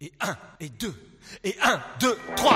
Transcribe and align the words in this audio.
Et 0.00 0.12
un, 0.20 0.36
et 0.60 0.68
deux, 0.68 0.94
et 1.42 1.56
un, 1.60 1.80
deux, 1.98 2.16
trois. 2.36 2.54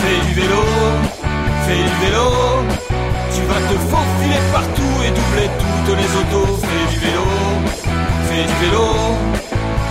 Fais 0.00 0.20
du 0.26 0.40
vélo, 0.40 0.62
fais 1.66 1.76
du 1.76 1.94
vélo. 2.00 2.28
Tu 3.34 3.42
vas 3.42 3.60
te 3.60 3.76
faufiler 3.90 4.40
partout 4.54 5.02
et 5.04 5.10
doubler 5.10 5.50
toutes 5.60 5.98
les 5.98 6.10
autos. 6.16 6.56
Fais 6.62 6.94
du 6.94 6.98
vélo, 7.00 7.26
fais 8.30 8.44
du 8.44 8.54
vélo. 8.64 8.86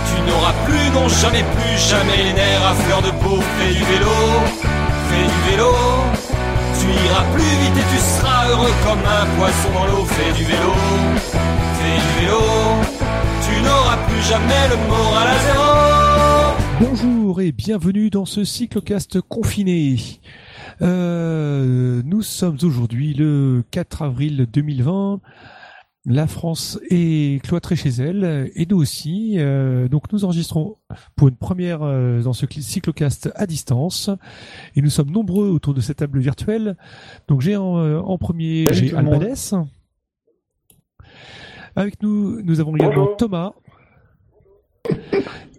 Tu 0.08 0.22
n'auras 0.28 0.54
plus, 0.66 0.90
non 0.90 1.08
jamais 1.08 1.44
plus, 1.44 1.78
jamais 1.88 2.16
les 2.16 2.32
nerfs 2.32 2.66
à 2.66 2.74
fleur 2.74 3.00
de 3.00 3.12
peau. 3.22 3.38
Fais 3.58 3.72
du 3.74 3.84
vélo, 3.84 4.10
fais 5.08 5.22
du 5.22 5.50
vélo. 5.52 5.72
Tu 6.80 6.90
iras 6.90 7.24
plus 7.32 7.42
vite 7.42 7.76
et 7.78 7.94
tu 7.94 8.00
seras 8.00 8.48
heureux 8.48 8.74
comme 8.84 8.98
un 8.98 9.26
poisson 9.38 9.70
dans 9.72 9.86
l'eau. 9.86 10.04
Fais 10.04 10.32
du 10.32 10.44
vélo, 10.44 10.74
fais 11.84 12.00
du 12.00 12.20
vélo. 12.20 12.40
Tu 13.44 13.62
n'auras 13.62 13.98
plus 14.06 14.22
jamais 14.22 14.68
le 14.70 14.76
moral 14.88 15.28
à 15.28 15.38
zéro. 15.44 15.64
Bonjour 16.80 17.40
et 17.40 17.52
bienvenue 17.52 18.10
dans 18.10 18.24
ce 18.24 18.44
cyclocast 18.44 19.20
confiné. 19.20 19.96
Euh, 20.82 22.02
nous 22.04 22.22
sommes 22.22 22.58
aujourd'hui 22.62 23.14
le 23.14 23.62
4 23.70 24.02
avril 24.02 24.46
2020. 24.52 25.20
La 26.06 26.26
France 26.26 26.78
est 26.90 27.42
cloîtrée 27.42 27.76
chez 27.76 27.88
elle 27.88 28.50
et 28.54 28.66
nous 28.66 28.76
aussi. 28.76 29.34
Euh, 29.38 29.88
donc 29.88 30.12
nous 30.12 30.24
enregistrons 30.24 30.76
pour 31.16 31.28
une 31.28 31.36
première 31.36 31.82
euh, 31.82 32.22
dans 32.22 32.34
ce 32.34 32.44
cyclocast 32.46 33.30
à 33.36 33.46
distance 33.46 34.10
et 34.76 34.82
nous 34.82 34.90
sommes 34.90 35.10
nombreux 35.10 35.48
autour 35.48 35.72
de 35.72 35.80
cette 35.80 35.98
table 35.98 36.18
virtuelle. 36.18 36.76
Donc 37.28 37.40
j'ai 37.40 37.56
en, 37.56 37.98
en 37.98 38.18
premier 38.18 38.68
j'ai. 38.72 38.94
Albades. 38.94 39.66
Avec 41.76 42.02
nous 42.02 42.40
nous 42.42 42.60
avons 42.60 42.74
également 42.76 42.94
Bonjour. 42.94 43.16
Thomas. 43.16 43.52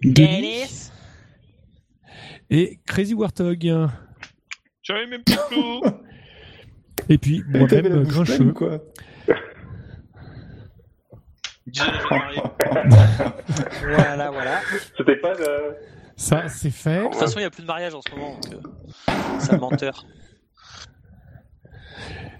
Denis 0.02 0.90
et 2.48 2.78
Crazy 2.86 3.14
Warthog. 3.14 3.88
J'avais 4.82 5.06
même 5.06 5.22
plus 5.24 5.34
de. 5.34 7.12
Et 7.12 7.18
puis 7.18 7.42
moi-même 7.48 8.04
Grincheux. 8.04 8.52
quoi. 8.52 8.80
Voilà, 13.82 14.30
voilà. 14.30 14.60
De 14.60 14.78
C'était 14.96 15.16
pas 15.16 15.34
le... 15.34 15.76
Ça 16.16 16.48
c'est 16.48 16.70
fait. 16.70 17.02
toute 17.02 17.16
façon, 17.16 17.38
il 17.38 17.42
n'y 17.42 17.46
a 17.46 17.50
plus 17.50 17.62
de 17.62 17.66
mariage 17.66 17.94
en 17.94 18.00
ce 18.00 18.10
moment, 18.10 18.38
donc 18.40 18.54
euh, 18.54 18.60
c'est 19.38 19.52
un 19.52 19.58
menteur. 19.58 20.06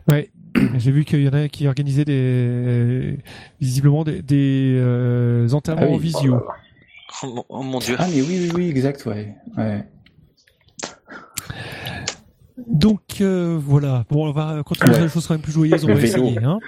Ouais, 0.08 0.30
j'ai 0.78 0.90
vu 0.90 1.04
qu'il 1.04 1.22
y 1.22 1.28
en 1.28 1.32
a 1.32 1.48
qui 1.48 1.66
organisaient 1.66 2.04
des 2.04 3.18
visiblement 3.60 4.04
des, 4.04 4.22
des 4.22 4.74
euh, 4.78 5.48
enterrements 5.52 5.82
Ah 5.84 5.88
oui. 5.90 5.94
en 5.94 5.98
visio. 5.98 6.40
Oh, 7.22 7.26
mon- 7.26 7.44
oh 7.48 7.62
mon 7.62 7.78
dieu. 7.78 7.96
Ah 7.98 8.06
mais 8.12 8.20
oui, 8.22 8.38
oui, 8.42 8.50
oui, 8.54 8.68
exact, 8.68 9.04
ouais. 9.06 9.34
ouais. 9.56 9.84
Donc 12.66 13.20
euh, 13.20 13.58
voilà, 13.60 14.04
bon 14.10 14.28
on 14.28 14.32
va 14.32 14.62
continuer 14.64 14.92
Ouais. 14.94 15.00
des 15.02 15.08
choses 15.08 15.26
quand 15.26 15.34
même 15.34 15.42
plus 15.42 15.52
joyeuses, 15.52 15.84
on 15.84 15.88
va 15.88 16.00
essayer. 16.00 16.38
Hein. 16.42 16.58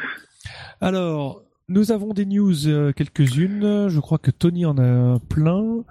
Alors, 0.81 1.43
nous 1.69 1.91
avons 1.93 2.13
des 2.13 2.25
news 2.27 2.67
euh, 2.67 2.93
quelques-unes. 2.93 3.89
Je 3.89 3.99
crois 4.01 4.19
que 4.19 4.31
Tony 4.31 4.65
en 4.67 4.79
a 4.79 5.19
plein. 5.29 5.85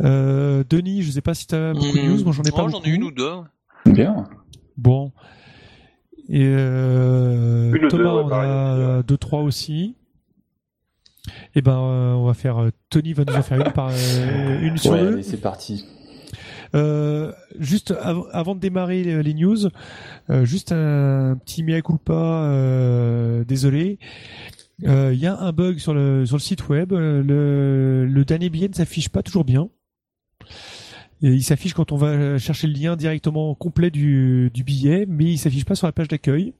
Euh, 0.00 0.64
Denis, 0.68 1.02
je 1.02 1.10
sais 1.10 1.20
pas 1.20 1.34
si 1.34 1.46
tu 1.46 1.54
as 1.54 1.72
beaucoup 1.72 1.96
de 1.96 2.02
Mmh. 2.02 2.08
news, 2.16 2.24
moi 2.24 2.32
j'en 2.32 2.42
ai 2.42 2.50
pas 2.50 2.62
Oh, 2.62 2.66
beaucoup. 2.68 2.84
j'en 2.84 2.90
ai 2.90 2.94
une 2.94 3.04
ou 3.04 3.10
deux. 3.10 3.32
Bien. 3.86 4.24
Bon. 4.76 5.12
Et 6.28 6.44
euh, 6.46 7.72
Une 7.74 7.88
Thomas 7.88 8.04
deux, 8.04 8.16
ouais, 8.16 8.22
en 8.22 8.30
a 8.98 9.02
deux 9.02 9.16
trois 9.18 9.40
aussi. 9.42 9.94
Et 11.54 11.62
ben 11.62 11.72
euh, 11.78 12.12
on 12.14 12.24
va 12.26 12.34
faire 12.34 12.58
euh, 12.62 12.70
Tony 12.90 13.12
va 13.12 13.24
nous 13.26 13.34
en 13.34 13.42
faire 13.42 13.58
une 13.64 13.72
par 13.72 13.90
euh, 13.90 14.60
une 14.60 14.76
sur 14.76 14.92
Ouais, 14.92 15.00
deux. 15.02 15.12
allez, 15.14 15.22
c'est 15.22 15.40
parti. 15.40 15.84
Euh, 16.74 17.32
juste 17.58 17.92
av- 18.02 18.24
avant 18.32 18.54
de 18.54 18.60
démarrer 18.60 19.04
les, 19.04 19.22
les 19.22 19.34
news, 19.34 19.68
euh, 20.30 20.44
juste 20.44 20.72
un 20.72 21.36
petit 21.44 21.62
mea 21.62 21.80
culpa, 21.82 22.12
euh, 22.14 23.44
désolé. 23.44 23.98
Euh, 24.84 25.12
Il 25.14 25.20
y 25.20 25.26
a 25.26 25.38
un 25.38 25.52
bug 25.52 25.78
sur 25.78 25.94
le 25.94 26.26
sur 26.26 26.36
le 26.36 26.40
site 26.42 26.68
web. 26.68 26.92
euh, 26.92 27.22
Le, 27.22 28.06
le 28.06 28.24
dernier 28.24 28.50
billet 28.50 28.68
ne 28.68 28.74
s'affiche 28.74 29.08
pas 29.08 29.22
toujours 29.22 29.44
bien. 29.44 29.68
Et 31.24 31.28
il 31.28 31.42
s'affiche 31.42 31.72
quand 31.74 31.90
on 31.90 31.96
va 31.96 32.38
chercher 32.38 32.66
le 32.66 32.74
lien 32.74 32.94
directement 32.96 33.54
complet 33.54 33.90
du, 33.90 34.50
du 34.52 34.62
billet, 34.62 35.06
mais 35.08 35.24
il 35.24 35.38
s'affiche 35.38 35.64
pas 35.64 35.74
sur 35.74 35.86
la 35.86 35.92
page 35.92 36.06
d'accueil. 36.08 36.52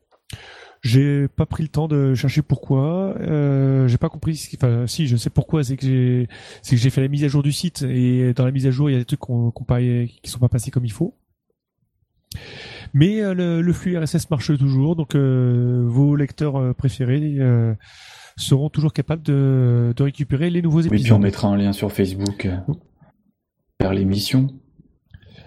J'ai 0.82 1.28
pas 1.28 1.46
pris 1.46 1.62
le 1.62 1.68
temps 1.68 1.86
de 1.86 2.14
chercher 2.14 2.42
pourquoi. 2.42 3.14
Euh, 3.20 3.86
j'ai 3.88 3.96
pas 3.98 4.08
compris. 4.08 4.36
ce 4.36 4.48
qui- 4.48 4.56
Enfin, 4.56 4.86
si, 4.86 5.06
je 5.06 5.16
sais 5.16 5.30
pourquoi. 5.30 5.64
C'est 5.64 5.76
que 5.76 5.86
j'ai, 5.86 6.28
c'est 6.62 6.76
que 6.76 6.82
j'ai 6.82 6.90
fait 6.90 7.00
la 7.02 7.08
mise 7.08 7.24
à 7.24 7.28
jour 7.28 7.42
du 7.42 7.52
site 7.52 7.82
et 7.82 8.32
dans 8.34 8.44
la 8.44 8.50
mise 8.52 8.66
à 8.66 8.70
jour, 8.70 8.88
il 8.90 8.94
y 8.94 8.96
a 8.96 8.98
des 8.98 9.04
trucs 9.04 9.20
qu'on, 9.20 9.50
qu'on 9.50 9.64
qui 9.64 10.30
sont 10.30 10.38
pas 10.40 10.48
passés 10.48 10.70
comme 10.70 10.84
il 10.84 10.92
faut. 10.92 11.14
Mais 12.92 13.20
euh, 13.22 13.34
le, 13.34 13.60
le 13.62 13.72
flux 13.72 13.96
RSS 13.98 14.30
marche 14.30 14.56
toujours, 14.58 14.96
donc 14.96 15.14
euh, 15.14 15.84
vos 15.86 16.16
lecteurs 16.16 16.56
euh, 16.56 16.72
préférés 16.72 17.36
euh, 17.38 17.74
seront 18.36 18.68
toujours 18.70 18.92
capables 18.92 19.22
de, 19.22 19.92
de 19.96 20.02
récupérer 20.02 20.50
les 20.50 20.62
nouveaux 20.62 20.80
Oui, 20.82 20.86
épisodes. 20.86 21.04
puis 21.04 21.12
on 21.12 21.18
mettra 21.18 21.48
un 21.48 21.56
lien 21.56 21.72
sur 21.72 21.92
Facebook 21.92 22.46
euh, 22.46 22.56
vers 23.84 23.92
l'émission. 23.94 24.48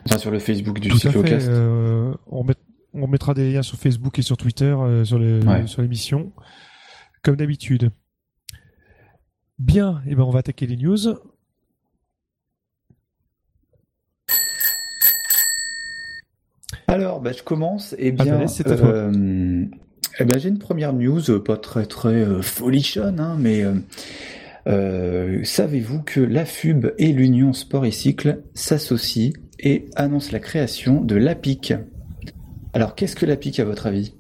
Enfin, 0.06 0.20
sur 0.20 0.30
le 0.32 0.38
Facebook 0.40 0.80
du 0.80 0.90
Tout 0.90 0.98
à 0.98 1.00
fait. 1.00 1.08
cyclocast. 1.10 1.48
euh, 1.50 2.14
on, 2.28 2.44
met- 2.44 2.54
on 2.94 3.08
mettra 3.08 3.34
des 3.34 3.52
liens 3.52 3.64
sur 3.64 3.78
Facebook 3.80 4.20
et 4.20 4.22
sur 4.22 4.38
Twitter 4.38 4.66
euh, 4.78 5.04
sur 5.04 5.18
les 5.18 5.44
Ouais. 5.44 5.66
sur 5.66 5.82
l'émission, 5.82 6.32
comme 7.24 7.36
d'habitude. 7.36 7.90
Bien, 9.58 10.02
et 10.08 10.14
ben 10.14 10.22
on 10.24 10.30
va 10.30 10.40
attaquer 10.40 10.68
les 10.68 10.78
news. 10.78 10.98
Alors, 16.88 17.20
bah, 17.22 17.32
je 17.32 17.44
commence. 17.44 17.96
Eh 17.98 18.14
Ah, 18.18 18.24
bien, 18.24 18.48
c'est 18.48 18.68
à 18.68 18.76
toi. 18.78 18.88
euh, 18.88 19.66
eh 20.20 20.26
ben, 20.26 20.40
j'ai 20.40 20.50
une 20.50 20.60
première 20.60 20.94
news, 20.94 21.22
pas 21.44 21.58
très 21.58 21.86
très 21.86 22.10
euh, 22.24 22.42
folichonne, 22.42 23.20
hein, 23.20 23.36
mais 23.40 23.64
euh, 23.64 23.74
euh, 24.68 25.44
savez-vous 25.44 26.02
que 26.02 26.20
la 26.20 26.46
FUB 26.46 26.94
et 26.98 27.14
l'Union 27.14 27.54
Sport 27.54 27.86
et 27.86 27.92
Cycle 27.92 28.42
s'associent 28.54 29.32
et 29.60 29.86
annoncent 29.96 30.32
la 30.32 30.40
création 30.40 31.02
de 31.02 31.16
l'APIC 31.16 31.74
Alors, 32.74 32.96
qu'est-ce 32.96 33.16
que 33.16 33.26
l'APIC 33.26 33.60
à 33.60 33.66
votre 33.66 33.88
avis? 33.88 34.14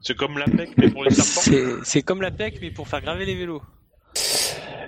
C'est 0.00 0.16
comme 0.16 0.38
la 0.38 0.44
PEC, 0.46 0.70
mais 0.76 0.90
pour 0.90 1.04
les 1.04 1.10
serpents. 1.10 1.80
C'est 1.84 2.02
comme 2.02 2.22
la 2.22 2.30
PEC, 2.30 2.58
mais 2.62 2.70
pour 2.70 2.88
faire 2.88 3.02
graver 3.02 3.26
les 3.26 3.34
vélos. 3.34 3.62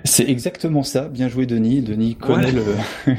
C'est 0.03 0.27
exactement 0.27 0.83
ça. 0.83 1.09
Bien 1.09 1.29
joué, 1.29 1.45
Denis. 1.45 1.81
Denis 1.81 2.15
connaît 2.15 2.51
le. 2.51 2.63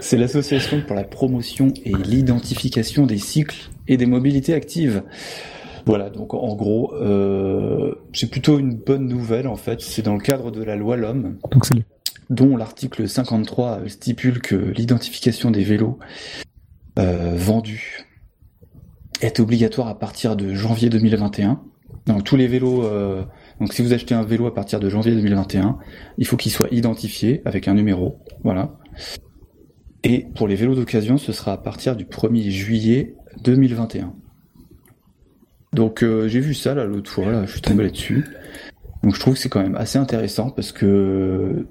C'est 0.00 0.16
l'association 0.16 0.82
pour 0.82 0.96
la 0.96 1.04
promotion 1.04 1.72
et 1.84 1.92
l'identification 1.92 3.06
des 3.06 3.18
cycles 3.18 3.70
et 3.86 3.96
des 3.96 4.06
mobilités 4.06 4.54
actives. 4.54 5.02
Voilà. 5.86 6.10
Donc, 6.10 6.34
en 6.34 6.54
gros, 6.56 6.94
euh, 6.94 7.94
c'est 8.12 8.30
plutôt 8.30 8.58
une 8.58 8.74
bonne 8.76 9.06
nouvelle 9.06 9.46
en 9.48 9.56
fait. 9.56 9.80
C'est 9.80 10.02
dans 10.02 10.14
le 10.14 10.20
cadre 10.20 10.50
de 10.50 10.62
la 10.62 10.76
loi 10.76 10.96
l'homme, 10.96 11.38
Donc 11.50 11.64
c'est 11.66 11.74
le- 11.74 11.82
dont 12.28 12.56
l'article 12.56 13.08
53 13.08 13.80
stipule 13.88 14.40
que 14.40 14.54
l'identification 14.54 15.50
des 15.50 15.64
vélos 15.64 15.98
euh, 16.98 17.32
vendus 17.36 18.06
est 19.20 19.40
obligatoire 19.40 19.88
à 19.88 19.98
partir 19.98 20.36
de 20.36 20.54
janvier 20.54 20.88
2021. 20.88 21.60
Donc 22.06 22.24
tous 22.24 22.36
les 22.36 22.46
vélos. 22.46 22.84
euh, 22.84 23.22
donc 23.60 23.72
si 23.74 23.82
vous 23.82 23.92
achetez 23.92 24.14
un 24.14 24.22
vélo 24.22 24.46
à 24.46 24.54
partir 24.54 24.80
de 24.80 24.88
janvier 24.88 25.12
2021, 25.14 25.78
il 26.18 26.26
faut 26.26 26.36
qu'il 26.36 26.50
soit 26.52 26.68
identifié 26.70 27.42
avec 27.44 27.68
un 27.68 27.74
numéro. 27.74 28.18
Voilà. 28.44 28.78
Et 30.02 30.26
pour 30.34 30.48
les 30.48 30.54
vélos 30.54 30.74
d'occasion, 30.74 31.18
ce 31.18 31.32
sera 31.32 31.52
à 31.52 31.58
partir 31.58 31.94
du 31.96 32.04
1er 32.06 32.48
juillet 32.50 33.14
2021. 33.44 34.14
Donc 35.72 36.02
euh, 36.02 36.28
j'ai 36.28 36.40
vu 36.40 36.54
ça 36.54 36.74
là 36.74 36.84
l'autre 36.84 37.10
fois, 37.10 37.30
là, 37.30 37.46
je 37.46 37.52
suis 37.52 37.60
tombé 37.60 37.84
là-dessus. 37.84 38.24
Donc 39.02 39.14
je 39.14 39.20
trouve 39.20 39.34
que 39.34 39.40
c'est 39.40 39.48
quand 39.48 39.62
même 39.62 39.76
assez 39.76 39.98
intéressant 39.98 40.50
parce 40.50 40.72
que 40.72 41.66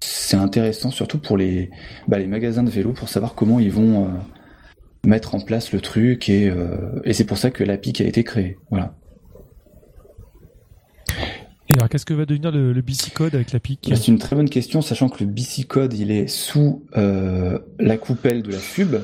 c'est 0.00 0.36
intéressant 0.36 0.90
surtout 0.90 1.18
pour 1.18 1.36
les, 1.36 1.70
bah, 2.08 2.18
les 2.18 2.26
magasins 2.26 2.62
de 2.62 2.70
vélos 2.70 2.92
pour 2.92 3.08
savoir 3.08 3.34
comment 3.34 3.60
ils 3.60 3.70
vont 3.70 4.04
euh, 4.04 4.08
mettre 5.06 5.34
en 5.34 5.40
place 5.40 5.72
le 5.72 5.80
truc 5.80 6.28
et, 6.28 6.48
euh, 6.48 7.00
et 7.04 7.12
c'est 7.12 7.24
pour 7.24 7.38
ça 7.38 7.50
que 7.50 7.64
l'APIC 7.64 8.00
a 8.00 8.04
été 8.04 8.24
créée. 8.24 8.58
Voilà. 8.70 8.94
Et 11.68 11.74
alors 11.74 11.88
qu'est-ce 11.88 12.04
que 12.04 12.14
va 12.14 12.26
devenir 12.26 12.50
le, 12.50 12.72
le 12.72 12.82
BC 12.82 13.12
code 13.12 13.34
avec 13.34 13.52
la 13.52 13.60
pic 13.60 13.86
Bah, 13.88 13.96
C'est 13.96 14.08
une 14.08 14.18
très 14.18 14.34
bonne 14.34 14.50
question, 14.50 14.82
sachant 14.82 15.08
que 15.08 15.22
le 15.22 15.30
BC 15.30 15.64
code 15.64 15.94
il 15.94 16.10
est 16.10 16.26
sous 16.26 16.84
euh, 16.96 17.60
la 17.78 17.96
coupelle 17.96 18.42
de 18.42 18.50
la 18.50 18.58
FUB. 18.58 18.96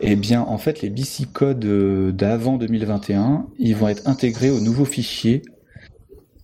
Eh 0.00 0.16
bien, 0.16 0.42
en 0.42 0.58
fait, 0.58 0.80
les 0.82 0.90
BC 0.90 1.26
codes 1.32 1.64
euh, 1.64 2.12
d'avant 2.12 2.56
2021, 2.56 3.46
ils 3.58 3.74
vont 3.74 3.88
être 3.88 4.06
intégrés 4.06 4.50
au 4.50 4.60
nouveau 4.60 4.84
fichier. 4.84 5.42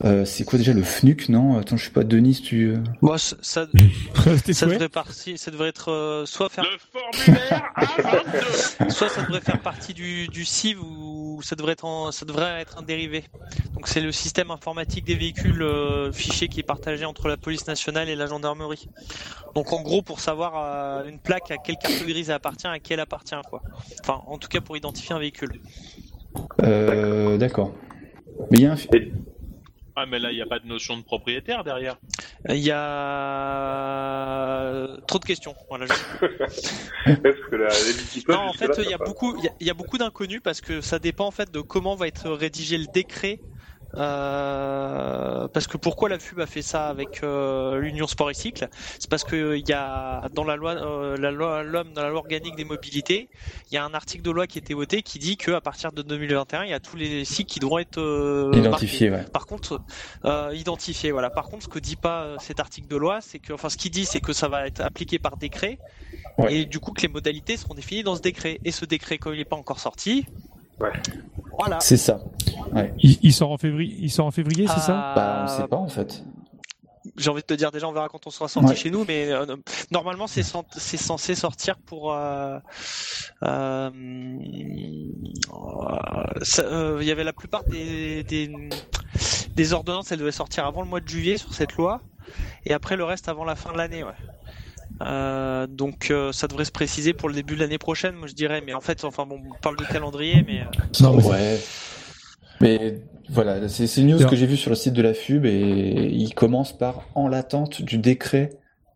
Euh, 0.03 0.25
c'est 0.25 0.45
quoi 0.45 0.59
déjà 0.59 0.73
le 0.73 0.83
FNUC 0.83 1.29
Non, 1.29 1.57
attends, 1.57 1.77
je 1.77 1.83
suis 1.85 1.93
pas 1.93 2.03
Denis, 2.03 2.41
tu. 2.43 2.75
Moi, 3.01 3.17
ça, 3.17 3.67
devrait 3.75 4.89
partir, 4.89 5.39
ça 5.39 5.51
devrait 5.53 5.69
être 5.69 5.91
euh, 5.93 6.27
soit 6.27 6.49
faire, 6.49 6.65
Le 6.65 6.79
formulaire 7.23 7.73
A22 7.77 8.91
soit 8.93 9.09
ça 9.09 9.23
devrait 9.23 9.41
faire 9.41 9.61
partie 9.61 9.95
du, 9.95 10.27
du 10.29 10.45
CIV 10.45 10.79
ou 10.83 11.41
ça 11.43 11.55
devrait 11.55 11.73
être 11.73 11.85
en- 11.85 12.11
ça 12.11 12.25
devrait 12.27 12.61
être 12.61 12.79
un 12.79 12.83
dérivé. 12.83 13.25
Donc 13.75 13.87
c'est 13.87 14.01
le 14.01 14.11
système 14.13 14.51
informatique 14.51 15.05
des 15.05 15.15
véhicules 15.15 15.63
euh, 15.63 16.13
fichier 16.13 16.49
qui 16.49 16.61
est 16.61 16.65
partagé 16.65 17.05
entre 17.05 17.29
la 17.29 17.37
police 17.37 17.67
nationale 17.69 18.09
et 18.09 18.17
la 18.17 18.27
gendarmerie. 18.27 18.89
Donc 19.55 19.73
en 19.73 19.81
gros 19.81 20.03
pour 20.03 20.19
savoir 20.21 20.55
euh, 20.57 21.09
une 21.09 21.21
plaque 21.21 21.51
à 21.53 21.57
quelle 21.57 21.77
carte 21.77 22.03
grise 22.05 22.31
elle 22.31 22.35
appartient, 22.37 22.67
à 22.67 22.79
qui 22.81 22.93
elle 22.93 23.01
appartient 23.01 23.35
quoi. 23.49 23.63
Enfin 24.03 24.21
en 24.27 24.39
tout 24.39 24.49
cas 24.49 24.61
pour 24.61 24.77
identifier 24.77 25.15
un 25.15 25.19
véhicule. 25.21 25.61
Euh, 26.63 27.37
D'accord. 27.39 27.73
Mais 28.51 28.59
il 28.59 28.63
y 28.63 28.67
a 28.67 28.73
un... 28.73 28.77
Ah, 29.97 30.07
mais 30.07 30.19
là, 30.19 30.33
il 30.33 30.35
n'y 30.35 30.43
a 30.43 30.47
pas 30.47 30.59
de 30.59 30.67
notion 30.67 30.97
de 30.97 31.03
propriétaire 31.03 31.63
derrière. 31.63 31.97
Il 32.49 32.57
y 32.57 32.71
a 33.95 34.89
trop 35.07 35.19
de 35.21 35.25
questions. 35.25 35.55
Voilà. 35.69 35.87
je- 35.87 35.93
Parce 37.23 37.37
que 37.51 37.57
la, 37.57 37.69
les 37.81 37.93
bitcoins, 37.93 38.37
Non, 38.39 38.43
en 38.49 38.53
fait, 38.53 38.71
il 38.79 38.85
y 38.85 38.87
a 38.89 38.91
ça 38.93 38.99
va. 38.99 39.05
beaucoup, 39.07 39.37
il 39.39 39.45
y 39.45 39.49
a- 39.49 39.53
il 39.61 39.67
y 39.67 39.71
a 39.71 39.75
beaucoup 39.75 39.99
d'inconnus 39.99 40.41
parce 40.43 40.61
que 40.61 40.81
ça 40.81 40.99
dépend 40.99 41.27
en 41.27 41.31
fait 41.31 41.51
de 41.51 41.61
comment 41.61 41.95
va 41.95 42.09
être 42.09 42.29
rédigé 42.31 42.77
le 42.79 42.87
décret. 42.87 43.41
Euh, 43.97 45.49
parce 45.49 45.67
que 45.67 45.77
pourquoi 45.77 46.09
la 46.09 46.19
FUB 46.19 46.41
a 46.41 46.47
fait 46.47 46.63
ça 46.63 46.89
avec 46.89 47.23
euh, 47.23 47.79
l'Union 47.79 48.07
Sport 48.07 48.31
et 48.31 48.35
Cycle? 48.35 48.69
C'est 48.99 49.09
parce 49.11 49.25
que 49.25 49.57
il 49.57 49.69
y 49.69 49.73
a 49.73 50.29
dans 50.35 50.45
la 50.45 50.57
loi, 50.57 50.73
euh, 50.73 51.17
la 51.17 51.31
loi 51.31 51.63
l'homme 51.63 51.93
dans 51.95 52.03
la 52.03 52.11
loi 52.11 52.19
organique 52.21 52.57
des 52.57 52.65
mobilités, 52.65 53.29
il 53.71 53.75
y 53.75 53.79
a 53.79 53.85
un 53.85 53.95
article 53.95 54.23
de 54.23 54.31
loi 54.31 54.47
qui 54.47 54.59
a 54.59 54.61
été 54.61 54.75
voté 54.75 55.03
qui 55.03 55.19
dit 55.19 55.37
que 55.37 55.53
à 55.53 55.61
partir 55.61 55.93
de 55.93 56.03
2021, 56.03 56.65
il 56.65 56.71
y 56.71 56.75
a 56.75 56.81
tous 56.81 56.97
les 56.97 57.25
cycles 57.25 57.53
qui 57.53 57.61
devront 57.61 57.79
être 57.79 57.99
euh, 57.99 58.53
Identifié, 58.55 59.11
ouais. 59.11 59.25
par 59.33 59.47
contre, 59.47 59.81
euh, 60.25 60.51
identifié, 60.55 61.13
voilà. 61.13 61.31
Par 61.31 61.47
contre, 61.47 61.65
ce 61.65 61.69
que 61.69 61.79
dit 61.79 61.97
pas 61.97 62.37
cet 62.41 62.61
article 62.61 62.89
de 62.89 62.97
loi, 62.97 63.21
c'est 63.21 63.39
que, 63.39 63.53
enfin, 63.53 63.69
ce 63.69 63.77
qu'il 63.77 63.91
dit, 63.91 64.05
c'est 64.05 64.21
que 64.21 64.33
ça 64.33 64.49
va 64.49 64.67
être 64.67 64.81
appliqué 64.81 65.19
par 65.19 65.37
décret, 65.37 65.79
Ouais. 66.39 66.53
et 66.53 66.65
du 66.65 66.81
coup 66.81 66.91
que 66.93 67.03
les 67.03 67.09
modalités 67.09 67.57
seront 67.57 67.75
définies 67.75 68.03
dans 68.03 68.17
ce 68.17 68.21
décret. 68.21 68.59
Et 68.65 68.73
ce 68.73 68.85
décret, 68.85 69.19
comme 69.19 69.35
il 69.35 69.39
n'est 69.39 69.45
pas 69.45 69.57
encore 69.57 69.79
sorti, 69.79 70.27
Ouais. 70.81 70.91
voilà. 71.59 71.79
C'est 71.81 71.97
ça. 71.97 72.21
Il, 73.03 73.19
il 73.23 73.33
sort 73.33 73.53
en 73.53 73.59
février, 73.59 73.97
il 74.01 74.11
sort 74.11 74.27
en 74.27 74.31
février, 74.31 74.67
c'est 74.67 74.81
ça? 74.81 75.13
Bah, 75.15 75.45
on 75.45 75.49
sait 75.49 75.69
pas 75.69 75.77
en 75.77 75.89
fait. 75.89 76.23
J'ai 77.17 77.31
envie 77.31 77.43
de 77.43 77.47
te 77.47 77.55
dire 77.55 77.71
déjà, 77.71 77.87
on 77.87 77.93
verra 77.93 78.09
quand 78.09 78.27
on 78.27 78.31
sera 78.31 78.49
sorti 78.49 78.71
Ouais. 78.71 78.75
chez 78.77 78.91
nous, 78.91 79.05
mais 79.07 79.31
euh, 79.31 79.45
normalement 79.93 80.27
c'est 80.27 80.41
cen- 80.43 80.65
c'est 80.77 80.97
censé 80.97 81.35
sortir 81.35 81.77
pour. 81.79 82.13
euh, 82.13 82.59
euh, 83.45 83.91
ça, 86.43 86.63
euh, 86.63 86.99
Il 87.01 87.07
y 87.07 87.11
avait 87.13 87.25
la 87.25 87.33
plupart 87.33 87.65
des, 87.65 88.23
des 88.25 88.51
des 89.55 89.73
ordonnances, 89.73 90.11
elles 90.11 90.19
devaient 90.19 90.33
sortir 90.33 90.67
avant 90.67 90.83
le 90.83 90.89
mois 90.89 91.01
de 91.01 91.07
juillet 91.09 91.37
sur 91.37 91.55
cette 91.55 91.75
loi, 91.75 92.01
et 92.67 92.73
après 92.73 92.97
le 92.97 93.05
reste 93.05 93.29
avant 93.29 93.45
la 93.45 93.55
fin 93.55 93.71
de 93.73 93.77
l'année, 93.79 94.03
ouais. 94.03 94.11
Euh, 95.05 95.67
donc 95.67 96.11
euh, 96.11 96.33
ça 96.33 96.47
devrait 96.49 96.65
se 96.65 96.73
préciser 96.73 97.13
pour 97.13 97.29
le 97.29 97.35
début 97.35 97.55
de 97.55 97.61
l'année 97.61 97.79
prochaine, 97.79 98.15
moi 98.17 98.27
je 98.27 98.35
dirais. 98.35 98.63
Mais 98.65 98.75
en 98.75 98.81
fait, 98.81 99.05
enfin 99.05 99.27
bon, 99.27 99.41
on 99.45 99.61
parle 99.61 99.77
de 99.77 99.85
calendrier, 99.85 100.45
mais 100.47 100.61
euh, 100.61 100.65
Non, 101.01 101.17
mais 101.17 101.25
Ouais. 101.25 101.59
Mais 102.61 103.01
voilà, 103.29 103.69
c'est 103.69 103.85
une 104.01 104.13
news 104.17 104.27
que 104.27 104.37
j'ai 104.37 104.47
vue 104.47 104.57
sur 104.57 104.71
le 104.71 104.77
site 104.77 104.95
de 104.95 105.03
la 105.03 105.13
FUB 105.13 105.45
et 105.45 106.09
il 106.13 106.35
commence 106.35 106.77
par 106.77 107.03
en 107.15 107.27
l'attente 107.29 107.83
du 107.83 107.99
décret 107.99 108.51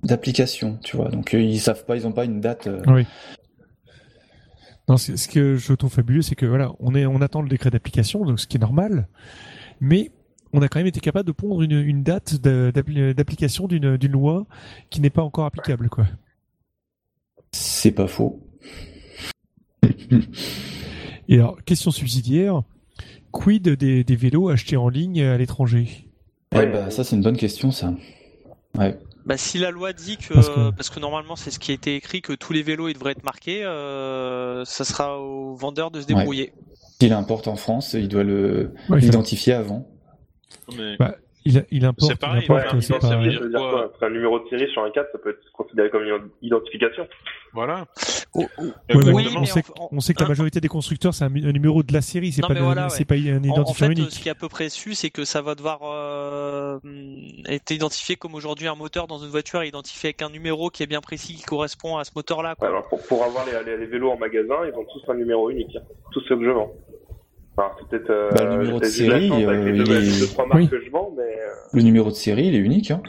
d'application, 0.05 0.78
tu 0.84 0.96
vois. 0.96 1.08
Donc 1.08 1.34
euh, 1.34 1.40
ils 1.40 1.58
savent 1.60 1.84
pas, 1.84 1.96
ils 1.96 2.06
ont 2.06 2.12
pas 2.12 2.25
une 2.25 2.40
date. 2.40 2.69
euh, 2.69 2.81
Oui. 2.87 3.05
Non, 4.88 4.96
ce 4.96 5.16
ce 5.16 5.28
que 5.28 5.56
je 5.56 5.72
trouve 5.75 5.93
fabuleux, 5.93 6.22
c'est 6.22 6.37
que 6.37 6.46
voilà, 6.46 6.70
on 6.78 6.94
est, 6.94 7.05
on 7.05 7.20
attend 7.20 7.43
le 7.43 7.49
décret 7.49 7.70
d'application, 7.70 8.25
donc 8.25 8.40
ce 8.40 8.46
qui 8.46 8.56
est 8.56 8.60
normal, 8.60 9.08
mais 9.81 10.12
on 10.53 10.62
a 10.62 10.69
quand 10.69 10.79
même 10.81 10.87
été 10.87 11.00
capable 11.00 11.27
de 11.27 11.33
pondre 11.33 11.62
une, 11.62 11.73
une 11.81 12.03
date 12.03 12.37
d'application 12.37 13.67
d'une 13.69 13.97
d'une 13.97 14.12
loi 14.12 14.47
qui 14.91 15.00
n'est 15.00 15.11
pas 15.11 15.23
encore 15.23 15.45
applicable, 15.47 15.89
quoi. 15.89 16.06
C'est 17.53 17.93
pas 17.93 18.06
faux. 18.06 18.41
Et 21.29 21.35
alors, 21.35 21.62
question 21.65 21.91
subsidiaire, 21.91 22.62
quid 23.33 23.69
des, 23.69 24.05
des 24.05 24.17
vélos 24.17 24.49
achetés 24.49 24.77
en 24.77 24.89
ligne 24.89 25.23
à 25.23 25.37
l'étranger? 25.37 26.09
Ouais, 26.55 26.67
bah 26.67 26.91
ça 26.91 27.05
c'est 27.05 27.15
une 27.17 27.23
bonne 27.23 27.37
question 27.37 27.71
ça. 27.71 27.93
Ouais. 28.79 28.99
bah, 29.27 29.37
si 29.37 29.59
la 29.59 29.71
loi 29.71 29.93
dit 29.93 30.17
que 30.17 30.33
Parce 30.35 30.51
parce 30.77 30.89
que- 30.91 31.01
normalement 31.01 31.37
c'est 31.37 31.51
ce 31.51 31.59
qui 31.59 31.71
a 31.73 31.75
été 31.75 31.94
écrit 31.97 32.23
que 32.23 32.33
tous 32.33 32.55
les 32.55 32.62
vélos 32.62 32.89
ils 32.89 32.94
devraient 32.94 33.12
être 33.12 33.25
marqués, 33.25 33.65
euh, 33.65 34.65
ça 34.65 34.85
sera 34.85 35.21
au 35.21 35.55
vendeur 35.56 35.91
de 35.91 36.01
se 36.01 36.06
Ouais. 36.06 36.15
débrouiller. 36.15 36.53
S'il 37.01 37.12
importe 37.12 37.49
en 37.49 37.56
France, 37.56 37.93
il 37.93 38.09
doit 38.09 38.25
le 38.25 38.73
Ouais, 38.89 38.99
l'identifier 39.01 39.53
avant. 39.53 39.87
Mais... 40.77 40.97
Bah, 40.99 41.15
il, 41.45 41.65
il 41.71 41.85
importe, 41.87 42.11
C'est 42.11 42.19
pareil, 42.21 42.45
il 42.47 42.53
importe, 42.53 42.75
ouais, 42.75 42.81
c'est 42.83 42.99
dire 42.99 43.21
dire 43.49 43.59
quoi 43.59 43.93
un 44.03 44.11
numéro 44.11 44.39
de 44.41 44.49
série 44.50 44.71
sur 44.73 44.83
un 44.85 44.91
4, 44.91 45.09
ça 45.12 45.19
peut 45.19 45.31
être 45.31 45.53
considéré 45.53 45.89
comme 45.89 46.03
une 46.03 46.29
identification. 46.43 47.06
Voilà. 47.55 47.87
Oh, 48.35 48.45
oh. 48.59 48.62
Ouais, 48.62 48.73
mais 49.06 49.12
Oui, 49.12 49.29
on, 49.35 49.45
sait, 49.47 49.62
en- 49.79 49.89
on 49.93 50.00
sait 50.00 50.12
que 50.12 50.19
la 50.21 50.27
hein. 50.27 50.29
majorité 50.31 50.61
des 50.61 50.69
constructeurs, 50.69 51.15
c'est 51.15 51.25
un, 51.25 51.29
un 51.35 51.53
numéro 51.53 51.83
de 51.83 51.93
la 51.95 52.03
série, 52.03 52.33
c'est 52.33 52.43
Non, 52.43 52.49
pas, 52.49 52.55
mais 52.55 52.61
le- 52.61 52.67
voilà, 52.67 52.89
c'est 52.91 52.99
ouais. 53.00 53.05
pas 53.06 53.15
un 53.15 53.37
En, 53.37 53.41
en 53.41 53.43
identifiant 53.45 53.87
fait, 53.87 53.93
unique. 53.95 54.11
ce 54.11 54.19
qui 54.21 54.29
est 54.29 54.33
à 54.33 54.35
peu 54.35 54.49
près 54.50 54.69
su, 54.69 54.95
c'est 54.95 55.09
que 55.09 55.25
ça 55.25 55.41
va 55.41 55.55
devoir 55.55 55.79
euh, 55.85 56.79
être 57.47 57.71
identifié 57.71 58.17
comme 58.17 58.35
aujourd'hui 58.35 58.67
un 58.69 58.75
moteur 58.75 59.06
dans 59.06 59.19
une 59.19 59.31
voiture 59.31 59.62
est 59.62 59.69
identifié 59.69 60.09
avec 60.09 60.21
un 60.23 60.31
numéro 60.31 60.69
qui 60.69 60.83
est 60.83 60.87
bien 60.87 61.01
précis, 61.01 61.35
qui 61.37 61.44
correspond 61.44 61.97
à 61.97 62.05
ce 62.05 62.11
moteur-là. 62.15 62.56
quoi. 62.56 62.69
Alors, 62.69 62.87
pour, 62.89 63.01
pour 63.06 63.25
avoir 63.25 63.47
les, 63.47 63.53
les, 63.65 63.79
les 63.79 63.87
vélos 63.87 64.11
en 64.11 64.19
magasin, 64.19 64.56
ils 64.67 64.75
ont 64.79 64.85
tous 64.93 65.11
un 65.11 65.15
numéro 65.15 65.49
unique. 65.51 65.77
hein. 65.77 65.83
Tous 66.12 66.21
ceux 66.29 66.37
que 66.37 66.44
je 66.44 66.51
vends. 66.51 66.73
Peut-être. 67.88 68.10
Euh, 68.10 68.31
Bah, 68.32 68.44
le 68.44 68.56
numéro 68.58 68.78
de 68.81 68.84
série, 68.84 69.31
euh, 69.31 69.37
deux, 69.75 69.84
il 69.84 69.93
est- 69.93 70.00
les 70.00 70.19
deux, 70.20 70.26
trois 70.28 70.46
marques 70.46 70.60
Oui. 70.60 70.69
que 70.69 70.81
je 70.84 70.90
vends, 70.90 71.12
mais. 71.16 71.37
Le 71.72 71.82
numéro 71.82 72.08
de 72.10 72.14
série, 72.14 72.46
il 72.46 72.55
est 72.55 72.58
unique. 72.58 72.90
Hein. 72.90 73.02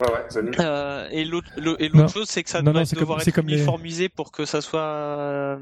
ouais, 0.00 0.06
ouais, 0.12 0.20
donne- 0.32 0.54
Euh, 0.60 1.08
et 1.10 1.24
l'autre 1.24 1.48
le- 1.56 1.82
et 1.82 1.88
Non. 1.88 2.02
l'autre 2.02 2.12
chose, 2.14 2.28
c'est 2.28 2.42
que 2.44 2.50
ça 2.50 2.62
Non, 2.62 2.70
doit 2.72 2.80
non, 2.82 2.86
c'est 2.86 2.94
devoir 2.98 3.18
comme- 3.18 3.24
c'est 3.24 3.30
être 3.30 3.34
comme 3.34 3.48
les- 3.48 3.56
uniformisé 3.56 4.08
pour 4.08 4.30
que 4.30 4.44
ça 4.44 4.60
soit. 4.60 4.80
euh, 4.80 5.56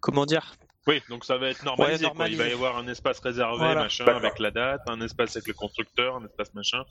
comment 0.00 0.24
dire? 0.26 0.54
Oui, 0.86 1.02
donc 1.10 1.24
ça 1.24 1.36
va 1.36 1.48
être 1.48 1.64
normalisé. 1.64 2.04
Ouais, 2.06 2.12
quoi. 2.14 2.28
Il 2.28 2.36
va 2.36 2.44
y 2.44 2.50
normalisé. 2.50 2.54
avoir 2.54 2.78
un 2.78 2.86
espace 2.86 3.18
réservé, 3.18 3.56
Voilà. 3.58 3.82
machin, 3.82 4.04
D'accord. 4.04 4.20
avec 4.24 4.38
la 4.38 4.52
date, 4.52 4.80
un 4.88 5.00
espace 5.00 5.34
avec 5.36 5.48
le 5.48 5.54
constructeur, 5.54 6.16
un 6.16 6.24
espace 6.24 6.54
machin. 6.54 6.84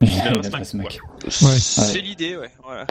Mac. 0.74 1.00
C'est 1.30 2.00
l'idée, 2.00 2.36
ouais. 2.36 2.50
Voilà. 2.62 2.86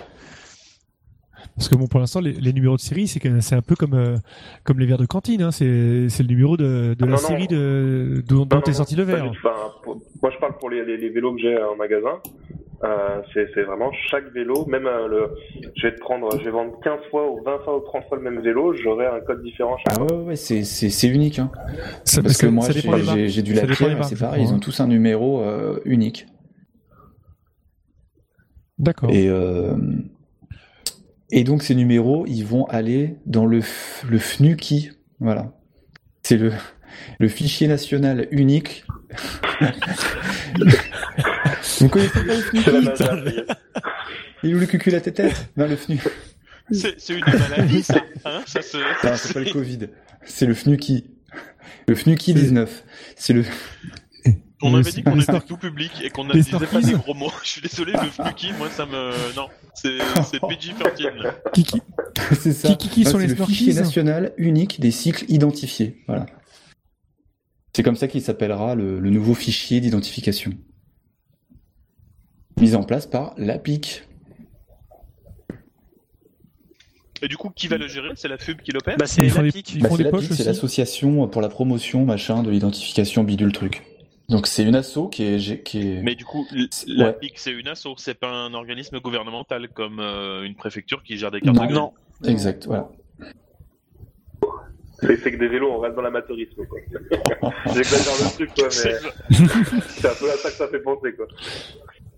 Parce 1.56 1.69
que 1.69 1.75
bon, 1.75 1.88
pour 1.88 2.00
l'instant, 2.00 2.19
les, 2.19 2.31
les 2.34 2.54
numéros 2.54 2.75
de 2.75 2.81
série, 2.81 3.07
c'est 3.07 3.56
un 3.56 3.62
peu 3.62 3.75
comme 3.75 3.94
euh, 3.94 4.18
comme 4.63 4.80
les 4.80 4.86
verres 4.86 4.98
de 4.98 5.06
cantine. 5.06 5.42
Hein. 5.42 5.51
C'est 5.51 6.07
c'est 6.10 6.24
le 6.24 6.30
numéro 6.30 6.57
de, 6.57 6.95
de 6.98 7.06
la 7.06 7.07
Non, 7.07 7.12
non. 7.13 7.18
série 7.18 7.48
de 7.48 8.24
dont, 8.28 8.36
Non, 8.40 8.45
dont 8.45 8.56
non, 8.57 8.62
est 8.63 8.74
sorti 8.74 8.95
le 8.95 9.04
verre. 9.04 9.25
Enfin, 9.30 9.54
pour- 9.84 10.01
moi, 10.22 10.31
je 10.34 10.40
parle 10.40 10.57
pour 10.57 10.69
les, 10.69 10.84
les, 10.86 10.98
les 10.98 11.10
vélos 11.10 11.36
que 11.36 11.42
j'ai 11.42 11.57
en 11.62 11.75
magasin. 11.75 12.19
Euh, 12.84 13.22
c'est 13.34 13.48
c'est 13.54 13.63
vraiment 13.63 13.92
chaque 14.10 14.34
vélo, 14.34 14.66
même 14.66 14.86
euh, 14.88 15.07
le, 15.07 15.30
je 15.78 15.88
vais 15.88 15.95
te 15.95 16.01
prendre, 16.01 16.38
je 16.38 16.44
vais 16.44 16.51
vendre 16.51 16.78
15 16.84 17.00
fois 17.12 17.31
ou 17.31 17.42
20 17.42 17.60
fois 17.63 17.78
ou 17.78 17.80
30 17.80 18.04
fois 18.10 18.18
le 18.18 18.24
même 18.24 18.42
vélo, 18.42 18.74
j'aurai 18.75 19.06
un 19.06 19.22
code 19.22 19.42
différent 19.42 19.78
chaque 19.78 19.98
Ah 19.98 20.04
ouais, 20.04 20.12
ouais, 20.13 20.24
ouais, 20.25 20.36
c'est 20.36 21.07
unique. 21.07 21.40
Hein. 21.40 21.50
Ça- 22.04 22.22
Parce 22.22 22.38
que 22.38 22.48
moi, 22.48 22.68
j'ai 22.69 23.42
du 23.42 23.54
la 23.54 23.68
pierre 23.68 24.04
c'est 24.04 24.19
pareil, 24.19 24.44
ils 24.44 24.52
ont 24.52 24.56
hein. 24.56 24.59
tous 24.59 24.81
un 24.81 24.88
numéro 24.88 25.42
euh, 25.42 25.80
unique. 25.85 26.26
D'accord. 28.80 29.09
Et, 29.12 29.30
euh, 29.30 29.76
et 31.35 31.44
donc 31.44 31.63
ces 31.63 31.73
numéros, 31.73 32.25
ils 32.28 32.45
vont 32.45 32.66
aller 32.66 33.16
dans 33.25 33.47
le, 33.47 33.61
le 34.07 34.19
FNUKI. 34.19 34.92
Voilà. 35.19 35.52
C'est 36.21 36.37
le, 36.37 36.52
le 37.18 37.28
fichier 37.28 37.68
national 37.68 38.28
unique. 38.30 38.85
Vous 41.80 41.90
connaissez 41.90 42.11
pas 42.11 42.71
le 42.71 42.81
la 42.81 43.23
payer. 43.23 43.44
Il 44.44 44.52
est 44.52 44.54
où 44.54 44.59
le 44.59 44.68
cucul 44.68 44.94
à 44.94 45.02
tes 45.02 45.11
têtes 45.11 45.49
Ben, 45.57 45.66
le 45.66 45.75
FNU. 45.75 45.99
C'est 46.69 46.99
c'est 46.99 47.16
une 47.16 47.25
maladie, 47.25 47.81
ça. 47.81 47.99
Hein 48.25 48.44
ça 48.45 48.61
se... 48.61 48.78
Non, 48.78 49.13
c'est 49.16 49.33
pas 49.33 49.40
le 49.40 49.52
Covid. 49.52 49.87
C'est 50.25 50.45
le 50.45 50.54
FNUKI. 50.54 51.09
Le 51.87 51.95
FNUKI 51.95 52.35
19. 52.35 52.83
C'est 53.16 53.33
le, 53.33 53.44
On 54.64 54.74
avait 54.76 54.92
dit 54.92 55.04
qu'on 55.04 55.20
était 55.20 55.40
tout 55.42 55.58
public 55.58 55.92
et 56.04 56.10
qu'on 56.10 56.24
ne 56.24 56.34
disait 56.34 56.58
pas 56.58 56.82
des 56.82 56.94
gros 56.94 57.14
mots. 57.14 57.32
Je 57.44 57.50
suis 57.50 57.62
désolé, 57.62 57.92
le 57.94 58.10
fluky, 58.10 58.54
moi 58.58 58.70
ça 58.70 58.86
me. 58.86 59.36
Non, 59.36 59.48
c'est 59.74 59.98
c'est 60.24 60.40
PG-13. 60.40 61.34
Qui, 61.54 61.64
qui, 61.64 61.82
c'est 62.40 62.54
ça. 62.54 62.70
Ah, 62.72 63.04
sont 63.06 63.20
c'est 63.20 63.28
les 63.28 63.36
le 63.36 63.46
fichier 63.46 63.74
national 63.74 64.34
unique 64.38 64.80
des 64.80 64.92
cycles 64.92 65.26
identifiés. 65.28 66.02
Voilà. 66.08 66.26
C'est 67.76 67.84
comme 67.84 67.96
ça 67.96 68.08
qu'il 68.08 68.22
s'appellera 68.22 68.76
le, 68.76 69.00
le 69.00 69.10
nouveau 69.10 69.34
fichier 69.34 69.82
d'identification. 69.82 70.52
Mis 72.60 72.76
en 72.76 72.84
place 72.84 73.08
par 73.08 73.34
l'APIC. 73.38 74.04
Et 77.22 77.28
du 77.28 77.38
coup, 77.38 77.50
qui 77.50 77.68
va 77.68 77.78
le 77.78 77.88
gérer? 77.88 78.10
C'est 78.16 78.28
la 78.28 78.38
FUB 78.38 78.62
qui 78.62 78.72
l'opère? 78.72 78.98
Bah, 78.98 79.08
c'est 79.08 79.26
ils 79.26 79.34
Bah, 79.34 79.90
c'est 79.96 80.04
l'APIC, 80.04 80.40
l'association 80.46 81.28
pour 81.28 81.42
la 81.42 81.50
promotion 81.50 82.06
machin 82.06 82.44
de 82.44 82.52
l'identification 82.52 83.24
bidule 83.24 83.52
truc. 83.54 83.82
Donc 84.33 84.47
c'est 84.47 84.63
une 84.63 84.73
asso 84.73 85.09
qui 85.11 85.25
est, 85.25 85.63
qui 85.63 85.80
est... 85.80 86.02
Mais 86.02 86.16
du 86.16 86.25
coup, 86.25 86.47
la 86.87 87.06
ouais. 87.06 87.13
PIC, 87.13 87.37
c'est 87.37 87.52
une 87.52 87.68
asso, 87.68 87.90
c'est 87.97 88.19
pas 88.19 88.31
un 88.31 88.56
organisme 88.56 88.99
gouvernemental 88.99 89.69
comme 89.69 89.99
euh, 89.99 90.42
une 90.42 90.56
préfecture 90.56 91.04
qui 91.04 91.18
gère 91.18 91.30
des 91.30 91.40
cartes 91.40 91.56
Non. 91.56 91.68
de 91.68 91.73
Non. 91.73 91.94
exact, 92.25 92.66
voilà. 92.66 92.90
C'est 95.02 95.18
c'est 95.18 95.31
que 95.33 95.37
des 95.37 95.49
vélos, 95.49 95.69
on 95.71 95.78
reste 95.78 95.95
dans 95.95 96.02
l'amateurisme, 96.02 96.66
quoi. 96.66 96.80
J'exagère 97.75 98.13
le 98.25 98.33
truc, 98.33 98.49
quoi, 98.57 98.71
C'est 98.71 98.94
mais 99.30 99.37
c'est 99.90 100.07
un 100.07 100.16
peu 100.16 100.31
à 100.31 100.35
ça 100.37 100.49
que 100.49 100.56
ça 100.56 100.68
fait 100.68 100.80
penser, 100.80 101.13
quoi. 101.13 101.28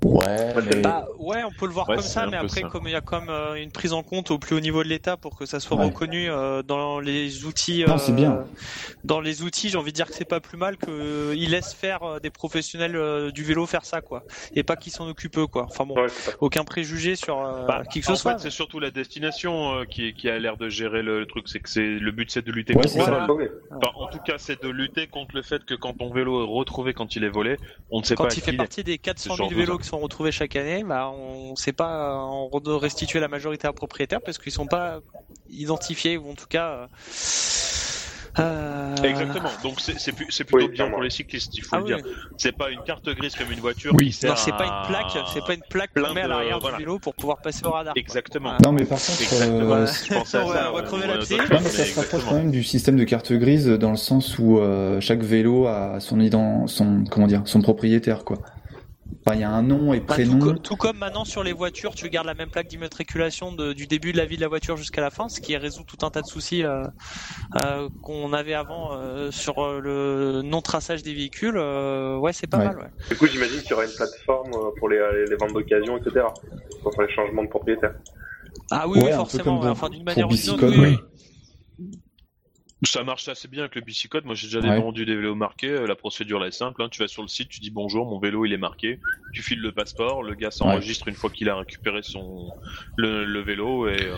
Ouais, 0.03 0.53
mais... 0.69 0.81
Bah 0.81 1.07
ouais, 1.17 1.43
on 1.43 1.51
peut 1.51 1.65
le 1.65 1.71
voir 1.71 1.89
Ouais, 1.89 1.95
comme 1.95 2.03
ça, 2.03 2.27
mais 2.27 2.37
après, 2.37 2.61
ça. 2.61 2.67
comme 2.69 2.87
il 2.87 2.91
y 2.91 2.95
a 2.95 3.01
comme 3.01 3.29
euh, 3.29 3.55
une 3.55 3.71
prise 3.71 3.91
en 3.91 4.03
compte 4.03 4.29
au 4.29 4.37
plus 4.37 4.55
haut 4.55 4.59
niveau 4.59 4.83
de 4.83 4.87
l'État 4.87 5.17
pour 5.17 5.35
que 5.35 5.47
ça 5.47 5.59
soit 5.59 5.77
Ouais. 5.77 5.85
reconnu 5.85 6.29
euh, 6.29 6.61
dans 6.61 6.99
les 6.99 7.45
outils, 7.45 7.83
Non, 7.87 7.97
c'est 7.97 8.11
bien. 8.15 8.45
dans 9.03 9.19
les 9.19 9.41
outils, 9.41 9.69
j'ai 9.69 9.77
envie 9.77 9.91
de 9.91 9.95
dire 9.95 10.05
que 10.07 10.13
c'est 10.13 10.23
pas 10.25 10.39
plus 10.39 10.57
mal 10.57 10.77
qu'ils 10.77 11.49
laissent 11.49 11.73
faire 11.73 12.03
euh, 12.03 12.19
des 12.19 12.29
professionnels 12.29 12.95
euh, 12.95 13.31
du 13.31 13.43
vélo 13.43 13.65
faire 13.65 13.83
ça, 13.83 14.01
quoi, 14.01 14.23
et 14.53 14.61
pas 14.61 14.75
qu'ils 14.75 14.91
s'en 14.91 15.07
occupent 15.07 15.39
eux, 15.39 15.47
quoi. 15.47 15.65
Enfin 15.69 15.85
bon, 15.87 15.95
aucun 16.39 16.63
préjugé 16.65 17.15
sur 17.15 17.43
euh, 17.43 17.65
Bah, 17.65 17.81
qui 17.91 18.01
que 18.01 18.05
ce 18.05 18.11
en 18.11 18.15
soit. 18.15 18.33
fait, 18.33 18.39
c'est 18.39 18.49
surtout 18.51 18.79
la 18.79 18.91
destination 18.91 19.79
euh, 19.79 19.85
qui, 19.85 20.13
qui 20.13 20.29
a 20.29 20.37
l'air 20.37 20.57
de 20.57 20.69
gérer 20.69 21.01
le, 21.01 21.19
le 21.21 21.25
truc. 21.25 21.47
C'est 21.47 21.59
que 21.59 21.69
c'est 21.69 21.81
le 21.87 22.11
but, 22.11 22.29
c'est 22.29 22.45
de 22.45 22.51
lutter 22.51 22.75
Ouais, 22.75 22.83
contre 22.83 22.93
ça. 23.05 23.25
vol. 23.25 23.31
Ouais. 23.41 23.51
Enfin, 23.71 23.91
en 23.95 24.07
tout 24.07 24.19
cas, 24.19 24.35
c'est 24.37 24.61
de 24.61 24.69
lutter 24.69 25.07
contre 25.07 25.35
le 25.35 25.41
fait 25.41 25.65
que 25.65 25.73
quand 25.73 25.93
ton 25.93 26.13
vélo 26.13 26.43
est 26.43 26.47
retrouvé 26.47 26.93
quand 26.93 27.15
il 27.15 27.23
est 27.23 27.29
volé, 27.29 27.57
on 27.89 28.01
ne 28.01 28.05
sait 28.05 28.13
pas 28.15 28.23
Quand 28.25 28.37
il 28.37 28.41
fait 28.43 28.53
est. 28.53 28.57
partie 28.57 28.83
des 28.83 28.97
400 28.99 29.31
Ce 29.31 29.37
genre 29.37 29.49
000 29.49 29.59
de 29.61 29.65
vélos. 29.65 29.79
Qui 29.85 29.89
sont 29.91 29.99
retrouvés 29.99 30.31
chaque 30.31 30.55
année, 30.55 30.83
bah 30.83 31.09
on 31.11 31.55
sait 31.55 31.71
pas 31.73 32.15
en 32.15 32.49
restituer 32.79 33.19
la 33.19 33.27
majorité 33.27 33.67
à 33.67 33.73
propriétaire 33.73 34.19
parce 34.21 34.39
qu'ils 34.39 34.51
sont 34.51 34.65
pas 34.65 34.99
identifiés 35.49 36.17
ou 36.17 36.31
en 36.31 36.33
tout 36.33 36.47
cas. 36.47 36.87
euh, 38.39 38.95
Exactement. 39.03 39.49
Donc 39.63 39.79
c'est 39.79 40.11
plutôt 40.13 40.57
Oui, 40.57 40.65
bien 40.65 40.73
clairement. 40.75 40.93
pour 40.93 41.03
les 41.03 41.09
cyclistes, 41.11 41.55
il 41.55 41.63
faut 41.63 41.75
Ah 41.75 41.79
le 41.79 41.83
oui. 41.85 41.95
dire. 42.01 42.05
C'est 42.37 42.51
pas 42.51 42.69
une 42.71 42.81
carte 42.81 43.07
grise 43.09 43.35
comme 43.35 43.51
une 43.51 43.59
voiture 43.59 43.93
Oui. 43.95 44.11
c'est 44.11 44.27
pas 44.27 44.33
à- 44.33 44.65
une 44.65 44.87
plaque, 44.89 45.25
c'est 45.33 45.45
pas 45.45 45.53
une 45.53 45.61
plaque 45.69 45.91
qu'on 45.93 46.13
met 46.15 46.21
à 46.21 46.23
de- 46.25 46.29
l'arrière 46.29 46.59
voilà. 46.59 46.77
du 46.77 46.83
vélo 46.83 46.97
pour 46.99 47.13
pouvoir 47.13 47.37
passer 47.41 47.63
au 47.65 47.69
radar. 47.71 47.93
quoi. 47.93 48.01
Exactement. 48.01 48.49
Ouais. 48.53 48.57
Non, 48.65 48.71
mais 48.71 48.85
par 48.85 48.97
contre, 48.97 49.21
euh, 49.41 49.71
à 49.71 49.81
Ouais, 49.81 50.25
ça. 50.25 50.43
on 50.43 50.49
va 50.49 50.73
ouais. 50.73 50.83
crever 50.83 51.07
l'abcès. 51.07 51.37
ça 51.37 51.43
Non, 51.43 51.59
mais 51.63 51.69
ça 51.69 51.85
se 51.85 51.99
rapproche 51.99 52.25
quand 52.25 52.33
même 52.35 52.51
du 52.51 52.63
système 52.63 52.97
de 52.97 53.03
carte 53.03 53.31
grise 53.33 53.67
dans 53.67 53.91
le 53.91 53.97
sens 53.97 54.37
où 54.39 54.57
euh, 54.57 54.99
chaque 54.99 55.21
vélo 55.21 55.67
a 55.67 55.99
son 55.99 56.19
ident, 56.19 56.67
son 56.67 57.03
comment 57.09 57.27
dire, 57.27 57.43
son 57.45 57.61
propriétaire 57.61 58.25
quoi. 58.25 58.39
Enfin, 59.27 59.37
il 59.37 59.41
y 59.41 59.43
a 59.43 59.49
un 59.49 59.63
nom 59.63 59.91
et 59.91 60.01
Bah, 60.01 60.13
prénom. 60.13 60.37
tout, 60.37 60.45
co- 60.53 60.53
tout 60.59 60.75
comme 60.75 60.97
maintenant 60.99 61.25
sur 61.25 61.43
les 61.43 61.51
voitures, 61.51 61.95
tu 61.95 62.07
gardes 62.11 62.27
la 62.27 62.35
même 62.35 62.51
plaque 62.51 62.67
d'immatriculation 62.67 63.51
du 63.53 63.87
début 63.87 64.11
de 64.11 64.17
la 64.17 64.25
vie 64.25 64.35
de 64.35 64.41
la 64.41 64.47
voiture 64.47 64.77
jusqu'à 64.77 65.01
la 65.01 65.09
fin, 65.09 65.29
ce 65.29 65.41
qui 65.41 65.57
résout 65.57 65.83
tout 65.83 66.05
un 66.05 66.11
tas 66.11 66.21
de 66.21 66.27
soucis 66.27 66.63
euh, 66.63 66.83
euh, 67.55 67.89
qu'on 68.03 68.33
avait 68.33 68.53
avant 68.53 68.91
euh, 68.93 69.31
sur 69.31 69.81
le 69.81 70.43
non 70.43 70.61
traçage 70.61 71.01
des 71.01 71.15
véhicules. 71.15 71.57
euh, 71.57 72.17
ouais, 72.17 72.33
c'est 72.33 72.45
pas 72.45 72.59
Ouais. 72.59 72.65
mal. 72.65 72.77
Ouais. 72.77 72.85
Du 73.09 73.17
coup, 73.17 73.25
j'imagine 73.25 73.61
qu'il 73.61 73.71
y 73.71 73.73
aura 73.73 73.85
une 73.85 73.95
plateforme 73.95 74.53
euh, 74.53 74.69
pour 74.77 74.89
les, 74.89 74.99
les, 74.99 75.27
les 75.27 75.35
ventes 75.37 75.53
d'occasion, 75.53 75.97
etc. 75.97 76.27
Pour 76.83 77.01
les 77.01 77.11
changements 77.15 77.41
de 77.43 77.49
propriétaire. 77.49 77.93
Ah 78.69 78.87
oui, 78.87 78.99
Ouais, 78.99 79.05
oui, 79.05 79.11
forcément. 79.13 79.59
enfin, 79.61 79.89
d'une 79.89 80.03
manière 80.03 80.29
ou 80.29 80.35
d'une 80.35 80.49
autre. 80.51 80.67
Oui. 80.67 80.97
Ça 82.85 83.03
marche 83.03 83.27
assez 83.27 83.47
bien 83.47 83.61
avec 83.63 83.75
le 83.75 83.81
bicicode. 83.81 84.25
Moi, 84.25 84.35
j'ai 84.35 84.47
déjà 84.47 84.59
Ouais. 84.61 84.79
vendu 84.79 85.05
des 85.05 85.15
vélos 85.15 85.35
marqués. 85.35 85.69
Euh, 85.69 85.87
La 85.87 85.95
procédure 85.95 86.39
là 86.39 86.47
est 86.47 86.51
simple. 86.51 86.81
hein. 86.81 86.87
Tu 86.89 87.01
vas 87.01 87.07
sur 87.07 87.21
le 87.21 87.27
site, 87.27 87.49
tu 87.49 87.59
dis 87.59 87.71
bonjour, 87.71 88.05
mon 88.05 88.19
vélo 88.19 88.45
il 88.45 88.53
est 88.53 88.57
marqué. 88.57 88.99
Tu 89.33 89.41
files 89.41 89.59
le 89.59 89.71
passeport, 89.71 90.23
le 90.23 90.33
gars 90.35 90.51
s'enregistre 90.51 91.07
une 91.07 91.15
fois 91.15 91.29
qu'il 91.29 91.49
a 91.49 91.57
récupéré 91.57 91.99
son 92.03 92.51
le, 92.95 93.25
le 93.25 93.41
vélo 93.41 93.87
et 93.87 93.97
euh, 94.01 94.15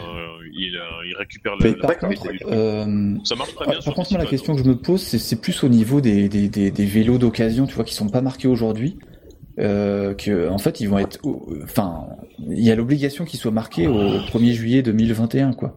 il, 0.53 0.75
euh, 0.77 1.07
il 1.07 1.15
récupère 1.17 1.55
le, 1.55 1.71
la 1.71 1.87
par 1.87 1.97
contre, 1.97 2.27
euh, 2.45 3.15
Ça 3.23 3.35
marche 3.35 3.55
très 3.55 3.65
par 3.65 3.73
bien 3.73 3.81
sur 3.81 3.93
contre, 3.95 4.11
moi, 4.13 4.21
la 4.23 4.29
question 4.29 4.55
que 4.55 4.61
je 4.63 4.67
me 4.67 4.75
pose, 4.75 5.01
c'est, 5.01 5.41
plus 5.41 5.63
au 5.63 5.69
niveau 5.69 6.01
des, 6.01 6.29
des, 6.29 6.49
des, 6.49 6.69
des 6.69 6.85
vélos 6.85 7.17
d'occasion, 7.17 7.65
tu 7.65 7.73
vois, 7.75 7.83
qui 7.83 7.93
sont 7.95 8.09
pas 8.09 8.21
marqués 8.21 8.47
aujourd'hui. 8.47 8.99
Euh, 9.59 10.13
que 10.13 10.47
en 10.49 10.59
fait 10.59 10.81
ils 10.81 10.87
vont 10.87 10.99
être 10.99 11.17
enfin 11.63 12.05
il 12.47 12.63
y 12.63 12.69
a 12.69 12.75
l'obligation 12.75 13.25
qu'ils 13.25 13.39
soient 13.39 13.49
marqués 13.49 13.87
au 13.87 14.19
1er 14.19 14.51
juillet 14.51 14.83
2021 14.83 15.53
quoi 15.53 15.75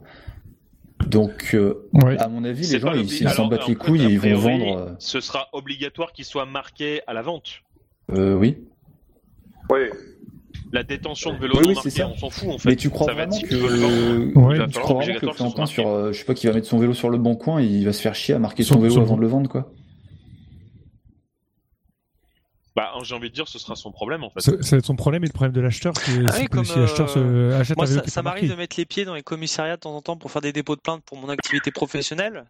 donc 1.07 1.50
euh, 1.54 1.88
Ouais. 1.92 2.19
à 2.19 2.28
mon 2.28 2.45
avis 2.45 2.66
les 2.71 2.78
gens 2.78 2.92
ils, 2.92 3.09
s'en 3.28 3.47
battent 3.47 3.66
les 3.69 3.75
couilles 3.75 4.02
et 4.02 4.09
ils 4.11 4.19
vont 4.19 4.35
vendre 4.37 4.76
euh, 4.78 4.90
Ce 4.99 5.21
sera 5.21 5.49
obligatoire 5.52 6.12
qu'il 6.12 6.25
soit 6.25 6.47
marqué 6.47 7.00
à 7.07 7.12
la 7.14 7.23
vente. 7.23 7.62
euh, 8.12 8.35
oui 8.35 8.59
Oui, 9.71 9.80
La 10.73 10.83
détention 10.83 11.33
de 11.33 11.38
vélo 11.38 11.54
Oui, 11.57 11.62
non 11.62 11.69
oui, 11.69 11.75
marqué, 11.75 11.90
c'est 11.90 11.99
ça. 12.02 12.09
on 12.09 12.16
s'en 12.16 12.30
fout 12.30 12.49
en 12.50 12.59
fait. 12.59 12.69
mais 12.69 12.76
tu 12.76 12.90
crois 12.90 13.07
Ça 13.07 13.14
vraiment 13.14 13.38
que 13.40 14.38
Ouais, 14.38 14.59
va 14.59 14.66
tu 14.66 14.78
crois 14.78 14.95
vraiment 15.04 15.19
que 15.19 15.61
que 15.62 15.66
sur 15.66 15.88
euh, 15.88 16.12
je 16.12 16.19
sais 16.19 16.25
pas 16.25 16.35
qui 16.35 16.47
va 16.47 16.52
mettre 16.52 16.66
son 16.69 16.78
vélo 16.78 16.92
sur 16.95 17.11
le 17.11 17.19
bon 17.19 17.35
coin 17.35 17.61
il 17.62 17.85
va 17.85 17.92
se 17.92 18.02
faire 18.02 18.14
chier 18.14 18.35
à 18.35 18.38
marquer 18.38 18.62
son 18.62 18.75
Son- 18.75 18.80
vélo 18.80 18.95
son- 18.97 19.02
avant 19.02 19.16
de 19.16 19.23
le 19.23 19.26
vendre 19.28 19.49
quoi 19.50 19.73
Bah, 22.76 22.92
j'ai 23.02 23.14
envie 23.14 23.30
de 23.30 23.34
dire, 23.34 23.48
ce 23.48 23.58
sera 23.58 23.74
son 23.74 23.90
problème 23.90 24.22
en 24.22 24.30
fait. 24.30 24.40
Ça, 24.40 24.52
ça 24.62 24.76
va 24.76 24.78
être 24.78 24.86
son 24.86 24.94
problème 24.94 25.24
et 25.24 25.26
le 25.26 25.32
problème 25.32 25.52
de 25.52 25.60
l'acheteur, 25.60 25.94
c'est 25.96 26.12
Ah 26.28 26.32
c'est 26.32 26.54
oui, 26.54 26.66
si 26.66 26.78
l'acheteur 26.78 27.10
se 27.10 27.52
achète 27.52 27.76
Moi, 27.76 27.86
un 27.86 27.88
vélo 27.88 28.02
ça, 28.04 28.10
ça 28.10 28.22
m'arrive 28.22 28.48
de 28.48 28.54
mettre 28.54 28.76
les 28.78 28.84
pieds 28.84 29.04
dans 29.04 29.14
les 29.14 29.22
commissariats 29.22 29.76
de 29.76 29.80
temps 29.80 29.96
en 29.96 30.02
temps 30.02 30.16
pour 30.16 30.30
faire 30.30 30.42
des 30.42 30.52
dépôts 30.52 30.76
de 30.76 30.80
plainte 30.80 31.02
pour 31.04 31.18
mon 31.18 31.28
activité 31.28 31.72
professionnelle. 31.72 32.44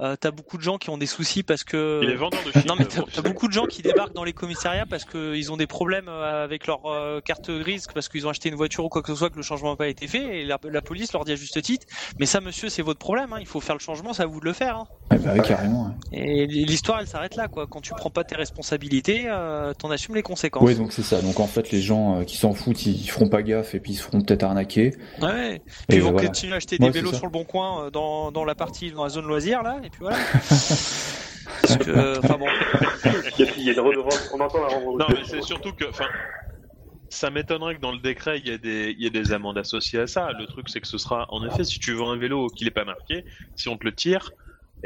Euh, 0.00 0.14
t'as 0.18 0.30
beaucoup 0.30 0.58
de 0.58 0.62
gens 0.62 0.76
qui 0.76 0.90
ont 0.90 0.98
des 0.98 1.06
soucis 1.06 1.42
parce 1.42 1.64
que. 1.64 2.00
Il 2.02 2.10
est 2.10 2.16
vendeur 2.16 2.40
de 2.44 2.50
films. 2.50 2.64
Non 2.66 2.74
mais 2.78 2.84
t'as 2.84 3.22
beaucoup 3.22 3.48
de 3.48 3.52
gens 3.52 3.66
qui 3.66 3.82
débarquent 3.82 4.14
dans 4.14 4.24
les 4.24 4.32
commissariats 4.32 4.84
parce 4.84 5.04
qu'ils 5.04 5.52
ont 5.52 5.56
des 5.56 5.66
problèmes 5.66 6.08
euh, 6.08 6.44
avec 6.44 6.66
leur 6.66 6.84
euh, 6.86 7.20
carte 7.20 7.50
grise 7.50 7.86
parce 7.94 8.08
qu'ils 8.08 8.26
ont 8.26 8.30
acheté 8.30 8.48
une 8.48 8.56
voiture 8.56 8.84
ou 8.84 8.88
quoi 8.88 9.02
que 9.02 9.08
ce 9.12 9.14
soit 9.18 9.30
que 9.30 9.36
le 9.36 9.42
changement 9.42 9.70
n'a 9.70 9.76
pas 9.76 9.88
été 9.88 10.06
fait 10.06 10.40
et 10.40 10.44
la, 10.44 10.58
la 10.64 10.82
police 10.82 11.12
leur 11.12 11.24
dit 11.24 11.32
à 11.32 11.36
juste 11.36 11.60
titre 11.62 11.86
mais 12.18 12.26
ça 12.26 12.40
monsieur 12.40 12.68
c'est 12.68 12.82
votre 12.82 12.98
problème 12.98 13.32
hein, 13.32 13.38
il 13.40 13.46
faut 13.46 13.60
faire 13.60 13.74
le 13.74 13.80
changement 13.80 14.12
c'est 14.12 14.22
à 14.22 14.26
vous 14.26 14.40
de 14.40 14.44
le 14.44 14.52
faire 14.52 14.76
hein. 14.76 14.86
ouais, 15.10 15.18
bah 15.18 15.30
oui 15.34 15.40
carrément 15.42 15.94
et 16.12 16.46
l'histoire 16.46 17.00
elle 17.00 17.06
s'arrête 17.06 17.36
là 17.36 17.48
quoi 17.48 17.66
quand 17.66 17.80
tu 17.80 17.92
prends 17.96 18.10
pas 18.10 18.24
tes 18.24 18.36
responsabilités 18.36 19.24
euh, 19.26 19.72
t'en 19.74 19.90
assumes 19.90 20.14
les 20.14 20.22
conséquences 20.22 20.62
Ouais, 20.62 20.74
donc 20.74 20.92
c'est 20.92 21.02
ça. 21.02 21.20
Donc 21.20 21.38
en 21.40 21.46
fait, 21.46 21.70
les 21.70 21.80
gens 21.80 22.20
euh, 22.20 22.24
qui 22.24 22.36
s'en 22.36 22.52
foutent, 22.52 22.86
ils, 22.86 23.00
ils 23.00 23.08
feront 23.08 23.28
pas 23.28 23.42
gaffe 23.42 23.74
et 23.74 23.80
puis 23.80 23.92
ils 23.92 23.96
se 23.96 24.02
feront 24.02 24.20
peut-être 24.22 24.42
arnaquer. 24.42 24.94
Ouais. 25.20 25.60
Puis 25.88 25.96
Et 25.96 25.96
ils 25.96 26.02
vont 26.02 26.12
voilà. 26.12 26.28
continuer 26.28 26.54
à 26.54 26.56
acheter 26.56 26.76
Ouais, 26.80 26.86
des 26.90 27.00
vélos 27.00 27.12
sur 27.12 27.26
le 27.26 27.30
bon 27.30 27.44
coin 27.44 27.84
euh, 27.86 27.90
dans, 27.90 28.32
dans 28.32 28.44
la 28.44 28.54
partie 28.54 28.90
dans 28.90 29.04
la 29.04 29.10
zone 29.10 29.26
loisir 29.26 29.62
là 29.62 29.78
et 29.86 29.90
puis 29.90 30.00
voilà. 30.00 30.16
Parce 31.62 31.78
que 31.78 32.18
enfin 32.18 32.38
bon. 32.38 32.46
il 33.58 33.64
y 33.64 33.70
a, 33.70 33.72
une 33.72 33.80
redevance, 33.80 34.30
on 34.34 34.40
entend 34.40 34.60
la 34.60 34.68
redevance. 34.68 34.98
Non, 34.98 35.06
mais 35.08 35.24
c'est 35.24 35.42
surtout 35.42 35.72
que, 35.72 35.88
enfin, 35.88 36.06
ça 37.08 37.30
m'étonnerait 37.30 37.76
que 37.76 37.80
dans 37.80 37.92
le 37.92 37.98
décret 37.98 38.38
il 38.38 38.48
y, 38.48 38.50
ait 38.50 38.58
des, 38.58 38.94
il 38.96 39.02
y 39.02 39.06
ait 39.06 39.10
des 39.10 39.32
amendes 39.32 39.58
associées 39.58 40.00
à 40.00 40.06
ça. 40.06 40.32
Le 40.32 40.46
truc, 40.46 40.68
c'est 40.68 40.80
que 40.80 40.86
ce 40.86 40.98
sera, 40.98 41.26
en 41.30 41.46
effet, 41.46 41.64
si 41.64 41.78
tu 41.78 41.92
vends 41.94 42.10
un 42.10 42.18
vélo 42.18 42.48
qui 42.48 42.64
n'est 42.64 42.70
pas 42.70 42.84
marqué, 42.84 43.24
si 43.54 43.68
on 43.68 43.76
te 43.76 43.84
le 43.84 43.94
tire, 43.94 44.32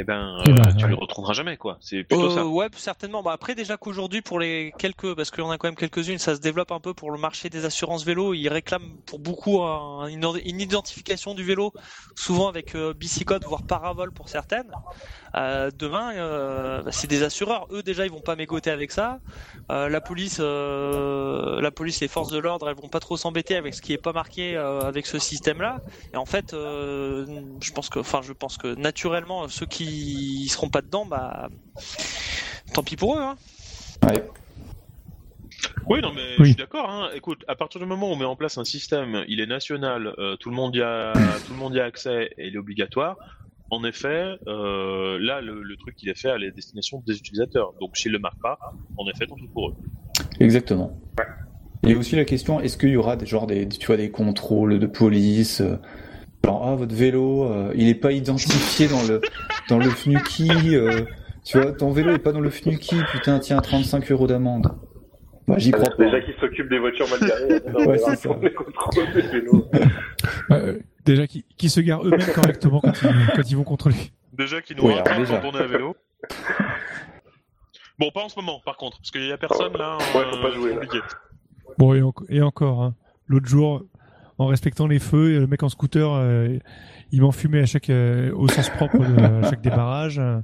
eh 0.01 0.05
ben, 0.05 0.43
Eh 0.47 0.53
ben, 0.53 0.67
euh, 0.69 0.73
tu 0.77 0.85
ouais. 0.85 0.91
le 0.91 0.97
retrouveras 0.97 1.33
jamais, 1.35 1.57
quoi. 1.57 1.79
C'est 1.81 2.05
plutôt 2.05 2.27
Euh, 2.27 2.35
ça. 2.35 2.47
ouais, 2.47 2.69
certainement. 2.77 3.23
Bah 3.23 3.33
après 3.33 3.55
déjà 3.55 3.77
qu'aujourd'hui 3.77 4.23
pour 4.23 4.39
les 4.41 4.73
quelques, 4.79 5.15
parce 5.15 5.31
qu'il 5.31 5.45
y 5.45 5.47
en 5.47 5.51
a 5.51 5.59
quand 5.59 5.69
même 5.69 5.77
quelques-unes, 5.77 6.19
ça 6.19 6.35
se 6.35 6.41
développe 6.41 6.73
un 6.73 6.81
peu 6.81 6.95
pour 6.95 7.11
le 7.11 7.19
marché 7.19 7.49
des 7.51 7.65
assurances 7.65 8.05
vélo. 8.05 8.35
Ils 8.35 8.49
réclament 8.49 8.91
pour 9.07 9.19
beaucoup 9.19 9.63
un- 9.63 10.07
une, 10.09 10.25
une 10.45 10.61
identification 10.61 11.35
du 11.35 11.45
vélo, 11.45 11.73
souvent 12.15 12.49
avec 12.49 12.75
euh, 12.75 12.93
bicicode 12.95 13.45
voire 13.45 13.63
paravol 13.63 14.11
pour 14.13 14.29
certaines. 14.29 14.71
Euh, 15.37 15.71
demain, 15.79 16.13
euh, 16.17 16.83
bah, 16.83 16.93
c'est 16.93 17.07
des 17.09 17.23
assureurs. 17.23 17.67
Eux 17.71 17.83
déjà 17.83 18.05
ils 18.07 18.11
vont 18.13 18.21
pas 18.21 18.37
mégoter 18.37 18.71
avec 18.71 18.91
ça. 18.91 19.21
Euh, 19.71 19.89
la 19.89 20.01
police, 20.01 20.39
euh, 20.41 21.61
la 21.61 21.71
police, 21.71 22.01
les 22.01 22.09
forces 22.09 22.31
de 22.31 22.39
l'ordre, 22.39 22.69
elles 22.69 22.77
vont 22.77 22.89
pas 22.89 23.01
trop 23.01 23.17
s'embêter 23.17 23.57
avec 23.57 23.75
ce 23.75 23.83
qui 23.83 23.93
est 23.93 23.99
pas 23.99 24.13
marqué 24.13 24.57
euh, 24.57 24.81
avec 24.83 25.07
ce 25.07 25.19
système-là. 25.19 25.79
Et 26.13 26.17
en 26.17 26.27
fait, 26.27 26.55
euh, 26.55 27.27
je 27.61 27.73
pense 27.73 27.89
que, 27.89 27.99
enfin, 28.01 28.21
je 28.23 28.33
pense 28.33 28.57
que 28.57 28.75
naturellement, 28.75 29.49
ceux 29.49 29.67
qui 29.67 29.90
seront 30.49 30.69
pas 30.69 30.83
dedans, 30.83 31.07
bah, 31.07 31.49
tant 32.75 32.83
pis 32.83 32.97
pour 32.97 33.17
eux. 33.17 33.21
Hein. 33.21 33.37
Ouais. 34.07 34.23
Oui, 35.87 36.01
non, 36.01 36.13
mais 36.15 36.23
Oui. 36.39 36.39
je 36.39 36.45
suis 36.45 36.55
d'accord. 36.55 36.89
Hein. 36.89 37.11
Écoute, 37.15 37.45
à 37.49 37.55
partir 37.55 37.81
du 37.81 37.87
moment 37.87 38.09
où 38.09 38.13
on 38.13 38.17
met 38.17 38.25
en 38.25 38.37
place 38.37 38.59
un 38.59 38.65
système, 38.65 39.25
il 39.29 39.41
est 39.41 39.47
national, 39.47 40.15
euh, 40.19 40.37
tout 40.37 40.51
le 40.51 40.57
monde 40.57 40.75
y 40.77 40.83
a, 40.83 41.13
tout 41.47 41.53
le 41.53 41.59
monde 41.59 41.75
y 41.75 41.81
a 41.81 41.85
accès 41.85 42.31
et 42.39 42.49
il 42.49 42.55
est 42.55 42.59
obligatoire. 42.59 43.17
En 43.71 43.85
effet, 43.85 44.37
euh, 44.49 45.19
là, 45.21 45.41
le, 45.41 45.63
le 45.63 45.77
truc, 45.77 45.97
il 46.03 46.09
est 46.09 46.19
fait 46.19 46.31
à 46.31 46.39
la 46.39 46.51
destination 46.51 47.03
des 47.07 47.17
utilisateurs. 47.17 47.73
Donc, 47.81 47.97
s'ils 47.97 48.11
le 48.13 48.19
marquent 48.19 48.41
pas, 48.43 48.59
en 48.97 49.09
effet, 49.09 49.27
tant 49.27 49.37
pis 49.37 49.49
pour 49.53 49.69
eux. 49.71 49.75
Exactement. 50.41 50.99
Et 51.87 51.95
aussi 51.95 52.17
la 52.17 52.25
question, 52.25 52.61
est-ce 52.61 52.77
qu'il 52.77 52.91
y 52.91 52.97
aura 52.97 53.17
des 53.17 53.27
genre 53.27 53.47
des 53.47 53.67
tu 53.69 53.87
vois 53.87 53.97
des 53.97 54.11
contrôles 54.11 54.79
de 54.79 54.87
police 54.87 55.61
euh, 55.63 55.77
genre 56.45 56.67
ah 56.67 56.75
votre 56.75 56.95
vélo 56.95 57.45
euh, 57.45 57.73
il 57.75 57.89
est 57.89 57.95
pas 57.95 58.13
identifié 58.13 58.89
dans 58.89 59.03
le 59.03 59.21
dans 59.69 59.79
le 59.79 59.91
FNUKI 59.91 60.75
euh, 60.77 61.03
tu 61.45 61.59
vois 61.61 61.73
ton 61.73 61.91
vélo 61.91 62.13
est 62.15 62.19
pas 62.19 62.33
dans 62.33 62.41
le 62.41 62.51
FNUKI 62.51 62.97
putain 63.13 63.39
tiens 63.39 63.61
35 63.61 64.11
euros 64.11 64.27
d'amende. 64.27 64.73
Moi 65.47 65.59
j'y 65.59 65.73
crois 65.73 65.91
pas. 65.97 66.05
Déjà 66.05 66.21
qu'ils 66.21 66.35
s'occupent 66.41 66.69
des 66.71 66.79
voitures 66.79 67.07
mal 67.11 67.29
garées, 67.29 67.87
Ouais, 67.87 67.99
c'est 67.99 68.17
ça. 68.17 68.29
les 68.41 69.23
des 69.23 69.29
vélos. 69.29 69.69
Euh, 70.53 70.79
déjà, 71.05 71.27
qui, 71.27 71.45
qui 71.57 71.69
se 71.69 71.81
garent 71.81 72.05
eux-mêmes 72.05 72.33
correctement 72.33 72.81
quand 72.81 72.93
ils, 73.03 73.27
quand 73.35 73.51
ils 73.51 73.57
vont 73.57 73.65
contrôler. 73.65 73.97
Déjà 74.33 74.61
qu'ils 74.61 74.77
nous 74.77 74.85
Oui, 74.85 74.95
rattrapent 74.95 75.27
quand 75.29 75.49
on 75.53 75.59
est 75.59 75.63
à 75.63 75.67
vélo. 75.67 75.97
Bon, 77.99 78.11
pas 78.13 78.23
en 78.23 78.29
ce 78.29 78.39
moment, 78.39 78.61
par 78.65 78.77
contre, 78.77 78.99
parce 78.99 79.11
qu'il 79.11 79.27
y 79.27 79.33
a 79.33 79.37
personne 79.39 79.77
là. 79.77 79.99
Ouais, 80.15 80.25
faut 80.31 80.41
pas 80.41 80.53
jouer, 80.53 80.75
là. 80.75 80.83
Bon, 81.79 81.95
et, 81.95 82.03
et 82.29 82.43
encore, 82.43 82.83
hein. 82.83 82.95
l'autre 83.27 83.47
jour, 83.49 83.83
en 84.41 84.47
respectant 84.47 84.87
les 84.87 84.99
feux, 84.99 85.39
le 85.39 85.47
mec 85.47 85.63
en 85.63 85.69
scooter, 85.69 86.11
euh, 86.15 86.57
il 87.13 87.21
m'enfumait 87.21 87.61
à 87.61 87.67
chaque, 87.67 87.91
euh, 87.91 88.33
au 88.35 88.49
sens 88.49 88.71
propre 88.71 88.99
de, 88.99 89.21
à 89.23 89.51
chaque 89.51 89.61
démarrage, 89.61 90.19
euh, 90.19 90.39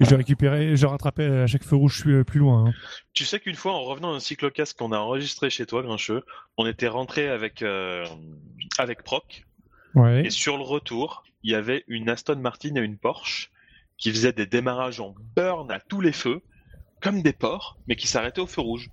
et 0.00 0.04
je 0.04 0.14
récupérais, 0.16 0.74
je 0.74 0.84
rattrapais 0.84 1.26
à 1.26 1.46
chaque 1.46 1.62
feu 1.62 1.76
rouge 1.76 1.94
je 1.94 2.00
suis, 2.02 2.10
euh, 2.12 2.24
plus 2.24 2.40
loin. 2.40 2.66
hein. 2.66 2.72
Tu 3.12 3.24
sais 3.24 3.38
qu'une 3.38 3.54
fois, 3.54 3.72
en 3.72 3.82
revenant 3.84 4.12
d'un 4.12 4.18
cyclocasque 4.20 4.76
qu'on 4.76 4.90
a 4.90 4.98
enregistré 4.98 5.48
chez 5.48 5.64
toi, 5.64 5.82
Grincheux, 5.82 6.24
on 6.56 6.66
était 6.66 6.88
rentré 6.88 7.28
avec 7.28 7.62
euh, 7.62 8.04
avec 8.78 9.02
Proc, 9.04 9.44
Ouais. 9.94 10.26
et 10.26 10.30
sur 10.30 10.56
le 10.58 10.64
retour, 10.64 11.22
il 11.44 11.52
y 11.52 11.54
avait 11.54 11.84
une 11.86 12.08
Aston 12.10 12.36
Martin 12.36 12.74
et 12.74 12.80
une 12.80 12.98
Porsche 12.98 13.50
qui 13.96 14.10
faisaient 14.10 14.32
des 14.32 14.46
démarrages 14.46 15.00
en 15.00 15.14
burn 15.36 15.70
à 15.70 15.78
tous 15.80 16.00
les 16.00 16.12
feux, 16.12 16.40
comme 17.00 17.22
des 17.22 17.32
porcs, 17.32 17.78
mais 17.86 17.94
qui 17.96 18.08
s'arrêtaient 18.08 18.40
au 18.40 18.46
feu 18.48 18.60
rouge. 18.60 18.90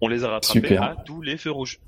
On 0.00 0.06
les 0.08 0.24
a 0.24 0.28
rattrapés 0.30 0.60
Super. 0.60 0.82
à 0.84 0.94
tous 1.04 1.20
les 1.20 1.36
feux 1.36 1.50
rouges. 1.50 1.80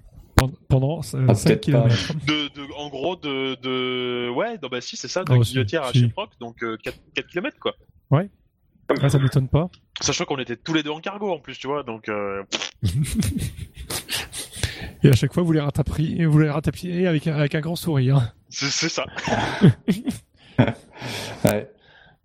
Pen- 0.48 0.56
Pendant 0.68 1.00
Ah, 1.00 1.34
5 1.34 1.46
peut-être 1.48 1.60
km. 1.62 2.12
De, 2.26 2.48
de, 2.54 2.72
en 2.76 2.88
gros, 2.88 3.16
de, 3.16 3.54
de. 3.60 4.30
Ouais, 4.30 4.58
non, 4.62 4.68
bah 4.70 4.80
si, 4.80 4.96
c'est 4.96 5.08
ça, 5.08 5.24
de 5.24 5.32
Ah, 5.32 5.42
si, 5.44 5.52
Guillotière 5.52 5.82
à 5.84 5.92
si. 5.92 6.00
Chiproc, 6.00 6.30
donc 6.40 6.62
euh, 6.62 6.76
4, 6.82 6.96
km 7.28 7.56
quoi. 7.60 7.74
Ah, 9.00 9.08
ça 9.08 9.18
m'étonne 9.18 9.48
pas. 9.48 9.70
Sachant 10.00 10.24
qu'on 10.26 10.36
était 10.38 10.56
tous 10.56 10.74
les 10.74 10.82
deux 10.82 10.90
en 10.90 11.00
cargo 11.00 11.30
en 11.32 11.38
plus, 11.38 11.58
tu 11.58 11.66
vois, 11.66 11.82
donc. 11.82 12.08
euh, 12.08 12.42
Et 15.02 15.08
à 15.08 15.12
chaque 15.14 15.32
fois, 15.34 15.42
vous 15.42 15.52
les 15.52 15.60
rattraperiez, 15.60 16.24
vous 16.26 16.38
les 16.38 16.50
rattrapiez 16.50 17.06
avec 17.06 17.26
un, 17.26 17.34
avec 17.36 17.54
un 17.54 17.60
grand 17.60 17.76
sourire. 17.76 18.34
c'est 18.48 18.88
ça. 18.88 19.04
Ouais. 21.44 21.70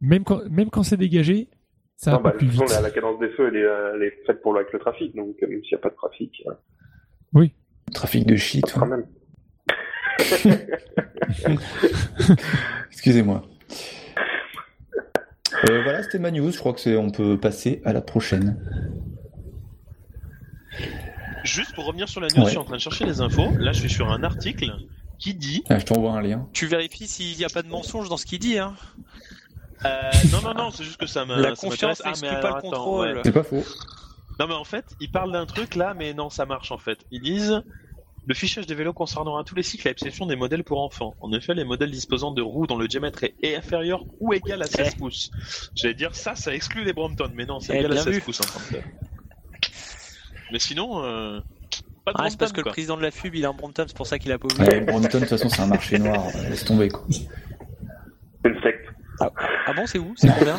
Même 0.02 0.24
quand, 0.24 0.42
même 0.50 0.70
quand 0.70 0.84
c'est 0.84 0.96
dégagé, 0.98 1.50
ça 1.98 2.12
va 2.12 2.18
Non, 2.18 2.24
bah, 2.24 2.32
plus 2.32 2.48
façon, 2.48 2.64
vite. 2.66 2.74
la, 2.74 2.82
la 2.82 2.92
cadence 2.92 3.20
des 3.20 3.30
feux, 3.32 3.48
elle 3.50 3.56
est, 3.58 3.64
euh, 3.64 3.94
elle 3.96 4.04
est 4.04 4.14
faite 4.26 4.42
pour 4.42 4.54
le, 4.54 4.60
avec 4.62 4.72
le 4.72 4.80
trafic, 4.80 5.14
donc 5.16 5.36
euh, 5.44 5.48
même 5.48 5.62
s'il 5.64 5.72
n'y 5.74 5.78
a 5.78 5.82
pas 5.82 5.90
de 5.90 5.96
trafic, 5.96 6.42
euh, 6.48 7.48
Trafic 7.94 8.26
de 8.26 8.36
shit. 8.36 8.66
quand 8.74 8.86
même. 8.86 9.06
Excusez-moi. 12.92 13.44
Euh, 15.70 15.84
voilà, 15.84 16.04
c'était 16.04 16.20
ma 16.20 16.32
news. 16.32 16.52
Je 16.52 16.58
crois 16.58 16.74
que 16.74 16.80
c'est. 16.80 16.96
On 16.96 17.10
peut 17.10 17.38
passer 17.38 17.82
à 17.86 17.94
la 17.94 18.02
prochaine. 18.02 18.58
Juste 21.44 21.74
pour 21.74 21.86
revenir 21.86 22.08
sur 22.08 22.22
la 22.22 22.28
news, 22.28 22.38
Ouais. 22.40 22.46
je 22.46 22.50
suis 22.50 22.58
en 22.58 22.64
train 22.64 22.76
de 22.76 22.82
chercher 22.82 23.06
les 23.06 23.22
infos. 23.22 23.50
Là, 23.58 23.72
je 23.72 23.80
suis 23.80 23.90
sur 23.90 24.12
un 24.12 24.24
article 24.24 24.72
qui 25.18 25.34
dit. 25.34 25.64
Ah, 25.70 25.80
je 25.80 25.86
t'envoie 25.86 26.12
un 26.14 26.22
lien. 26.22 26.48
Tu 26.54 26.68
vérifies 26.68 27.08
s'il 27.08 27.38
n'y 27.38 27.46
a 27.46 27.50
pas 27.50 27.62
de 27.62 27.68
mensonge 27.70 28.10
dans 28.10 28.18
ce 28.18 28.26
qu'il 28.26 28.40
dit. 28.40 28.58
Hein. 28.60 28.76
Euh, 29.86 29.90
non, 30.32 30.42
non, 30.42 30.54
non, 30.54 30.72
c'est 30.72 30.84
juste 30.84 30.98
que 31.00 31.08
ça 31.08 31.26
m'a. 31.26 31.38
La 31.38 31.56
ça 31.56 31.68
confiance. 31.68 32.02
Ah, 32.04 32.10
n'exclut 32.10 32.30
mais 32.34 32.42
pas 32.42 32.56
le 32.56 32.62
contrôle. 32.62 33.16
ouais. 33.16 33.22
C'est 33.24 33.32
pas 33.32 33.44
faux. 33.44 33.64
Non, 34.40 34.48
mais 34.48 34.54
en 34.54 34.64
fait, 34.64 34.86
ils 35.02 35.12
parlent 35.12 35.32
d'un 35.32 35.46
truc 35.46 35.76
là, 35.76 35.94
mais 35.98 36.14
non, 36.14 36.30
ça 36.30 36.46
marche 36.46 36.72
en 36.72 36.78
fait. 36.78 37.00
Ils 37.12 37.22
disent. 37.22 37.62
Le 38.28 38.36
fichage 38.36 38.68
des 38.68 38.76
vélos 38.76 38.94
concernera 38.94 39.44
tous 39.44 39.56
les 39.56 39.64
cycles 39.64 39.88
à 39.88 39.92
exception 39.92 40.28
des 40.28 40.36
modèles 40.36 40.64
pour 40.64 40.82
enfants. 40.84 41.16
En 41.20 41.32
effet, 41.34 41.56
les 41.56 41.64
modèles 41.64 41.90
disposant 41.90 42.32
de 42.32 42.44
roues 42.44 42.68
dont 42.68 42.78
le 42.78 42.88
diamètre 42.88 43.24
est 43.24 43.56
inférieur 43.56 44.04
ou 44.20 44.34
égal 44.34 44.62
à 44.62 44.66
16 44.68 44.96
pouces. 44.96 45.32
J'allais 45.74 45.96
dire 45.96 46.14
ça, 46.14 46.36
ça 46.36 46.54
exclut 46.54 46.84
les 46.84 46.94
Brompton, 46.94 47.32
mais 47.34 47.46
non, 47.48 47.60
c'est 47.60 47.74
Eh, 47.74 47.80
égal 47.80 47.92
à 47.92 47.96
bien 47.96 48.04
16 48.04 48.14
vu. 48.14 48.22
pouces 48.22 48.42
en 48.42 48.60
tel. 48.72 48.84
Mais 50.52 50.60
sinon, 50.60 51.04
euh, 51.04 51.40
pas 52.06 52.12
de 52.12 52.18
Ah, 52.20 52.30
c'est 52.30 52.38
parce 52.38 52.52
Brompton, 52.52 52.54
que 52.54 52.62
le 52.62 52.72
président 52.72 52.98
de 52.98 53.02
la 53.02 53.10
FUB 53.10 53.34
il 53.36 53.44
est 53.44 53.48
en 53.48 53.54
Brompton, 53.56 53.86
c'est 53.88 53.98
pour 53.98 54.06
ça 54.06 54.20
qu'il 54.20 54.32
a 54.32 54.38
pas 54.38 54.46
oublié. 54.54 54.70
Ouais, 54.70 54.82
Brompton, 54.82 55.08
de 55.08 55.26
toute 55.26 55.30
façon, 55.30 55.50
c'est 55.50 55.62
un 55.62 55.68
marché 55.68 55.98
noir. 55.98 56.26
Laisse 56.50 56.66
tomber, 56.66 56.90
quoi. 56.90 57.06
C'est 57.10 58.50
une 58.52 58.62
secte. 58.62 58.89
Ah 59.20 59.74
bon, 59.76 59.86
c'est 59.86 60.00
où? 60.00 60.14
C'est 60.16 60.30
combien? 60.38 60.58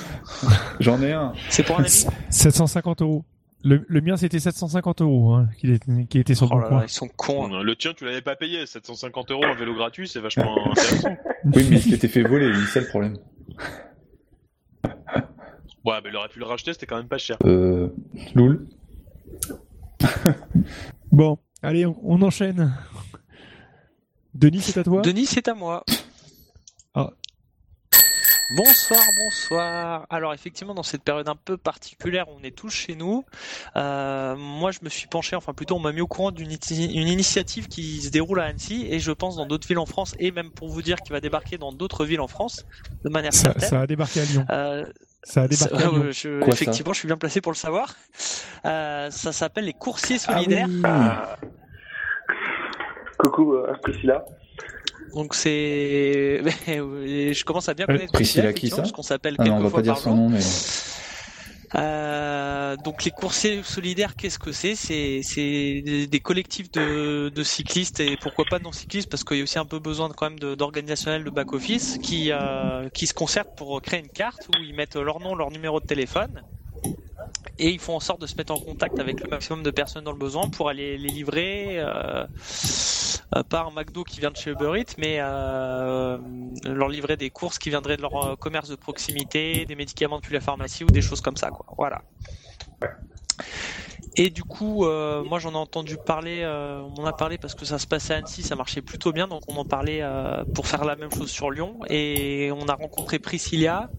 J'en 0.80 1.00
ai 1.02 1.12
un. 1.12 1.32
C'est 1.50 1.62
pour 1.62 1.76
un 1.76 1.80
ami? 1.84 1.90
750 2.30 3.02
euros. 3.02 3.24
Le, 3.62 3.84
le 3.88 4.00
mien, 4.02 4.16
c'était 4.18 4.38
750 4.40 5.00
euros, 5.00 5.34
hein, 5.34 5.48
qui, 5.58 5.72
était, 5.72 6.04
qui 6.06 6.18
était 6.18 6.34
sur 6.34 6.50
Oh 6.52 6.56
le 6.56 6.62
là 6.64 6.70
là, 6.70 6.82
ils 6.84 6.88
sont 6.90 7.08
cons. 7.08 7.46
hein. 7.54 7.62
Le 7.62 7.74
tien, 7.76 7.94
tu 7.96 8.04
l'avais 8.04 8.20
pas 8.20 8.36
payé, 8.36 8.66
750 8.66 9.30
euros 9.30 9.44
un 9.44 9.54
vélo 9.54 9.74
gratuit, 9.74 10.06
c'est 10.06 10.20
vachement 10.20 10.54
intéressant. 10.70 11.16
Oui, 11.44 11.66
mais 11.70 11.76
il 11.76 11.82
s'était 11.82 12.08
fait 12.08 12.22
voler, 12.22 12.52
c'est 12.72 12.80
le 12.80 12.88
problème. 12.88 13.16
Ouais, 15.84 15.96
mais 16.02 16.10
il 16.10 16.16
aurait 16.16 16.28
pu 16.28 16.38
le 16.40 16.44
racheter, 16.46 16.72
c'était 16.74 16.84
quand 16.86 16.96
même 16.96 17.08
pas 17.08 17.18
cher. 17.18 17.36
Euh. 17.44 17.88
Loul. 18.34 18.66
Bon, 21.12 21.38
allez, 21.62 21.86
on, 21.86 21.96
on 22.02 22.20
enchaîne. 22.22 22.72
Denis, 24.34 24.60
c'est 24.62 24.78
à 24.80 24.82
toi? 24.84 25.00
Denis, 25.02 25.26
c'est 25.26 25.46
à 25.48 25.54
moi. 25.54 25.84
Ah. 28.56 28.62
Bonsoir, 28.62 29.00
bonsoir. 29.24 30.06
Alors 30.10 30.32
effectivement, 30.34 30.74
dans 30.74 30.82
cette 30.82 31.02
période 31.02 31.28
un 31.28 31.36
peu 31.36 31.56
particulière, 31.56 32.26
on 32.28 32.42
est 32.44 32.54
tous 32.56 32.70
chez 32.70 32.94
nous. 32.94 33.24
Euh, 33.76 34.36
moi, 34.36 34.70
je 34.70 34.78
me 34.82 34.88
suis 34.88 35.06
penché, 35.08 35.36
enfin 35.36 35.52
plutôt, 35.52 35.76
on 35.76 35.80
m'a 35.80 35.92
mis 35.92 36.00
au 36.00 36.06
courant 36.06 36.30
d'une 36.30 36.50
iti- 36.50 36.92
une 36.94 37.08
initiative 37.08 37.68
qui 37.68 38.00
se 38.02 38.10
déroule 38.10 38.40
à 38.40 38.44
Annecy 38.44 38.86
et 38.90 38.98
je 39.00 39.12
pense 39.12 39.36
dans 39.36 39.46
d'autres 39.46 39.66
villes 39.66 39.78
en 39.78 39.86
France 39.86 40.14
et 40.18 40.30
même 40.30 40.50
pour 40.50 40.68
vous 40.68 40.82
dire 40.82 40.98
qu'il 41.00 41.12
va 41.12 41.20
débarquer 41.20 41.58
dans 41.58 41.72
d'autres 41.72 42.04
villes 42.04 42.20
en 42.20 42.28
France 42.28 42.64
de 43.04 43.10
manière 43.10 43.32
ça, 43.32 43.42
certaine. 43.44 43.68
ça 43.68 43.80
a 43.80 43.86
débarqué 43.86 44.20
à 44.20 44.24
Lyon. 44.24 44.46
Euh, 44.50 44.84
Ça 45.22 45.42
a 45.42 45.48
débarqué 45.48 45.76
ça- 45.78 45.86
à 45.86 45.90
Lyon. 45.90 46.00
ouais, 46.02 46.12
je- 46.12 46.40
Quoi, 46.40 46.54
ça 46.54 46.62
effectivement, 46.62 46.92
je 46.92 46.98
suis 46.98 47.08
bien 47.08 47.16
placé 47.16 47.40
pour 47.40 47.52
le 47.52 47.56
savoir. 47.56 47.94
Euh, 48.66 49.10
ça 49.10 49.32
s'appelle 49.32 49.64
les 49.64 49.72
coursiers 49.72 50.18
Ah 50.28 50.34
oui. 50.38 50.44
solidaires. 50.44 51.36
Coucou 53.18 53.54
euh, 53.54 53.72
Priscilla. 53.82 54.24
Donc 55.14 55.34
c'est, 55.34 56.42
je 56.66 57.44
commence 57.44 57.68
à 57.68 57.74
bien 57.74 57.86
connaître 57.86 58.12
Priscilla, 58.12 58.52
qui 58.52 58.68
ça 58.68 58.76
parce 58.76 58.92
qu'on 58.92 59.02
s'appelle 59.02 59.36
Ah 59.38 59.44
non, 59.44 59.56
on 59.56 59.60
va 59.60 59.70
quelquefois 59.70 59.78
pas 59.78 59.82
dire 59.82 59.92
par 59.94 60.02
son 60.02 60.14
nom, 60.14 60.28
mais. 60.28 60.40
Euh, 61.76 62.76
donc 62.76 63.02
les 63.04 63.10
coursiers 63.10 63.62
solidaires, 63.64 64.14
qu'est-ce 64.14 64.38
que 64.38 64.52
c'est? 64.52 64.76
C'est 64.76 65.20
c'est 65.24 65.82
des, 65.84 66.06
des 66.06 66.20
collectifs 66.20 66.70
de, 66.70 67.30
de 67.34 67.42
cyclistes 67.42 67.98
et 68.00 68.16
pourquoi 68.16 68.44
pas 68.48 68.58
de 68.60 68.64
non 68.64 68.70
cyclistes 68.72 69.10
parce 69.10 69.24
qu'il 69.24 69.38
y 69.38 69.40
a 69.40 69.42
aussi 69.42 69.58
un 69.58 69.66
peu 69.66 69.80
besoin 69.80 70.08
de, 70.08 70.14
quand 70.14 70.30
même 70.30 70.38
de- 70.38 70.54
d'organisationnel 70.54 71.24
de 71.24 71.30
back 71.30 71.52
office 71.52 71.98
qui 71.98 72.30
euh, 72.30 72.88
qui 72.90 73.06
se 73.08 73.14
concertent 73.14 73.50
pour 73.56 73.80
créer 73.82 74.00
une 74.00 74.10
carte 74.10 74.48
où 74.48 74.62
ils 74.62 74.74
mettent 74.74 74.94
leur 74.96 75.18
nom, 75.20 75.34
leur 75.34 75.50
numéro 75.50 75.80
de 75.80 75.84
téléphone 75.84 76.44
et 77.58 77.70
ils 77.70 77.78
font 77.78 77.94
en 77.94 78.00
sorte 78.00 78.20
de 78.20 78.26
se 78.26 78.36
mettre 78.36 78.52
en 78.52 78.58
contact 78.58 78.98
avec 78.98 79.20
le 79.20 79.28
maximum 79.28 79.62
de 79.62 79.70
personnes 79.70 80.04
dans 80.04 80.12
le 80.12 80.18
besoin 80.18 80.48
pour 80.48 80.68
aller 80.68 80.98
les 80.98 81.08
livrer. 81.08 81.78
Euh, 81.78 82.26
pas 83.48 83.62
un 83.62 83.70
McDo 83.70 84.04
qui 84.04 84.20
vient 84.20 84.30
de 84.30 84.36
chez 84.36 84.50
Uber 84.50 84.78
Eats, 84.78 84.94
mais 84.98 85.16
euh, 85.18 86.18
leur 86.64 86.88
livrer 86.88 87.16
des 87.16 87.30
courses 87.30 87.58
qui 87.58 87.70
viendraient 87.70 87.96
de 87.96 88.02
leur 88.02 88.32
euh, 88.32 88.36
commerce 88.36 88.68
de 88.68 88.76
proximité, 88.76 89.64
des 89.66 89.74
médicaments 89.74 90.18
depuis 90.18 90.34
la 90.34 90.40
pharmacie 90.40 90.84
ou 90.84 90.88
des 90.88 91.02
choses 91.02 91.20
comme 91.20 91.36
ça, 91.36 91.50
quoi. 91.50 91.66
Voilà. 91.76 92.02
Et 94.16 94.30
du 94.30 94.44
coup, 94.44 94.84
euh, 94.84 95.24
moi 95.24 95.40
j'en 95.40 95.52
ai 95.52 95.56
entendu 95.56 95.96
parler, 95.96 96.42
euh, 96.42 96.80
on 96.82 97.02
en 97.02 97.04
a 97.04 97.12
parlé 97.12 97.36
parce 97.36 97.56
que 97.56 97.64
ça 97.64 97.80
se 97.80 97.86
passait 97.88 98.14
à 98.14 98.18
Annecy, 98.18 98.44
ça 98.44 98.54
marchait 98.54 98.80
plutôt 98.80 99.12
bien, 99.12 99.26
donc 99.26 99.42
on 99.48 99.56
en 99.56 99.64
parlait 99.64 100.00
euh, 100.02 100.44
pour 100.54 100.68
faire 100.68 100.84
la 100.84 100.94
même 100.94 101.10
chose 101.10 101.30
sur 101.30 101.50
Lyon. 101.50 101.80
Et 101.88 102.52
on 102.52 102.68
a 102.68 102.74
rencontré 102.74 103.18
Priscilla, 103.18 103.90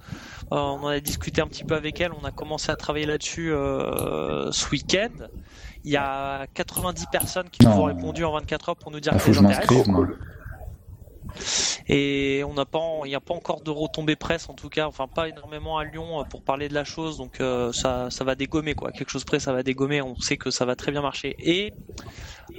on 0.51 0.57
en 0.57 0.87
a 0.87 0.99
discuté 0.99 1.41
un 1.41 1.47
petit 1.47 1.63
peu 1.63 1.75
avec 1.75 1.99
elle, 2.01 2.11
on 2.13 2.25
a 2.25 2.31
commencé 2.31 2.71
à 2.71 2.75
travailler 2.75 3.05
là-dessus 3.05 3.51
euh, 3.51 4.51
ce 4.51 4.69
week-end. 4.69 5.27
Il 5.83 5.91
y 5.91 5.97
a 5.97 6.47
90 6.53 7.05
personnes 7.11 7.49
qui 7.49 7.65
nous 7.65 7.71
ont 7.71 7.83
répondu 7.83 8.23
en 8.23 8.33
24 8.33 8.69
heures 8.69 8.75
pour 8.75 8.91
nous 8.91 8.99
dire 8.99 9.11
Ah, 9.13 9.17
que 9.17 9.21
faut 9.21 9.31
que 9.31 9.37
ça 9.37 9.43
je 9.43 9.47
les 9.47 9.55
intéresse. 9.55 9.87
Et 11.87 12.43
on 12.47 12.53
n'a 12.53 12.65
pas, 12.65 12.79
il 13.05 13.09
n'y 13.09 13.15
a 13.15 13.19
pas 13.19 13.33
encore 13.33 13.61
de 13.61 13.69
retombées 13.69 14.15
presse 14.15 14.49
en 14.49 14.53
tout 14.53 14.69
cas, 14.69 14.87
enfin 14.87 15.07
pas 15.07 15.29
énormément 15.29 15.77
à 15.77 15.83
Lyon 15.83 16.21
euh, 16.21 16.23
pour 16.23 16.41
parler 16.41 16.67
de 16.67 16.73
la 16.73 16.83
chose, 16.83 17.17
donc 17.17 17.39
euh, 17.41 17.71
ça, 17.71 18.09
ça 18.09 18.23
va 18.23 18.33
dégommer 18.35 18.73
quoi. 18.73 18.91
Quelque 18.91 19.09
chose 19.11 19.23
près, 19.23 19.39
ça 19.39 19.53
va 19.53 19.61
dégommer. 19.61 20.01
On 20.01 20.15
sait 20.15 20.37
que 20.37 20.49
ça 20.49 20.65
va 20.65 20.75
très 20.75 20.91
bien 20.91 21.01
marcher. 21.01 21.35
Et 21.39 21.73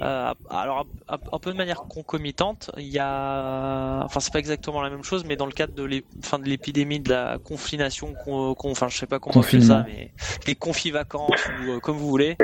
euh, 0.01 0.33
alors 0.49 0.87
un, 1.09 1.39
peu 1.39 1.51
de 1.51 1.57
manière 1.57 1.83
concomitante, 1.83 2.71
il 2.77 2.87
y 2.87 2.99
a, 2.99 4.01
enfin 4.03 4.19
c'est 4.19 4.31
pas 4.31 4.39
exactement 4.39 4.81
la 4.81 4.89
même 4.89 5.03
chose, 5.03 5.25
mais 5.25 5.35
dans 5.35 5.45
le 5.45 5.51
cadre 5.51 5.73
de 5.73 5.83
l'ép- 5.83 6.05
enfin, 6.19 6.39
de 6.39 6.45
l'épidémie 6.45 6.99
de 6.99 7.09
la 7.09 7.37
confination, 7.37 8.13
con, 8.23 8.53
con- 8.55 8.71
enfin 8.71 8.87
je 8.87 8.97
sais 8.97 9.07
pas 9.07 9.19
comment 9.19 9.35
on 9.37 9.41
appelle 9.41 9.63
ça, 9.63 9.83
mais 9.87 10.13
les 10.45 10.55
confis 10.55 10.91
vacances 10.91 11.47
ou 11.61 11.71
euh, 11.71 11.79
comme 11.79 11.97
vous 11.97 12.07
voulez. 12.07 12.37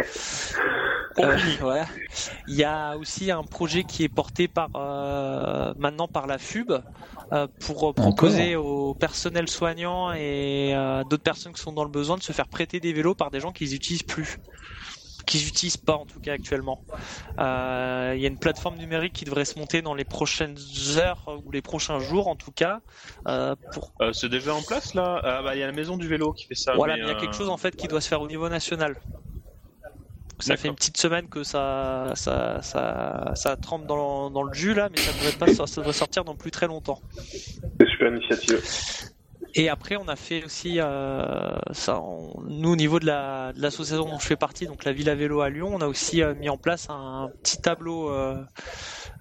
Euh, 1.20 1.38
voilà. 1.60 1.86
Il 2.48 2.56
y 2.56 2.64
a 2.64 2.98
aussi 2.98 3.32
un 3.32 3.44
projet 3.44 3.84
qui 3.84 4.04
est 4.04 4.10
porté 4.10 4.48
par 4.48 4.70
euh, 4.76 5.74
maintenant 5.78 6.08
par 6.08 6.28
la 6.28 6.38
FUB 6.38 6.72
euh, 7.32 7.48
pour 7.60 7.90
euh, 7.90 7.94
proposer 7.94 8.56
au 8.56 8.94
personnel 8.96 9.48
soignant 9.50 10.12
et 10.14 10.74
euh, 10.76 11.04
d'autres 11.04 11.24
personnes 11.24 11.54
qui 11.54 11.62
sont 11.62 11.74
dans 11.74 11.84
le 11.84 11.90
besoin 11.92 12.18
de 12.18 12.24
se 12.24 12.32
faire 12.32 12.48
prêter 12.48 12.80
des 12.80 12.94
vélos 12.94 13.16
par 13.16 13.32
des 13.32 13.40
gens 13.40 13.52
qui 13.52 13.66
n'utilisent 13.66 14.04
plus 14.04 14.38
qu'ils 15.26 15.46
n'utilisent 15.46 15.78
pas 15.78 15.96
en 15.96 16.06
tout 16.06 16.20
cas 16.20 16.34
actuellement. 16.34 16.84
Euh, 17.40 18.14
Il 18.16 18.22
y 18.22 18.26
a 18.26 18.28
une 18.28 18.38
plateforme 18.38 18.78
numérique 18.78 19.14
qui 19.14 19.26
devrait 19.26 19.46
se 19.46 19.58
monter 19.58 19.82
dans 19.82 19.94
les 19.94 20.04
prochaines 20.04 20.58
heures 20.98 21.24
ou 21.46 21.52
les 21.52 21.62
prochains 21.62 22.00
jours 22.00 22.28
en 22.28 22.36
tout 22.36 22.52
cas 22.52 22.82
euh, 23.28 23.56
pour 23.72 23.94
Euh, 24.02 24.12
c'est 24.14 24.30
déjà 24.30 24.54
en 24.54 24.62
place 24.62 24.94
là? 24.94 25.22
Ah 25.24 25.42
bah 25.42 25.56
il 25.56 25.60
y 25.60 25.64
a 25.64 25.68
la 25.68 25.72
maison 25.72 25.98
du 25.98 26.08
vélo 26.08 26.34
qui 26.34 26.46
fait 26.46 26.56
ça. 26.56 26.76
voilà, 26.76 26.98
il 26.98 27.06
y 27.06 27.10
a 27.10 27.14
euh, 27.14 27.20
quelque 27.20 27.36
chose 27.36 27.50
en 27.50 27.58
fait 27.58 27.76
qui 27.76 27.88
doit 27.88 28.02
se 28.02 28.08
faire 28.08 28.22
au 28.22 28.28
niveau 28.28 28.50
national. 28.50 28.98
Ça 30.44 30.58
fait 30.58 30.68
une 30.68 30.76
petite 30.76 30.98
semaine 30.98 31.28
que 31.30 31.44
ça, 31.44 32.12
ça, 32.16 32.62
ça, 32.62 33.32
ça 33.36 33.56
trempe 33.58 33.86
dans, 33.86 34.30
dans 34.30 34.44
le 34.44 34.54
jus 34.54 34.74
là, 34.74 34.90
mais 34.92 34.98
ça 34.98 35.12
devrait 35.14 35.32
pas, 35.38 35.48
ça 35.66 35.66
devrait 35.82 35.94
sortir 35.94 36.24
dans 36.24 36.36
plus 36.36 36.52
très 36.52 36.68
longtemps. 36.68 37.00
C'est 37.32 37.62
une 37.80 37.88
super 37.90 38.08
initiative. 38.14 38.62
Et 39.56 39.70
après, 39.70 39.98
on 39.98 40.08
a 40.08 40.16
fait 40.16 40.44
aussi, 40.44 40.80
euh, 40.80 41.56
ça, 41.74 42.00
on- 42.02 42.42
nous 42.48 42.72
au 42.72 42.76
niveau 42.76 43.00
de 43.00 43.06
la- 43.06 43.54
de 43.54 43.62
l'association 43.62 44.06
dont 44.06 44.18
je 44.18 44.26
fais 44.26 44.36
partie, 44.36 44.66
donc 44.66 44.84
la 44.84 44.94
Ville 44.94 45.10
à 45.10 45.16
vélo 45.16 45.42
à 45.42 45.50
Lyon, 45.52 45.70
on 45.72 45.80
a 45.82 45.86
aussi 45.88 46.24
euh, 46.24 46.34
mis 46.34 46.50
en 46.50 46.58
place 46.58 46.88
un 46.90 47.30
petit 47.44 47.62
tableau, 47.62 48.10
euh, 48.10 48.44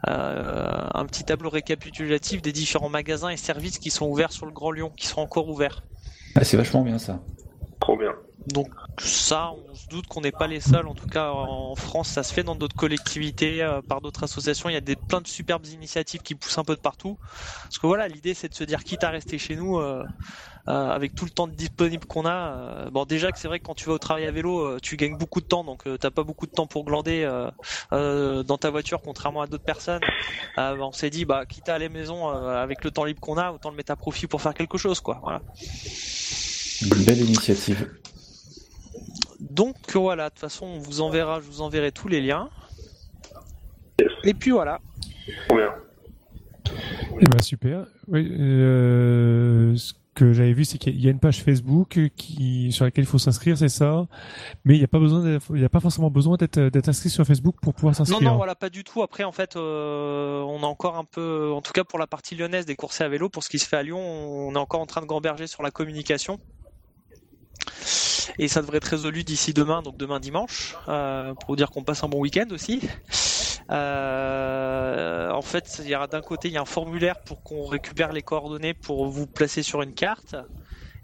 euh, 0.09 0.85
un 0.95 1.05
petit 1.07 1.25
tableau 1.25 1.51
récapitulatif 1.51 2.41
des 2.43 2.53
différents 2.53 2.89
magasins 2.89 3.29
et 3.29 3.37
services 3.37 3.79
qui 3.79 3.91
sont 3.91 4.07
ouverts 4.07 4.33
sur 4.33 4.47
le 4.47 4.53
Grand 4.53 4.71
Lyon, 4.71 4.91
qui 4.97 5.07
sont 5.07 5.21
encore 5.21 5.49
ouverts. 5.49 5.83
Ah, 6.35 6.45
c'est 6.45 6.57
vachement 6.57 6.83
bien 6.83 6.99
ça. 6.99 7.21
Trop 7.83 7.97
bien. 7.97 8.15
Donc 8.47 8.69
ça, 8.99 9.51
on 9.51 9.75
se 9.75 9.89
doute 9.89 10.07
qu'on 10.07 10.21
n'est 10.21 10.31
pas 10.31 10.47
les 10.47 10.61
seuls. 10.61 10.87
En 10.87 10.95
tout 10.95 11.09
cas, 11.09 11.31
en 11.31 11.75
France, 11.75 12.11
ça 12.11 12.23
se 12.23 12.33
fait 12.33 12.45
dans 12.45 12.55
d'autres 12.55 12.77
collectivités, 12.77 13.61
euh, 13.61 13.83
par 13.83 14.01
d'autres 14.01 14.23
associations. 14.23 14.69
Il 14.69 14.75
y 14.75 14.77
a 14.77 14.81
des 14.81 14.95
plein 14.95 15.21
de 15.21 15.27
superbes 15.27 15.67
initiatives 15.67 16.23
qui 16.23 16.37
poussent 16.37 16.59
un 16.59 16.65
peu 16.65 16.77
de 16.77 16.81
partout. 16.81 17.19
Parce 17.63 17.79
que 17.81 17.89
voilà, 17.89 18.07
l'idée, 18.07 18.35
c'est 18.35 18.49
de 18.49 18.55
se 18.55 18.63
dire, 18.63 18.85
quitte 18.85 19.03
à 19.03 19.11
rester 19.11 19.37
chez 19.37 19.57
nous, 19.57 19.79
euh, 19.79 20.05
euh, 20.69 20.91
avec 20.91 21.17
tout 21.17 21.25
le 21.25 21.33
temps 21.33 21.49
disponible 21.49 22.07
qu'on 22.07 22.25
a. 22.25 22.89
bon, 22.91 23.05
déjà 23.05 23.33
que 23.33 23.39
c'est 23.41 23.49
vrai 23.49 23.59
que 23.59 23.65
quand 23.65 23.75
tu 23.75 23.89
vas 23.89 23.95
au 23.95 23.99
travail 23.99 24.27
à 24.27 24.31
vélo, 24.31 24.79
tu 24.79 24.97
gagnes 24.97 25.17
beaucoup 25.17 25.41
de 25.41 25.47
temps, 25.47 25.65
donc 25.65 25.83
t'as 25.99 26.13
pas 26.13 26.23
beaucoup 26.23 26.47
de 26.47 26.53
temps 26.53 26.69
pour 26.69 26.85
glander 26.85 27.29
dans 27.91 28.59
ta 28.61 28.71
voiture, 28.71 29.01
contrairement 29.03 29.43
à 29.43 29.49
d'autres 29.49 29.65
personnes. 29.65 30.03
On 30.57 30.93
s'est 30.93 31.11
dit, 31.11 31.25
bah, 31.25 31.47
quitte 31.47 31.69
à 31.69 31.75
aller 31.75 31.87
à 31.87 31.89
la 31.89 31.95
maison 31.95 32.29
avec 32.29 32.85
le 32.85 32.93
temps 32.93 33.05
libre 33.05 33.21
qu'on 33.21 33.39
a, 33.39 33.51
autant 33.51 33.71
le 33.71 33.77
mettre 33.77 33.91
à 33.91 33.97
profit 33.97 34.29
pour 34.29 34.41
faire 34.41 34.55
quelque 34.55 34.79
chose, 34.79 35.01
quoi. 35.01 35.19
Voilà. 35.25 35.43
Une 36.85 37.05
belle 37.05 37.21
initiative. 37.21 37.89
Donc 39.41 39.77
voilà, 39.95 40.29
de 40.29 40.31
toute 40.31 40.41
façon, 40.41 40.67
on 40.67 40.79
vous 40.79 41.01
enverra, 41.01 41.41
je 41.41 41.47
vous 41.47 41.61
enverrai 41.61 41.93
tous 41.93 42.09
les 42.09 42.21
liens. 42.21 42.49
Yes. 44.01 44.11
Et 44.25 44.35
puis 44.35 44.51
voilà. 44.51 44.81
Trop 45.49 45.57
bien. 45.59 45.71
Eh 47.21 47.27
ben, 47.27 47.43
super. 47.43 47.85
Oui, 48.09 48.27
euh, 48.39 49.77
ce 49.77 49.93
que 50.15 50.33
j'avais 50.33 50.53
vu, 50.55 50.65
c'est 50.65 50.79
qu'il 50.79 50.99
y 51.01 51.07
a 51.07 51.11
une 51.11 51.19
page 51.19 51.43
Facebook 51.43 51.99
qui 52.17 52.73
sur 52.73 52.85
laquelle 52.85 53.05
il 53.05 53.07
faut 53.07 53.19
s'inscrire, 53.19 53.57
c'est 53.59 53.69
ça. 53.69 54.07
Mais 54.65 54.75
il 54.75 54.79
n'y 54.79 54.85
a 54.85 54.89
pas 54.89 54.99
besoin, 54.99 55.23
d'être- 55.23 55.45
il 55.51 55.59
n'y 55.61 55.65
a 55.65 55.69
pas 55.69 55.81
forcément 55.81 56.11
besoin 56.11 56.37
d'être 56.39 56.89
inscrit 56.89 57.11
sur 57.11 57.25
Facebook 57.27 57.57
pour 57.61 57.75
pouvoir 57.75 57.93
Non, 57.93 58.05
s'inscrire. 58.05 58.31
non, 58.31 58.37
voilà, 58.37 58.55
pas 58.55 58.71
du 58.71 58.85
tout. 58.85 59.03
Après, 59.03 59.25
en 59.25 59.33
fait, 59.33 59.57
euh, 59.57 60.41
on 60.43 60.63
a 60.63 60.67
encore 60.67 60.97
un 60.97 61.05
peu, 61.05 61.51
en 61.53 61.61
tout 61.61 61.73
cas 61.73 61.85
pour 61.85 61.99
la 61.99 62.07
partie 62.07 62.35
lyonnaise 62.35 62.65
des 62.67 62.77
courses 62.77 63.01
à 63.03 63.09
vélo, 63.09 63.29
pour 63.29 63.43
ce 63.45 63.51
qui 63.51 63.59
se 63.59 63.69
fait 63.69 63.77
à 63.77 63.83
Lyon, 63.83 64.01
on 64.01 64.55
est 64.55 64.59
encore 64.59 64.81
en 64.81 64.87
train 64.87 65.01
de 65.03 65.07
gamberger 65.07 65.47
sur 65.47 65.63
la 65.63 65.71
communication. 65.71 66.39
Et 68.39 68.49
ça 68.49 68.61
devrait 68.63 68.79
être 68.79 68.87
résolu 68.87 69.25
d'ici 69.25 69.53
demain, 69.53 69.83
donc 69.83 69.97
demain 69.97 70.21
dimanche, 70.21 70.75
euh, 70.89 71.35
pour 71.35 71.57
dire 71.57 71.71
qu'on 71.71 71.85
passe 71.85 72.03
un 72.05 72.09
bon 72.09 72.21
week-end 72.21 72.47
aussi. 72.51 72.81
Euh, 73.71 75.31
en 75.31 75.43
fait, 75.43 75.81
il 75.83 75.89
y 75.89 75.95
aura 75.95 76.07
d'un 76.07 76.23
côté, 76.23 76.49
il 76.49 76.55
y 76.55 76.57
a 76.57 76.63
un 76.63 76.67
formulaire 76.67 77.17
pour 77.25 77.43
qu'on 77.43 77.67
récupère 77.67 78.13
les 78.13 78.23
coordonnées 78.23 78.75
pour 78.75 79.07
vous 79.07 79.27
placer 79.27 79.63
sur 79.63 79.83
une 79.83 79.95
carte. 79.95 80.37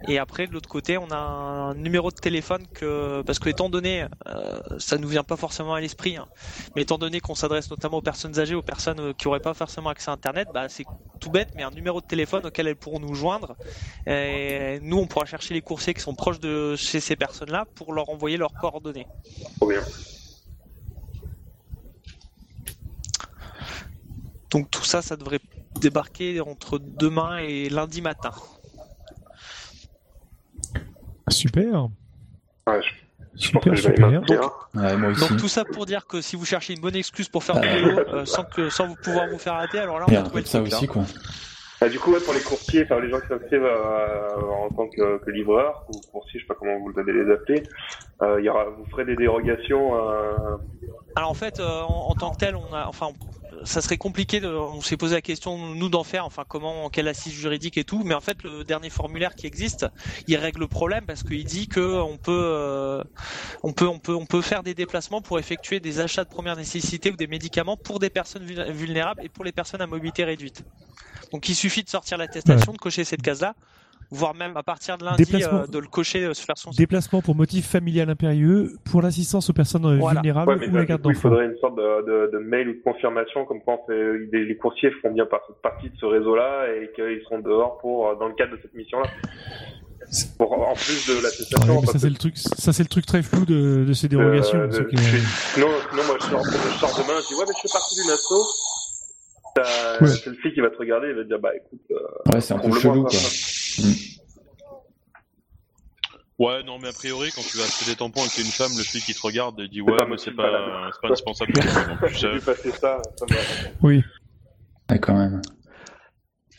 Et 0.07 0.17
après, 0.17 0.47
de 0.47 0.53
l'autre 0.53 0.69
côté, 0.69 0.97
on 0.97 1.11
a 1.11 1.17
un 1.17 1.75
numéro 1.75 2.09
de 2.09 2.15
téléphone 2.15 2.65
que, 2.73 3.21
parce 3.25 3.37
que 3.37 3.49
étant 3.49 3.69
donné, 3.69 4.05
euh, 4.27 4.59
ça 4.77 4.97
nous 4.97 5.09
vient 5.09 5.23
pas 5.23 5.35
forcément 5.35 5.73
à 5.73 5.81
l'esprit, 5.81 6.15
hein, 6.15 6.27
mais 6.75 6.83
étant 6.83 6.97
donné 6.97 7.19
qu'on 7.19 7.35
s'adresse 7.35 7.69
notamment 7.69 7.97
aux 7.97 8.01
personnes 8.01 8.39
âgées, 8.39 8.55
aux 8.55 8.61
personnes 8.61 8.99
euh, 8.99 9.13
qui 9.13 9.27
auraient 9.27 9.41
pas 9.41 9.53
forcément 9.53 9.89
accès 9.89 10.09
à 10.09 10.13
Internet, 10.13 10.47
bah, 10.53 10.69
c'est 10.69 10.85
tout 11.19 11.29
bête, 11.29 11.49
mais 11.55 11.63
un 11.63 11.71
numéro 11.71 11.99
de 11.99 12.05
téléphone 12.05 12.45
auquel 12.45 12.67
elles 12.67 12.77
pourront 12.77 13.01
nous 13.01 13.13
joindre. 13.13 13.57
Et 14.07 14.79
nous, 14.81 14.97
on 14.97 15.05
pourra 15.05 15.25
chercher 15.25 15.53
les 15.53 15.61
coursiers 15.61 15.93
qui 15.93 16.01
sont 16.01 16.15
proches 16.15 16.39
de 16.39 16.77
chez 16.77 17.01
ces 17.01 17.17
personnes-là 17.17 17.65
pour 17.75 17.93
leur 17.93 18.09
envoyer 18.09 18.37
leurs 18.37 18.53
coordonnées. 18.53 19.07
Trop 19.57 19.67
bien. 19.67 19.81
Donc 24.49 24.71
tout 24.71 24.83
ça, 24.83 25.01
ça 25.01 25.17
devrait 25.17 25.41
débarquer 25.79 26.39
entre 26.39 26.79
demain 26.79 27.37
et 27.39 27.69
lundi 27.69 28.01
matin. 28.01 28.31
Super. 31.29 31.83
Ouais, 32.67 32.79
je, 32.81 32.89
Super, 33.35 33.75
je 33.75 33.81
super. 33.83 34.11
m'inscrire. 34.11 34.49
Ouais, 34.75 34.97
moi 34.97 35.09
aussi. 35.11 35.29
Donc 35.29 35.39
tout 35.39 35.47
ça 35.47 35.63
pour 35.65 35.85
dire 35.85 36.05
que 36.07 36.21
si 36.21 36.35
vous 36.35 36.45
cherchez 36.45 36.73
une 36.73 36.81
bonne 36.81 36.95
excuse 36.95 37.29
pour 37.29 37.43
faire 37.43 37.59
du 37.59 37.67
vélo 37.67 37.99
euh, 37.99 38.25
sans 38.25 38.43
que 38.43 38.69
sans 38.69 38.87
vous 38.87 38.95
pouvoir 38.95 39.27
vous 39.29 39.37
faire 39.37 39.53
arrêter, 39.53 39.79
alors 39.79 39.99
là 39.99 40.05
on 40.07 40.11
Il 40.11 40.13
y 40.13 40.15
va 40.15 40.21
a 40.21 40.25
un 40.25 40.27
trouver 40.27 40.45
ça 40.45 40.59
truc. 40.59 40.73
aussi, 40.73 40.85
hein. 40.85 40.87
quoi. 40.87 41.03
Ah, 41.81 41.87
du 41.87 41.97
coup, 41.97 42.11
ouais, 42.11 42.19
pour 42.19 42.33
les 42.33 42.41
coursiers, 42.41 42.83
enfin 42.83 42.99
les 42.99 43.09
gens 43.09 43.21
qui 43.21 43.27
s'inscrivent 43.27 43.63
euh, 43.63 44.27
en 44.65 44.67
tant 44.75 44.89
que, 44.89 45.23
que 45.23 45.31
livreur 45.31 45.85
ou 45.87 45.97
coursier, 46.11 46.37
je 46.37 46.43
sais 46.43 46.47
pas 46.47 46.55
comment 46.59 46.77
vous 46.79 46.99
allez 46.99 47.13
les 47.13 47.31
appeler, 47.31 47.63
euh, 48.21 48.35
il 48.41 48.45
y 48.45 48.49
aura, 48.49 48.65
vous 48.65 48.83
ferez 48.91 49.05
des 49.05 49.15
dérogations. 49.15 49.95
Euh... 49.95 50.57
Alors 51.15 51.29
en 51.29 51.33
fait, 51.33 51.61
euh, 51.61 51.81
en, 51.83 52.09
en 52.09 52.15
tant 52.15 52.31
que 52.31 52.37
tel, 52.39 52.57
on 52.57 52.73
a, 52.75 52.85
enfin, 52.87 53.11
ça 53.63 53.81
serait 53.81 53.97
compliqué. 53.97 54.39
De, 54.39 54.47
on 54.47 54.81
s'est 54.81 54.97
posé 54.97 55.15
la 55.15 55.21
question 55.21 55.57
nous 55.57 55.89
d'en 55.89 56.03
faire, 56.03 56.25
enfin 56.25 56.43
comment, 56.47 56.89
quelle 56.89 57.07
assise 57.07 57.33
juridique 57.33 57.77
et 57.77 57.83
tout. 57.83 58.03
Mais 58.03 58.13
en 58.13 58.21
fait, 58.21 58.43
le 58.43 58.63
dernier 58.63 58.89
formulaire 58.89 59.35
qui 59.35 59.47
existe, 59.47 59.85
il 60.27 60.35
règle 60.37 60.61
le 60.61 60.67
problème 60.67 61.05
parce 61.05 61.23
qu'il 61.23 61.45
dit 61.45 61.67
que 61.67 61.79
on 61.79 62.17
peut, 62.17 62.31
euh, 62.31 63.03
on 63.63 63.73
peut, 63.73 63.87
on 63.87 63.99
peut, 63.99 64.15
on 64.15 64.25
peut 64.25 64.41
faire 64.41 64.63
des 64.63 64.73
déplacements 64.73 65.21
pour 65.21 65.39
effectuer 65.39 65.79
des 65.79 65.99
achats 65.99 66.23
de 66.23 66.29
première 66.29 66.55
nécessité 66.55 67.11
ou 67.11 67.15
des 67.15 67.27
médicaments 67.27 67.77
pour 67.77 67.99
des 67.99 68.09
personnes 68.09 68.43
vul- 68.43 68.71
vulnérables 68.71 69.23
et 69.23 69.29
pour 69.29 69.43
les 69.45 69.51
personnes 69.51 69.81
à 69.81 69.87
mobilité 69.87 70.23
réduite. 70.23 70.63
Donc 71.31 71.47
il 71.49 71.55
suffit 71.55 71.83
de 71.83 71.89
sortir 71.89 72.17
l'attestation, 72.17 72.73
de 72.73 72.77
cocher 72.77 73.03
cette 73.03 73.21
case-là, 73.21 73.55
voire 74.11 74.33
même 74.35 74.57
à 74.57 74.63
partir 74.63 74.97
de 74.97 75.05
lundi 75.05 75.23
euh, 75.35 75.67
de 75.67 75.77
le 75.79 75.87
cocher, 75.87 76.23
euh, 76.25 76.33
se 76.33 76.43
faire 76.43 76.57
son 76.57 76.71
Déplacement 76.71 77.21
pour 77.21 77.35
motif 77.35 77.67
familial 77.67 78.09
impérieux, 78.09 78.71
pour 78.89 79.01
l'assistance 79.01 79.49
aux 79.49 79.53
personnes 79.53 79.85
euh, 79.85 79.97
Voilà. 79.97 80.21
vulnérables 80.21 80.51
Ouais, 80.51 80.67
ou 80.67 80.71
ça, 80.71 80.77
la 80.77 80.85
garde 80.85 81.01
coup, 81.01 81.09
il 81.09 81.13
d'enfants. 81.13 81.29
faudrait 81.29 81.45
une 81.45 81.57
sorte 81.59 81.75
de, 81.75 82.05
de, 82.27 82.31
de 82.33 82.37
mail 82.39 82.69
ou 82.69 82.73
de 82.73 82.81
confirmation 82.83 83.45
comme 83.45 83.61
quoi 83.61 83.77
c'est- 83.87 83.93
les, 84.31 84.45
les 84.45 84.57
coursiers 84.57 84.91
font 85.01 85.11
bien 85.11 85.25
par- 85.25 85.41
partie 85.61 85.89
de 85.89 85.95
ce 85.99 86.05
réseau-là 86.05 86.65
et 86.73 86.91
qu'ils 86.95 87.21
seront 87.23 87.39
dehors 87.39 87.77
pour 87.79 88.15
dans 88.17 88.27
le 88.27 88.33
cadre 88.33 88.55
de 88.55 88.59
cette 88.61 88.73
mission-là. 88.73 89.07
Pour 90.39 90.51
en 90.53 90.73
plus 90.73 91.07
de 91.07 91.13
Ouais, 91.15 91.21
l'attestation. 91.21 91.81
mais 91.81 91.87
ça 91.87 91.99
c'est 91.99 92.09
le 92.09 92.15
truc, 92.15 92.35
ça 92.35 92.73
c'est 92.73 92.81
le 92.81 92.89
truc 92.89 93.05
très 93.05 93.21
flou 93.21 93.45
de, 93.45 93.85
de 93.87 93.93
ces 93.93 94.07
dérogations. 94.07 94.57
Euh, 94.57 94.71
Sinon, 94.71 95.67
sinon, 95.91 96.03
moi, 96.07 96.17
je 96.19 96.25
sors, 96.25 96.43
je 96.43 96.79
sors 96.79 96.95
demain, 96.97 97.19
je 97.21 97.27
dis, 97.27 97.33
ouais, 97.35 97.45
mais 97.47 97.53
je 97.55 97.61
fais 97.67 97.71
partie 97.71 97.95
d'une 98.01 98.09
asso. 98.09 98.33
T'as 99.55 99.99
Ouais. 100.01 100.07
c'est 100.07 100.27
le 100.27 100.35
fille 100.35 100.53
qui 100.53 100.61
va 100.61 100.69
te 100.69 100.77
regarder, 100.77 101.09
il 101.09 101.15
va 101.15 101.23
te 101.23 101.27
dire, 101.27 101.39
bah, 101.39 101.51
écoute, 101.55 101.81
euh, 101.91 102.31
Ouais, 102.33 102.41
c'est 102.41 102.53
un 102.53 102.59
peu 102.59 102.71
chelou, 102.79 103.01
quoi. 103.03 103.09
quoi. 103.11 103.19
Ouais, 106.39 106.63
non, 106.63 106.79
mais 106.79 106.87
a 106.87 106.93
priori, 106.93 107.31
quand 107.35 107.41
tu 107.41 107.57
vas 107.57 107.63
acheter 107.63 107.91
des 107.91 107.97
tampons 107.97 108.21
avec 108.21 108.37
une 108.37 108.45
femme, 108.45 108.71
le 108.77 108.83
flic 108.83 109.03
qui 109.03 109.13
te 109.13 109.19
regarde 109.21 109.59
et 109.59 109.67
dit 109.67 109.81
ouais, 109.81 109.97
pas 109.97 110.05
mais 110.05 110.17
c'est 110.17 110.31
pas, 110.31 110.89
c'est 110.93 111.01
pas 111.01 111.07
indispensable. 111.09 111.51
J'ai 112.13 112.31
vu 112.31 112.39
passer 112.39 112.71
ça, 112.71 113.01
ça 113.17 113.25
Oui. 113.83 114.01
Ouais, 114.89 114.99
quand 114.99 115.15
même. 115.17 115.41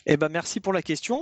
Eh 0.05 0.17
ben 0.17 0.29
merci 0.29 0.59
pour 0.59 0.71
la 0.73 0.83
question. 0.83 1.21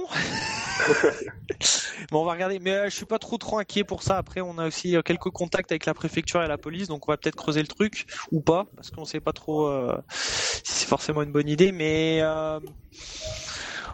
Bon, 2.12 2.22
on 2.22 2.26
va 2.26 2.34
regarder, 2.34 2.60
mais 2.60 2.72
euh, 2.72 2.86
je 2.86 2.96
suis 2.96 3.06
pas 3.06 3.20
trop 3.20 3.38
trop 3.38 3.60
inquiet 3.60 3.84
pour 3.84 4.04
ça. 4.04 4.18
Après, 4.18 4.42
on 4.42 4.58
a 4.58 4.68
aussi 4.68 4.96
euh, 4.96 5.02
quelques 5.02 5.30
contacts 5.30 5.72
avec 5.72 5.86
la 5.86 5.94
préfecture 5.94 6.44
et 6.44 6.48
la 6.48 6.58
police, 6.58 6.88
donc 6.88 7.08
on 7.08 7.12
va 7.12 7.18
peut-être 7.18 7.36
creuser 7.36 7.62
le 7.62 7.68
truc 7.68 8.06
ou 8.32 8.42
pas, 8.42 8.66
parce 8.76 8.92
qu'on 8.92 9.06
sait 9.06 9.20
pas 9.20 9.34
trop 9.34 9.68
euh, 9.68 9.98
si 10.12 10.74
c'est 10.74 10.88
forcément 10.88 11.22
une 11.22 11.32
bonne 11.32 11.50
idée. 11.50 11.72
Mais 11.72 12.20
euh, 12.22 12.60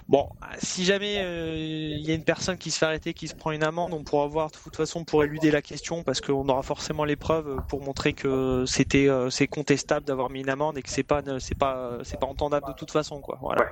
bon, 0.07 0.27
si 0.57 0.85
jamais 0.85 1.19
euh, 1.23 1.55
il 1.57 2.05
y 2.07 2.11
a 2.11 2.15
une 2.15 2.23
personne 2.23 2.57
qui 2.57 2.71
se 2.71 2.79
fait 2.79 2.85
arrêter, 2.85 3.13
qui 3.13 3.27
se 3.27 3.35
prend 3.35 3.51
une 3.51 3.63
amende, 3.63 3.93
on 3.93 4.03
pourra 4.03 4.27
voir 4.27 4.51
de 4.51 4.57
toute 4.57 4.75
façon 4.75 5.03
pour 5.03 5.23
éluder 5.23 5.51
la 5.51 5.61
question, 5.61 6.03
parce 6.03 6.21
qu'on 6.21 6.47
aura 6.49 6.63
forcément 6.63 7.05
les 7.05 7.15
preuves 7.15 7.61
pour 7.67 7.81
montrer 7.83 8.13
que 8.13 8.65
c'était 8.67 9.09
euh, 9.09 9.29
c'est 9.29 9.47
contestable 9.47 10.05
d'avoir 10.05 10.29
mis 10.29 10.41
une 10.41 10.49
amende 10.49 10.77
et 10.77 10.81
que 10.81 10.89
c'est 10.89 11.03
pas 11.03 11.21
c'est 11.39 11.57
pas 11.57 11.99
c'est 12.03 12.19
pas 12.19 12.27
entendable 12.27 12.67
de 12.67 12.73
toute 12.73 12.91
façon, 12.91 13.21
quoi. 13.21 13.37
Voilà. 13.41 13.63
Ouais. 13.63 13.69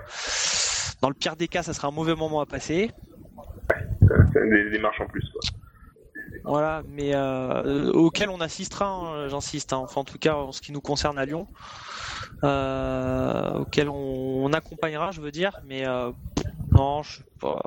Dans 1.01 1.09
le 1.09 1.15
pire 1.15 1.35
des 1.35 1.47
cas, 1.47 1.63
ça 1.63 1.73
sera 1.73 1.89
un 1.89 1.91
mauvais 1.91 2.15
moment 2.15 2.39
à 2.41 2.45
passer. 2.45 2.91
c'est 4.33 4.49
des 4.49 4.69
démarches 4.71 5.01
en 5.01 5.07
plus, 5.07 5.23
quoi. 5.33 5.41
Voilà, 6.45 6.83
mais 6.87 7.15
euh, 7.15 7.91
auquel 7.93 8.29
on 8.29 8.41
assistera, 8.41 8.85
hein, 8.87 9.27
j'insiste. 9.29 9.71
hein. 9.71 9.77
Enfin, 9.77 10.01
en 10.01 10.03
tout 10.03 10.17
cas, 10.17 10.35
en 10.35 10.51
ce 10.51 10.61
qui 10.61 10.71
nous 10.73 10.81
concerne 10.81 11.17
à 11.17 11.25
Lyon, 11.25 11.47
euh, 12.43 13.59
auquel 13.59 13.89
on, 13.89 14.45
on 14.45 14.53
accompagnera, 14.53 15.11
je 15.11 15.21
veux 15.21 15.31
dire. 15.31 15.59
Mais 15.67 15.87
euh, 15.87 16.11
non, 16.71 17.03
je 17.03 17.13
suis 17.13 17.23
pas. 17.39 17.61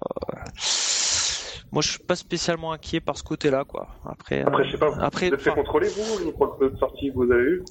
Moi, 1.73 1.83
je 1.83 1.89
suis 1.91 1.99
pas 1.99 2.17
spécialement 2.17 2.73
inquiet 2.73 3.01
par 3.01 3.19
ce 3.19 3.23
côté-là, 3.25 3.65
quoi. 3.65 3.89
Après, 4.09 4.43
Après, 4.43 4.63
euh, 4.63 4.67
je 4.67 4.71
sais 4.73 4.79
pas, 4.79 4.97
après, 5.01 5.29
vous 5.29 5.35
êtes 5.35 5.41
fait 5.43 5.51
enfin, 5.51 5.61
contrôler, 5.63 5.89
vous, 5.89 6.25
le 6.25 6.31
contrôle 6.31 6.71
de 6.73 6.77
sortie 6.79 7.09
que 7.11 7.15
vous 7.15 7.31
avez 7.31 7.43
eu 7.43 7.63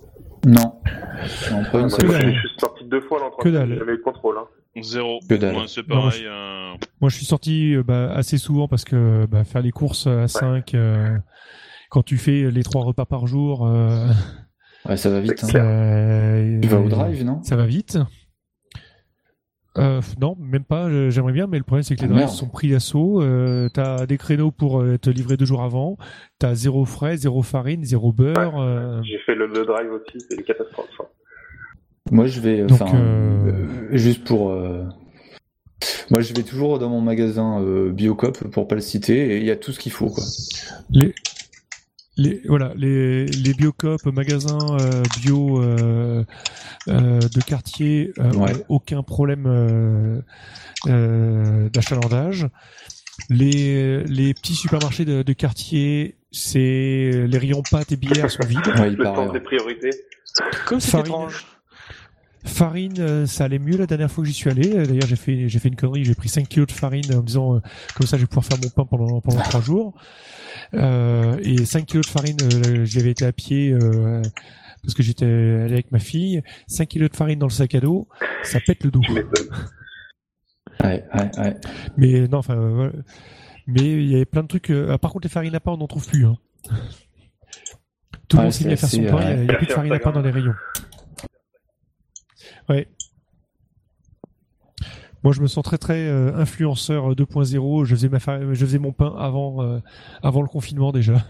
Non. 0.46 0.62
En 1.52 1.64
pas 1.72 1.80
une 1.80 1.88
Moi, 1.88 1.90
seule 1.90 2.34
je 2.34 2.40
suis- 2.40 2.60
sorti 2.60 2.84
deux 2.86 3.02
fois 3.02 3.20
l'entrée, 3.20 3.44
Que 3.44 3.50
dalle. 3.50 3.72
eu 3.72 3.98
de 3.98 4.02
contrôle. 4.04 4.38
Hein. 4.38 4.46
Zéro. 4.82 5.20
Que 5.28 5.36
dalle. 5.36 5.54
Moi, 5.54 5.64
c'est 5.68 5.88
Non, 5.88 5.96
moi, 5.96 6.10
pareil. 6.10 6.26
euh, 6.28 6.74
Moi, 7.00 7.10
je 7.10 7.16
suis 7.16 7.26
sorti 7.26 7.74
euh, 7.76 7.84
bah, 7.84 8.12
assez 8.14 8.38
souvent 8.38 8.68
parce 8.68 8.84
que 8.84 9.26
bah, 9.28 9.44
faire 9.46 9.62
les 9.62 9.72
courses 9.72 10.08
à 10.08 10.28
5, 10.28 10.76
quand 11.90 12.04
tu 12.04 12.18
fais 12.18 12.52
les 12.52 12.64
trois 12.64 12.84
repas 12.84 13.06
par 13.06 13.26
jour, 13.28 13.66
euh, 13.66 14.08
Ouais, 14.88 14.98
ça 14.98 15.10
va 15.10 15.20
vite. 15.20 15.44
hein. 15.44 15.48
euh, 15.56 16.62
Tu 16.62 16.68
vas 16.68 16.80
au 16.80 16.90
drive, 16.90 17.24
non? 17.24 17.42
Ça 17.44 17.56
va 17.56 17.66
vite. 17.66 17.98
Euh, 19.78 20.00
non, 20.22 20.38
même 20.40 20.64
pas. 20.64 20.90
J'aimerais 21.10 21.34
bien, 21.34 21.48
mais 21.48 21.58
le 21.58 21.64
problème 21.64 21.84
c'est 21.84 21.96
que 21.96 22.02
les 22.02 22.06
Ah, 22.06 22.10
drives 22.10 22.20
merde. 22.28 22.36
sont 22.36 22.48
pris 22.48 22.70
d'assaut. 22.70 23.22
Euh, 23.22 23.68
t'as 23.74 24.06
des 24.06 24.18
créneaux 24.18 24.52
pour 24.52 24.80
euh, 24.82 24.98
te 24.98 25.10
livrer 25.10 25.36
deux 25.36 25.46
jours 25.46 25.64
avant. 25.64 25.98
T'as 26.40 26.56
zéro 26.56 26.86
frais, 26.86 27.18
zéro 27.18 27.42
farine, 27.42 27.84
zéro 27.84 28.14
beurre. 28.14 28.58
euh, 28.62 29.02
J'ai 29.04 29.18
fait 29.26 29.36
le, 29.36 29.48
le 29.48 29.66
drive 29.66 29.92
aussi, 29.92 30.26
c'est 30.30 30.38
une 30.38 30.44
catastrophe. 30.44 30.88
hein. 31.02 31.06
Moi, 32.12 32.28
je 32.28 32.40
vais. 32.40 32.62
Donc, 32.62 32.82
Enfin, 32.82 32.98
juste 33.92 34.24
pour. 34.24 34.52
euh, 34.52 34.86
Moi, 36.10 36.22
je 36.22 36.34
vais 36.34 36.44
toujours 36.44 36.80
dans 36.80 36.90
mon 36.90 37.02
magasin 37.02 37.62
euh, 37.62 37.92
Biocop 37.92 38.48
pour 38.52 38.68
pas 38.70 38.76
le 38.76 38.82
citer 38.82 39.36
et 39.36 39.38
il 39.40 39.46
y 39.46 39.52
a 39.52 39.58
tout 39.58 39.74
ce 39.74 39.80
qu'il 39.80 39.92
faut, 39.92 40.08
quoi. 40.10 40.24
les, 40.92 41.14
les, 42.18 42.42
voilà, 42.48 42.72
les, 42.76 43.26
les 43.26 43.54
biocop, 43.54 44.06
magasins 44.06 44.58
euh, 44.80 45.04
bio 45.22 45.62
euh, 45.62 46.24
euh, 46.88 47.20
de 47.20 47.42
quartier, 47.42 48.12
euh, 48.20 48.32
Ouais. 48.34 48.54
aucun 48.70 49.04
problème 49.04 49.46
euh, 49.48 50.22
euh, 50.88 51.70
d'achalandage. 51.70 52.48
Les, 53.30 54.04
les 54.04 54.34
petits 54.34 54.56
supermarchés 54.56 55.06
de, 55.06 55.24
de 55.24 55.34
quartier, 55.34 56.16
c'est 56.32 57.12
les 57.28 57.38
rayons 57.38 57.64
pâtes 57.70 57.92
et 57.92 57.96
bières 57.96 58.30
sont 58.30 58.46
vides. 58.46 58.60
Ouais, 58.78 58.90
il 58.90 58.96
Le 58.98 59.04
paraît. 59.04 59.16
sens 59.26 59.34
des 59.34 59.40
priorités. 59.40 59.92
Comme 60.68 60.80
c'est 60.82 61.00
étrange. 61.00 61.46
Farine, 62.46 63.00
euh, 63.00 63.26
ça 63.26 63.46
allait 63.46 63.60
mieux 63.60 63.76
la 63.78 63.88
dernière 63.88 64.10
fois 64.12 64.24
que 64.24 64.28
j'y 64.30 64.34
suis 64.36 64.50
allé. 64.50 64.74
Euh, 64.76 64.86
D'ailleurs, 64.86 65.08
j'ai 65.08 65.16
fait, 65.16 65.50
j'ai 65.50 65.60
fait 65.60 65.68
une 65.70 65.76
connerie. 65.76 66.04
J'ai 66.06 66.16
pris 66.16 66.30
5 66.30 66.48
kilos 66.48 66.68
de 66.68 66.72
farine 66.72 67.04
en 67.14 67.18
me 67.22 67.26
disant, 67.26 67.56
euh, 67.56 67.60
comme 67.96 68.06
ça, 68.08 68.18
je 68.18 68.22
vais 68.22 68.28
pouvoir 68.28 68.46
faire 68.46 68.58
mon 68.64 68.70
pain 68.70 68.86
pendant 68.86 69.20
pendant 69.22 69.42
trois 69.42 69.62
jours. 69.62 69.94
Euh, 70.74 71.38
et 71.42 71.66
5 71.66 71.86
kilos 71.86 72.06
de 72.06 72.12
farine, 72.12 72.38
euh, 72.42 72.86
j'y 72.86 73.00
avais 73.00 73.12
été 73.12 73.26
à 73.26 73.32
pied 73.34 73.72
euh, 73.74 74.22
parce 74.84 74.94
que 74.94 75.02
j'étais 75.04 75.26
allé 75.26 75.74
avec 75.74 75.92
ma 75.92 76.00
fille. 76.00 76.42
5 76.68 76.88
kilos 76.88 77.10
de 77.10 77.16
farine 77.16 77.40
dans 77.40 77.48
le 77.48 77.52
sac 77.52 77.74
à 77.76 77.80
dos, 77.80 78.08
ça 78.44 78.60
pète 78.60 78.84
le 78.84 78.92
dos. 78.92 79.02
Tu 79.02 79.12
m'étonnes. 79.14 79.48
Ouais, 80.84 81.04
ouais, 81.16 81.32
ouais. 81.40 81.56
Mais 81.98 82.28
non, 82.28 82.38
enfin, 82.40 82.56
euh, 82.58 82.70
voilà. 82.76 82.92
mais 83.68 83.82
il 83.82 84.12
y 84.12 84.16
avait 84.16 84.26
plein 84.26 84.44
de 84.44 84.48
trucs. 84.48 84.70
euh, 84.70 84.90
ah, 84.92 84.98
par 84.98 85.12
contre, 85.12 85.26
les 85.26 85.32
farines 85.32 85.56
à 85.56 85.60
pain, 85.60 85.72
on 85.72 85.78
n'en 85.78 85.88
trouve 85.88 86.08
plus. 86.08 86.26
Hein. 86.26 86.38
Tout 88.28 88.38
le 88.38 88.42
Ouais, 88.42 88.44
monde 88.46 88.54
s'est 88.54 88.66
mis 88.66 88.74
à 88.74 88.76
faire 88.76 88.90
son 88.90 89.04
pain. 89.04 89.22
Il 89.22 89.28
y 89.28 89.32
a- 89.32 89.44
y 89.46 89.50
a, 89.52 89.56
plus 89.56 89.68
de 89.68 89.72
farine 89.72 89.94
à 89.94 90.00
pain 90.00 90.12
dans 90.12 90.22
les 90.22 90.32
rayons. 90.32 90.54
Ouais. 92.70 92.88
Moi, 95.24 95.34
je 95.34 95.42
me 95.42 95.48
sens 95.48 95.64
très 95.64 95.78
très 95.80 96.08
euh, 96.08 96.36
influenceur 96.36 97.16
2.0. 97.16 97.86
Je 97.86 97.96
faisais 97.96 98.10
ma 98.10 98.20
fa- 98.20 98.42
je 98.54 98.66
faisais 98.66 98.78
mon 98.80 98.92
pain 98.92 99.16
avant 99.18 99.62
euh, 99.64 99.80
avant 100.22 100.42
le 100.42 100.48
confinement 100.48 100.92
déjà. 100.92 101.26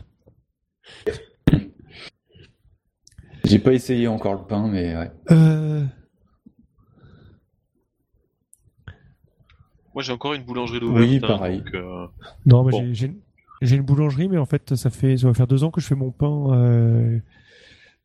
J'ai 3.46 3.60
pas 3.60 3.74
essayé 3.74 4.08
encore 4.08 4.34
le 4.34 4.46
pain, 4.46 4.68
mais 4.68 4.96
ouais. 4.98 5.12
Euh, 5.32 5.86
Moi, 9.94 10.04
j'ai 10.04 10.12
encore 10.12 10.34
une 10.34 10.44
boulangerie 10.44 10.80
d'ouverte. 10.82 11.08
Oui, 11.08 11.20
hein, 11.24 11.28
pareil. 11.28 11.58
donc, 11.62 11.74
euh, 11.76 12.08
non, 12.46 12.64
mais 12.66 12.72
Bon. 12.72 12.94
j'ai- 12.94 13.14
une 13.62 13.82
boulangerie, 13.82 14.28
mais 14.28 14.38
en 14.38 14.46
fait, 14.46 14.76
ça 14.76 14.90
fait 14.90 15.16
ça 15.18 15.28
va 15.28 15.34
faire 15.34 15.48
deux 15.48 15.64
ans 15.64 15.72
que 15.72 15.80
je 15.80 15.88
fais 15.88 15.96
mon 15.96 16.12
pain. 16.12 16.54
euh, 16.54 17.20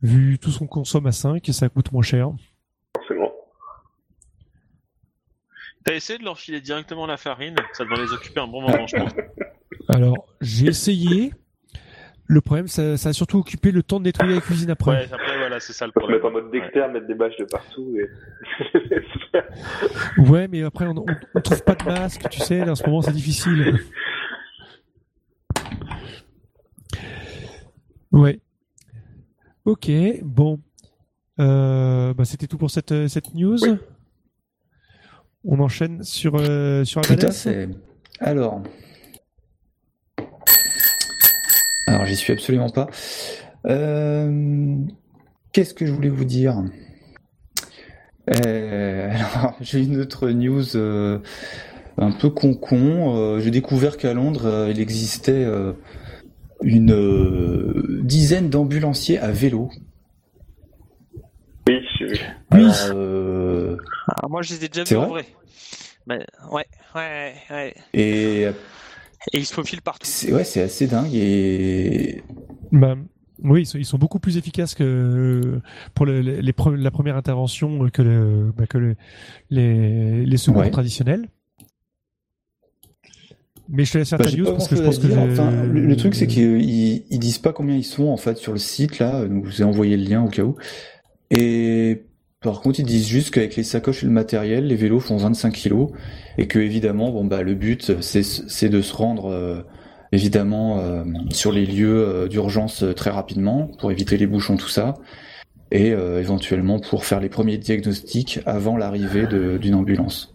vu 0.02 0.38
tout 0.38 0.50
ce 0.50 0.58
qu'on 0.60 0.66
consomme 0.68 1.06
à 1.06 1.12
5, 1.12 1.44
ça 1.52 1.68
coûte 1.68 1.90
moins 1.92 2.00
cher. 2.02 2.30
Forcément. 2.96 3.32
T'as 5.84 5.94
essayé 5.94 6.18
de 6.18 6.24
leur 6.24 6.38
filer 6.38 6.60
directement 6.60 7.06
la 7.06 7.16
farine 7.16 7.54
Ça 7.72 7.84
devrait 7.84 8.02
les 8.02 8.12
occuper 8.12 8.40
un 8.40 8.46
bon 8.46 8.60
moment, 8.62 8.86
je 8.86 8.96
pense. 8.96 9.12
Alors, 9.88 10.26
j'ai 10.40 10.66
essayé. 10.66 11.32
Le 12.26 12.40
problème, 12.40 12.68
ça, 12.68 12.96
ça 12.96 13.08
a 13.08 13.12
surtout 13.12 13.38
occupé 13.38 13.72
le 13.72 13.82
temps 13.82 13.98
de 13.98 14.04
nettoyer 14.04 14.34
la 14.36 14.40
cuisine 14.40 14.70
après. 14.70 14.90
Ouais, 14.92 15.08
après, 15.10 15.36
voilà, 15.38 15.58
c'est 15.58 15.72
ça 15.72 15.86
le 15.86 15.92
problème. 15.92 16.18
mettre 16.18 16.28
en 16.28 16.30
mode 16.30 16.50
Dexter, 16.52 16.86
mettre 16.92 17.06
des 17.08 17.14
bâches 17.14 17.36
de 17.38 17.44
partout 17.44 17.96
et. 17.98 18.08
Ouais, 20.18 20.46
mais 20.46 20.62
après, 20.62 20.86
on, 20.86 20.96
on, 20.96 21.06
on 21.34 21.40
trouve 21.40 21.64
pas 21.64 21.74
de 21.74 21.84
masque, 21.84 22.28
tu 22.30 22.38
sais, 22.40 22.64
là, 22.64 22.72
en 22.72 22.74
ce 22.76 22.84
moment, 22.84 23.02
c'est 23.02 23.12
difficile. 23.12 23.80
Ouais. 28.12 28.40
Ok, 29.64 29.90
bon. 30.22 30.60
Euh, 31.38 32.12
bah, 32.14 32.24
c'était 32.24 32.46
tout 32.46 32.58
pour 32.58 32.70
cette, 32.70 32.92
euh, 32.92 33.08
cette 33.08 33.34
news. 33.34 33.56
Oui. 33.62 33.76
On 35.44 35.58
enchaîne 35.60 36.02
sur, 36.02 36.34
euh, 36.36 36.84
sur 36.84 37.00
Tout 37.00 37.14
à 37.20 37.30
fait. 37.30 37.68
Alors. 38.20 38.62
Alors, 41.86 42.04
j'y 42.06 42.16
suis 42.16 42.32
absolument 42.32 42.68
pas. 42.68 42.88
Euh, 43.66 44.76
Qu'est-ce 45.52 45.74
que 45.74 45.86
je 45.86 45.92
voulais 45.92 46.08
vous 46.08 46.24
dire? 46.24 46.62
Euh, 48.30 49.10
Alors, 49.34 49.56
j'ai 49.60 49.82
une 49.82 50.00
autre 50.00 50.28
news 50.30 50.76
euh, 50.76 51.18
un 51.96 52.12
peu 52.12 52.30
con-con. 52.30 53.16
Euh, 53.16 53.40
j'ai 53.40 53.50
découvert 53.50 53.96
qu'à 53.96 54.14
Londres, 54.14 54.46
euh, 54.46 54.70
il 54.70 54.80
existait 54.80 55.44
euh, 55.44 55.72
une 56.62 56.92
euh, 56.92 58.00
dizaine 58.04 58.50
d'ambulanciers 58.50 59.18
à 59.18 59.32
vélo. 59.32 59.70
Oui. 61.68 61.80
Alors, 62.50 62.74
euh, 62.94 63.29
Moi, 64.28 64.42
je 64.42 64.54
les 64.54 64.64
ai 64.64 64.68
déjà 64.68 64.84
vus 64.84 64.96
en 64.96 65.06
vrai. 65.06 65.26
Mais, 66.06 66.24
ouais, 66.50 66.66
ouais, 66.94 67.34
ouais. 67.50 67.74
et 67.94 68.46
Et 69.32 69.38
ils 69.38 69.46
se 69.46 69.52
faufilent 69.54 69.82
partout. 69.82 70.06
c'est 70.06 70.32
ouais, 70.32 70.44
c'est 70.44 70.62
assez 70.62 70.86
dingue 70.86 71.14
et 71.14 72.22
Bah, 72.72 72.96
oui, 73.42 73.62
ils 73.62 73.66
sont, 73.66 73.78
ils 73.78 73.84
sont 73.84 73.98
beaucoup 73.98 74.18
plus 74.18 74.36
efficaces 74.36 74.74
que 74.74 75.60
pour 75.94 76.06
le- 76.06 76.20
les, 76.20 76.52
pre- 76.52 76.74
la 76.74 76.90
première 76.90 77.16
intervention 77.16 77.88
que, 77.90 78.02
le, 78.02 78.52
bah, 78.56 78.66
que 78.66 78.78
le- 78.78 78.96
les, 79.50 80.24
les 80.24 80.36
secours 80.36 80.60
Ouais. 80.62 80.70
traditionnels. 80.70 81.28
Mais 83.68 83.84
je 83.84 83.92
te 83.92 83.98
laisse 83.98 84.10
faire 84.10 84.18
Bah, 84.18 84.24
ta 84.24 84.36
news 84.36 84.44
parce 84.44 84.68
que 84.68 84.76
je 84.76 84.82
pense 84.82 84.98
que 84.98 85.06
Enfin, 85.06 85.50
le, 85.66 85.80
le 85.86 85.96
truc 85.96 86.14
c'est 86.14 86.26
qu'ils 86.26 86.60
ils 87.10 87.18
disent 87.18 87.38
pas 87.38 87.52
combien 87.52 87.76
ils 87.76 87.84
sont 87.84 88.06
en 88.08 88.16
fait 88.16 88.36
sur 88.36 88.52
le 88.52 88.58
site 88.58 88.98
là. 88.98 89.24
Donc 89.26 89.44
je 89.46 89.50
vous 89.50 89.62
ai 89.62 89.64
envoyé 89.64 89.96
le 89.96 90.04
lien 90.04 90.24
au 90.24 90.28
cas 90.28 90.42
où. 90.42 90.56
Et 91.30 92.02
par 92.40 92.62
contre 92.62 92.80
ils 92.80 92.86
disent 92.86 93.06
juste 93.06 93.34
qu'avec 93.34 93.56
les 93.56 93.62
sacoches 93.62 94.02
et 94.02 94.06
le 94.06 94.12
matériel, 94.12 94.66
les 94.66 94.76
vélos 94.76 95.00
font 95.00 95.16
25 95.16 95.52
kilos 95.52 95.90
et 96.38 96.46
que 96.46 96.58
évidemment 96.58 97.10
bon 97.10 97.24
bah 97.24 97.42
le 97.42 97.54
but 97.54 98.00
c'est 98.00 98.68
de 98.68 98.80
se 98.80 98.94
rendre 98.94 99.30
euh, 99.30 99.62
évidemment 100.12 100.78
euh, 100.78 101.04
sur 101.30 101.52
les 101.52 101.66
lieux 101.66 102.08
euh, 102.08 102.28
d'urgence 102.28 102.84
très 102.96 103.10
rapidement 103.10 103.70
pour 103.78 103.92
éviter 103.92 104.16
les 104.16 104.26
bouchons 104.26 104.56
tout 104.56 104.68
ça 104.68 104.94
et 105.72 105.90
éventuellement 105.90 106.80
pour 106.80 107.04
faire 107.04 107.20
les 107.20 107.28
premiers 107.28 107.56
diagnostics 107.56 108.40
avant 108.44 108.76
l'arrivée 108.76 109.28
d'une 109.28 109.76
ambulance. 109.76 110.34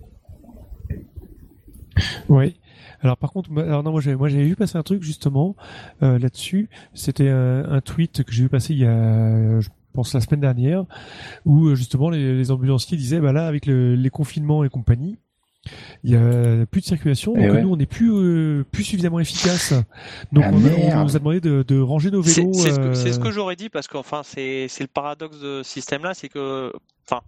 Oui. 2.29 2.55
Alors 3.01 3.17
par 3.17 3.33
contre, 3.33 3.49
alors 3.57 3.83
non, 3.83 3.91
moi 3.91 3.99
j'avais 3.99 4.45
vu 4.45 4.55
passer 4.55 4.77
un 4.77 4.81
truc 4.81 5.03
justement 5.03 5.57
là-dessus. 5.99 6.69
C'était 6.93 7.27
un, 7.27 7.69
un 7.69 7.81
tweet 7.81 8.23
que 8.23 8.31
j'ai 8.31 8.43
vu 8.43 8.49
passer 8.49 8.75
il 8.75 8.79
y 8.79 8.85
a, 8.85 9.59
pense 9.95 10.13
la 10.13 10.21
semaine 10.21 10.41
dernière, 10.41 10.85
où 11.45 11.67
euh, 11.67 11.75
justement 11.75 12.09
les, 12.09 12.35
les 12.35 12.51
ambulanciers 12.51 12.97
disaient 12.97 13.19
bah 13.19 13.31
là 13.33 13.47
avec 13.47 13.65
le- 13.65 13.95
les 13.95 14.09
confinements 14.09 14.63
et 14.63 14.69
compagnie, 14.69 15.17
il 16.03 16.11
y 16.11 16.15
a 16.15 16.65
plus 16.67 16.81
de 16.81 16.85
circulation, 16.85 17.33
donc 17.33 17.43
Eh 17.43 17.49
ouais. 17.49 17.61
nous 17.63 17.69
on 17.73 17.77
n'est 17.77 17.87
plus 17.87 18.11
euh, 18.11 18.63
plus 18.71 18.83
suffisamment 18.83 19.19
efficace. 19.19 19.73
Donc 20.31 20.43
Ah, 20.45 20.51
on, 20.53 20.57
a- 20.57 20.69
merde. 20.69 20.93
on 20.99 21.03
nous 21.05 21.15
a 21.15 21.19
demandé 21.19 21.41
de, 21.41 21.63
de 21.67 21.79
ranger 21.79 22.11
nos 22.11 22.21
vélos. 22.21 22.53
c'est 22.53 22.69
ce 22.69 22.75
que, 22.75 22.81
euh, 22.81 22.93
c'est 22.93 23.13
ce 23.13 23.19
que 23.19 23.31
j'aurais 23.31 23.55
dit 23.55 23.69
parce 23.69 23.87
qu'enfin 23.87 24.21
c'est 24.23 24.67
c'est 24.69 24.83
le 24.83 24.89
paradoxe 24.93 25.39
de 25.39 25.63
ce 25.63 25.69
système-là, 25.71 26.13
c'est 26.13 26.29
que 26.29 26.71
enfin 27.07 27.21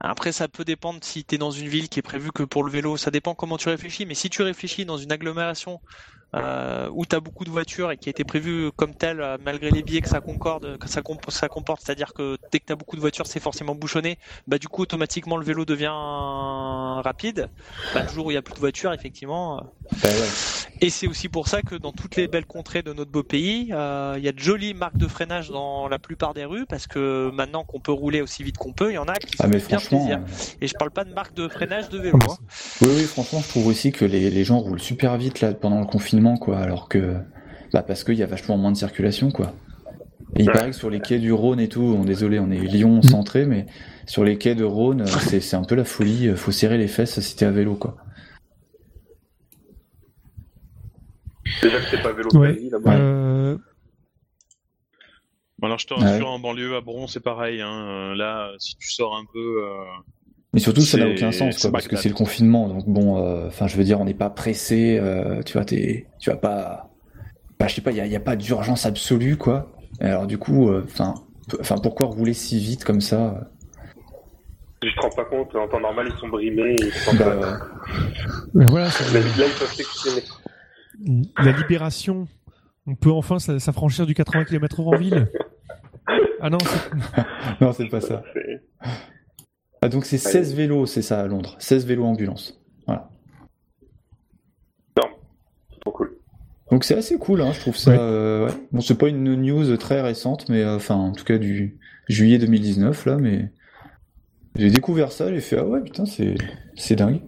après 0.00 0.32
ça 0.32 0.48
peut 0.48 0.64
dépendre 0.64 0.98
si 1.02 1.24
tu 1.24 1.36
es 1.36 1.38
dans 1.38 1.52
une 1.52 1.68
ville 1.68 1.88
qui 1.88 2.00
est 2.00 2.02
prévue 2.02 2.32
que 2.32 2.42
pour 2.42 2.64
le 2.64 2.70
vélo, 2.72 2.96
ça 2.96 3.12
dépend 3.12 3.34
comment 3.36 3.56
tu 3.56 3.68
réfléchis, 3.68 4.06
mais 4.06 4.14
si 4.14 4.28
tu 4.28 4.42
réfléchis 4.42 4.84
dans 4.84 4.98
une 4.98 5.12
agglomération 5.12 5.80
euh, 6.36 6.88
où 6.92 7.04
tu 7.06 7.14
as 7.16 7.20
beaucoup 7.20 7.44
de 7.44 7.50
voitures 7.50 7.90
et 7.92 7.98
qui 7.98 8.08
a 8.08 8.10
été 8.10 8.24
prévue 8.24 8.70
comme 8.76 8.94
telle 8.94 9.20
euh, 9.20 9.36
malgré 9.40 9.70
les 9.70 9.82
billets 9.82 10.00
que 10.00 10.08
ça 10.08 10.20
concorde 10.20 10.78
que 10.78 10.88
ça, 10.88 11.02
comp- 11.02 11.30
ça 11.30 11.48
comporte, 11.48 11.82
c'est-à-dire 11.84 12.12
que 12.14 12.38
dès 12.50 12.60
que 12.60 12.64
tu 12.66 12.72
as 12.72 12.76
beaucoup 12.76 12.96
de 12.96 13.00
voitures, 13.00 13.26
c'est 13.26 13.40
forcément 13.40 13.74
bouchonné, 13.74 14.18
bah 14.46 14.58
du 14.58 14.68
coup 14.68 14.82
automatiquement 14.82 15.36
le 15.36 15.44
vélo 15.44 15.64
devient 15.64 15.90
rapide. 17.04 17.48
Bah, 17.92 18.02
le 18.02 18.08
jour 18.08 18.26
où 18.26 18.30
il 18.30 18.34
y 18.34 18.36
a 18.36 18.42
plus 18.42 18.54
de 18.54 18.60
voitures, 18.60 18.92
effectivement, 18.92 19.62
ouais. 20.02 20.10
et 20.80 20.90
c'est 20.90 21.06
aussi 21.06 21.28
pour 21.28 21.48
ça 21.48 21.62
que 21.62 21.74
dans 21.74 21.92
toutes 21.92 22.16
les 22.16 22.28
belles 22.28 22.46
contrées 22.46 22.82
de 22.82 22.92
notre 22.92 23.10
beau 23.10 23.22
pays, 23.22 23.68
euh, 23.72 24.14
il 24.18 24.24
y 24.24 24.28
a 24.28 24.32
de 24.32 24.38
jolies 24.38 24.74
marques 24.74 24.96
de 24.96 25.06
freinage 25.06 25.50
dans 25.50 25.88
la 25.88 25.98
plupart 25.98 26.34
des 26.34 26.44
rues 26.44 26.66
parce 26.66 26.86
que 26.86 27.30
maintenant 27.32 27.64
qu'on 27.64 27.80
peut 27.80 27.92
rouler 27.92 28.20
aussi 28.22 28.42
vite 28.42 28.56
qu'on 28.58 28.72
peut, 28.72 28.90
il 28.90 28.94
y 28.94 28.98
en 28.98 29.08
a 29.08 29.14
qui 29.14 29.36
se 29.36 29.42
Ah 29.42 29.48
mais 29.48 29.58
font 29.58 29.68
bien 29.68 29.78
plaisir. 29.78 30.18
euh, 30.18 30.56
Et 30.60 30.66
je 30.66 30.74
parle 30.74 30.90
pas 30.90 31.04
de 31.04 31.12
marque 31.12 31.34
de 31.34 31.48
freinage 31.48 31.88
de 31.88 31.98
vélo. 31.98 32.18
hein. 32.28 32.36
Oui, 32.80 32.88
oui, 32.96 33.04
franchement, 33.04 33.40
je 33.40 33.48
trouve 33.48 33.66
aussi 33.66 33.92
que 33.92 34.04
les, 34.04 34.30
les 34.30 34.44
gens 34.44 34.58
roulent 34.58 34.80
super 34.80 35.16
vite 35.16 35.40
là 35.40 35.52
pendant 35.54 35.80
le 35.80 35.86
confinement, 35.86 36.36
quoi, 36.36 36.58
alors 36.58 36.88
que, 36.88 37.16
bah, 37.72 37.82
parce 37.82 38.04
qu'il 38.04 38.14
y 38.16 38.22
a 38.22 38.26
vachement 38.26 38.56
moins 38.56 38.72
de 38.72 38.76
circulation, 38.76 39.30
quoi. 39.30 39.52
Et 40.36 40.44
il 40.44 40.50
paraît 40.50 40.70
que 40.70 40.76
sur 40.76 40.88
les 40.88 41.00
quais 41.00 41.18
du 41.18 41.30
Rhône 41.32 41.60
et 41.60 41.68
tout, 41.68 41.82
bon, 41.94 42.04
désolé, 42.04 42.38
on 42.38 42.50
est 42.50 42.58
Lyon 42.58 43.02
centré, 43.02 43.44
mais 43.44 43.66
sur 44.06 44.24
les 44.24 44.38
quais 44.38 44.54
de 44.54 44.64
Rhône, 44.64 45.02
euh, 45.02 45.06
c'est, 45.06 45.40
c'est 45.40 45.56
un 45.56 45.64
peu 45.64 45.74
la 45.74 45.84
folie, 45.84 46.34
faut 46.36 46.52
serrer 46.52 46.78
les 46.78 46.88
fesses 46.88 47.20
si 47.20 47.36
t'es 47.36 47.44
à 47.44 47.50
vélo, 47.50 47.74
quoi. 47.74 47.96
Déjà 51.62 51.78
que 51.80 51.84
c'est 51.90 52.02
pas 52.02 52.12
vélo 52.12 52.30
Ouais. 52.34 52.58
là-bas. 52.70 52.92
euh, 52.94 53.56
Bon, 55.58 55.66
alors, 55.66 55.78
je 55.78 55.86
te 55.86 55.94
Ouais. 55.94 56.00
rassure, 56.00 56.28
en 56.28 56.38
banlieue, 56.40 56.74
à 56.74 56.80
Bron, 56.80 57.06
c'est 57.06 57.20
pareil. 57.22 57.60
Hein. 57.60 58.14
Là, 58.16 58.50
si 58.58 58.76
tu 58.76 58.90
sors 58.90 59.14
un 59.16 59.24
peu. 59.32 59.62
euh, 59.64 59.84
Mais 60.52 60.58
surtout, 60.60 60.80
ça 60.80 60.98
n'a 60.98 61.06
aucun 61.08 61.30
sens, 61.32 61.58
quoi, 61.62 61.70
parce 61.70 61.86
que 61.88 61.96
c'est 61.96 62.08
le 62.08 62.14
confinement, 62.14 62.68
donc 62.68 62.86
bon, 62.86 63.24
euh, 63.24 63.46
enfin, 63.46 63.68
je 63.68 63.76
veux 63.76 63.84
dire, 63.84 64.00
on 64.00 64.04
n'est 64.04 64.12
pas 64.12 64.28
pressé, 64.28 64.98
euh, 65.00 65.42
tu 65.44 65.52
vois, 65.54 65.64
t'es, 65.64 66.08
tu 66.18 66.30
vas 66.30 66.36
pas, 66.36 66.90
bah, 67.58 67.68
je 67.68 67.74
sais 67.76 67.80
pas, 67.80 67.92
il 67.92 67.96
y 68.06 68.16
a, 68.16 68.20
pas 68.20 68.34
d'urgence 68.36 68.84
absolue, 68.84 69.36
quoi. 69.36 69.72
Et 70.00 70.04
alors, 70.06 70.26
du 70.26 70.36
coup, 70.38 70.68
euh, 70.68 70.82
enfin, 70.84 71.14
enfin, 71.60 71.76
pourquoi 71.78 72.06
rouler 72.06 72.34
si 72.34 72.58
vite 72.58 72.84
comme 72.84 73.00
ça 73.00 73.20
euh? 73.28 73.44
Je 74.82 74.88
te 74.96 75.00
rends 75.00 75.10
pas 75.10 75.24
compte, 75.26 75.54
en 75.54 75.68
temps 75.68 75.78
normal 75.78 76.08
ils 76.12 76.18
sont 76.18 76.28
brimés. 76.28 76.74
Ils 76.80 76.90
sont 76.92 77.14
Bah, 77.14 77.24
pas- 77.36 77.58
ben 78.52 78.68
voilà, 78.68 78.90
c'est- 78.90 79.14
Mais 79.14 79.20
là 79.20 79.46
ils 79.46 79.58
peuvent 79.58 79.72
s'exprimer. 79.72 80.22
La 81.38 81.52
libération. 81.52 82.26
On 82.86 82.94
peut 82.94 83.10
enfin 83.12 83.38
s'affranchir 83.38 84.06
du 84.06 84.14
80 84.14 84.44
km/h 84.44 84.82
en 84.94 84.96
ville. 84.96 85.28
Ah 86.40 86.50
non, 86.50 86.58
c'est- 86.60 87.20
Non, 87.60 87.72
c'est 87.72 87.88
pas 87.88 88.00
ça. 88.00 88.22
Ah, 89.80 89.88
donc 89.88 90.04
c'est 90.04 90.18
16 90.18 90.54
vélos, 90.54 90.86
c'est 90.86 91.02
ça 91.02 91.20
à 91.20 91.26
Londres. 91.26 91.54
16 91.58 91.86
vélos 91.86 92.04
ambulance. 92.04 92.60
Voilà. 92.86 93.08
Donc 96.70 96.84
c'est 96.84 96.96
assez 96.96 97.18
cool, 97.18 97.42
hein, 97.42 97.52
je 97.52 97.60
trouve 97.60 97.76
ça. 97.76 97.90
Ouais. 97.90 97.98
euh, 98.00 98.46
ouais. 98.46 98.52
Bon, 98.72 98.80
c'est 98.80 98.96
pas 98.96 99.08
une 99.08 99.34
news 99.36 99.76
très 99.76 100.00
récente, 100.00 100.48
mais 100.48 100.62
euh, 100.62 100.76
enfin, 100.76 100.94
en 100.94 101.12
tout 101.12 101.24
cas 101.24 101.36
du 101.36 101.78
juillet 102.08 102.38
2019 102.38 103.04
là, 103.04 103.16
mais 103.18 103.50
j'ai 104.56 104.70
découvert 104.70 105.12
ça, 105.12 105.30
j'ai 105.32 105.40
fait 105.40 105.58
ah 105.58 105.66
ouais 105.66 105.82
putain 105.82 106.06
c'est 106.06 106.34
c'est 106.74 106.96
dingue. 106.96 107.20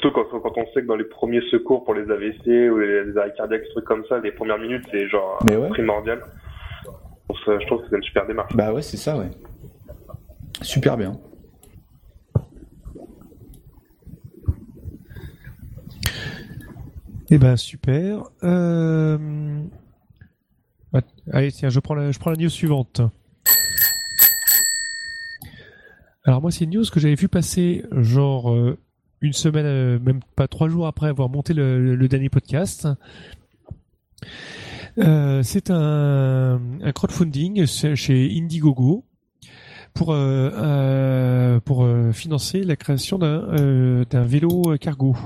Surtout 0.00 0.12
quand, 0.14 0.31
quand 0.52 0.62
on 0.62 0.66
sait 0.72 0.82
que 0.82 0.86
dans 0.86 0.96
les 0.96 1.04
premiers 1.04 1.42
secours 1.50 1.84
pour 1.84 1.94
les 1.94 2.10
AVC 2.10 2.70
ou 2.70 2.78
les, 2.78 3.04
les 3.04 3.16
arrêts 3.16 3.32
cardiaques, 3.36 3.62
des 3.62 3.68
trucs 3.70 3.84
comme 3.84 4.04
ça, 4.08 4.18
les 4.18 4.32
premières 4.32 4.58
minutes, 4.58 4.84
c'est 4.90 5.08
genre 5.08 5.38
Mais 5.44 5.56
ouais. 5.56 5.68
primordial. 5.68 6.20
Ça, 7.44 7.58
je 7.58 7.66
trouve 7.66 7.80
que 7.82 7.86
c'est 7.90 7.96
une 7.96 8.02
super 8.02 8.26
démarche. 8.26 8.54
Bah 8.54 8.72
ouais 8.72 8.82
c'est 8.82 8.96
ça 8.96 9.16
ouais. 9.16 9.30
Super 10.60 10.96
bien. 10.96 11.18
Eh 17.30 17.38
ben 17.38 17.56
super. 17.56 18.24
Euh... 18.44 19.62
Allez 21.32 21.50
tiens, 21.50 21.70
je 21.70 21.80
prends 21.80 21.94
la, 21.94 22.10
je 22.10 22.18
prends 22.18 22.30
la 22.30 22.36
news 22.36 22.50
suivante. 22.50 23.00
Alors 26.24 26.42
moi 26.42 26.50
c'est 26.50 26.64
une 26.64 26.70
news 26.74 26.84
que 26.92 27.00
j'avais 27.00 27.14
vu 27.14 27.28
passer 27.28 27.84
genre 27.92 28.52
euh, 28.52 28.78
une 29.22 29.32
semaine, 29.32 29.64
euh, 29.66 29.98
même 29.98 30.20
pas 30.36 30.48
trois 30.48 30.68
jours 30.68 30.86
après 30.86 31.08
avoir 31.08 31.28
monté 31.30 31.54
le, 31.54 31.94
le 31.96 32.08
dernier 32.08 32.28
podcast. 32.28 32.86
Euh, 34.98 35.42
c'est 35.42 35.70
un, 35.70 36.60
un 36.82 36.92
crowdfunding 36.92 37.64
chez 37.66 38.30
Indiegogo 38.36 39.04
pour 39.94 40.12
euh, 40.12 40.50
euh, 40.54 41.60
pour 41.60 41.88
financer 42.12 42.62
la 42.62 42.76
création 42.76 43.18
d'un 43.18 44.02
d'un 44.10 44.22
vélo 44.24 44.76
cargo. 44.80 45.16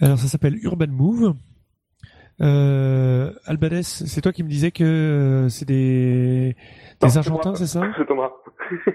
Alors 0.00 0.18
ça 0.18 0.26
s'appelle 0.28 0.56
Urban 0.62 0.88
Move. 0.88 1.34
Euh, 2.42 3.32
Albanès, 3.44 4.04
c'est 4.06 4.22
toi 4.22 4.32
qui 4.32 4.42
me 4.42 4.48
disais 4.48 4.70
que 4.70 5.46
c'est 5.50 5.66
des 5.66 6.56
des 7.02 7.18
Argentins, 7.18 7.54
c'est 7.54 7.66
ça? 7.66 7.82
C'est 7.98 8.06
Thomas. 8.06 8.30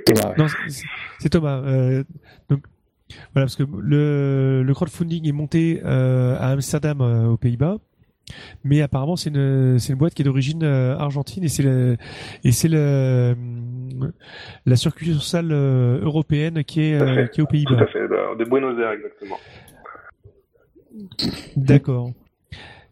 Thomas, 0.06 0.30
ouais. 0.30 0.36
Non, 0.38 0.48
c'est- 1.20 1.30
Thomas. 1.30 1.62
Donc 2.50 2.64
voilà, 3.34 3.46
parce 3.46 3.56
que 3.56 3.64
le, 3.64 4.64
le 4.64 4.74
crowdfunding 4.74 5.28
est 5.28 5.32
monté 5.32 5.82
euh, 5.86 6.36
à 6.40 6.50
Amsterdam, 6.50 7.02
euh, 7.02 7.28
aux 7.28 7.38
Pays-Bas, 7.38 7.78
mais 8.64 8.82
apparemment 8.82 9.16
c'est 9.16 9.30
une 9.30 9.78
c'est 9.80 9.94
une 9.94 10.00
boîte 10.00 10.14
qui 10.14 10.22
est 10.22 10.26
d'origine 10.26 10.64
euh, 10.64 10.98
argentine 10.98 11.44
et 11.44 11.48
c'est 11.48 11.64
le 11.64 11.98
et 12.44 12.52
c'est 12.52 12.68
le 12.68 13.36
la 14.66 14.76
succursale 14.76 15.52
européenne 15.52 16.64
qui 16.64 16.82
est 16.82 16.98
Tout 16.98 17.04
à 17.04 17.28
qui 17.28 17.40
est 17.40 17.44
aux 17.44 17.46
Tout 17.46 17.52
Pays-Bas. 17.52 17.82
à 17.82 17.88
fait, 17.88 18.08
de, 18.08 18.38
de 18.38 18.50
Buenos 18.50 18.80
Aires 18.80 18.92
exactement. 18.92 19.38
D'accord. 21.56 22.12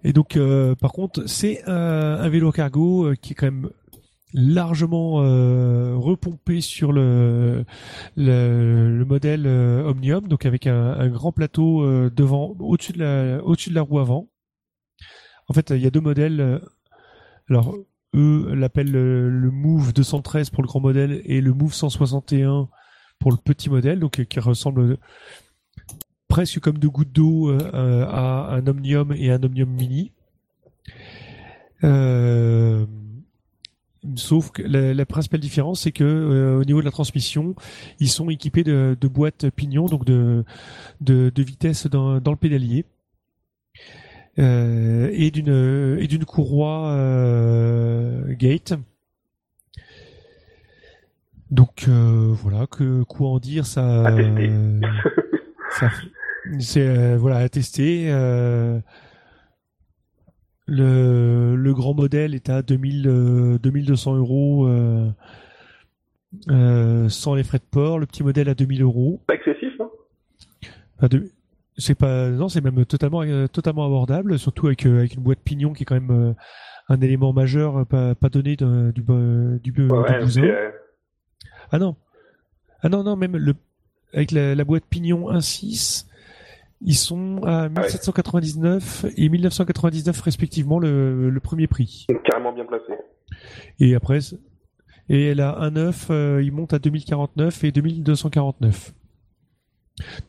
Et 0.05 0.11
donc, 0.11 0.37
par 0.81 0.91
contre, 0.91 1.23
c'est 1.27 1.63
un, 1.65 2.27
vélo 2.27 2.51
cargo 2.51 3.13
qui 3.21 3.31
est 3.31 3.35
quand 3.35 3.45
même 3.45 3.69
largement 4.33 5.21
euh, 5.21 5.95
repompé 5.95 6.61
sur 6.61 6.91
le 6.91 7.65
le, 8.15 8.97
le 8.97 9.05
modèle 9.05 9.45
euh, 9.45 9.83
Omnium, 9.89 10.27
donc 10.27 10.45
avec 10.45 10.67
un, 10.67 10.93
un 10.93 11.07
grand 11.09 11.31
plateau 11.31 11.83
euh, 11.83 12.09
devant, 12.13 12.55
au-dessus 12.59 12.93
de 12.93 12.99
la 12.99 13.43
au-dessus 13.43 13.69
de 13.69 13.75
la 13.75 13.81
roue 13.81 13.99
avant. 13.99 14.27
En 15.49 15.53
fait, 15.53 15.69
il 15.71 15.81
y 15.81 15.85
a 15.87 15.89
deux 15.91 16.01
modèles. 16.01 16.39
euh, 16.39 16.59
Alors, 17.49 17.75
eux 18.15 18.53
l'appellent 18.55 18.91
le, 18.91 19.29
le 19.29 19.51
Move 19.51 19.93
213 19.93 20.49
pour 20.49 20.63
le 20.63 20.67
grand 20.67 20.79
modèle 20.79 21.21
et 21.25 21.41
le 21.41 21.53
Move 21.53 21.73
161 21.73 22.69
pour 23.19 23.31
le 23.31 23.37
petit 23.37 23.69
modèle, 23.69 23.99
donc 23.99 24.19
euh, 24.19 24.23
qui 24.23 24.39
ressemble 24.39 24.97
presque 26.27 26.59
comme 26.59 26.77
deux 26.79 26.89
gouttes 26.89 27.11
d'eau 27.11 27.49
euh, 27.49 27.57
euh, 27.73 28.05
à 28.07 28.53
un 28.55 28.65
Omnium 28.67 29.13
et 29.13 29.31
un 29.31 29.41
Omnium 29.43 29.69
Mini. 29.69 30.11
Euh, 31.83 32.85
sauf 34.15 34.51
que 34.51 34.61
la, 34.61 34.93
la 34.93 35.05
principale 35.05 35.39
différence, 35.39 35.81
c'est 35.81 35.91
que 35.91 36.03
euh, 36.03 36.59
au 36.59 36.63
niveau 36.63 36.79
de 36.79 36.85
la 36.85 36.91
transmission, 36.91 37.55
ils 37.99 38.09
sont 38.09 38.29
équipés 38.29 38.63
de, 38.63 38.97
de 38.99 39.07
boîtes 39.07 39.49
pignon, 39.49 39.85
donc 39.85 40.05
de, 40.05 40.43
de, 41.01 41.31
de 41.33 41.43
vitesse 41.43 41.87
dans, 41.87 42.19
dans 42.19 42.31
le 42.31 42.37
pédalier. 42.37 42.85
Euh, 44.39 45.11
et 45.13 45.29
d'une 45.29 45.97
et 45.99 46.07
d'une 46.07 46.25
courroie 46.25 46.87
euh, 46.93 48.33
gate. 48.33 48.73
Donc 51.51 51.85
euh, 51.87 52.33
voilà, 52.33 52.65
que 52.65 53.03
quoi 53.03 53.29
en 53.29 53.37
dire 53.37 53.67
ça. 53.67 54.07
Euh, 54.07 54.81
ça 55.79 55.91
c'est 56.57 56.81
euh, 56.81 57.15
voilà 57.15 57.37
à 57.37 57.49
tester. 57.49 58.07
Euh, 60.69 61.51
le, 61.51 61.55
le 61.55 61.73
grand 61.73 61.93
modèle 61.93 62.35
est 62.35 62.49
à 62.49 62.61
2000, 62.61 63.07
euh, 63.07 63.57
2200 63.59 64.15
euros 64.15 64.67
euh, 64.67 65.09
euh, 66.49 67.09
sans 67.09 67.35
les 67.35 67.43
frais 67.43 67.59
de 67.59 67.63
port. 67.69 67.99
Le 67.99 68.05
petit 68.05 68.23
modèle 68.23 68.49
à 68.49 68.55
2000 68.55 68.81
euros. 68.81 69.21
Pas 69.27 69.35
excessif, 69.35 69.73
hein 69.79 69.89
c'est 71.77 71.95
pas 71.95 72.29
non, 72.29 72.49
c'est 72.49 72.61
même 72.61 72.85
totalement 72.85 73.23
euh, 73.23 73.47
totalement 73.47 73.85
abordable, 73.85 74.37
surtout 74.37 74.67
avec 74.67 74.85
euh, 74.85 74.99
avec 74.99 75.15
une 75.15 75.23
boîte 75.23 75.39
pignon 75.43 75.73
qui 75.73 75.83
est 75.83 75.85
quand 75.85 75.95
même 75.99 76.11
euh, 76.11 76.33
un 76.87 77.01
élément 77.01 77.33
majeur 77.33 77.77
euh, 77.77 77.83
pas, 77.85 78.13
pas 78.15 78.29
donné 78.29 78.55
de- 78.55 78.91
du 78.93 79.01
du, 79.01 79.87
Ouais, 79.87 80.21
euh, 80.21 80.69
Ah 81.71 81.79
non. 81.79 81.95
Ah 82.81 82.89
non, 82.89 83.03
non, 83.03 83.15
même 83.15 83.35
le, 83.37 83.55
avec 84.13 84.31
la, 84.31 84.53
la 84.55 84.63
boîte 84.63 84.83
Pignon 84.89 85.31
1.6, 85.31 86.05
ils 86.85 86.95
sont 86.95 87.41
à 87.43 87.69
1799 87.69 89.05
et 89.17 89.29
1999 89.29 90.21
respectivement 90.21 90.79
le, 90.79 91.29
le 91.29 91.39
premier 91.39 91.67
prix. 91.67 92.05
carrément 92.25 92.53
bien 92.53 92.65
placé. 92.65 92.93
Et 93.79 93.95
après, 93.95 94.19
et 95.09 95.33
la 95.33 95.51
1.9, 95.69 96.07
euh, 96.11 96.41
il 96.43 96.51
monte 96.51 96.73
à 96.73 96.79
2049 96.79 97.63
et 97.63 97.71
2249. 97.71 98.93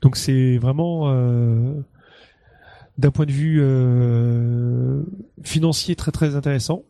Donc 0.03 0.17
c'est 0.17 0.59
vraiment, 0.59 1.11
euh, 1.11 1.75
d'un 2.99 3.11
point 3.11 3.27
de 3.27 3.33
vue 3.33 3.61
euh, 3.61 5.03
financier 5.43 5.95
très 5.97 6.13
très 6.13 6.35
intéressant. 6.35 6.83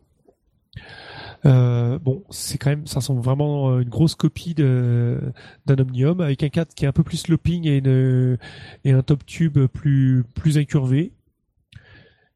Euh, 1.45 1.99
bon, 1.99 2.23
c'est 2.31 2.57
quand 2.57 2.69
même, 2.71 2.87
ça 2.87 2.99
ressemble 2.99 3.21
vraiment 3.21 3.75
à 3.75 3.81
une 3.81 3.89
grosse 3.89 4.15
copie 4.15 4.53
d'un 4.55 5.19
Omnium 5.79 6.21
avec 6.21 6.41
un 6.43 6.49
cadre 6.49 6.71
qui 6.75 6.85
est 6.85 6.87
un 6.87 6.91
peu 6.91 7.03
plus 7.03 7.17
sloping 7.17 7.67
et 7.67 7.77
une 7.77 8.37
et 8.83 8.91
un 8.91 9.01
top 9.03 9.25
tube 9.25 9.59
plus 9.67 10.23
plus 10.33 10.57
incurvé. 10.57 11.11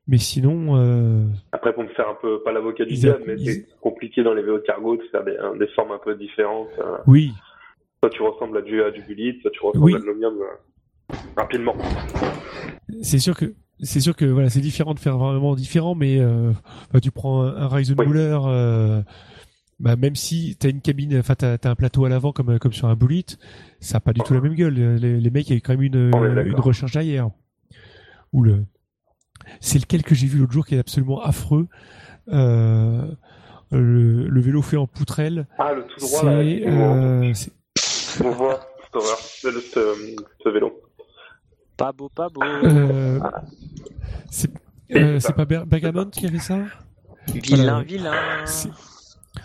Mais 0.08 0.18
sinon, 0.18 0.76
euh, 0.78 1.26
Après, 1.52 1.72
pour 1.74 1.84
me 1.84 1.90
faire 1.90 2.10
un 2.10 2.18
peu, 2.20 2.42
pas 2.44 2.52
l'avocat 2.52 2.84
du 2.86 2.96
diable, 2.96 3.24
mais 3.28 3.36
ils- 3.38 3.52
c'est 3.52 3.68
compliqué 3.80 4.24
dans 4.24 4.34
les 4.34 4.42
vélos 4.42 4.60
cargo 4.66 4.98
de 4.98 5.04
faire 5.12 5.24
des, 5.24 5.38
des 5.60 5.68
formes 5.76 5.92
un 5.92 6.00
peu 6.04 6.16
différentes. 6.16 6.70
euh. 6.80 6.98
oui, 7.08 7.32
Soit 8.02 8.10
tu 8.12 8.22
ressembles 8.24 8.58
à 8.58 8.62
du, 8.62 8.82
à 8.82 8.92
du 8.92 9.02
Bullitt, 9.02 9.42
soit 9.42 9.52
tu 9.52 9.60
ressembles 9.62 9.84
Oui. 9.86 9.94
à 9.96 10.00
de 10.00 10.06
l'Omnium 10.06 10.36
euh, 10.40 11.16
rapidement. 11.38 11.76
c'est 13.02 13.20
sûr 13.20 13.36
que 13.36 13.54
c'est 13.82 14.00
sûr 14.00 14.16
que 14.16 14.26
voilà, 14.26 14.50
c'est 14.50 14.62
différent 14.62 14.94
de 14.94 15.00
faire 15.00 15.18
vraiment 15.18 15.56
différent, 15.56 15.96
mais 15.96 16.20
euh, 16.20 16.52
bah, 16.94 17.00
tu 17.00 17.12
prends 17.12 17.44
un, 17.44 17.56
un 17.56 17.68
Ryzen 17.68 17.96
Oui. 18.00 18.06
Euh, 18.16 19.02
bah, 19.80 19.96
même 19.96 20.16
si 20.16 20.58
t'as 20.60 20.70
une 20.70 20.82
cabine, 20.82 21.18
enfin 21.20 21.36
t'as, 21.36 21.58
t'as 21.58 21.70
un 21.70 21.76
plateau 21.76 22.04
à 22.06 22.10
l'avant 22.10 22.32
comme 22.34 22.60
comme 22.60 22.74
sur 22.74 22.88
un 22.88 22.96
Bullet, 22.96 23.24
ça 23.80 23.98
a 23.98 24.00
pas 24.02 24.12
du 24.14 24.20
tout 24.22 24.34
la 24.34 24.42
même 24.42 24.56
gueule. 24.56 24.74
Les, 24.74 25.20
les 25.20 25.30
mecs, 25.30 25.50
il 25.50 25.54
y 25.54 25.58
a 25.58 25.60
quand 25.62 25.74
même 25.74 25.82
une 25.82 26.12
une 26.46 26.60
recherche 26.60 26.92
derrière. 26.92 27.30
Ou 28.34 28.44
le, 28.44 28.66
c'est 29.62 29.80
lequel 29.80 30.04
que 30.04 30.14
j'ai 30.16 30.28
vu 30.28 30.38
l'autre 30.40 30.52
jour 30.52 30.66
qui 30.66 30.76
est 30.76 30.80
absolument 30.80 31.22
affreux. 31.22 31.68
Euh, 32.32 33.08
le, 33.72 34.28
le 34.28 34.42
vélo 34.42 34.62
fait 34.62 34.78
en 34.78 34.88
poutrelle, 34.88 35.48
Ah, 35.58 35.74
le 35.74 35.86
tout 35.86 36.00
droit, 36.00 36.24
là, 36.26 36.32
euh, 36.42 37.34
On 38.24 38.32
voit 38.32 38.60
ce, 38.92 39.50
ce 40.44 40.50
vélo. 40.50 40.82
Pas 41.80 41.92
beau, 41.94 42.10
pas 42.10 42.30
beau. 42.30 42.44
euh, 42.44 43.20
c'est, 44.30 44.52
euh, 44.96 45.20
c'est 45.20 45.34
pas 45.34 45.46
Bergamot 45.46 46.06
qui 46.08 46.28
avait 46.28 46.38
ça? 46.40 46.58
Vilain, 47.34 47.64
voilà. 47.64 47.82
vilain. 47.84 48.12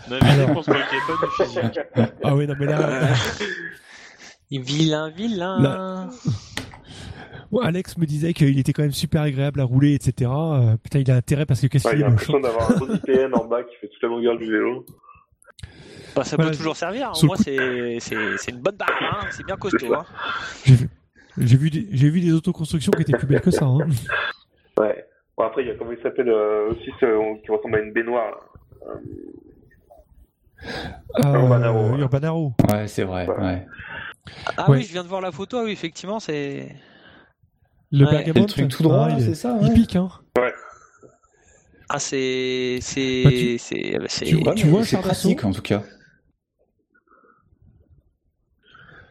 Non, 0.09 0.17
mais 0.21 0.27
Alors. 0.29 0.61
je 0.63 0.71
pas 0.71 2.01
de. 2.03 2.11
Ah 2.23 2.35
oui, 2.35 2.45
non 2.45 2.55
mais 2.59 2.65
là, 2.65 3.07
Vilain, 4.51 5.09
vilain. 5.09 5.59
Là- 5.61 6.09
Bon, 7.51 7.59
Alex 7.61 7.97
me 7.97 8.05
disait 8.05 8.33
qu'il 8.33 8.57
était 8.59 8.73
quand 8.73 8.81
même 8.81 8.91
super 8.91 9.21
agréable 9.21 9.61
à 9.61 9.63
rouler, 9.63 9.93
etc. 9.93 10.29
Euh, 10.35 10.75
putain, 10.77 10.99
il 10.99 11.09
a 11.11 11.15
intérêt 11.15 11.45
parce 11.45 11.61
que 11.61 11.67
qu'est-ce 11.67 11.87
Ouais, 11.87 11.93
qu'il 11.93 11.99
il 12.01 12.03
est 12.03 12.05
a 12.05 12.09
l'impression 12.09 12.39
d'avoir 12.39 12.71
un 12.71 12.75
gros 12.77 12.93
IPN 12.93 13.33
en 13.33 13.45
bas 13.45 13.63
qui 13.63 13.75
fait 13.79 13.87
toute 13.87 14.01
la 14.03 14.09
longueur 14.09 14.37
du 14.37 14.51
vélo. 14.51 14.85
Bah, 16.15 16.23
ça 16.23 16.35
Voilà, 16.35 16.51
peut 16.51 16.57
toujours 16.57 16.75
servir. 16.75 17.09
hein. 17.09 17.13
Moi, 17.23 17.37
c'est 17.37 17.99
une 18.49 18.57
bonne 18.59 18.75
barre. 18.75 18.89
Hein. 18.99 19.27
C'est 19.31 19.45
bien 19.45 19.55
costaud. 19.57 19.93
Hein. 19.93 20.05
J'ai 20.65 20.75
vu, 20.75 20.89
j'ai 21.37 21.57
vu 21.57 21.69
des, 21.69 21.87
j'ai 21.91 22.09
vu 22.09 22.21
des 22.21 22.33
autoconstructions 22.33 22.91
qui 22.91 23.01
étaient 23.03 23.17
plus 23.17 23.27
belles 23.27 23.41
que 23.41 23.51
ça. 23.51 23.65
Hein. 23.65 23.79
Ouais. 24.79 25.05
Bon, 25.37 25.43
après, 25.43 25.63
il 25.63 25.67
y 25.67 25.71
a 25.71 25.75
comment 25.75 25.91
il 25.91 26.01
s'appelle 26.01 26.29
euh, 26.29 26.69
aussi, 26.71 26.89
ce, 26.99 27.41
qui 27.43 27.51
ressemble 27.51 27.75
à 27.75 27.79
une 27.81 27.91
baignoire. 27.93 28.31
là. 28.31 28.93
Euh, 31.25 31.33
Urbanaro, 31.33 31.91
ouais. 31.91 31.99
Urbanaro. 31.99 32.53
Ouais, 32.71 32.87
c'est 32.87 33.03
vrai. 33.03 33.27
Ouais. 33.27 33.37
Ouais. 33.37 33.67
Ah 34.57 34.69
Ouais. 34.69 34.77
oui, 34.77 34.83
je 34.83 34.91
viens 34.91 35.03
de 35.03 35.07
voir 35.07 35.21
la 35.21 35.31
photo. 35.31 35.57
Ah 35.59 35.63
oui, 35.65 35.71
effectivement, 35.71 36.19
c'est. 36.19 36.69
Le 37.91 38.05
Ouais. 38.05 38.11
Bergamont, 38.11 38.47
C'est 38.47 38.61
le 38.61 38.67
truc 38.67 38.77
tout 38.77 38.83
droit, 38.83 39.07
ah, 39.11 39.19
c'est 39.19 39.35
ça 39.35 39.57
il 39.61 39.67
ouais. 39.67 39.73
pique, 39.73 39.95
hein. 39.95 40.09
Ah, 41.87 41.99
c'est. 41.99 42.79
C'est. 42.81 43.23
Bah, 43.23 43.29
tu- 43.29 43.57
c'est- 43.59 43.97
bah, 43.99 44.05
c'est- 44.07 44.25
tu- 44.25 44.35
Ouais, 44.37 44.63
vois, 44.63 44.83
c'est 44.83 44.97
pratique 44.97 45.43
en 45.45 45.51
tout 45.51 45.61
cas. 45.61 45.83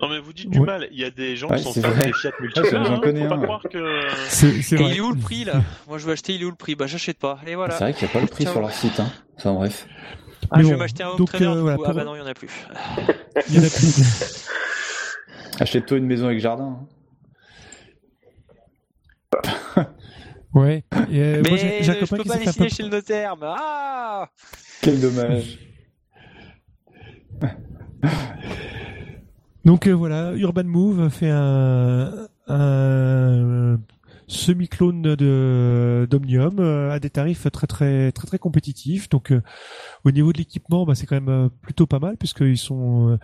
Non 0.05 0.11
mais 0.11 0.19
vous 0.21 0.33
dites 0.35 0.51
du 0.51 0.59
Ouais. 0.59 0.67
mal, 0.67 0.89
il 0.93 0.99
y 1.01 1.05
a 1.05 1.11
des 1.11 1.35
gens 1.37 1.49
Ouais, 1.49 1.57
qui 1.57 1.63
sont 1.63 1.73
c'est 1.73 1.81
fans 1.81 1.91
vrai. 1.91 2.07
des 2.07 2.13
Fiat 2.13 2.31
Ouais, 2.31 2.37
Multipla, 2.41 2.85
j'en 2.85 2.95
hein, 2.97 3.01
connais 3.03 3.23
faut 3.23 3.29
pas 3.29 3.35
un, 3.37 3.43
croire 3.43 3.63
que... 3.63 4.75
Et 4.75 4.91
il 4.91 4.97
est 4.97 5.01
où 5.01 5.13
le 5.13 5.19
prix 5.19 5.45
là? 5.45 5.63
Moi 5.89 5.97
je 5.99 6.05
veux 6.07 6.13
acheter, 6.13 6.35
il 6.35 6.43
est 6.43 6.45
où 6.45 6.51
le 6.51 6.57
prix? 6.57 6.75
Bah 6.75 6.87
j'achète 6.87 7.19
pas. 7.19 7.39
Et 7.47 7.55
voilà. 7.55 7.75
C'est 7.75 7.85
vrai 7.85 7.95
qu'il 7.95 8.05
n'y 8.05 8.11
a 8.11 8.13
pas 8.13 8.21
le 8.21 8.27
prix 8.27 8.45
Tiens, 8.45 8.53
sur 8.53 8.61
leur 8.61 8.73
site. 8.73 9.01
Hein. 9.01 9.11
Enfin 9.39 9.55
bref. 9.55 9.87
Ah, 10.51 10.59
Mais 10.59 10.65
je 10.65 10.69
vais 10.69 10.77
m'acheter 10.77 11.03
un 11.03 11.09
home 11.09 11.17
donc, 11.19 11.29
trainer. 11.29 11.47
euh, 11.47 11.61
voilà, 11.63 11.77
pour- 11.77 11.89
Ah 11.89 11.93
bah 11.95 12.05
non, 12.05 12.15
il 12.15 12.19
y 12.19 12.21
en 12.23 12.27
a 12.27 12.35
plus. 12.35 12.51
Il 13.49 13.55
y 13.57 13.59
en 13.59 13.63
a 13.65 13.71
plus. 13.71 14.47
Achète-toi 15.61 15.97
une 15.99 16.07
maison 16.07 16.27
avec 16.27 16.41
jardin. 16.41 16.87
hein. 19.35 19.87
Ouais. 20.55 20.85
Et, 21.11 21.19
euh, 21.21 21.41
Mais 21.43 21.51
moi, 21.51 21.59
j'ai 21.59 21.83
j'ai 21.83 21.91
un 21.91 21.95
je 21.95 22.01
copain 22.01 22.17
peux 22.19 22.25
pas 22.29 22.37
les 22.37 22.47
signer 22.53 22.69
peu- 22.69 22.75
chez 22.75 22.83
le 22.85 22.89
notaire. 22.91 23.37
Mais 23.37 23.47
ah 23.59 24.29
Quel 24.83 25.01
dommage. 25.01 25.59
Donc 29.65 29.87
euh, 29.87 29.93
voilà, 29.93 30.33
Urban 30.35 30.65
Move 30.65 31.09
fait 31.09 31.31
un, 31.31 32.29
un 32.49 33.79
semi-clone 34.27 35.15
de 35.15 36.07
d'Omnium 36.11 36.59
euh, 36.59 36.91
à 36.91 36.99
des 36.99 37.11
tarifs 37.11 37.51
très 37.51 37.67
très 37.67 38.13
très 38.13 38.27
très 38.27 38.39
compétitifs. 38.39 39.09
Donc 39.09 39.33
euh, 39.33 39.43
au 40.05 40.11
niveau 40.11 40.33
de 40.33 40.39
l'équipement, 40.39 40.85
bah, 40.85 40.95
c'est 40.95 41.07
quand 41.07 41.17
même 41.17 41.29
euh, 41.29 41.49
plutôt 41.63 41.87
pas 41.87 41.99
mal 41.99 42.17
puisqu'ils 42.17 42.59
sont 42.59 43.11
euh, 43.11 43.19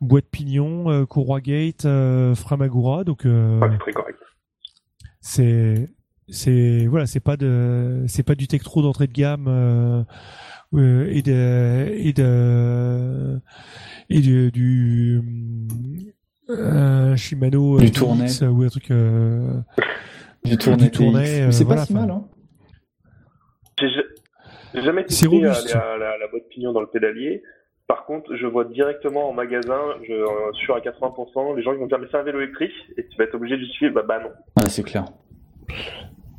boîte 0.00 0.26
pignon, 0.30 0.90
euh, 0.90 1.06
courroie 1.06 1.40
gate, 1.40 1.84
euh, 1.84 2.34
Framagura. 2.34 3.04
Donc 3.04 3.24
euh, 3.26 3.60
c'est 3.62 3.78
très 3.78 3.92
correct. 3.92 4.18
c'est 6.28 6.86
voilà 6.86 7.06
c'est 7.06 7.20
pas 7.20 7.36
de 7.36 8.04
c'est 8.08 8.22
pas 8.22 8.34
du 8.34 8.48
Tektro 8.48 8.82
d'entrée 8.82 9.06
de 9.06 9.12
gamme 9.12 10.04
et 10.78 11.22
de 11.22 11.88
et 11.92 12.12
de 12.12 13.40
et 14.10 14.20
du, 14.20 14.50
du 14.50 15.22
euh, 16.50 17.16
Shimano 17.16 17.78
Du 17.78 17.86
euh, 17.86 18.48
ou 18.50 18.62
un 18.62 18.68
truc 18.68 18.90
euh, 18.90 19.60
Du 20.44 20.56
TX. 20.58 20.68
euh, 20.68 21.50
c'est 21.50 21.64
voilà, 21.64 21.82
pas 21.82 21.86
si 21.86 21.92
enfin. 21.94 22.06
mal. 22.06 22.10
Hein. 22.10 22.24
J'ai 23.80 23.88
ja- 23.88 24.02
j'ai 24.74 24.82
jamais 24.82 25.04
testé 25.04 25.26
euh, 25.26 25.30
robuste. 25.30 25.74
la, 25.74 25.96
la, 25.98 26.18
la 26.18 26.28
boîte 26.28 26.48
pignon 26.50 26.72
dans 26.72 26.80
le 26.80 26.86
pédalier. 26.88 27.42
Par 27.86 28.06
contre, 28.06 28.34
je 28.36 28.46
vois 28.46 28.64
directement 28.64 29.28
en 29.28 29.32
magasin, 29.32 29.78
je 30.08 30.12
euh, 30.12 30.52
sûr 30.64 30.74
à 30.74 30.80
80%, 30.80 31.54
les 31.56 31.62
gens 31.62 31.72
ils 31.72 31.78
vont 31.78 31.86
dire 31.86 31.98
mais 31.98 32.06
c'est 32.10 32.16
un 32.16 32.22
vélo 32.22 32.40
électrique 32.40 32.72
et 32.96 33.06
tu 33.06 33.16
vas 33.18 33.24
être 33.24 33.34
obligé 33.34 33.56
de 33.56 33.60
justifier. 33.60 33.90
Bah 33.90 34.02
bah 34.06 34.20
non. 34.20 34.28
Ouais, 34.62 34.68
c'est 34.68 34.82
clair. 34.82 35.04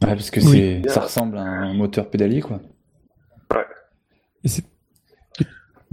Ouais, 0.03 0.09
parce 0.15 0.29
que 0.31 0.39
Oui. 0.41 0.81
c'est 0.83 0.89
ça 0.89 1.01
ressemble 1.01 1.38
à 1.38 1.41
un 1.41 1.73
moteur 1.73 2.09
pédalier 2.09 2.41
quoi. 2.41 2.59
Et 4.46 4.48
c'est 4.48 4.64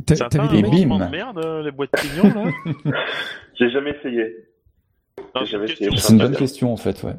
T'as- 0.07 0.25
un 0.25 0.29
t'avais 0.29 0.49
peu 0.49 0.57
des 0.63 0.83
un 0.85 0.87
bim. 0.87 1.05
de 1.07 1.11
merde, 1.11 1.39
euh, 1.39 1.63
les 1.63 1.71
boîtes 1.71 1.91
pignons, 2.01 2.33
là 2.35 2.51
J'ai 3.59 3.71
jamais 3.71 3.91
essayé. 3.99 4.35
C'est 5.97 6.13
une 6.13 6.19
bonne 6.19 6.37
question 6.37 6.73
en 6.73 6.77
fait, 6.77 7.03
ouais. 7.03 7.15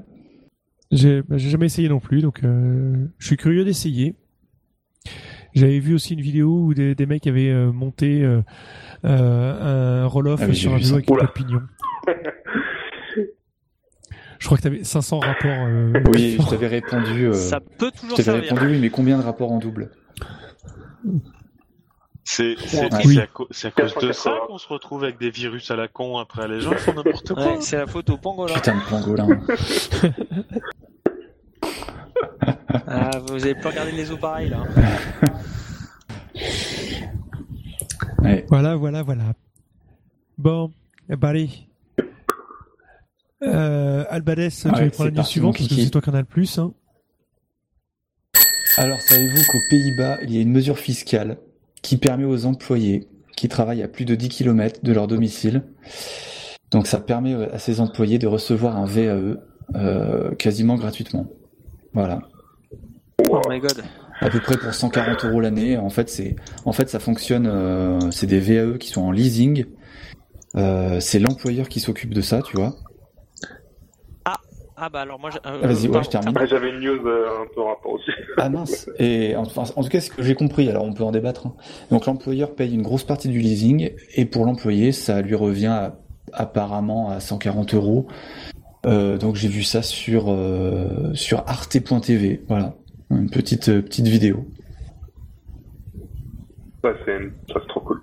J'ai 0.91 1.21
bah, 1.21 1.37
j'ai 1.37 1.49
jamais 1.49 1.65
essayé 1.67 1.89
non 1.89 1.99
plus, 1.99 2.21
donc 2.21 2.43
euh, 2.43 3.07
je 3.17 3.25
suis 3.27 3.37
curieux 3.37 3.63
d'essayer. 3.65 4.15
J'avais 5.53 5.79
vu 5.79 5.93
aussi 5.93 6.13
une 6.15 6.21
vidéo 6.21 6.49
où 6.65 6.73
des, 6.73 6.95
des 6.95 7.05
mecs 7.05 7.25
avaient 7.27 7.49
euh, 7.51 7.71
monté 7.71 8.23
euh, 8.23 8.41
euh, 9.05 10.03
un 10.03 10.05
roll-off 10.07 10.41
Ah 10.43 10.53
sur 10.53 10.73
un 10.73 10.77
vu 10.77 10.83
vélo 10.83 10.95
avec 10.95 11.09
Oula. 11.09 11.23
boîte 11.23 11.33
pignon. 11.35 11.61
Je 14.39 14.45
crois 14.47 14.57
que 14.57 14.63
tu 14.63 14.67
avais 14.67 14.83
500 14.83 15.19
rapports. 15.19 15.65
euh, 15.67 15.93
Oui, 16.11 16.37
je 16.39 16.49
t'avais 16.49 16.67
répondu. 16.67 17.27
euh, 17.27 17.33
Ça 17.33 17.59
peut 17.59 17.91
je 17.95 18.01
toujours 18.01 18.17
t'avais 18.17 18.23
servir. 18.25 18.49
répondu 18.53 18.71
oui, 18.73 18.79
mais 18.79 18.89
combien 18.89 19.17
de 19.17 19.23
rapports 19.23 19.51
en 19.51 19.59
double? 19.59 19.89
C'est 22.25 22.55
Oui. 23.05 23.19
à, 23.19 23.23
à 23.23 23.27
cause 23.27 23.95
de 24.01 24.11
ça 24.13 24.31
qu'on 24.47 24.57
se 24.57 24.67
retrouve 24.67 25.03
avec 25.03 25.19
des 25.19 25.29
virus 25.29 25.69
à 25.71 25.75
la 25.75 25.87
con 25.89 26.17
après 26.17 26.47
les 26.47 26.61
gens 26.61 26.71
font 26.77 26.93
n'importe 26.93 27.33
quoi. 27.33 27.45
Ouais, 27.55 27.61
c'est 27.61 27.75
la 27.77 27.85
faute 27.87 28.09
au 28.09 28.17
pangolin. 28.17 28.53
Putain 28.53 28.75
de 28.77 28.89
pangolin. 28.89 29.27
Ah, 32.87 33.11
vous 33.27 33.43
avez 33.43 33.55
pas 33.55 33.69
regardé 33.69 33.91
les 33.91 34.11
eaux 34.11 34.17
pareils 34.17 34.49
là. 34.49 34.63
Ouais. 38.19 38.45
Voilà, 38.47 38.75
voilà, 38.75 39.03
voilà. 39.03 39.33
Bon, 40.37 40.71
eh 41.09 41.15
ben 41.15 41.27
allez. 41.29 41.49
Euh, 43.43 44.05
Albades, 44.09 44.49
tu 44.49 44.67
vas 44.69 44.89
prendre 44.89 45.09
la 45.09 45.11
news 45.11 45.23
suivante 45.23 45.57
parce 45.57 45.67
que 45.67 45.75
c'est 45.75 45.89
toi 45.89 46.01
qui 46.01 46.09
en 46.09 46.13
as 46.13 46.19
le 46.19 46.25
plus. 46.25 46.57
Hein. 46.57 46.73
Alors, 48.77 48.99
savez-vous 49.01 49.43
qu'aux 49.51 49.61
Pays-Bas, 49.69 50.17
il 50.23 50.33
y 50.33 50.37
a 50.39 50.41
une 50.41 50.51
mesure 50.51 50.79
fiscale 50.79 51.37
qui 51.81 51.97
permet 51.97 52.25
aux 52.25 52.45
employés 52.45 53.07
qui 53.35 53.47
travaillent 53.47 53.83
à 53.83 53.87
plus 53.87 54.05
de 54.05 54.15
10 54.15 54.29
km 54.29 54.79
de 54.83 54.93
leur 54.93 55.07
domicile, 55.07 55.63
donc 56.71 56.87
ça 56.87 56.99
permet 56.99 57.35
à 57.51 57.59
ces 57.59 57.79
employés 57.81 58.17
de 58.19 58.27
recevoir 58.27 58.77
un 58.77 58.85
VAE 58.85 59.37
euh, 59.75 60.33
quasiment 60.35 60.75
gratuitement. 60.75 61.27
Voilà. 61.93 62.21
Oh 63.29 63.41
my 63.49 63.59
god. 63.59 63.83
À 64.19 64.29
peu 64.29 64.39
près 64.39 64.57
pour 64.57 64.73
140 64.73 65.25
euros 65.25 65.41
l'année. 65.41 65.77
En 65.77 65.89
fait, 65.89 66.09
c'est, 66.09 66.35
en 66.65 66.71
fait, 66.71 66.89
ça 66.89 66.99
fonctionne. 66.99 67.47
euh, 67.47 67.99
c'est 68.11 68.27
des 68.27 68.39
VAE 68.39 68.77
qui 68.77 68.89
sont 68.89 69.01
en 69.01 69.11
leasing. 69.11 69.65
Euh, 70.55 70.99
c'est 70.99 71.19
l'employeur 71.19 71.67
qui 71.69 71.79
s'occupe 71.79 72.13
de 72.13 72.21
ça, 72.21 72.41
tu 72.41 72.57
vois. 72.57 72.75
Ah 74.75 74.89
bah 74.89 75.01
alors 75.01 75.19
moi. 75.19 75.29
j'ai- 75.29 75.39
euh, 75.45 75.57
vas-y, 75.59 75.85
ouais, 75.87 75.91
pardon, 75.91 76.03
je 76.03 76.09
termine. 76.09 76.37
Ouais, 76.37 76.47
J'avais 76.47 76.69
une 76.69 76.79
news 76.79 77.05
euh, 77.07 77.27
un 77.43 77.45
peu 77.53 77.61
en 77.61 77.67
rapport 77.69 77.93
aussi. 77.93 78.11
Ah 78.37 78.49
mince. 78.49 78.89
Et 78.97 79.35
en, 79.35 79.41
enfin, 79.43 79.63
en 79.75 79.83
tout 79.83 79.89
cas, 79.89 80.01
ce 80.01 80.09
que 80.09 80.23
j'ai 80.23 80.33
compris. 80.35 80.67
Alors, 80.69 80.83
on 80.83 80.93
peut 80.93 81.03
en 81.03 81.11
débattre. 81.11 81.45
hein. 81.47 81.53
Donc, 81.91 82.07
l'employeur 82.07 82.55
paye 82.55 82.73
une 82.73 82.81
grosse 82.81 83.03
partie 83.03 83.29
du 83.29 83.39
leasing, 83.39 83.91
et 84.15 84.25
pour 84.25 84.45
l'employé, 84.45 84.91
ça 84.91 85.21
lui 85.21 85.35
revient 85.35 85.67
à- 85.67 85.95
apparemment 86.33 87.09
à 87.09 87.19
140 87.19 87.75
euros. 87.75 88.07
Euh, 88.87 89.17
donc, 89.19 89.35
j'ai 89.35 89.47
vu 89.49 89.61
ça 89.63 89.81
sur 89.83 90.25
euh, 90.31 91.13
sur 91.13 91.43
arte.tv. 91.47 92.41
Voilà, 92.47 92.73
une 93.11 93.29
petite 93.29 93.65
petite 93.81 94.07
vidéo. 94.07 94.47
Ouais, 96.83 96.93
c'est 97.05 97.67
trop 97.69 97.79
cool. 97.81 98.01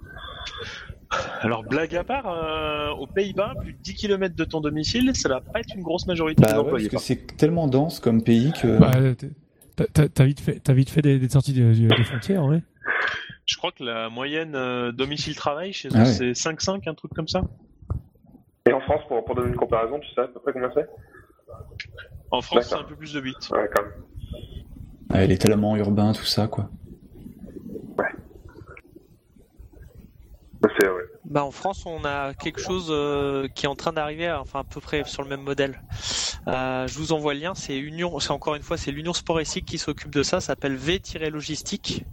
Alors, 1.40 1.64
blague 1.64 1.94
à 1.96 2.04
part, 2.04 2.28
euh, 2.30 2.90
aux 2.90 3.06
Pays-Bas, 3.06 3.54
plus 3.61 3.72
de 3.72 3.78
10 3.78 3.94
km 3.94 4.34
de 4.36 4.44
ton 4.44 4.61
domicile, 4.61 5.11
ça 5.14 5.28
va 5.28 5.40
pas 5.40 5.61
être 5.61 5.74
une 5.74 5.82
grosse 5.82 6.06
majorité 6.06 6.42
des 6.42 6.48
Bah 6.52 6.58
ouais, 6.58 6.62
parce 6.62 6.66
employés. 6.66 6.88
que 6.88 6.98
c'est 6.98 7.36
tellement 7.36 7.66
dense 7.66 7.98
comme 7.98 8.22
pays 8.22 8.52
que. 8.52 8.78
Bah, 8.78 8.92
t'as- 9.92 10.24
vite 10.24 10.40
fait, 10.40 10.61
t'as 10.61 10.72
vite 10.72 10.90
fait 10.90 11.02
des, 11.02 11.18
des 11.18 11.28
sorties 11.28 11.52
de- 11.52 11.72
de- 11.74 11.94
des 11.94 12.04
frontières, 12.04 12.44
ouais. 12.44 12.62
Je 13.46 13.56
crois 13.56 13.72
que 13.72 13.82
la 13.82 14.08
moyenne 14.11 14.54
euh, 14.54 14.92
domicile-travail 14.92 15.72
chez 15.72 15.88
eux, 15.88 15.92
Ah 15.96 15.98
ouais. 16.00 16.04
c'est 16.04 16.32
5-5, 16.34 16.86
un 16.88 16.94
truc 16.94 17.12
comme 17.14 17.26
ça. 17.28 17.42
Et 18.68 18.72
en 18.72 18.80
France, 18.80 19.00
pour, 19.08 19.24
pour 19.24 19.34
donner 19.34 19.48
une 19.48 19.56
comparaison, 19.56 19.98
tu 19.98 20.08
sais 20.14 20.20
à 20.20 20.28
peu 20.28 20.38
près 20.38 20.52
combien 20.52 20.70
c'est? 20.74 20.86
En 22.30 22.40
France, 22.42 22.66
c'est 22.68 22.76
un 22.76 22.84
peu 22.84 22.94
plus 22.94 23.12
de 23.14 23.20
8. 23.20 23.34
Ouais, 23.52 23.68
quand 23.74 23.82
même. 23.82 23.92
Ouais, 25.12 25.26
les 25.26 25.34
étalement 25.34 25.76
urbain, 25.76 26.12
tout 26.12 26.24
ça, 26.24 26.46
quoi. 26.46 26.70
Bah 31.24 31.45
en 31.45 31.51
France, 31.51 31.85
on 31.87 32.05
a 32.05 32.35
quelque 32.35 32.61
chose 32.61 32.89
euh, 32.91 33.47
qui 33.55 33.66
est 33.66 33.68
en 33.68 33.76
train 33.76 33.93
d'arriver, 33.93 34.31
enfin 34.31 34.61
à 34.61 34.64
peu 34.64 34.81
près 34.81 35.05
sur 35.05 35.22
le 35.22 35.28
même 35.28 35.43
modèle. 35.43 35.83
Euh, 36.49 36.87
je 36.87 36.99
vous 36.99 37.12
envoie 37.12 37.35
le 37.35 37.41
lien. 37.41 37.55
C'est 37.55 37.76
Union, 37.78 38.18
c'est 38.20 38.31
encore 38.31 38.55
une 38.55 38.62
fois, 38.62 38.76
c'est 38.76 38.91
l'Union 38.91 39.12
Sport 39.12 39.41
et 39.41 39.45
Cycle 39.45 39.66
qui 39.66 39.78
s'occupe 39.78 40.11
de 40.11 40.22
ça. 40.22 40.41
Ça 40.41 40.49
s'appelle 40.49 40.76
V-logistique. 40.76 42.05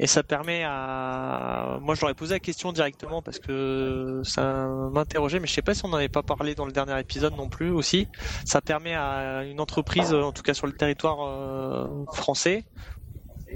Et 0.00 0.06
ça 0.06 0.22
permet 0.22 0.62
à, 0.64 1.78
moi 1.82 1.96
je 1.96 2.02
leur 2.02 2.10
ai 2.10 2.14
posé 2.14 2.34
la 2.34 2.38
question 2.38 2.72
directement 2.72 3.20
parce 3.20 3.40
que 3.40 4.20
ça 4.22 4.68
m'interrogeait, 4.92 5.40
mais 5.40 5.48
je 5.48 5.54
sais 5.54 5.62
pas 5.62 5.74
si 5.74 5.84
on 5.84 5.88
n'en 5.88 5.96
avait 5.96 6.08
pas 6.08 6.22
parlé 6.22 6.54
dans 6.54 6.66
le 6.66 6.72
dernier 6.72 6.98
épisode 7.00 7.34
non 7.34 7.48
plus 7.48 7.70
aussi. 7.70 8.06
Ça 8.44 8.60
permet 8.60 8.94
à 8.94 9.42
une 9.44 9.60
entreprise, 9.60 10.14
en 10.14 10.30
tout 10.30 10.42
cas 10.42 10.54
sur 10.54 10.68
le 10.68 10.72
territoire 10.72 11.26
euh, 11.26 12.04
français, 12.12 12.64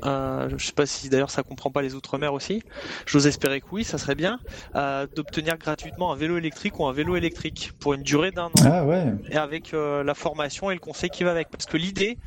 euh, 0.04 0.48
je 0.56 0.64
sais 0.66 0.72
pas 0.72 0.86
si 0.86 1.08
d'ailleurs 1.08 1.30
ça 1.30 1.42
comprend 1.42 1.70
pas 1.70 1.82
les 1.82 1.94
outre-mer 1.94 2.32
aussi. 2.34 2.62
J'ose 3.06 3.26
espérer 3.26 3.60
que 3.60 3.66
oui, 3.72 3.84
ça 3.84 3.98
serait 3.98 4.14
bien 4.16 4.40
euh, 4.74 5.06
d'obtenir 5.14 5.58
gratuitement 5.58 6.12
un 6.12 6.16
vélo 6.16 6.38
électrique 6.38 6.78
ou 6.80 6.86
un 6.86 6.92
vélo 6.92 7.16
électrique 7.16 7.72
pour 7.78 7.94
une 7.94 8.02
durée 8.02 8.32
d'un 8.32 8.46
an 8.46 8.52
Ah 8.64 8.84
ouais. 8.84 9.04
et 9.28 9.36
avec 9.36 9.74
euh, 9.74 10.02
la 10.04 10.14
formation 10.14 10.70
et 10.70 10.74
le 10.74 10.80
conseil 10.80 11.10
qui 11.10 11.24
va 11.24 11.30
avec. 11.30 11.50
Parce 11.50 11.66
que 11.66 11.76
l'idée, 11.76 12.18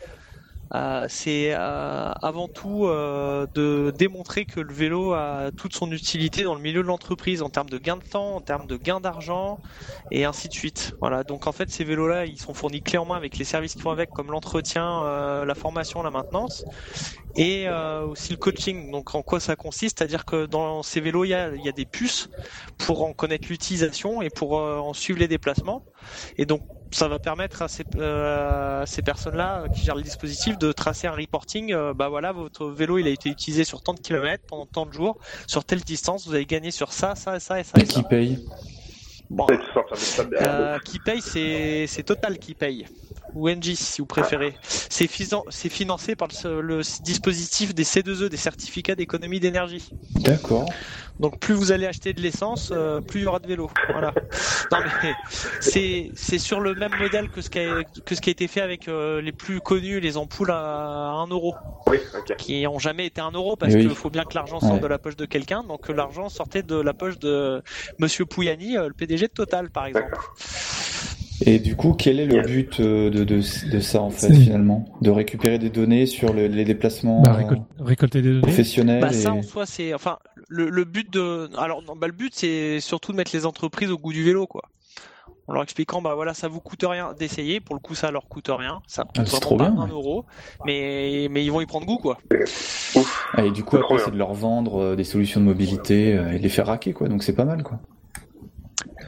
euh, 0.74 1.06
c'est 1.10 1.54
euh, 1.54 2.12
avant 2.22 2.48
tout 2.48 2.86
euh, 2.86 3.46
de 3.54 3.92
démontrer 3.96 4.46
que 4.46 4.60
le 4.60 4.74
vélo 4.74 5.14
a 5.14 5.52
toute 5.56 5.76
son 5.76 5.92
utilité 5.92 6.44
dans 6.44 6.56
le 6.56 6.62
milieu 6.62 6.82
de 6.82 6.88
l'entreprise 6.88 7.44
en 7.44 7.50
termes 7.50 7.70
de 7.70 7.78
gain 7.78 7.98
de 7.98 8.04
temps, 8.04 8.36
en 8.36 8.42
termes 8.42 8.66
de 8.66 8.76
gain 8.78 9.00
d'argent 9.00 9.60
et 10.12 10.26
ainsi 10.26 10.48
de 10.50 10.54
suite. 10.54 10.94
Voilà. 11.02 11.24
Donc 11.24 11.48
en 11.48 11.52
fait, 11.52 11.70
ces 11.70 11.84
vélos-là, 11.84 12.26
ils 12.26 12.40
sont 12.40 12.54
fournis 12.56 12.82
clé 12.82 12.98
en 12.98 13.06
main 13.06 13.16
avec 13.16 13.38
les 13.38 13.46
services 13.46 13.76
qui 13.76 13.84
vont 13.84 13.92
avec, 13.92 14.12
comme 14.12 14.32
l'entretien, 14.32 15.04
euh, 15.06 15.46
la 15.46 15.56
formation, 15.56 16.02
la 16.02 16.12
maintenance 16.12 16.66
et 17.36 17.68
euh, 17.68 18.04
aussi 18.06 18.32
le 18.34 18.38
coaching. 18.38 18.92
Donc 18.92 19.16
en 19.16 19.24
quoi 19.24 19.40
ça 19.40 19.56
consiste? 19.56 20.00
C'est-à-dire 20.00 20.26
que 20.26 20.46
dans 20.46 20.84
ces 20.84 21.02
vélos, 21.02 21.26
il 21.26 21.30
y 21.30 21.34
a, 21.34 21.56
y 21.56 21.68
a 21.70 21.72
des 21.72 21.86
puces 21.86 22.30
pour 22.78 23.04
en 23.04 23.14
connaître 23.14 23.48
l'utilisation 23.50 24.22
et 24.22 24.30
pour 24.30 24.58
euh, 24.60 24.78
en 24.80 24.94
suivre 24.94 25.20
les 25.20 25.28
déplacements. 25.28 25.84
Et 26.38 26.46
donc 26.46 26.64
ça 26.92 27.08
va 27.08 27.20
permettre 27.20 27.62
à 27.62 27.68
ces, 27.68 27.84
euh, 27.98 28.86
ces 28.86 29.02
personnes-là 29.02 29.62
euh, 29.64 29.68
qui 29.70 29.84
gèrent 29.84 29.96
le 29.96 30.04
dispositif 30.04 30.58
de 30.58 30.72
tracer 30.72 31.08
un 31.08 31.12
reporting. 31.16 31.74
euh, 31.74 31.94
bah 31.94 32.10
voilà, 32.10 32.32
votre 32.32 32.68
vélo 32.68 32.98
il 32.98 33.08
a 33.08 33.10
été 33.10 33.30
utilisé 33.30 33.64
sur 33.64 33.82
tant 33.82 33.94
de 33.94 34.00
kilomètres 34.00 34.44
pendant 34.48 34.66
tant 34.66 34.86
de 34.86 34.94
jours, 34.94 35.18
sur 35.48 35.66
telle 35.66 35.82
distance, 35.82 36.28
vous 36.28 36.34
avez 36.36 36.46
gagné 36.46 36.72
sur 36.72 36.94
ça, 36.94 37.16
ça, 37.16 37.40
ça 37.40 37.60
et 37.60 37.64
ça. 37.64 37.80
Et 37.80 37.82
Et 37.82 37.86
ça. 37.86 37.94
qui 37.94 38.04
paye? 38.04 38.40
Bon, 39.30 39.48
euh, 39.50 40.78
qui 40.86 41.00
paye, 41.00 41.22
c'est 41.22 42.04
Total 42.04 42.38
qui 42.38 42.54
paye. 42.54 42.86
Ou 43.34 43.50
Engie 43.50 43.76
si 43.76 44.00
vous 44.02 44.06
préférez. 44.08 44.56
C'est 44.62 45.08
finan- 45.08 45.44
c'est 45.50 45.68
financé 45.70 46.16
par 46.16 46.30
le, 46.46 46.62
le 46.62 46.82
dispositif 47.04 47.74
des 47.76 47.84
C2E, 47.84 48.30
des 48.30 48.38
certificats 48.38 48.96
d'économie 48.96 49.40
d'énergie. 49.42 49.90
D'accord. 50.16 50.70
Donc 51.20 51.40
plus 51.40 51.54
vous 51.54 51.72
allez 51.72 51.86
acheter 51.86 52.14
de 52.14 52.22
l'essence, 52.22 52.72
euh, 52.74 53.02
plus 53.02 53.22
il 53.22 53.24
y 53.24 53.28
aura 53.28 53.40
de 53.40 53.48
vélos. 53.48 53.72
Voilà. 53.90 54.14
C'est 55.60 56.12
sur 56.40 56.60
le 56.60 56.76
même 56.76 56.92
modèle 57.00 57.30
que 57.30 57.42
ce 57.42 57.50
qui 57.50 57.60
a, 57.60 57.84
que 58.06 58.16
ce 58.16 58.22
qui 58.22 58.30
a 58.30 58.32
été 58.32 58.48
fait 58.48 58.62
avec 58.62 58.88
euh, 58.88 59.22
les 59.22 59.32
plus 59.32 59.60
connus, 59.62 60.00
les 60.00 60.18
ampoules 60.18 60.52
à 60.52 60.58
1 60.58 61.28
euro, 61.28 61.56
Oui, 61.88 61.98
ok. 62.18 62.36
qui 62.38 62.66
ont 62.68 62.80
jamais 62.80 63.06
été 63.06 63.22
1 63.22 63.32
euro 63.32 63.56
parce 63.56 63.74
Oui. 63.74 63.82
qu'il 63.82 63.96
faut 63.96 64.10
bien 64.10 64.24
que 64.26 64.36
l'argent 64.36 64.60
sorte 64.60 64.74
Ouais. 64.74 64.80
de 64.80 64.88
la 64.88 64.98
poche 64.98 65.16
de 65.16 65.26
quelqu'un. 65.26 65.64
Donc 65.64 65.88
l'argent 65.90 66.28
sortait 66.30 66.64
de 66.64 66.76
la 66.76 66.94
poche 66.94 67.18
de 67.20 67.62
Monsieur 68.00 68.26
Pouyani, 68.26 68.78
euh, 68.78 68.88
le 68.88 68.94
PDG 68.94 69.15
de 69.24 69.32
Total 69.32 69.70
par 69.70 69.86
exemple. 69.88 70.16
Et 71.46 71.60
du 71.60 71.76
coup, 71.76 71.94
quel 71.94 72.22
est 72.22 72.26
le 72.26 72.44
but 72.44 72.80
euh, 72.80 73.10
de, 73.10 73.26
de, 73.26 73.42
de 73.70 73.80
ça 73.82 74.02
en 74.02 74.10
fait 74.10 74.34
finalement? 74.34 74.86
De 75.02 75.10
récupérer 75.10 75.60
des 75.60 75.70
données 75.70 76.06
sur 76.06 76.34
le- 76.34 76.48
les 76.48 76.64
déplacements 76.64 77.22
Bah, 77.24 77.38
récol- 77.38 77.62
récolter 77.80 78.22
des 78.22 78.30
données. 78.30 78.42
professionnels 78.42 79.02
Bah 79.02 79.10
et... 79.10 79.14
ça 79.14 79.34
en 79.34 79.42
soi 79.42 79.66
c'est 79.66 79.94
enfin 79.94 80.18
le, 80.48 80.70
le 80.70 80.86
but 80.86 81.12
de 81.12 81.50
alors 81.58 81.82
non, 81.84 81.96
bah 81.98 82.08
le 82.08 82.14
but 82.14 82.32
c'est 82.34 82.80
surtout 82.80 83.12
de 83.12 83.18
mettre 83.18 83.32
les 83.36 83.46
entreprises 83.46 83.92
au 83.92 83.98
goût 83.98 84.14
du 84.14 84.24
vélo 84.24 84.48
quoi. 84.48 84.62
En 85.48 85.54
leur 85.54 85.62
expliquant 85.64 86.02
bah 86.02 86.16
voilà 86.16 86.34
ça 86.34 86.48
vous 86.48 86.62
coûte 86.62 86.86
rien 86.88 87.14
d'essayer 87.20 87.60
pour 87.60 87.76
le 87.76 87.82
coup 87.82 87.96
ça 87.96 88.12
leur 88.12 88.30
coûte 88.30 88.48
rien 88.50 88.82
ça 88.88 89.04
coûte 89.04 89.16
Ah, 89.20 89.26
c'est 89.26 89.32
vraiment 89.32 89.40
trop 89.42 89.58
pas 89.58 89.70
bien, 89.70 89.82
un 89.82 89.86
ouais. 89.88 89.92
euro 89.92 90.26
mais 90.66 91.28
mais 91.30 91.44
ils 91.44 91.52
vont 91.52 91.60
y 91.60 91.66
prendre 91.66 91.86
goût 91.86 91.98
quoi. 91.98 92.18
Ah, 93.34 93.44
et 93.44 93.52
du 93.52 93.64
coup, 93.66 93.76
après, 93.76 93.98
c'est 94.00 94.12
de 94.12 94.18
leur 94.18 94.34
vendre 94.34 94.82
euh, 94.82 94.96
des 94.96 95.04
solutions 95.04 95.42
de 95.42 95.46
mobilité 95.46 96.14
euh, 96.16 96.32
et 96.32 96.38
de 96.38 96.44
les 96.44 96.50
faire 96.50 96.68
raquer 96.68 96.94
quoi. 96.94 97.10
Donc 97.10 97.24
c'est 97.24 97.36
pas 97.36 97.44
mal 97.44 97.62
quoi. 97.62 97.80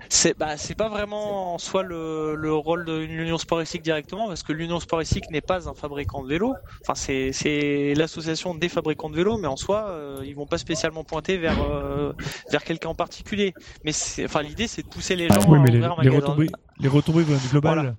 C'est 0.10 0.38
bah 0.38 0.56
c'est 0.58 0.76
pas 0.76 0.88
vraiment 0.90 1.54
en 1.54 1.58
soi 1.58 1.84
le, 1.84 2.36
le 2.36 2.54
rôle 2.54 2.86
de 2.86 2.98
l'Union 3.00 3.38
Sport 3.38 3.66
Cycle 3.68 3.84
directement 3.84 4.28
parce 4.28 4.42
que 4.42 4.54
l'Union 4.54 4.80
Sport 4.80 5.04
Cycle 5.06 5.28
n'est 5.32 5.42
pas 5.42 5.68
un 5.70 5.74
fabricant 5.74 6.24
de 6.24 6.30
vélo. 6.30 6.54
Enfin 6.82 6.96
c'est 6.96 7.32
c'est 7.34 7.94
l'association 7.96 8.56
des 8.56 8.70
fabricants 8.70 9.10
de 9.10 9.16
vélos 9.16 9.38
mais 9.38 9.48
en 9.48 9.58
soi 9.58 9.90
euh, 9.90 10.22
ils 10.26 10.36
vont 10.36 10.46
pas 10.48 10.58
spécialement 10.58 11.04
pointer 11.04 11.38
vers 11.38 11.62
euh, 11.62 12.14
vers 12.52 12.64
quelqu'un 12.64 12.90
en 12.90 12.96
particulier. 12.96 13.54
Mais 13.84 13.92
c'est 13.92 14.26
enfin 14.26 14.42
l'idée 14.42 14.68
c'est 14.68 14.84
de 14.84 14.88
pousser 14.88 15.16
les 15.16 15.28
gens 15.30 15.42
Oui, 15.50 15.58
à 15.60 15.62
mais 15.62 15.72
les, 15.72 16.10
retombées, 16.10 16.50
les 16.80 16.88
retombées 16.88 17.24
vont 17.24 17.36
être 17.36 17.50
globales. 17.52 17.74
Voilà. 17.76 17.96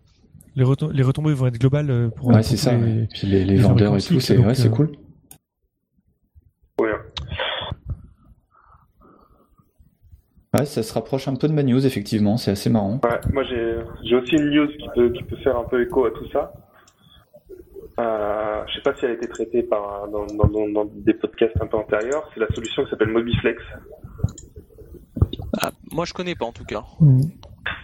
Les, 0.56 0.64
retom- 0.64 0.90
les 0.92 1.02
retombées 1.02 1.34
vont 1.34 1.46
être 1.46 1.58
globales 1.58 1.90
euh, 1.90 2.08
pour, 2.08 2.28
Ouais, 2.28 2.34
pour 2.36 2.44
c'est 2.44 2.56
ça. 2.56 2.72
les- 2.76 3.06
les, 3.22 3.28
les 3.28 3.44
les 3.44 3.56
vendeurs 3.58 3.96
et 3.96 4.00
tout, 4.02 4.18
c'est 4.20 4.36
ouais, 4.38 4.54
c'est 4.54 4.68
euh, 4.68 4.70
cool. 4.70 4.92
Oui, 6.80 6.88
hein. 6.90 7.02
Ouais, 10.58 10.66
ça 10.66 10.82
se 10.82 10.92
rapproche 10.94 11.28
un 11.28 11.34
peu 11.36 11.48
de 11.48 11.52
ma 11.52 11.62
news 11.62 11.84
effectivement. 11.86 12.36
C'est 12.36 12.50
assez 12.52 12.70
marrant. 12.70 13.00
Ouais, 13.04 13.20
moi 13.32 13.42
j'ai 14.04 14.14
aussi 14.16 14.36
une 14.36 14.50
news 14.50 14.68
qui 14.68 14.88
peut, 14.94 15.10
qui 15.10 15.22
peut 15.24 15.36
faire 15.36 15.56
un 15.58 15.64
peu 15.64 15.82
écho 15.82 16.04
à 16.06 16.10
tout 16.10 16.28
ça. 16.32 16.52
Euh, 17.98 18.62
je 18.68 18.74
sais 18.74 18.82
pas 18.82 18.94
si 18.94 19.04
elle 19.06 19.10
a 19.12 19.14
été 19.14 19.26
traitée 19.28 19.62
par, 19.64 20.06
dans, 20.08 20.24
dans, 20.26 20.46
dans, 20.46 20.68
dans 20.68 20.84
des 20.84 21.14
podcasts 21.14 21.60
un 21.60 21.66
peu 21.66 21.76
antérieurs. 21.76 22.28
C'est 22.32 22.40
la 22.40 22.46
solution 22.54 22.84
qui 22.84 22.90
s'appelle 22.90 23.08
Mobiflex. 23.08 23.60
Ah, 25.60 25.70
moi 25.90 26.04
je 26.04 26.12
connais 26.14 26.34
pas 26.34 26.44
en 26.46 26.52
tout 26.52 26.64
cas. 26.64 26.84
Hmm. 27.00 27.22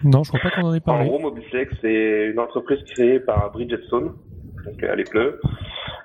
Non, 0.05 0.23
je 0.23 0.29
crois 0.31 0.41
pas 0.41 0.51
qu'on 0.51 0.67
en 0.69 0.75
ait 0.75 0.79
En 0.79 0.81
parlé. 0.81 1.09
gros, 1.09 1.19
Mobiflex, 1.19 1.73
c'est 1.81 2.27
une 2.31 2.39
entreprise 2.39 2.79
créée 2.93 3.21
par 3.21 3.51
Bridgestone, 3.53 4.13
donc 4.65 4.83
à 4.83 4.95
les 4.95 5.05
pneus. 5.05 5.41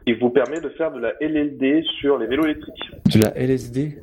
Il 0.08 0.18
vous 0.18 0.30
permet 0.30 0.60
de 0.60 0.70
faire 0.70 0.92
de 0.92 1.00
la 1.00 1.14
LLD 1.22 1.84
sur 2.00 2.18
les 2.18 2.26
vélos 2.28 2.46
électriques. 2.46 2.92
De 3.14 3.20
la 3.22 3.30
LSD 3.38 4.00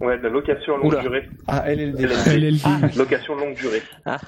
Ouais, 0.00 0.18
de 0.18 0.22
la 0.22 0.28
location 0.30 0.74
à 0.74 0.78
longue 0.78 0.86
Oula. 0.92 1.00
durée. 1.00 1.28
Ah, 1.46 1.64
LLD. 1.70 2.00
LLD. 2.00 2.62
LLD. 2.62 2.96
Location 2.96 3.34
longue 3.36 3.54
durée. 3.54 3.82
Ah 4.04 4.18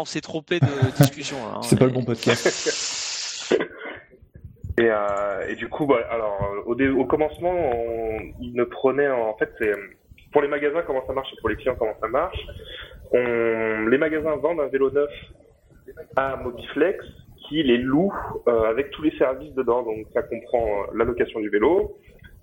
on 0.00 0.04
s'est 0.04 0.20
trompé 0.22 0.58
de 0.60 0.66
discussion. 0.98 1.36
là, 1.38 1.54
hein. 1.56 1.62
C'est 1.62 1.78
pas 1.78 1.84
le 1.86 1.90
bon 1.92 2.02
podcast. 2.04 3.52
Et, 4.78 4.88
euh, 4.88 5.46
et 5.48 5.54
du 5.54 5.68
coup, 5.68 5.84
bah, 5.86 5.98
alors 6.10 6.38
euh, 6.42 6.62
au, 6.64 6.74
dé- 6.74 6.88
au 6.88 7.04
commencement, 7.04 7.52
on, 7.52 8.18
il 8.40 8.54
ne 8.54 8.64
prenait 8.64 9.08
en 9.10 9.36
fait, 9.36 9.52
c'est 9.58 9.70
pour 10.32 10.40
les 10.40 10.48
magasins 10.48 10.80
comment 10.86 11.06
ça 11.06 11.12
marche 11.12 11.28
et 11.30 11.36
pour 11.40 11.50
les 11.50 11.56
clients 11.56 11.76
comment 11.78 11.92
ça 12.00 12.08
marche. 12.08 12.38
On, 13.12 13.86
les 13.88 13.98
magasins 13.98 14.34
vendent 14.36 14.60
un 14.60 14.68
vélo 14.68 14.90
neuf 14.90 15.10
à 16.16 16.36
Mobiflex 16.36 17.04
qui 17.48 17.62
les 17.62 17.76
loue 17.76 18.14
euh, 18.48 18.62
avec 18.70 18.90
tous 18.92 19.02
les 19.02 19.14
services 19.18 19.52
dedans. 19.54 19.82
Donc 19.82 20.06
ça 20.14 20.22
comprend 20.22 20.64
euh, 20.66 20.96
la 20.96 21.04
location 21.04 21.40
du 21.40 21.50
vélo, 21.50 21.98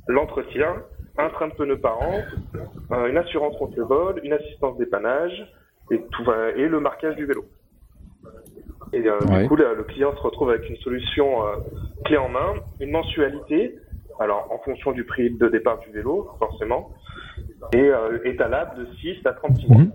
l'entretien, 0.07 0.83
un 1.17 1.29
train 1.29 1.47
de 1.47 1.53
pneus 1.53 1.77
par 1.79 1.99
an, 2.01 2.21
euh, 2.91 3.07
une 3.07 3.17
assurance 3.17 3.55
contre 3.57 3.77
le 3.77 3.83
vol, 3.83 4.21
une 4.23 4.33
assistance 4.33 4.77
dépannage 4.77 5.47
et 5.91 6.01
tout 6.11 6.23
va- 6.23 6.51
et 6.51 6.67
le 6.67 6.79
marquage 6.79 7.15
du 7.15 7.25
vélo. 7.25 7.45
Et 8.93 9.05
euh, 9.07 9.19
Ouais. 9.25 9.41
du 9.43 9.47
coup, 9.47 9.55
le, 9.55 9.75
le 9.75 9.83
client 9.83 10.15
se 10.15 10.21
retrouve 10.21 10.49
avec 10.49 10.67
une 10.69 10.77
solution 10.77 11.45
euh, 11.45 11.55
clé 12.05 12.17
en 12.17 12.29
main, 12.29 12.53
une 12.79 12.91
mensualité, 12.91 13.77
alors 14.19 14.51
en 14.51 14.59
fonction 14.59 14.91
du 14.91 15.03
prix 15.03 15.29
de 15.31 15.47
départ 15.47 15.79
du 15.79 15.89
vélo, 15.91 16.29
forcément, 16.39 16.91
et 17.73 17.77
euh, 17.81 18.19
étalable 18.25 18.79
de 18.79 18.93
6 18.95 19.17
à 19.25 19.33
36 19.33 19.67
mois. 19.67 19.77
Mhm. 19.81 19.91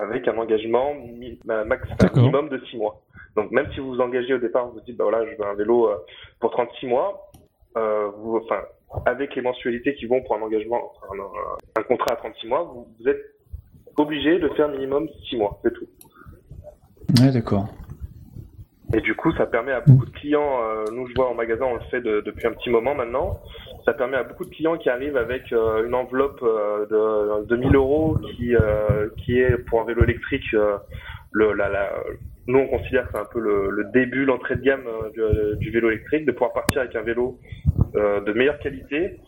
Avec 0.00 0.26
un 0.26 0.36
engagement 0.38 0.94
mi- 0.94 1.38
ma- 1.44 1.64
max, 1.64 1.88
minimum 2.14 2.48
de 2.48 2.58
6 2.66 2.76
mois. 2.76 3.00
Donc 3.36 3.50
même 3.50 3.70
si 3.72 3.80
vous 3.80 3.90
vous 3.94 4.00
engagez 4.00 4.34
au 4.34 4.38
départ, 4.38 4.66
vous 4.66 4.74
vous 4.74 4.80
dites, 4.80 4.96
bah 4.96 5.04
voilà, 5.04 5.24
je 5.24 5.36
veux 5.36 5.46
un 5.46 5.54
vélo 5.54 5.90
pour 6.40 6.50
36 6.50 6.86
mois, 6.86 7.30
euh, 7.76 8.08
vous, 8.18 8.36
enfin, 8.44 8.60
avec 9.06 9.34
les 9.34 9.42
mensualités 9.42 9.94
qui 9.94 10.06
vont 10.06 10.22
pour 10.22 10.36
un 10.36 10.42
engagement, 10.42 10.92
un, 11.12 11.80
un 11.80 11.82
contrat 11.84 12.12
à 12.12 12.16
36 12.16 12.46
mois, 12.46 12.62
vous, 12.62 12.86
vous 13.00 13.08
êtes 13.08 13.20
obligé 13.96 14.38
de 14.38 14.48
faire 14.50 14.68
minimum 14.68 15.08
6 15.28 15.36
mois, 15.36 15.58
c'est 15.62 15.72
tout. 15.72 15.86
Ouais, 17.20 17.30
d'accord. 17.32 17.66
Et 18.92 19.00
du 19.00 19.14
coup, 19.16 19.32
ça 19.32 19.46
permet 19.46 19.72
à 19.72 19.80
beaucoup 19.80 20.06
de 20.06 20.10
clients, 20.10 20.60
euh, 20.62 20.84
nous 20.92 21.06
je 21.08 21.14
vois 21.14 21.28
en 21.28 21.34
magasin, 21.34 21.64
on 21.64 21.74
le 21.74 21.80
fait 21.90 22.00
de- 22.00 22.20
depuis 22.20 22.46
un 22.46 22.52
petit 22.52 22.70
moment 22.70 22.94
maintenant, 22.94 23.40
ça 23.84 23.92
permet 23.92 24.16
à 24.16 24.22
beaucoup 24.22 24.44
de 24.44 24.50
clients 24.50 24.76
qui 24.78 24.88
arrivent 24.88 25.16
avec 25.16 25.52
euh, 25.52 25.84
une 25.86 25.94
enveloppe 25.94 26.40
euh, 26.42 26.86
de, 26.86 27.44
de 27.46 27.56
1000 27.56 27.74
euros 27.74 28.18
qui, 28.36 28.54
qui 29.18 29.40
est 29.40 29.58
pour 29.66 29.80
un 29.80 29.84
vélo 29.84 30.04
électrique, 30.04 30.44
le, 31.32 31.52
la, 31.54 31.68
la, 31.68 31.90
nous 32.46 32.58
on 32.60 32.68
considère 32.68 33.06
que 33.06 33.12
c'est 33.14 33.18
un 33.20 33.24
peu 33.32 33.40
le, 33.40 33.70
le 33.70 33.84
début, 33.92 34.24
l'entrée 34.26 34.54
de 34.56 34.62
gamme 34.62 34.84
du, 35.12 35.56
du 35.58 35.70
vélo 35.70 35.90
électrique, 35.90 36.24
de 36.26 36.32
pouvoir 36.32 36.52
partir 36.52 36.82
avec 36.82 36.94
un 36.94 37.02
vélo 37.02 37.38
euh, 37.96 38.20
de 38.20 38.32
meilleure 38.32 38.58
qualité, 38.58 39.20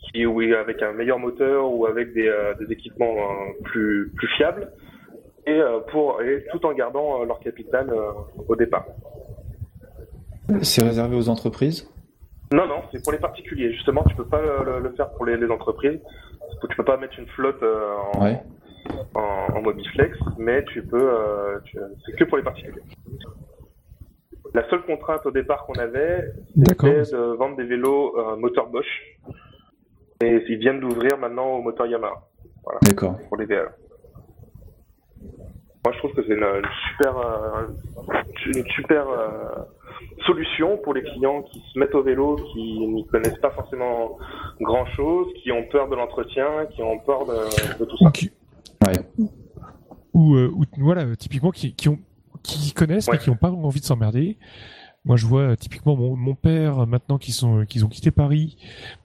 qui, 0.00 0.24
avec 0.54 0.82
un 0.82 0.92
meilleur 0.92 1.18
moteur 1.18 1.72
ou 1.72 1.86
avec 1.86 2.12
des, 2.12 2.28
euh, 2.28 2.54
des 2.54 2.72
équipements 2.72 3.14
euh, 3.16 3.52
plus, 3.64 4.12
plus 4.16 4.28
fiables, 4.36 4.70
et, 5.46 5.60
pour, 5.90 6.22
et 6.22 6.44
tout 6.52 6.64
en 6.66 6.72
gardant 6.72 7.24
leur 7.24 7.40
capital 7.40 7.92
au 8.48 8.54
départ. 8.54 8.86
C'est 10.62 10.84
réservé 10.84 11.16
aux 11.16 11.28
entreprises? 11.28 11.88
Non, 12.52 12.66
non, 12.68 12.82
c'est 12.92 13.02
pour 13.02 13.12
les 13.12 13.18
particuliers. 13.18 13.72
Justement, 13.72 14.04
tu 14.04 14.14
peux 14.14 14.26
pas 14.26 14.40
le, 14.40 14.78
le 14.80 14.90
faire 14.90 15.10
pour 15.14 15.24
les, 15.26 15.36
les 15.36 15.48
entreprises. 15.50 15.98
Tu 16.68 16.76
peux 16.76 16.84
pas 16.84 16.96
mettre 16.96 17.18
une 17.18 17.26
flotte 17.28 17.62
en, 17.62 18.22
Ouais. 18.24 18.38
en, 19.14 19.56
en 19.56 19.62
Mobiflex, 19.62 20.16
mais 20.38 20.62
tu 20.66 20.82
peux. 20.82 21.10
euh, 21.12 21.58
c'est 22.06 22.14
que 22.16 22.24
pour 22.24 22.36
les 22.36 22.44
particuliers. 22.44 22.82
La 24.54 24.68
seule 24.68 24.82
contrainte 24.84 25.24
au 25.24 25.30
départ 25.30 25.64
qu'on 25.64 25.74
avait, 25.74 26.30
c'était 26.56 26.74
de 27.02 27.36
vendre 27.36 27.56
des 27.56 27.64
vélos 27.64 28.14
euh, 28.18 28.36
moteur 28.36 28.68
Bosch. 28.68 28.86
Et 30.22 30.42
ils 30.48 30.58
viennent 30.58 30.80
d'ouvrir 30.80 31.16
maintenant 31.18 31.46
au 31.54 31.62
moteur 31.62 31.86
Yamaha 31.86 32.28
D'accord. 32.82 33.18
pour 33.28 33.36
les 33.38 33.46
VL. 33.46 33.68
Moi, 35.84 35.92
je 35.94 35.98
trouve 35.98 36.12
que 36.12 36.22
c'est 36.24 36.34
une, 36.34 36.44
une 36.44 36.68
super, 36.90 37.16
euh, 37.18 37.66
une 38.54 38.64
super 38.76 39.08
euh, 39.08 39.64
solution 40.26 40.76
pour 40.78 40.94
les 40.94 41.02
clients 41.02 41.42
qui 41.42 41.60
se 41.72 41.78
mettent 41.78 41.94
au 41.94 42.02
vélo, 42.04 42.36
qui 42.52 42.86
n'y 42.86 43.04
connaissent 43.06 43.38
pas 43.40 43.50
forcément 43.50 44.16
grand 44.60 44.86
chose, 44.94 45.26
qui 45.42 45.50
ont 45.50 45.64
peur 45.72 45.88
de 45.88 45.96
l'entretien, 45.96 46.66
qui 46.70 46.82
ont 46.82 46.98
peur 47.00 47.24
de, 47.26 47.78
de 47.80 47.84
tout 47.84 47.96
Ou 48.00 48.04
ça. 48.04 48.10
qui, 48.12 48.30
Ouais. 48.86 48.92
ou, 50.14 50.34
euh, 50.36 50.50
ou- 50.54 50.64
voilà, 50.78 51.04
typiquement 51.16 51.50
qui, 51.50 51.74
qui 51.74 51.88
ont 51.88 51.98
qui 52.42 52.72
connaissent 52.72 53.08
mais 53.08 53.14
Ouais. 53.14 53.18
qui 53.18 53.30
n'ont 53.30 53.36
pas 53.36 53.50
envie 53.50 53.80
de 53.80 53.84
s'emmerder. 53.84 54.38
Moi, 55.04 55.16
je 55.16 55.26
vois 55.26 55.40
euh, 55.42 55.56
typiquement 55.56 55.96
mon, 55.96 56.14
mon 56.14 56.34
père 56.36 56.80
euh, 56.80 56.86
maintenant 56.86 57.18
qu'ils 57.18 57.34
sont 57.34 57.58
euh, 57.60 57.64
qu'ils 57.64 57.84
ont 57.84 57.88
quitté 57.88 58.10
Paris. 58.12 58.56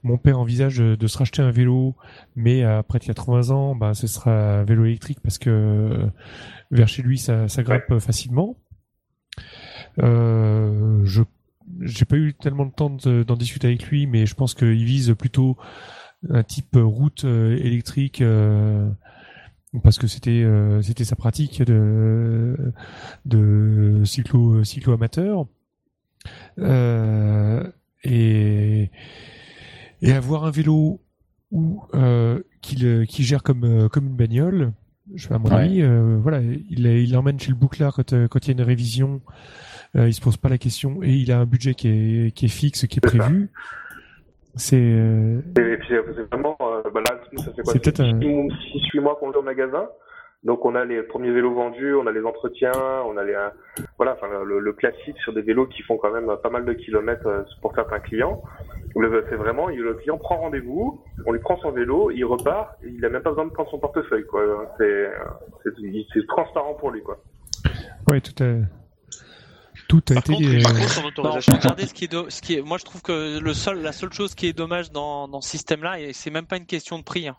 Mon 0.04 0.16
père 0.16 0.38
envisage 0.38 0.76
de 0.78 1.06
se 1.08 1.18
racheter 1.18 1.42
un 1.42 1.50
vélo, 1.50 1.96
mais 2.36 2.62
après 2.62 2.98
il 3.02 3.08
y 3.08 3.10
a 3.10 3.14
80 3.14 3.50
ans, 3.50 3.74
bah 3.74 3.94
ce 3.94 4.06
sera 4.06 4.60
un 4.60 4.64
vélo 4.64 4.84
électrique 4.84 5.18
parce 5.22 5.38
que 5.38 6.08
vers 6.70 6.86
chez 6.86 7.02
lui 7.02 7.18
ça, 7.18 7.48
ça 7.48 7.62
grimpe 7.64 7.90
euh, 7.90 7.98
facilement. 8.00 8.56
Euh, 10.00 11.00
je 11.04 11.22
j'ai 11.80 12.04
pas 12.06 12.16
eu 12.16 12.32
tellement 12.34 12.64
de 12.64 12.72
temps 12.72 12.88
de- 12.90 13.22
d'en 13.24 13.36
discuter 13.36 13.66
avec 13.66 13.84
lui, 13.88 14.06
mais 14.06 14.24
je 14.24 14.34
pense 14.34 14.54
qu'il 14.54 14.84
vise 14.84 15.14
plutôt 15.18 15.56
un 16.30 16.42
type 16.42 16.76
route 16.76 17.24
électrique. 17.24 18.22
euh, 18.22 18.88
parce 19.82 19.98
que 19.98 20.06
c'était 20.06 20.42
euh, 20.44 20.80
c'était 20.82 21.04
sa 21.04 21.16
pratique 21.16 21.62
de 21.62 22.56
de 23.26 24.02
cyclo 24.04 24.64
cyclo 24.64 24.92
amateur 24.94 25.46
euh, 26.58 27.62
et 28.04 28.90
et 30.02 30.12
avoir 30.12 30.44
un 30.44 30.50
vélo 30.50 31.00
où 31.50 31.82
euh, 31.94 32.40
qu'il 32.62 33.06
qui 33.06 33.22
gère 33.24 33.42
comme 33.42 33.88
comme 33.90 34.06
une 34.06 34.16
bagnole 34.16 34.72
je 35.14 35.32
à 35.32 35.38
mon 35.38 35.48
Ouais. 35.48 35.54
avis 35.56 35.82
euh, 35.82 36.18
voilà 36.20 36.40
il 36.42 36.86
il 36.86 37.12
l'emmène 37.12 37.38
chez 37.40 37.50
le 37.50 37.56
bouclard 37.56 37.94
quand 37.94 38.12
euh, 38.12 38.28
quand 38.28 38.44
il 38.46 38.48
y 38.48 38.50
a 38.50 38.54
une 38.54 38.66
révision 38.66 39.20
euh, 39.96 40.08
il 40.08 40.12
se 40.14 40.20
pose 40.20 40.36
pas 40.36 40.48
la 40.50 40.58
question 40.58 41.02
et 41.02 41.14
il 41.14 41.32
a 41.32 41.40
un 41.40 41.46
budget 41.46 41.74
qui 41.74 41.88
est 41.88 42.30
qui 42.34 42.44
est 42.46 42.48
fixe 42.48 42.86
qui 42.86 42.98
est 42.98 43.08
ça. 43.08 43.48
C'est 44.58 44.76
euh, 44.78 45.40
Et 45.58 45.76
puis 45.78 45.88
c'est 45.88 46.22
vraiment, 46.30 46.56
euh, 46.60 46.82
bah 46.92 47.00
là, 47.08 47.16
ça 47.36 47.52
fait 47.52 47.62
quoi? 47.62 47.72
C'est 47.72 47.82
peut-être 47.82 48.00
un- 48.00 48.18
6-8 48.18 49.00
mois 49.00 49.16
qu'on 49.16 49.32
est 49.32 49.36
au 49.36 49.42
magasin. 49.42 49.88
Donc 50.44 50.64
on 50.64 50.76
a 50.76 50.84
les 50.84 51.02
premiers 51.02 51.32
vélos 51.32 51.52
vendus, 51.52 51.94
on 51.96 52.06
a 52.06 52.12
les 52.12 52.22
entretiens, 52.24 52.70
on 53.06 53.16
a 53.16 53.24
les 53.24 53.34
euh, 53.34 53.48
voilà, 53.96 54.12
enfin 54.12 54.28
le, 54.44 54.60
le 54.60 54.72
classique 54.72 55.16
sur 55.24 55.32
des 55.32 55.42
vélos 55.42 55.66
qui 55.66 55.82
font 55.82 55.96
quand 55.96 56.12
même 56.12 56.30
pas 56.40 56.48
mal 56.48 56.64
de 56.64 56.72
kilomètres 56.74 57.26
euh, 57.26 57.42
pour 57.60 57.74
certains 57.74 57.98
clients. 57.98 58.40
Le- 58.94 59.24
C'est 59.28 59.34
vraiment, 59.36 59.66
le 59.68 59.94
client 59.94 60.16
prend 60.16 60.36
rendez-vous, 60.36 61.00
on 61.26 61.32
lui 61.32 61.40
prend 61.40 61.56
son 61.58 61.72
vélo, 61.72 62.12
il 62.12 62.24
repart, 62.24 62.76
il 62.84 63.04
a 63.04 63.08
même 63.08 63.22
pas 63.22 63.30
besoin 63.30 63.46
de 63.46 63.50
prendre 63.50 63.68
son 63.70 63.80
portefeuille 63.80 64.26
quoi. 64.26 64.42
C'est 64.78 65.10
c'est 65.64 65.70
c'est 66.14 66.26
transparent 66.28 66.74
pour 66.74 66.92
lui 66.92 67.02
quoi. 67.02 67.18
ouais 68.08 68.20
tout 68.20 68.40
a 68.44 68.52
tout 69.88 70.02
a 70.10 70.14
Par 70.14 70.22
été 70.24 70.32
contre, 70.34 70.46
euh, 70.48 70.62
par 70.62 70.72
contre, 70.74 70.90
son 70.90 71.00
Non, 71.02 71.06
autorisation. 71.08 71.52
regardez 71.54 71.86
ce 71.86 71.94
qui 71.94 72.04
est, 72.04 72.08
do- 72.08 72.28
ce 72.30 72.40
qui 72.42 72.54
est, 72.54 72.60
moi 72.62 72.78
je 72.78 72.84
trouve 72.84 73.02
que 73.02 73.38
le 73.38 73.54
seul, 73.54 73.80
la 73.82 73.92
seule 73.92 74.12
chose 74.12 74.34
qui 74.34 74.46
est 74.46 74.52
dommage 74.52 74.92
dans, 74.92 75.26
dans 75.28 75.40
ce 75.40 75.48
système-là, 75.50 75.98
et 76.00 76.12
c'est 76.12 76.30
même 76.30 76.46
pas 76.46 76.58
une 76.58 76.66
question 76.66 76.98
de 76.98 77.04
prix, 77.04 77.26
hein, 77.26 77.36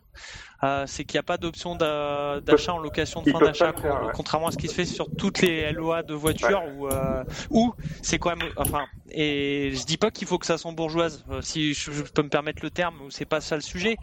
euh, 0.64 0.84
c'est 0.88 1.06
qu'il 1.06 1.16
n'y 1.16 1.20
a 1.20 1.24
pas 1.24 1.38
d'option 1.38 1.76
d'a- 1.76 2.42
d'achat 2.42 2.74
en 2.74 2.80
location 2.80 3.22
de 3.22 3.32
fin 3.32 3.40
d'achat, 3.40 3.72
ouais. 3.72 4.12
contrairement 4.14 4.48
à 4.48 4.52
ce 4.52 4.58
qui 4.58 4.68
se 4.68 4.74
fait 4.74 4.86
sur 4.86 5.08
toutes 5.18 5.42
les 5.42 5.72
LOA 5.72 6.04
de 6.04 6.14
voitures, 6.14 6.64
où, 6.76 6.88
euh, 6.88 7.24
où 7.50 7.74
c'est 8.02 8.20
quand 8.20 8.36
même, 8.36 8.50
enfin, 8.58 8.86
et 9.12 9.72
je 9.74 9.86
dis 9.86 9.98
pas 9.98 10.12
qu'il 10.12 10.28
faut 10.28 10.38
que 10.38 10.46
ça 10.46 10.58
soit 10.58 10.72
bourgeoise, 10.72 11.26
euh, 11.32 11.42
si 11.42 11.74
je, 11.74 11.92
je 11.92 12.04
peux 12.04 12.22
me 12.22 12.30
permettre 12.30 12.60
le 12.62 12.70
terme, 12.70 12.96
c'est 13.10 13.26
pas 13.26 13.42
ça 13.42 13.56
le 13.56 13.62
sujet. 13.62 13.98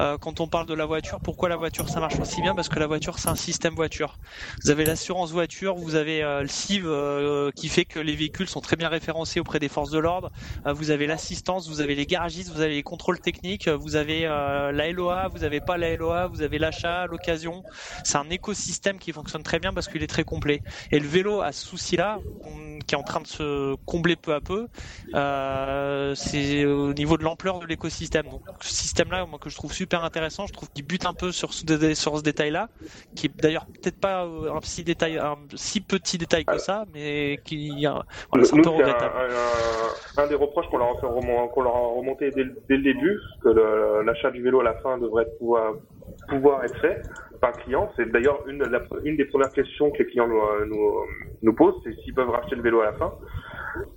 Euh, 0.00 0.16
quand 0.18 0.40
on 0.40 0.48
parle 0.48 0.66
de 0.66 0.74
la 0.74 0.86
voiture, 0.86 1.20
pourquoi 1.20 1.48
la 1.48 1.56
voiture 1.56 1.88
ça 1.88 2.00
marche 2.00 2.18
aussi 2.18 2.40
bien? 2.40 2.54
Parce 2.54 2.68
que 2.68 2.78
la 2.78 2.86
voiture 2.86 3.18
c'est 3.18 3.28
un 3.28 3.36
système 3.36 3.74
voiture. 3.74 4.18
Vous 4.64 4.70
avez 4.70 4.84
l'assurance 4.84 5.30
voiture, 5.30 5.76
vous 5.76 5.94
avez 5.94 6.22
euh, 6.22 6.42
le 6.42 6.48
CIV 6.48 6.84
euh, 6.86 7.50
qui 7.54 7.68
fait 7.68 7.84
que 7.84 8.00
les 8.00 8.16
véhicules 8.16 8.48
sont 8.48 8.60
très 8.60 8.76
bien 8.76 8.88
référencés 8.88 9.40
auprès 9.40 9.58
des 9.58 9.68
forces 9.68 9.90
de 9.90 9.98
l'ordre. 9.98 10.30
Vous 10.64 10.90
avez 10.90 11.06
l'assistance, 11.06 11.68
vous 11.68 11.80
avez 11.80 11.94
les 11.94 12.06
garagistes, 12.06 12.50
vous 12.52 12.60
avez 12.62 12.74
les 12.74 12.82
contrôles 12.82 13.20
techniques, 13.20 13.68
vous 13.68 13.94
avez 13.96 14.26
euh, 14.26 14.72
la 14.72 14.90
LOA, 14.90 15.28
vous 15.28 15.44
avez 15.44 15.57
pas 15.60 15.76
la 15.76 15.96
LOA, 15.96 16.26
vous 16.26 16.42
avez 16.42 16.58
l'achat, 16.58 17.06
l'occasion. 17.06 17.62
C'est 18.04 18.18
un 18.18 18.30
écosystème 18.30 18.98
qui 18.98 19.12
fonctionne 19.12 19.42
très 19.42 19.58
bien 19.58 19.72
parce 19.72 19.88
qu'il 19.88 20.02
est 20.02 20.08
très 20.08 20.24
complet. 20.24 20.62
Et 20.90 20.98
le 20.98 21.06
vélo 21.06 21.40
a 21.40 21.52
ce 21.52 21.66
souci-là, 21.66 22.20
qui 22.86 22.94
est 22.94 22.98
en 22.98 23.02
train 23.02 23.20
de 23.20 23.26
se 23.26 23.74
combler 23.86 24.16
peu 24.16 24.34
à 24.34 24.40
peu. 24.40 24.68
Euh, 25.14 26.14
c'est 26.14 26.64
au 26.64 26.92
niveau 26.92 27.16
de 27.16 27.24
l'ampleur 27.24 27.58
de 27.60 27.66
l'écosystème. 27.66 28.28
Donc 28.28 28.42
ce 28.60 28.72
système-là, 28.72 29.26
moi 29.26 29.38
que 29.38 29.50
je 29.50 29.56
trouve 29.56 29.72
super 29.72 30.04
intéressant, 30.04 30.46
je 30.46 30.52
trouve 30.52 30.68
qu'il 30.70 30.84
bute 30.86 31.06
un 31.06 31.14
peu 31.14 31.32
sur 31.32 31.52
ce, 31.52 31.64
détail-là, 31.64 32.68
qui 33.14 33.26
est 33.26 33.32
d'ailleurs 33.40 33.66
peut-être 33.66 33.98
pas 33.98 34.24
euh, 34.24 34.52
un 34.52 34.60
si 34.62 34.84
détail, 34.84 35.18
un 35.18 35.36
si 35.54 35.80
petit 35.80 36.18
détail 36.18 36.44
que 36.44 36.58
ça, 36.58 36.84
mais 36.92 37.40
qui, 37.44 37.86
euh, 37.86 37.92
voilà, 38.30 38.46
c'est 38.46 38.54
un 38.54 38.56
peu 38.56 38.62
c'est 38.62 38.68
un, 38.68 38.72
regrettable. 38.72 39.14
un- 40.16 40.22
un 40.22 40.26
des 40.26 40.34
reproches 40.34 40.66
qu'on 40.70 40.78
leur 40.78 41.76
a 41.76 41.78
remonté 41.96 42.30
dès, 42.30 42.44
le- 42.44 42.56
dès 42.68 42.76
le 42.76 42.82
début, 42.82 43.18
que 43.42 43.48
l'achat 44.04 44.30
du 44.30 44.42
vélo 44.42 44.60
à 44.60 44.64
la 44.64 44.74
fin 44.74 44.98
devrait 44.98 45.26
pouvoir, 45.38 45.74
pouvoir 46.28 46.64
être 46.64 46.78
fait 46.80 47.02
par 47.40 47.52
le 47.56 47.62
client. 47.62 47.90
C'est 47.96 48.10
d'ailleurs 48.10 48.42
une, 48.48 48.64
la- 48.64 48.82
une 49.04 49.16
des 49.16 49.24
premières 49.26 49.52
questions 49.52 49.90
que 49.90 49.98
les 49.98 50.06
clients 50.06 50.26
nous, 50.28 50.40
euh, 50.40 50.66
nous, 50.66 50.92
nous 51.42 51.52
posent, 51.54 51.76
c'est 51.84 51.94
s'ils 52.02 52.14
peuvent 52.14 52.30
racheter 52.30 52.56
le 52.56 52.62
vélo 52.62 52.80
à 52.80 52.86
la 52.86 52.92
fin. 52.94 53.12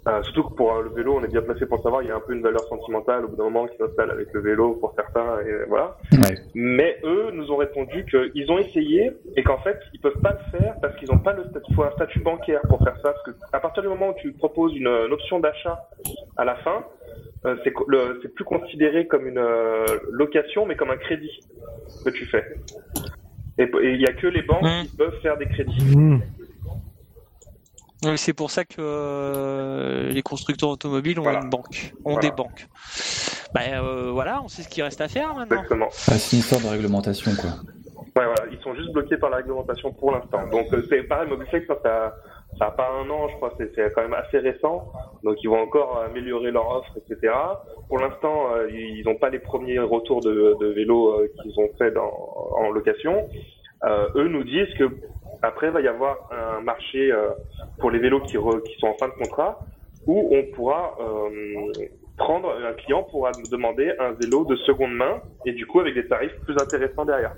Euh, 0.08 0.22
surtout 0.24 0.44
que 0.44 0.54
pour 0.54 0.74
euh, 0.76 0.84
le 0.84 0.90
vélo, 0.90 1.16
on 1.18 1.24
est 1.24 1.28
bien 1.32 1.42
placé 1.42 1.66
pour 1.66 1.78
le 1.78 1.84
savoir, 1.84 2.04
il 2.04 2.10
y 2.10 2.12
a 2.12 2.16
un 2.16 2.20
peu 2.20 2.34
une 2.34 2.44
valeur 2.44 2.64
sentimentale 2.66 3.26
au 3.26 3.30
bout 3.30 3.36
d'un 3.36 3.46
moment 3.46 3.66
qui 3.68 3.78
s'installe 3.78 4.12
avec 4.12 4.32
le 4.32 4.42
vélo 4.42 4.74
pour 4.76 4.94
certains, 4.96 5.40
et 5.42 5.66
voilà. 5.68 5.98
Ouais. 6.12 6.36
Mais 6.54 7.00
eux 7.04 7.32
nous 7.34 7.52
ont 7.52 7.56
répondu 7.56 8.06
qu'ils 8.06 8.52
ont 8.52 8.60
essayé 8.60 9.12
et 9.36 9.44
qu'en 9.44 9.58
fait 9.60 9.80
ils 9.94 10.00
peuvent 10.00 10.22
pas 10.22 10.34
le 10.34 10.60
faire 10.60 10.76
parce 10.82 10.96
qu'ils 10.98 11.10
n'ont 11.10 11.20
pas 11.20 11.34
le 11.34 11.46
statut, 11.46 11.74
un 11.82 11.92
statut 11.92 12.20
bancaire 12.20 12.62
pour 12.70 12.84
faire 12.84 12.96
ça. 12.98 13.12
Parce 13.14 13.24
que 13.24 13.32
à 13.54 13.60
partir 13.60 13.82
du 13.82 13.90
moment 13.90 14.10
où 14.10 14.14
tu 14.22 14.34
proposes 14.34 14.76
une, 14.76 14.88
une 14.88 15.14
option 15.14 15.40
d'achat 15.40 15.82
à 16.38 16.46
la 16.46 16.56
fin, 16.58 16.84
euh, 17.46 17.56
c'est 17.64 18.34
plus 18.34 18.44
considéré 18.46 19.08
comme 19.08 19.28
une 19.28 19.38
euh, 19.40 19.86
location 20.12 20.66
mais 20.66 20.76
comme 20.76 20.92
un 20.92 20.98
crédit 20.98 21.40
que 22.06 22.10
tu 22.12 22.26
fais. 22.26 22.46
Et 23.58 23.70
il 23.84 24.02
y 24.02 24.06
a 24.08 24.14
que 24.14 24.28
les 24.28 24.42
banques 24.44 24.66
qui 24.90 24.96
peuvent 24.96 25.20
faire 25.22 25.38
des 25.38 25.46
crédits. 25.48 25.96
mmh. 25.96 26.22
Oui, 28.04 28.18
C'est 28.18 28.34
pour 28.34 28.50
ça 28.50 28.66
que 28.66 28.76
euh, 28.80 30.10
les 30.10 30.24
constructeurs 30.24 30.70
automobiles 30.70 31.20
ont 31.20 31.24
Voilà. 31.24 31.42
une 31.44 31.50
banque, 31.50 31.94
ont 32.04 32.14
Voilà. 32.14 32.30
des 32.30 32.36
banques. 32.36 32.68
Ben 33.54 33.74
euh, 33.84 34.10
voilà, 34.12 34.42
on 34.44 34.48
sait 34.48 34.64
ce 34.64 34.70
qu'il 34.70 34.82
reste 34.82 35.02
à 35.02 35.08
faire 35.08 35.36
maintenant. 35.36 35.58
Exactement. 35.58 35.90
Ah, 36.08 36.18
c'est 36.18 36.36
une 36.36 36.40
histoire 36.40 36.62
de 36.62 36.68
réglementation, 36.68 37.32
quoi. 37.40 37.50
Ouais, 38.16 38.26
voilà, 38.26 38.46
ils 38.52 38.60
sont 38.64 38.74
juste 38.76 38.92
bloqués 38.92 39.18
par 39.18 39.30
la 39.30 39.38
réglementation 39.38 39.92
pour 39.94 40.12
l'instant. 40.14 40.48
Donc 40.52 40.74
euh, 40.74 40.84
c'est 40.90 41.04
pareil, 41.04 41.30
Mobiflex, 41.30 41.68
ça, 41.84 42.16
ça, 42.62 42.72
pas 42.72 42.90
un 42.92 43.10
an, 43.10 43.28
je 43.30 43.36
crois, 43.38 43.54
c'est 43.58 43.72
c'est 43.76 43.92
quand 43.94 44.02
même 44.04 44.14
assez 44.14 44.38
récent. 44.38 44.88
Donc 45.24 45.38
ils 45.44 45.48
vont 45.50 45.60
encore 45.62 45.98
améliorer 46.00 46.52
leur 46.52 46.68
offre, 46.70 46.96
etc. 46.98 47.34
Pour 47.88 47.98
l'instant, 48.00 48.54
euh, 48.54 48.70
ils 48.72 49.04
n'ont 49.06 49.16
pas 49.18 49.30
les 49.30 49.40
premiers 49.40 49.80
retours 49.80 50.22
de, 50.22 50.56
de 50.60 50.68
vélos 50.68 51.10
euh, 51.10 51.28
qu'ils 51.42 51.60
ont 51.60 51.70
fait 51.78 51.92
dans, 51.92 52.12
en 52.58 52.70
location. 52.70 53.28
Euh, 53.84 54.08
eux 54.16 54.28
nous 54.28 54.44
disent 54.44 54.72
que 54.78 54.86
après 55.42 55.68
il 55.68 55.74
va 55.74 55.82
y 55.82 55.88
avoir 55.88 56.18
un 56.32 56.62
marché 56.62 57.12
euh, 57.12 57.32
pour 57.80 57.90
les 57.90 57.98
vélos 58.00 58.22
qui, 58.22 58.38
re- 58.38 58.62
qui 58.64 58.76
sont 58.80 58.88
en 58.88 58.94
fin 59.00 59.08
de 59.08 59.14
contrat 59.14 59.66
où 60.06 60.30
on 60.36 60.44
pourra 60.56 60.96
euh, 61.00 61.30
prendre 62.18 62.52
un 62.52 62.74
client 62.74 63.04
pourra 63.04 63.32
nous 63.34 63.48
demander 63.48 63.92
un 63.98 64.12
vélo 64.12 64.46
de 64.46 64.56
seconde 64.58 64.94
main 64.94 65.22
et 65.46 65.54
du 65.54 65.66
coup 65.66 65.80
avec 65.80 65.96
des 65.96 66.08
tarifs 66.08 66.36
plus 66.46 66.58
intéressants 66.60 67.06
derrière. 67.06 67.34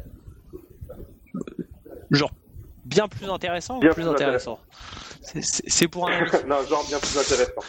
Genre 2.12 2.32
bien 2.86 3.08
plus 3.08 3.30
intéressant 3.30 3.80
Bien 3.80 3.92
ou 3.92 3.94
plus 3.94 4.04
plus 4.04 4.12
intéressant? 4.12 4.60
C'est 5.24 5.88
pour 5.88 6.10
un 6.10 6.20
non, 6.48 6.64
genre 6.64 6.86
bien 6.88 7.00
plus 7.00 7.18
intéressant. 7.18 7.62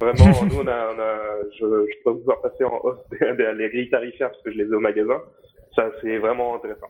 Vraiment, 0.00 0.44
nous, 0.50 0.60
on 0.60 0.66
a, 0.66 0.92
on 0.94 0.98
a 0.98 1.18
je, 1.52 1.86
je 1.90 2.04
peux 2.04 2.10
vous 2.10 2.24
faire 2.24 2.40
passer 2.40 2.64
en 2.64 2.78
hausse 2.82 2.98
les 3.10 3.68
grilles 3.70 3.90
tarifaires 3.90 4.30
parce 4.30 4.42
que 4.42 4.52
je 4.52 4.58
les 4.58 4.64
ai 4.64 4.74
au 4.74 4.80
magasin. 4.80 5.20
Ça, 5.74 5.90
c'est 6.00 6.18
vraiment 6.18 6.56
intéressant. 6.56 6.88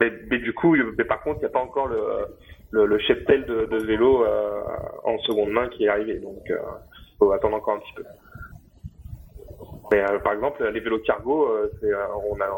Mais, 0.00 0.12
mais 0.30 0.38
du 0.38 0.52
coup, 0.52 0.76
mais 0.96 1.04
par 1.04 1.22
contre, 1.22 1.38
il 1.38 1.44
n'y 1.44 1.46
a 1.46 1.50
pas 1.50 1.60
encore 1.60 1.86
le, 1.88 2.26
le, 2.70 2.86
le 2.86 2.98
cheptel 2.98 3.44
de, 3.46 3.66
de 3.66 3.76
vélo 3.78 4.24
euh, 4.24 4.62
en 5.04 5.18
seconde 5.18 5.50
main 5.50 5.68
qui 5.68 5.84
est 5.84 5.88
arrivé. 5.88 6.18
Donc, 6.18 6.50
euh, 6.50 6.58
faut 7.18 7.30
attendre 7.32 7.56
encore 7.56 7.74
un 7.74 7.80
petit 7.80 7.94
peu. 7.94 8.04
Mais 9.92 10.00
euh, 10.02 10.18
par 10.18 10.32
exemple, 10.32 10.64
les 10.66 10.80
vélos 10.80 11.00
cargo, 11.00 11.46
euh, 11.48 11.72
c'est, 11.80 11.92
euh, 11.92 12.06
on 12.30 12.40
a 12.40 12.48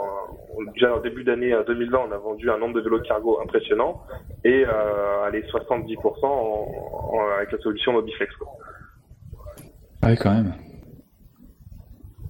on- 0.57 0.63
déjà 0.73 0.95
au 0.95 1.01
début 1.01 1.25
d'année 1.25 1.53
euh, 1.53 1.65
2020, 1.65 1.99
on 2.09 2.13
a 2.13 2.19
vendu 2.19 2.51
un 2.51 2.59
nombre 2.59 2.75
de 2.75 2.81
vélos 2.81 3.01
cargo 3.01 3.41
impressionnant 3.41 4.01
et 4.45 4.65
euh, 4.67 5.23
allez 5.25 5.43
70% 5.43 6.25
en, 6.25 6.69
en- 7.17 7.29
avec 7.37 7.53
la 7.53 7.59
solution 7.59 7.93
Mobiflex. 7.93 8.35
Quoi. 8.37 8.49
Ah 10.03 10.09
oui, 10.11 10.17
quand 10.17 10.33
même. 10.33 10.55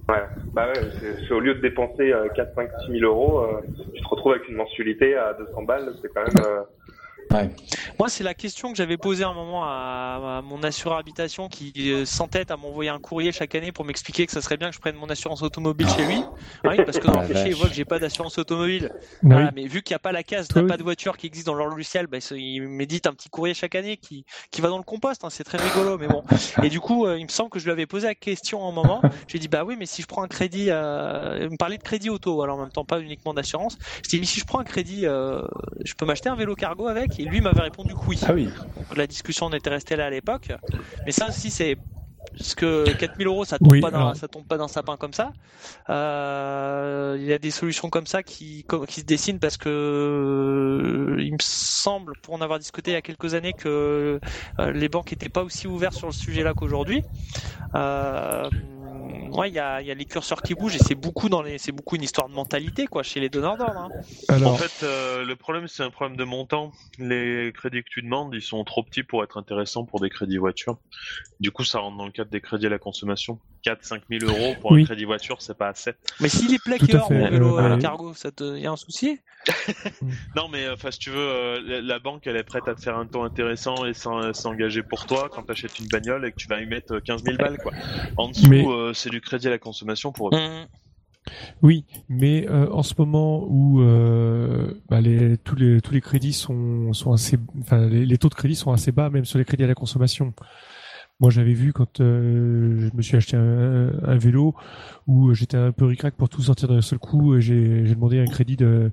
Ouais, 0.09 0.23
bah 0.53 0.67
ouais, 0.67 0.89
c'est, 0.99 1.15
c'est 1.27 1.33
au 1.33 1.39
lieu 1.41 1.53
de 1.55 1.59
dépenser 1.61 2.11
euh, 2.13 2.29
4, 2.29 2.55
5, 2.55 2.69
6 2.85 2.99
000 2.99 3.03
euros, 3.11 3.39
euh, 3.41 3.61
tu 3.93 4.01
te 4.01 4.07
retrouves 4.07 4.31
avec 4.33 4.47
une 4.47 4.55
mensualité 4.55 5.15
à 5.15 5.33
200 5.33 5.63
balles, 5.63 5.93
c'est 6.01 6.11
quand 6.13 6.23
même. 6.23 6.39
Ouais. 7.33 7.49
Moi, 7.99 8.09
c'est 8.09 8.23
la 8.23 8.33
question 8.33 8.71
que 8.71 8.77
j'avais 8.77 8.97
posée 8.97 9.23
à 9.23 9.29
un 9.29 9.33
moment 9.33 9.63
à, 9.65 10.37
à 10.37 10.41
mon 10.41 10.63
assureur 10.63 10.97
habitation 10.97 11.49
qui 11.49 11.73
euh, 11.77 12.05
s'entête 12.05 12.51
à 12.51 12.57
m'envoyer 12.57 12.89
un 12.89 12.99
courrier 12.99 13.31
chaque 13.31 13.53
année 13.55 13.71
pour 13.71 13.85
m'expliquer 13.85 14.25
que 14.25 14.31
ça 14.31 14.41
serait 14.41 14.57
bien 14.57 14.69
que 14.69 14.75
je 14.75 14.79
prenne 14.79 14.95
mon 14.95 15.09
assurance 15.09 15.41
automobile 15.41 15.89
chez 15.89 16.05
lui. 16.05 16.21
Ah 16.63 16.69
oui, 16.69 16.77
parce 16.85 16.99
que 16.99 17.07
dans 17.07 17.19
le 17.21 17.27
fichier, 17.27 17.49
il 17.49 17.55
voit 17.55 17.67
que 17.67 17.73
j'ai 17.73 17.85
pas 17.85 17.99
d'assurance 17.99 18.37
automobile. 18.37 18.91
Voilà, 19.23 19.47
oui. 19.47 19.51
mais 19.55 19.67
vu 19.67 19.81
qu'il 19.83 19.93
n'y 19.93 19.97
a 19.97 19.99
pas 19.99 20.11
la 20.11 20.23
case, 20.23 20.47
oui. 20.55 20.67
pas 20.67 20.77
de 20.77 20.83
voiture 20.83 21.17
qui 21.17 21.27
existe 21.27 21.47
dans 21.47 21.53
leur 21.53 21.67
logiciel, 21.67 22.07
bah, 22.07 22.21
c'est- 22.21 22.39
il 22.39 22.61
m'édite 22.67 23.07
un 23.07 23.13
petit 23.13 23.29
courrier 23.29 23.53
chaque 23.53 23.75
année 23.75 23.97
qui, 23.97 24.25
qui 24.51 24.61
va 24.61 24.69
dans 24.69 24.77
le 24.77 24.83
compost. 24.83 25.23
hein, 25.25 25.29
c'est 25.29 25.43
très 25.43 25.57
rigolo, 25.57 25.97
mais 25.97 26.07
bon. 26.07 26.23
Et 26.63 26.69
du 26.69 26.79
coup, 26.79 27.05
euh, 27.05 27.17
il 27.17 27.23
me 27.25 27.29
semble 27.29 27.49
que 27.49 27.59
je 27.59 27.65
lui 27.65 27.71
avais 27.71 27.85
posé 27.87 28.07
la 28.07 28.15
question 28.15 28.65
à 28.65 28.69
un 28.69 28.71
moment. 28.71 29.01
J'ai 29.27 29.39
dit 29.39 29.47
bah 29.47 29.63
oui, 29.65 29.75
mais 29.77 29.85
si 29.85 30.01
je 30.01 30.07
prends 30.07 30.23
un 30.23 30.27
crédit, 30.27 30.67
euh... 30.69 31.39
il 31.41 31.49
me 31.49 31.57
parlait 31.57 31.77
de 31.77 31.83
crédit 31.83 32.09
auto, 32.09 32.41
alors 32.41 32.57
en 32.57 32.61
même 32.61 32.71
temps 32.71 32.85
pas 32.85 32.99
uniquement 33.01 33.33
d'assurance. 33.33 33.77
Je 34.03 34.09
dis 34.09 34.19
mais 34.19 34.25
si 34.25 34.39
je 34.39 34.45
prends 34.45 34.59
un 34.59 34.63
crédit, 34.63 35.05
euh, 35.05 35.41
je 35.83 35.93
peux 35.93 36.05
m'acheter 36.05 36.29
un 36.29 36.35
vélo 36.35 36.55
cargo 36.55 36.87
avec? 36.87 37.16
Et 37.17 37.25
lui 37.25 37.41
m'avait 37.41 37.61
répondu 37.61 37.93
que 37.93 37.99
oui. 38.07 38.19
Ah 38.25 38.33
oui. 38.33 38.49
Donc, 38.75 38.95
la 38.95 39.07
discussion 39.07 39.47
en 39.47 39.53
était 39.53 39.69
restée 39.69 39.95
là 39.95 40.05
à 40.05 40.09
l'époque. 40.09 40.51
Mais 41.05 41.11
ça 41.11 41.27
aussi, 41.27 41.51
c'est 41.51 41.77
parce 42.37 42.55
que 42.55 42.93
4000 42.93 43.27
euros, 43.27 43.45
ça 43.45 43.57
tombe 43.57 43.71
Oui, 43.71 43.81
pas 43.81 43.89
d'un, 43.89 43.99
alors- 43.99 44.15
ça 44.15 44.27
tombe 44.27 44.45
pas 44.45 44.57
d'un 44.57 44.67
sapin 44.67 44.97
comme 44.97 45.13
ça. 45.13 45.31
Euh, 45.89 47.15
Il 47.19 47.25
y 47.25 47.33
a 47.33 47.39
des 47.39 47.51
solutions 47.51 47.89
comme 47.89 48.05
ça 48.05 48.21
qui, 48.21 48.65
se 48.69 49.01
dessinent 49.01 49.39
parce 49.39 49.57
que 49.57 49.69
euh, 49.69 51.15
il 51.19 51.33
me 51.33 51.37
semble, 51.41 52.13
pour 52.21 52.35
en 52.35 52.41
avoir 52.41 52.59
discuté 52.59 52.91
il 52.91 52.93
y 52.93 52.97
a 52.97 53.01
quelques 53.01 53.33
années, 53.33 53.53
que 53.53 54.19
euh, 54.59 54.71
les 54.71 54.89
banques 54.89 55.13
étaient 55.13 55.29
pas 55.29 55.43
aussi 55.43 55.67
ouvertes 55.67 55.95
sur 55.95 56.07
le 56.07 56.13
sujet-là 56.13 56.53
qu'aujourd'hui. 56.53 57.03
Euh, 57.75 58.49
ouais, 59.31 59.49
il 59.49 59.53
y 59.53 59.59
a, 59.59 59.81
il 59.81 59.87
y 59.87 59.91
a 59.91 59.93
les 59.93 60.05
curseurs 60.05 60.41
qui 60.41 60.53
bougent 60.55 60.75
et 60.75 60.79
c'est 60.79 60.95
beaucoup 60.95 61.29
dans 61.29 61.41
les, 61.41 61.57
c'est 61.57 61.71
beaucoup 61.71 61.95
une 61.95 62.03
histoire 62.03 62.27
de 62.29 62.33
mentalité 62.33 62.87
quoi 62.87 63.03
chez 63.03 63.19
les 63.19 63.29
donneurs 63.29 63.57
d'ordre. 63.57 63.77
hein. 63.77 63.89
Alors, 64.29 64.53
En 64.53 64.57
fait, 64.57 64.83
euh, 64.83 65.23
le 65.25 65.35
problème, 65.35 65.67
c'est 65.67 65.83
un 65.83 65.89
problème 65.91 66.17
de 66.17 66.23
montant. 66.23 66.71
Les 66.97 67.51
crédits 67.53 67.83
que 67.83 67.89
tu 67.89 68.01
demandes, 68.01 68.33
ils 68.33 68.41
sont 68.41 68.63
trop 68.63 68.83
petits 68.83 69.03
pour 69.03 69.23
être 69.23 69.37
intéressants 69.37 69.85
pour 69.85 69.99
des 69.99 70.09
crédits 70.09 70.37
voitures. 70.37 70.77
Du 71.39 71.51
coup, 71.51 71.63
ça 71.63 71.79
rentre 71.79 71.97
dans 71.97 72.05
le 72.05 72.11
cadre 72.11 72.31
des 72.31 72.41
crédits 72.41 72.65
à 72.65 72.69
la 72.69 72.79
consommation. 72.79 73.39
4-5 73.65 74.01
000 74.09 74.25
euros 74.25 74.55
pour 74.61 74.71
Oui. 74.71 74.81
un 74.81 74.85
crédit 74.85 75.03
voiture, 75.05 75.41
c'est 75.41 75.57
pas 75.57 75.67
assez. 75.69 75.91
Mais 76.19 76.29
s'il 76.29 76.53
est 76.53 76.63
vélo 77.29 77.57
euh, 77.59 77.71
à 77.71 77.75
ouais. 77.75 77.81
cargo, 77.81 78.13
ça 78.13 78.31
te, 78.31 78.57
y 78.57 78.65
a 78.65 78.71
un 78.71 78.75
souci? 78.77 79.19
Non, 80.35 80.47
mais 80.49 80.69
enfin, 80.69 80.91
si 80.91 80.99
tu 80.99 81.09
veux, 81.09 81.17
euh, 81.17 81.61
la, 81.63 81.81
la 81.81 81.99
banque, 81.99 82.27
elle 82.27 82.35
est 82.37 82.43
prête 82.43 82.67
à 82.67 82.75
te 82.75 82.81
faire 82.81 82.97
un 82.97 83.05
taux 83.07 83.21
intéressant 83.23 83.85
et 83.85 83.93
s'en- 83.93 84.33
s'engager 84.33 84.83
pour 84.83 85.05
toi 85.05 85.29
quand 85.31 85.43
tu 85.43 85.51
achètes 85.51 85.79
une 85.79 85.87
bagnole 85.87 86.25
et 86.25 86.31
que 86.31 86.37
tu 86.37 86.47
vas 86.47 86.59
y 86.61 86.65
mettre 86.65 86.99
15 86.99 87.23
000 87.23 87.37
balles, 87.37 87.57
quoi. 87.57 87.71
En 88.17 88.29
dessous, 88.29 88.47
Mais- 88.49 88.65
euh, 88.67 88.86
c'est 88.93 89.09
du 89.09 89.21
crédit 89.21 89.47
à 89.47 89.51
la 89.51 89.57
consommation 89.57 90.11
pour 90.11 90.29
eux. 90.29 90.37
Hum, 90.37 90.65
oui, 91.61 91.85
mais 92.07 92.47
euh, 92.47 92.71
en 92.71 92.83
ce 92.83 92.93
moment 92.97 93.45
où 93.47 93.81
euh, 93.81 94.73
bah, 94.89 95.01
les, 95.01 95.37
tous 95.37 95.55
les 95.55 95.81
tous 95.81 95.93
les 95.93 96.01
crédits 96.01 96.33
sont 96.33 96.93
sont 96.93 97.11
assez, 97.11 97.37
enfin 97.61 97.87
les, 97.87 98.05
les 98.05 98.17
taux 98.17 98.29
de 98.29 98.35
crédit 98.35 98.55
sont 98.55 98.71
assez 98.71 98.91
bas, 98.91 99.09
même 99.09 99.25
sur 99.25 99.37
les 99.37 99.45
crédits 99.45 99.63
à 99.63 99.67
la 99.67 99.75
consommation. 99.75 100.33
Moi, 101.19 101.31
j'avais 101.31 101.53
vu 101.53 101.73
quand 101.73 101.99
euh, 101.99 102.77
je 102.77 102.95
me 102.95 103.01
suis 103.01 103.17
acheté 103.17 103.35
un, 103.35 103.91
un 104.03 104.17
vélo 104.17 104.53
où 105.07 105.33
j'étais 105.33 105.57
un 105.57 105.71
peu 105.71 105.85
ricrac 105.85 106.13
pour 106.13 106.29
tout 106.29 106.43
sortir 106.43 106.67
d'un 106.67 106.81
seul 106.81 106.99
coup. 106.99 107.35
et 107.35 107.41
J'ai 107.41 107.81
demandé 107.95 108.19
un 108.19 108.27
crédit 108.27 108.55
de 108.55 108.91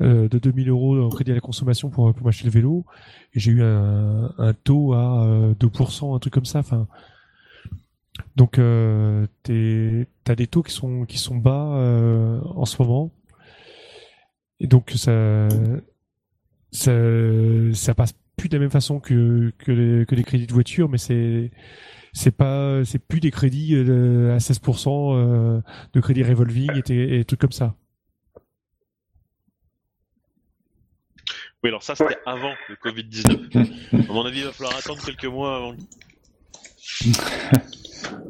euh, 0.00 0.28
de 0.30 0.38
2000 0.38 0.70
euros 0.70 0.98
en 0.98 1.10
crédit 1.10 1.32
à 1.32 1.34
la 1.34 1.42
consommation 1.42 1.90
pour 1.90 2.14
pour 2.14 2.24
m'acheter 2.24 2.46
le 2.46 2.52
vélo 2.52 2.86
et 3.34 3.40
j'ai 3.40 3.50
eu 3.52 3.62
un, 3.62 4.32
un 4.38 4.54
taux 4.54 4.94
à 4.94 5.26
euh, 5.26 5.54
2%, 5.54 6.16
un 6.16 6.18
truc 6.18 6.32
comme 6.32 6.46
ça. 6.46 6.60
Enfin, 6.60 6.88
donc 8.36 8.58
euh, 8.58 9.26
t'es- 9.42 10.06
t'as 10.24 10.34
des 10.34 10.46
taux 10.46 10.62
qui 10.62 10.72
sont 10.72 11.04
qui 11.04 11.18
sont 11.18 11.36
bas 11.36 11.74
euh, 11.76 12.40
en 12.54 12.64
ce 12.64 12.80
moment 12.82 13.10
et 14.60 14.66
donc 14.66 14.92
ça 14.96 15.48
ça 16.72 16.92
ça 17.72 17.94
passe 17.94 18.14
plus 18.36 18.48
de 18.48 18.54
la 18.56 18.60
même 18.60 18.70
façon 18.70 19.00
que 19.00 19.52
que 19.58 19.72
les, 19.72 20.06
que 20.06 20.14
les 20.14 20.22
crédits 20.24 20.46
de 20.46 20.52
voiture, 20.52 20.88
mais 20.88 20.98
c'est 20.98 21.50
c'est 22.12 22.30
pas 22.30 22.84
c'est 22.84 22.98
plus 23.00 23.20
des 23.20 23.30
crédits 23.30 23.74
euh, 23.74 24.34
à 24.34 24.38
16% 24.38 25.14
euh, 25.16 25.60
de 25.92 26.00
crédit 26.00 26.22
revolving 26.22 26.70
et, 26.76 26.82
des- 26.82 27.18
et 27.20 27.24
trucs 27.24 27.40
comme 27.40 27.52
ça. 27.52 27.74
Oui, 31.64 31.70
alors 31.70 31.82
ça, 31.82 31.96
c'était 31.96 32.16
avant 32.24 32.52
le 32.68 32.76
Covid-19. 32.76 34.08
À 34.08 34.12
mon 34.12 34.24
avis, 34.24 34.38
il 34.38 34.44
va 34.44 34.52
falloir 34.52 34.76
attendre 34.76 35.04
quelques 35.04 35.24
mois 35.24 35.56
avant. 35.56 35.74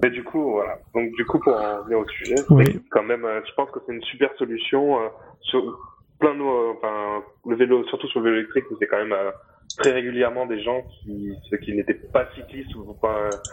Mais 0.03 0.11
du 0.11 0.23
coup, 0.25 0.53
voilà. 0.53 0.79
Donc 0.95 1.11
du 1.13 1.25
coup, 1.27 1.39
pour 1.41 1.57
en 1.61 1.83
venir 1.83 1.99
au 1.99 2.07
sujet, 2.09 2.45
quand 2.91 3.03
même, 3.03 3.25
euh, 3.25 3.41
je 3.47 3.53
pense 3.55 3.71
que 3.71 3.81
c'est 3.87 3.93
une 3.93 4.03
super 4.03 4.31
solution 4.39 5.01
euh, 5.01 5.09
sur 5.43 5.63
plein 6.21 6.35
de, 6.35 6.41
euh, 6.41 6.73
enfin, 6.77 7.23
le 7.47 7.57
vélo, 7.57 7.85
surtout 7.89 8.07
sur 8.09 8.21
le 8.21 8.27
vélo 8.31 8.37
électrique, 8.43 8.65
c'est 8.79 8.87
quand 8.87 9.05
même 9.05 9.15
très 9.77 9.93
régulièrement 9.93 10.47
des 10.47 10.61
gens 10.63 10.83
qui, 11.03 11.33
ceux 11.51 11.57
qui 11.59 11.73
n'étaient 11.75 11.95
pas 11.95 12.27
cyclistes 12.35 12.75
ou 12.75 12.95
pas, 12.95 13.45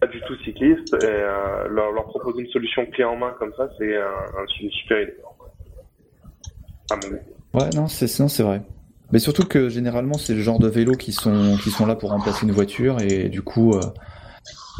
pas 0.00 0.06
du 0.06 0.20
tout 0.22 0.34
cyclistes, 0.44 0.92
et 0.94 0.96
euh, 0.96 1.68
leur, 1.68 1.92
leur 1.92 2.06
proposer 2.06 2.40
une 2.40 2.50
solution 2.50 2.86
clé 2.86 3.04
en 3.04 3.16
main 3.16 3.34
comme 3.38 3.52
ça, 3.56 3.68
c'est 3.78 3.96
un, 3.96 4.00
un- 4.02 4.46
une 4.60 4.70
super 4.70 5.02
idée. 5.02 5.16
À 6.90 6.96
mon 6.96 7.04
avis. 7.04 7.18
Ouais, 7.54 7.70
non, 7.72 7.86
c'est 7.86 8.06
non, 8.20 8.28
c'est 8.28 8.42
vrai. 8.42 8.62
Mais 9.12 9.18
surtout 9.18 9.46
que 9.46 9.68
généralement, 9.68 10.14
c'est 10.18 10.34
le 10.34 10.40
genre 10.40 10.58
de 10.58 10.68
vélos 10.68 10.96
qui 10.96 11.12
sont 11.12 11.56
qui 11.62 11.70
sont 11.70 11.86
là 11.86 11.94
pour 11.94 12.10
remplacer 12.10 12.44
une 12.46 12.52
voiture 12.52 13.00
et 13.00 13.28
du 13.30 13.42
coup, 13.42 13.74
euh, 13.74 13.86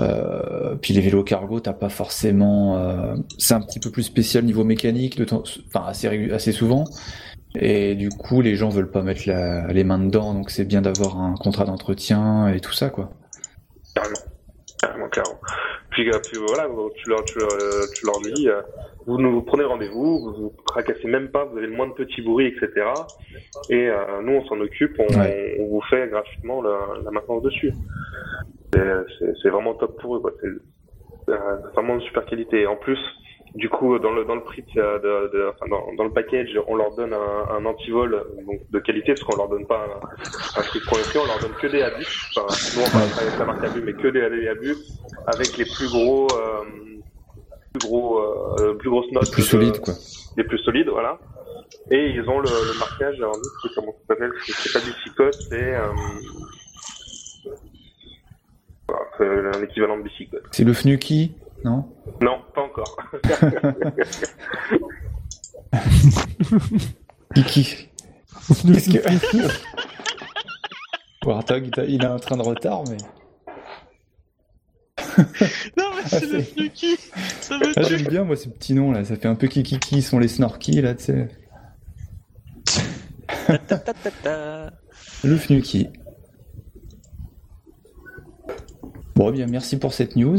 euh, 0.01 0.75
puis 0.77 0.95
les 0.95 1.01
vélos 1.01 1.25
cargo, 1.25 1.61
t'as 1.61 1.73
pas 1.73 1.89
forcément. 1.89 2.79
euh, 2.79 3.17
c'est 3.39 3.55
un 3.55 3.61
petit 3.61 3.81
peu 3.81 3.91
plus 3.91 4.03
spécial 4.05 4.45
niveau 4.45 4.65
mécanique, 4.65 5.17
de 5.17 5.25
temps, 5.25 5.43
enfin 5.69 5.87
assez 5.89 6.31
assez 6.33 6.53
souvent. 6.53 6.85
Et 7.55 7.95
du 7.95 8.11
coup, 8.11 8.41
les 8.43 8.57
gens 8.57 8.69
veulent 8.69 8.91
pas 8.91 9.03
mettre 9.03 9.23
la- 9.27 9.67
les 9.73 9.83
mains 9.85 9.99
dedans, 9.99 10.35
donc 10.35 10.51
c'est 10.51 10.65
bien 10.65 10.83
d'avoir 10.83 11.19
un 11.21 11.35
contrat 11.35 11.65
d'entretien 11.65 12.49
et 12.49 12.61
tout 12.61 12.73
ça, 12.73 12.91
quoi. 12.91 13.11
Puis, 15.91 16.11
euh, 16.11 16.19
puis 16.21 16.37
voilà, 16.37 16.69
tu 16.97 17.09
leur, 17.09 17.25
tu 17.25 17.39
leur, 17.39 17.91
tu 17.91 18.07
leur 18.07 18.21
dis, 18.21 18.49
euh, 18.49 18.61
vous 19.07 19.19
nous 19.19 19.33
vous 19.33 19.43
prenez 19.43 19.65
rendez-vous, 19.65 20.19
vous 20.21 20.33
vous 20.35 20.55
tracassez 20.67 21.09
même 21.09 21.31
pas, 21.31 21.45
vous 21.45 21.57
avez 21.57 21.67
le 21.67 21.73
moins 21.73 21.89
de 21.89 21.95
petits 21.95 22.21
bruits, 22.23 22.47
etc. 22.47 22.87
Et 23.71 23.89
euh, 23.89 24.21
nous, 24.23 24.33
on 24.35 24.45
s'en 24.47 24.61
occupe, 24.61 24.95
on, 24.99 25.19
Ouais. 25.19 25.57
on 25.61 25.67
vous 25.69 25.81
fait 25.83 26.09
gratuitement 26.09 26.63
la, 26.63 26.79
la 27.05 27.11
maintenance 27.11 27.43
dessus. 27.43 27.73
C'est- 28.73 29.49
vraiment 29.49 29.75
top 29.75 29.99
pour 30.01 30.17
eux, 30.17 30.21
quoi. 30.21 30.33
C'est 30.41 31.33
vraiment 31.75 31.97
de 31.97 32.01
super 32.03 32.25
qualité. 32.27 32.61
Et 32.63 32.67
en 32.67 32.77
plus, 32.77 32.99
du 33.55 33.69
coup, 33.69 33.99
dans 33.99 34.13
le 34.13 34.25
dans 34.25 34.35
le 34.35 34.43
prix 34.43 34.63
de, 34.75 34.81
de, 34.81 35.31
de- 35.33 35.51
enfin, 35.55 35.67
dans, 35.71 35.95
dans 35.97 36.05
le 36.05 36.13
package, 36.13 36.59
on 36.67 36.77
leur 36.77 36.95
donne 36.95 37.13
un, 37.15 37.55
un 37.57 37.65
antivol 37.67 38.25
donc 38.47 38.61
de 38.71 38.79
qualité, 38.79 39.15
parce 39.15 39.23
qu'on 39.25 39.37
leur 39.37 39.49
donne 39.49 39.67
pas 39.67 39.81
un, 39.87 40.61
un 40.61 40.63
truc 40.65 40.83
pour 40.87 40.97
le 40.99 41.03
prix, 41.05 41.19
on 41.19 41.27
leur 41.27 41.39
donne 41.41 41.53
que 41.61 41.67
des 41.67 41.83
abus. 41.83 42.07
Enfin, 42.37 42.47
nous, 42.77 42.81
on 42.83 42.85
va 42.85 42.91
travailler 42.91 43.27
avec 43.29 43.39
la 43.39 43.45
marque 43.47 43.65
abus, 43.65 43.83
mais 43.83 43.93
que 43.95 44.09
des, 44.09 44.29
des 44.31 44.49
abus 44.49 44.77
avec 45.27 45.57
les 45.57 45.65
plus 45.65 45.89
gros, 45.91 46.29
euh, 46.33 46.65
plus 47.73 47.89
gros, 47.89 48.19
euh, 48.61 48.75
plus 48.75 48.91
grosses 48.91 49.11
notes, 49.13 49.31
Plus 49.33 49.43
de- 49.43 49.49
solide, 49.49 49.81
quoi. 49.81 49.95
les 50.37 50.45
plus 50.45 50.59
solides, 50.59 50.89
voilà. 50.89 51.19
Et 51.91 52.11
ils 52.11 52.29
ont 52.29 52.41
le, 52.41 52.49
le 52.49 52.79
marquage, 52.79 53.17
alors 53.17 53.37
comment 53.75 53.93
ça 53.93 54.15
s'appelle 54.15 54.33
C'est 54.47 54.73
pas 54.73 54.81
du 54.81 54.91
bicyclotte, 54.93 55.35
c'est 55.49 55.75
euh, 55.75 55.87
voilà, 58.87 59.05
c'est 59.19 59.59
un 59.59 59.63
équivalent 59.63 59.99
de 59.99 60.03
bicyclotte. 60.03 60.45
C'est 60.51 60.65
le 60.65 60.73
Fnuki, 60.73 61.33
non? 61.65 61.89
Non, 62.21 62.39
pas 62.55 62.63
encore. 62.63 62.97
Kiki. 67.35 67.89
Qu'est-ce 68.49 68.91
que 68.91 69.49
Warthog, 71.27 71.71
il 71.89 72.05
a- 72.05 72.15
un 72.15 72.19
train 72.19 72.37
de 72.37 72.43
retard, 72.43 72.85
mais. 72.89 72.97
Non, 75.77 75.85
mais 75.97 76.03
c'est 76.07 76.21
le 76.21 76.29
c'est- 76.43 76.53
Fnuki 76.53 76.97
Ça 77.41 77.59
me 77.59 77.73
Ah, 77.77 77.83
tue 77.83 77.99
j'aime 77.99 78.07
bien 78.09 78.25
moi 78.25 78.37
ce 78.37 78.49
petit 78.49 78.73
nom 78.73 78.93
là, 78.93 79.05
ça 79.05 79.17
fait 79.17 79.29
un 79.29 79.35
peu 79.35 79.49
kikiki, 79.49 80.01
sont 80.01 80.19
les 80.19 80.29
snorkies 80.29 80.81
là, 80.81 80.95
tu 80.95 81.05
sais. 81.05 81.29
ta, 83.47 83.59
ta, 83.59 83.79
ta, 83.79 83.95
ta. 84.23 84.71
Le 85.25 85.37
Fnuki. 85.37 85.89
Bon, 89.17 89.29
eh 89.31 89.33
bien, 89.33 89.47
merci 89.49 89.79
pour 89.79 89.93
cette 89.93 90.15
news. 90.17 90.39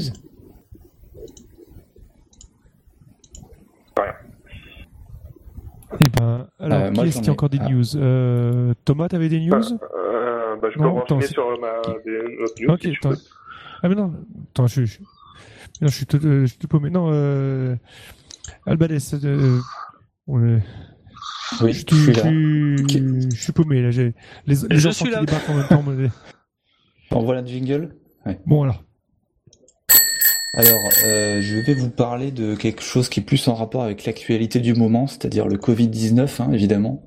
Eh 6.00 6.08
ben, 6.10 6.48
alors, 6.60 6.80
Euh, 6.82 6.92
qui 6.92 7.02
est-ce 7.02 7.22
qui 7.22 7.30
a 7.30 7.34
encore 7.34 7.50
des 7.50 7.58
ah. 7.62 7.70
news? 7.70 7.96
Euh, 7.98 8.74
Thomas, 8.86 9.08
t'avais 9.10 9.30
des 9.30 9.40
news? 9.40 9.54
Euh, 9.56 10.56
bah, 10.62 10.68
je 10.72 10.78
peux 10.78 10.84
Non, 10.84 11.00
attends, 11.02 11.20
sur 11.22 11.60
ma, 11.60 11.82
des, 12.06 12.38
notre 12.40 12.54
news. 12.62 12.72
Ok, 12.74 12.82
si 12.82 12.90
attends. 12.98 13.12
Ah 13.82 13.90
mais 13.90 13.96
non, 13.96 14.14
attends, 14.52 14.68
je, 14.68 14.86
je, 14.86 15.00
non, 15.82 15.88
je 15.88 15.96
suis 15.96 16.06
tout, 16.06 16.20
euh, 16.26 16.42
je 16.42 16.46
suis 16.48 16.58
tout 16.58 16.68
paumé. 16.68 16.90
Non, 16.90 17.10
euh, 17.12 17.76
Albades, 18.66 18.92
euh, 19.24 19.60
on 20.28 20.44
est- 20.46 20.62
Oui, 21.62 21.72
je, 21.74 21.80
je 21.80 21.96
suis, 21.96 21.96
suis 21.96 22.04
je, 22.04 22.12
là. 22.12 22.22
suis- 22.22 23.32
je 23.32 23.42
suis 23.44 23.54
paumé 23.54 23.82
là. 23.82 23.90
J'ai 23.92 24.14
les, 24.46 24.56
les 24.70 24.78
Je 24.78 24.88
enfants 24.90 24.92
suis 24.96 25.06
qui 25.06 25.12
là. 25.12 25.22
débarquent 25.22 25.50
en 25.50 25.56
même 25.56 25.68
temps. 25.68 25.84
mais- 25.84 26.10
On 27.12 27.24
voit 27.24 27.36
la 27.36 27.44
jingle 27.46 27.96
Bon 28.46 28.64
alors, 28.64 28.84
Alors, 30.56 30.82
euh, 31.06 31.42
je 31.42 31.58
vais 31.58 31.74
vous 31.76 31.90
parler 31.90 32.32
de 32.32 32.56
quelque 32.56 32.82
chose 32.82 33.08
qui 33.08 33.20
est 33.20 33.24
plus 33.24 33.48
en 33.48 33.54
rapport 33.54 33.84
avec 33.84 34.06
l'actualité 34.06 34.60
du 34.60 34.74
moment, 34.74 35.06
c'est-à-dire 35.08 35.48
le 35.48 35.58
Covid-19, 35.58 36.42
hein, 36.42 36.50
évidemment. 36.52 37.04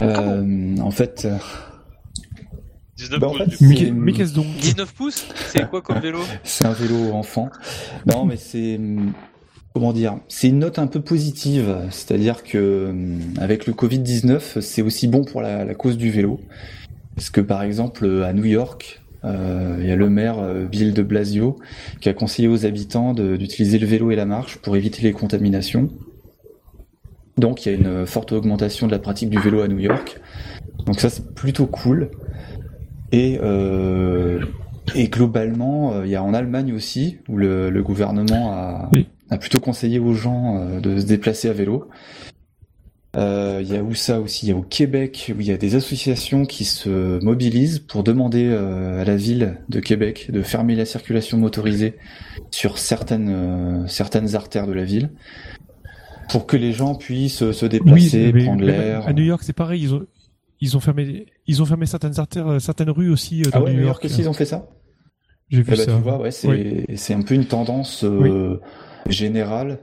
Euh, 0.00 0.76
en 0.78 0.90
fait, 0.90 1.24
euh, 1.26 1.36
19 2.96 3.20
Bah, 3.20 3.28
en 3.28 3.30
pouces, 3.32 3.38
fait, 3.38 3.60
mais, 3.60 3.76
c'est- 3.76 3.84
qu'est- 3.84 3.90
mais 3.90 4.12
qu'est-ce 4.12 4.34
donc 4.34 4.46
19 4.60 4.92
pouces 4.94 5.26
C'est 5.48 5.68
quoi 5.68 5.82
comme 5.82 5.98
vélo 6.00 6.20
c'est 6.44 6.64
un 6.66 6.72
vélo 6.72 7.12
enfant. 7.12 7.50
Non, 8.06 8.24
mais 8.24 8.36
c'est 8.36 8.80
comment 9.74 9.92
dire 9.92 10.18
C'est 10.28 10.48
une 10.48 10.60
note 10.60 10.78
un 10.78 10.86
peu 10.86 11.00
positive, 11.00 11.76
c'est-à-dire 11.90 12.42
que 12.44 12.94
avec 13.38 13.66
le 13.66 13.72
Covid-19, 13.74 14.60
c'est 14.60 14.82
aussi 14.82 15.06
bon 15.06 15.22
pour 15.24 15.42
la, 15.42 15.64
la 15.64 15.74
cause 15.74 15.96
du 15.98 16.10
vélo, 16.10 16.40
parce 17.14 17.30
que 17.30 17.40
par 17.40 17.62
exemple 17.62 18.22
à 18.24 18.32
New 18.32 18.44
York, 18.46 19.00
euh, 19.00 19.07
il 19.24 19.86
y 19.86 19.90
a 19.90 19.96
le 19.96 20.08
maire 20.08 20.38
euh, 20.38 20.64
Bill 20.66 20.94
de 20.94 21.02
Blasio 21.02 21.56
qui 22.00 22.08
a 22.08 22.14
conseillé 22.14 22.48
aux 22.48 22.64
habitants 22.66 23.14
d'utiliser 23.14 23.78
le 23.78 23.86
vélo 23.86 24.10
et 24.10 24.16
la 24.16 24.26
marche 24.26 24.58
pour 24.58 24.76
éviter 24.76 25.02
les 25.02 25.12
contaminations. 25.12 25.88
Donc 27.36 27.66
il 27.66 27.72
y 27.72 27.74
a 27.74 27.78
une 27.78 28.06
forte 28.06 28.32
augmentation 28.32 28.86
de 28.86 28.92
la 28.92 28.98
pratique 28.98 29.30
du 29.30 29.38
vélo 29.38 29.60
à 29.60 29.68
New 29.68 29.78
York. 29.78 30.20
Donc 30.86 31.00
ça 31.00 31.10
c'est 31.10 31.34
plutôt 31.34 31.66
cool. 31.66 32.10
Et 33.12 33.38
euh, 33.42 34.40
et 34.94 35.08
globalement, 35.08 35.92
euh, 35.92 36.06
il 36.06 36.10
y 36.10 36.16
a 36.16 36.22
en 36.22 36.32
Allemagne 36.34 36.72
aussi, 36.72 37.18
où 37.28 37.36
le, 37.36 37.70
le 37.70 37.82
gouvernement 37.82 38.52
a, 38.52 38.88
Oui. 38.92 39.06
a 39.30 39.36
plutôt 39.36 39.60
conseillé 39.60 39.98
aux 39.98 40.14
gens 40.14 40.56
euh, 40.56 40.80
de 40.80 40.98
se 40.98 41.06
déplacer 41.06 41.48
à 41.48 41.52
vélo. 41.52 41.88
Euh, 43.16 43.60
Il 43.62 43.72
y 43.72 43.76
a 43.76 43.82
où 43.82 43.94
ça 43.94 44.20
aussi? 44.20 44.46
Il 44.46 44.48
y 44.50 44.52
a 44.52 44.56
au 44.56 44.62
Québec 44.62 45.32
où 45.36 45.40
il 45.40 45.46
y 45.46 45.50
a 45.52 45.56
des 45.56 45.74
associations 45.74 46.44
qui 46.44 46.64
se 46.64 47.22
mobilisent 47.24 47.78
pour 47.78 48.02
demander 48.04 48.46
euh, 48.46 49.00
à 49.00 49.04
la 49.04 49.16
ville 49.16 49.58
de 49.68 49.80
Québec 49.80 50.30
de 50.30 50.42
fermer 50.42 50.74
la 50.76 50.84
circulation 50.84 51.38
motorisée 51.38 51.94
sur 52.50 52.78
certaines 52.78 53.30
euh, 53.30 53.86
certaines 53.86 54.34
artères 54.36 54.66
de 54.66 54.72
la 54.74 54.84
ville 54.84 55.10
pour 56.28 56.46
que 56.46 56.56
les 56.58 56.72
gens 56.72 56.94
puissent 56.94 57.50
se 57.52 57.66
déplacer, 57.66 58.30
mais 58.34 58.44
prendre 58.44 58.62
l'air. 58.64 59.06
À 59.08 59.14
New 59.14 59.24
York, 59.24 59.42
c'est 59.42 59.54
pareil. 59.54 59.80
Ils 59.82 59.94
ont, 59.94 60.04
ils 60.60 60.76
ont 60.76 60.80
fermé, 60.80 61.24
ils 61.46 61.62
ont 61.62 61.64
fermé 61.64 61.86
certaines 61.86 62.20
artères, 62.20 62.60
certaines 62.60 62.90
rues 62.90 63.10
aussi 63.10 63.40
euh, 63.42 63.50
Ah 63.54 63.58
dans 63.60 63.64
ouais, 63.64 63.72
New 63.72 63.80
New 63.80 63.86
York. 63.86 64.04
Aussi 64.04 64.20
ils 64.20 64.28
ont 64.28 64.34
fait 64.34 64.44
ça? 64.44 64.68
J'ai 65.48 65.62
vu 65.62 65.64
Eh 65.68 65.76
ben, 65.76 65.76
ça. 65.78 65.84
tu 65.86 66.02
vois, 66.02 66.20
ouais, 66.20 66.30
c'est 66.30 66.84
c'est 66.96 67.14
un 67.14 67.22
peu 67.22 67.34
une 67.34 67.46
tendance 67.46 68.04
générale. 69.08 69.78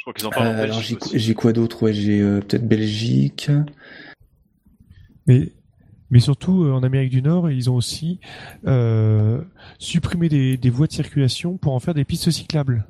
Je 0.00 0.04
crois 0.04 0.14
qu'ils 0.14 0.26
en 0.26 0.30
parlent 0.30 0.46
en 0.48 0.50
Euh, 0.52 0.62
alors 0.62 0.80
j'ai 0.80 0.94
Belgique 0.94 1.02
aussi. 1.02 1.18
j'ai 1.18 1.34
quoi 1.34 1.52
d'autre? 1.52 1.82
Ouais, 1.82 1.92
j'ai 1.92 2.22
euh, 2.22 2.40
peut-être 2.40 2.66
Belgique. 2.66 3.50
Mais, 5.26 5.52
mais 6.08 6.20
surtout 6.20 6.64
euh, 6.64 6.72
en 6.72 6.82
Amérique 6.82 7.10
du 7.10 7.20
Nord, 7.20 7.50
ils 7.50 7.68
ont 7.68 7.76
aussi 7.76 8.18
euh, 8.66 9.42
supprimé 9.78 10.30
des, 10.30 10.56
des 10.56 10.70
voies 10.70 10.86
de 10.86 10.92
circulation 10.92 11.58
pour 11.58 11.74
en 11.74 11.80
faire 11.80 11.92
des 11.92 12.06
pistes 12.06 12.30
cyclables, 12.30 12.86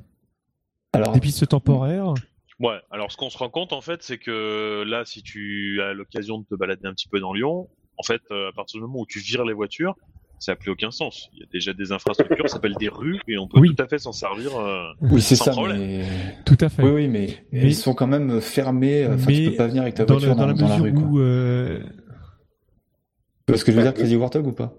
Alors 0.93 1.11
des 1.11 1.19
pistes 1.19 1.45
temporaires. 1.49 2.13
Ouais, 2.61 2.79
alors 2.91 3.11
ce 3.11 3.17
qu'on 3.17 3.29
se 3.29 3.37
rend 3.37 3.49
compte 3.49 3.73
en 3.73 3.81
fait, 3.81 4.01
c'est 4.03 4.17
que 4.17 4.83
là, 4.87 5.03
si 5.03 5.21
tu 5.21 5.81
as 5.81 5.91
l'occasion 5.93 6.39
de 6.39 6.45
te 6.45 6.55
balader 6.55 6.87
un 6.87 6.93
petit 6.93 7.09
peu 7.09 7.19
dans 7.19 7.33
Lyon, 7.33 7.67
en 7.97 8.03
fait, 8.03 8.21
euh, 8.31 8.47
à 8.47 8.53
partir 8.53 8.79
du 8.79 8.87
moment 8.87 9.01
où 9.01 9.05
tu 9.05 9.19
vires 9.19 9.43
les 9.43 9.53
voitures, 9.53 9.95
ça 10.41 10.53
n'a 10.53 10.55
plus 10.55 10.71
aucun 10.71 10.89
sens. 10.89 11.29
Il 11.33 11.39
y 11.39 11.43
a 11.43 11.45
déjà 11.51 11.71
des 11.71 11.91
infrastructures, 11.91 12.49
ça 12.49 12.55
s'appelle 12.55 12.75
des 12.75 12.89
rues, 12.89 13.19
et 13.27 13.37
on 13.37 13.47
peut 13.47 13.59
Oui. 13.59 13.75
tout 13.75 13.83
à 13.83 13.87
fait 13.87 13.99
s'en 13.99 14.11
servir. 14.11 14.57
euh, 14.57 14.91
oui, 15.01 15.21
c'est 15.21 15.35
sans 15.35 15.45
ça. 15.45 15.51
problème. 15.51 15.77
Mais... 15.79 16.03
Tout 16.45 16.57
à 16.59 16.67
fait. 16.69 16.81
Oui, 16.81 16.89
oui, 16.91 17.07
mais, 17.07 17.45
Mais- 17.51 17.61
ils 17.67 17.75
sont 17.75 17.93
quand 17.93 18.07
même 18.07 18.41
fermés. 18.41 19.05
Enfin, 19.07 19.17
tu 19.31 19.41
mais 19.43 19.49
peux 19.51 19.55
pas 19.55 19.67
venir 19.67 19.83
avec 19.83 19.93
ta 19.93 20.03
dans, 20.05 20.15
voiture 20.15 20.29
le- 20.29 20.35
dans 20.35 20.41
dans, 20.41 20.47
la 20.47 20.53
dans 20.53 20.67
la 20.67 20.75
rue. 20.77 20.91
Où 20.91 21.19
euh, 21.19 21.79
Tu 23.45 23.51
vois 23.53 23.57
ce 23.57 23.63
que 23.65 23.71
je 23.71 23.77
veux 23.77 23.83
dire, 23.83 23.93
Crazy 23.93 24.15
Warthog 24.15 24.47
ou 24.47 24.51
pas? 24.51 24.73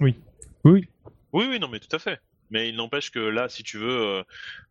Oui, 0.00 0.14
oui, 0.64 0.84
Oui, 1.32 1.46
oui, 1.50 1.58
non, 1.58 1.68
mais 1.68 1.80
tout 1.80 1.94
à 1.94 1.98
fait. 1.98 2.20
Mais 2.50 2.68
il 2.68 2.76
n'empêche 2.76 3.10
que 3.10 3.18
là, 3.18 3.48
si 3.48 3.64
tu 3.64 3.76
veux, 3.78 3.90
euh, 4.18 4.22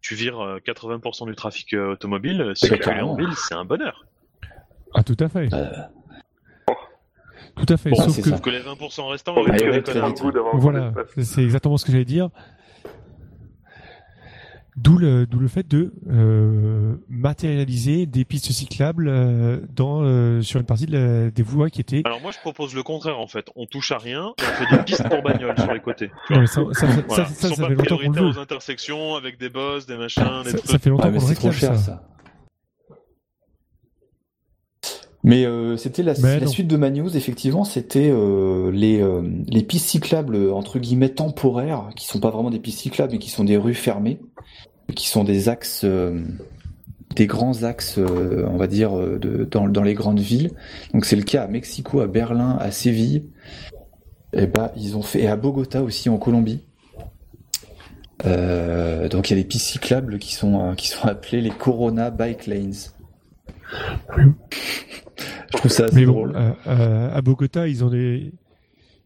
tu 0.02 0.16
vires 0.16 0.40
euh, 0.40 0.60
80% 0.66 1.28
du 1.28 1.36
trafic 1.36 1.74
euh, 1.74 1.92
automobile, 1.92 2.40
euh, 2.42 2.56
circuler 2.56 2.80
carrément. 2.80 3.12
en 3.14 3.16
ville, 3.18 3.34
c'est 3.36 3.54
un 3.56 3.66
bonheur. 3.66 4.06
ah 4.94 5.04
tout 5.04 5.18
à 5.20 5.28
fait, 5.28 5.54
Euh, 5.54 5.66
tout 7.56 7.74
à 7.74 7.78
fait. 7.78 7.90
Bon, 7.90 7.96
Sauf 7.98 8.16
que 8.18 8.22
ça. 8.24 8.30
Sauf 8.32 8.42
que 8.42 8.50
les 8.50 8.60
20% 8.60 9.08
restants, 9.10 9.34
On 9.38 9.42
ils 9.42 9.46
Ouais, 9.46 9.52
risque 9.54 9.66
vont 9.66 9.72
ouais, 9.72 9.78
de 9.78 9.82
très 9.84 9.94
faire 9.94 10.06
un 10.06 10.08
vite. 10.10 10.20
coup 10.22 10.32
devant 10.32 10.54
le 10.54 10.60
Voilà, 10.60 10.94
c'est- 11.20 11.44
exactement 11.44 11.78
ce 11.78 11.86
que 11.86 11.92
j'allais 11.92 12.06
dire. 12.06 12.30
D'où 14.78 14.98
le, 14.98 15.26
d'où 15.26 15.40
le 15.40 15.48
fait 15.48 15.66
de 15.66 15.94
euh, 16.12 16.96
matérialiser 17.08 18.06
des 18.06 18.26
pistes 18.26 18.52
cyclables 18.52 19.08
euh, 19.08 19.62
dans, 19.74 20.02
euh, 20.04 20.42
sur 20.42 20.60
une 20.60 20.66
partie 20.66 20.86
de 20.86 20.92
la- 20.98 21.32
des 21.32 21.44
voies 21.44 21.70
qui 21.70 21.80
étaient. 21.80 22.02
Alors 22.04 22.20
moi, 22.20 22.32
je 22.32 22.40
propose 22.40 22.76
le 22.76 22.84
contraire 22.84 23.18
en 23.18 23.28
fait. 23.28 23.48
On 23.56 23.68
touche 23.68 23.94
à 23.94 23.98
rien, 23.98 24.34
et 24.38 24.42
on 24.42 24.66
fait 24.66 24.76
des 24.76 24.84
pistes 24.84 25.08
pour 25.08 25.22
bagnoles 25.22 25.58
sur 25.58 25.72
les 25.74 25.80
côtés. 25.80 26.12
Non, 26.30 26.46
ça, 26.46 26.62
ça, 26.74 26.88
ça, 26.88 27.02
Voilà. 27.08 27.24
ça, 27.26 27.30
Ils 27.32 27.36
ça, 27.36 27.48
sont 27.48 27.56
ça 27.56 27.62
pas 27.62 27.68
fait 27.70 27.76
longtemps 27.76 27.98
qu'on 27.98 28.12
le 28.12 28.20
veut. 28.20 28.38
aux 28.38 28.38
intersections 28.38 29.16
avec 29.16 29.40
des 29.40 29.48
bosses, 29.50 29.86
des 29.86 29.96
machins, 29.96 30.42
des 30.44 30.50
Ça, 30.52 30.58
trucs. 30.58 30.72
ça 30.72 30.78
fait 30.80 30.90
longtemps 30.90 31.04
Ah, 31.06 31.08
qu'on 31.08 31.14
le 31.14 31.20
trop 31.36 31.48
réclame 31.48 31.54
cher 31.54 31.76
ça. 31.78 31.82
ça. 31.82 32.04
Mais 35.26 35.44
euh, 35.44 35.76
c'était 35.76 36.04
la, 36.04 36.14
suite 36.14 36.68
de 36.68 36.78
ma 36.78 36.92
news, 36.92 37.18
effectivement, 37.18 37.64
c'était 37.64 38.12
euh, 38.12 38.70
les, 38.72 39.02
euh, 39.02 39.24
les 39.48 39.64
pistes 39.64 39.88
cyclables 39.88 40.52
entre 40.52 40.78
guillemets 40.78 41.10
temporaires, 41.10 41.90
qui 41.96 42.06
sont 42.06 42.20
pas 42.20 42.30
vraiment 42.30 42.52
des 42.52 42.60
pistes 42.60 42.82
cyclables, 42.82 43.14
mais 43.14 43.18
qui 43.18 43.32
sont 43.32 43.44
des 43.44 43.58
rues 43.58 43.74
fermées, 43.74 44.20
qui 44.94 45.08
sont 45.08 45.24
des 45.24 45.50
axes, 45.50 45.82
euh, 45.84 46.22
des 47.16 47.26
grands 47.26 47.64
axes, 47.64 47.98
on 47.98 48.56
va 48.56 48.68
dire, 48.68 48.96
de, 48.96 49.48
dans, 49.50 49.68
dans 49.68 49.82
les 49.82 49.96
grandes 49.96 50.20
villes. 50.20 50.52
Donc 50.94 51.06
c'est 51.06 51.16
le 51.16 51.24
cas 51.24 51.46
à 51.46 51.48
Mexico, 51.48 52.02
à 52.02 52.08
Berlin, 52.08 52.58
à 52.60 52.70
Séville. 52.70 53.26
Et 54.34 54.46
bah 54.46 54.74
ils 54.78 54.96
ont 54.96 55.02
fait 55.02 55.22
et 55.22 55.28
à 55.28 55.38
Bogota 55.38 55.82
aussi 55.82 56.08
en 56.08 56.18
Colombie. 56.18 56.62
Donc 58.24 59.30
il 59.30 59.38
y 59.38 59.40
a 59.40 59.42
des 59.42 59.48
pistes 59.48 59.66
cyclables 59.66 60.20
qui 60.20 60.36
sont 60.36 60.76
qui 60.76 60.90
sont 60.90 61.08
appelées 61.08 61.42
les 61.42 61.50
Corona 61.50 62.12
Bike 62.12 62.46
Lanes. 62.46 62.74
Je 65.18 65.58
trouve 65.58 65.72
ça 65.72 65.86
assez 65.86 65.96
Mais 65.96 66.06
bon, 66.06 66.14
drôle. 66.14 66.36
euh, 66.36 66.52
euh, 66.68 67.16
à 67.16 67.22
Bogota, 67.22 67.68
ils 67.68 67.84
ont 67.84 67.90
des, 67.90 68.32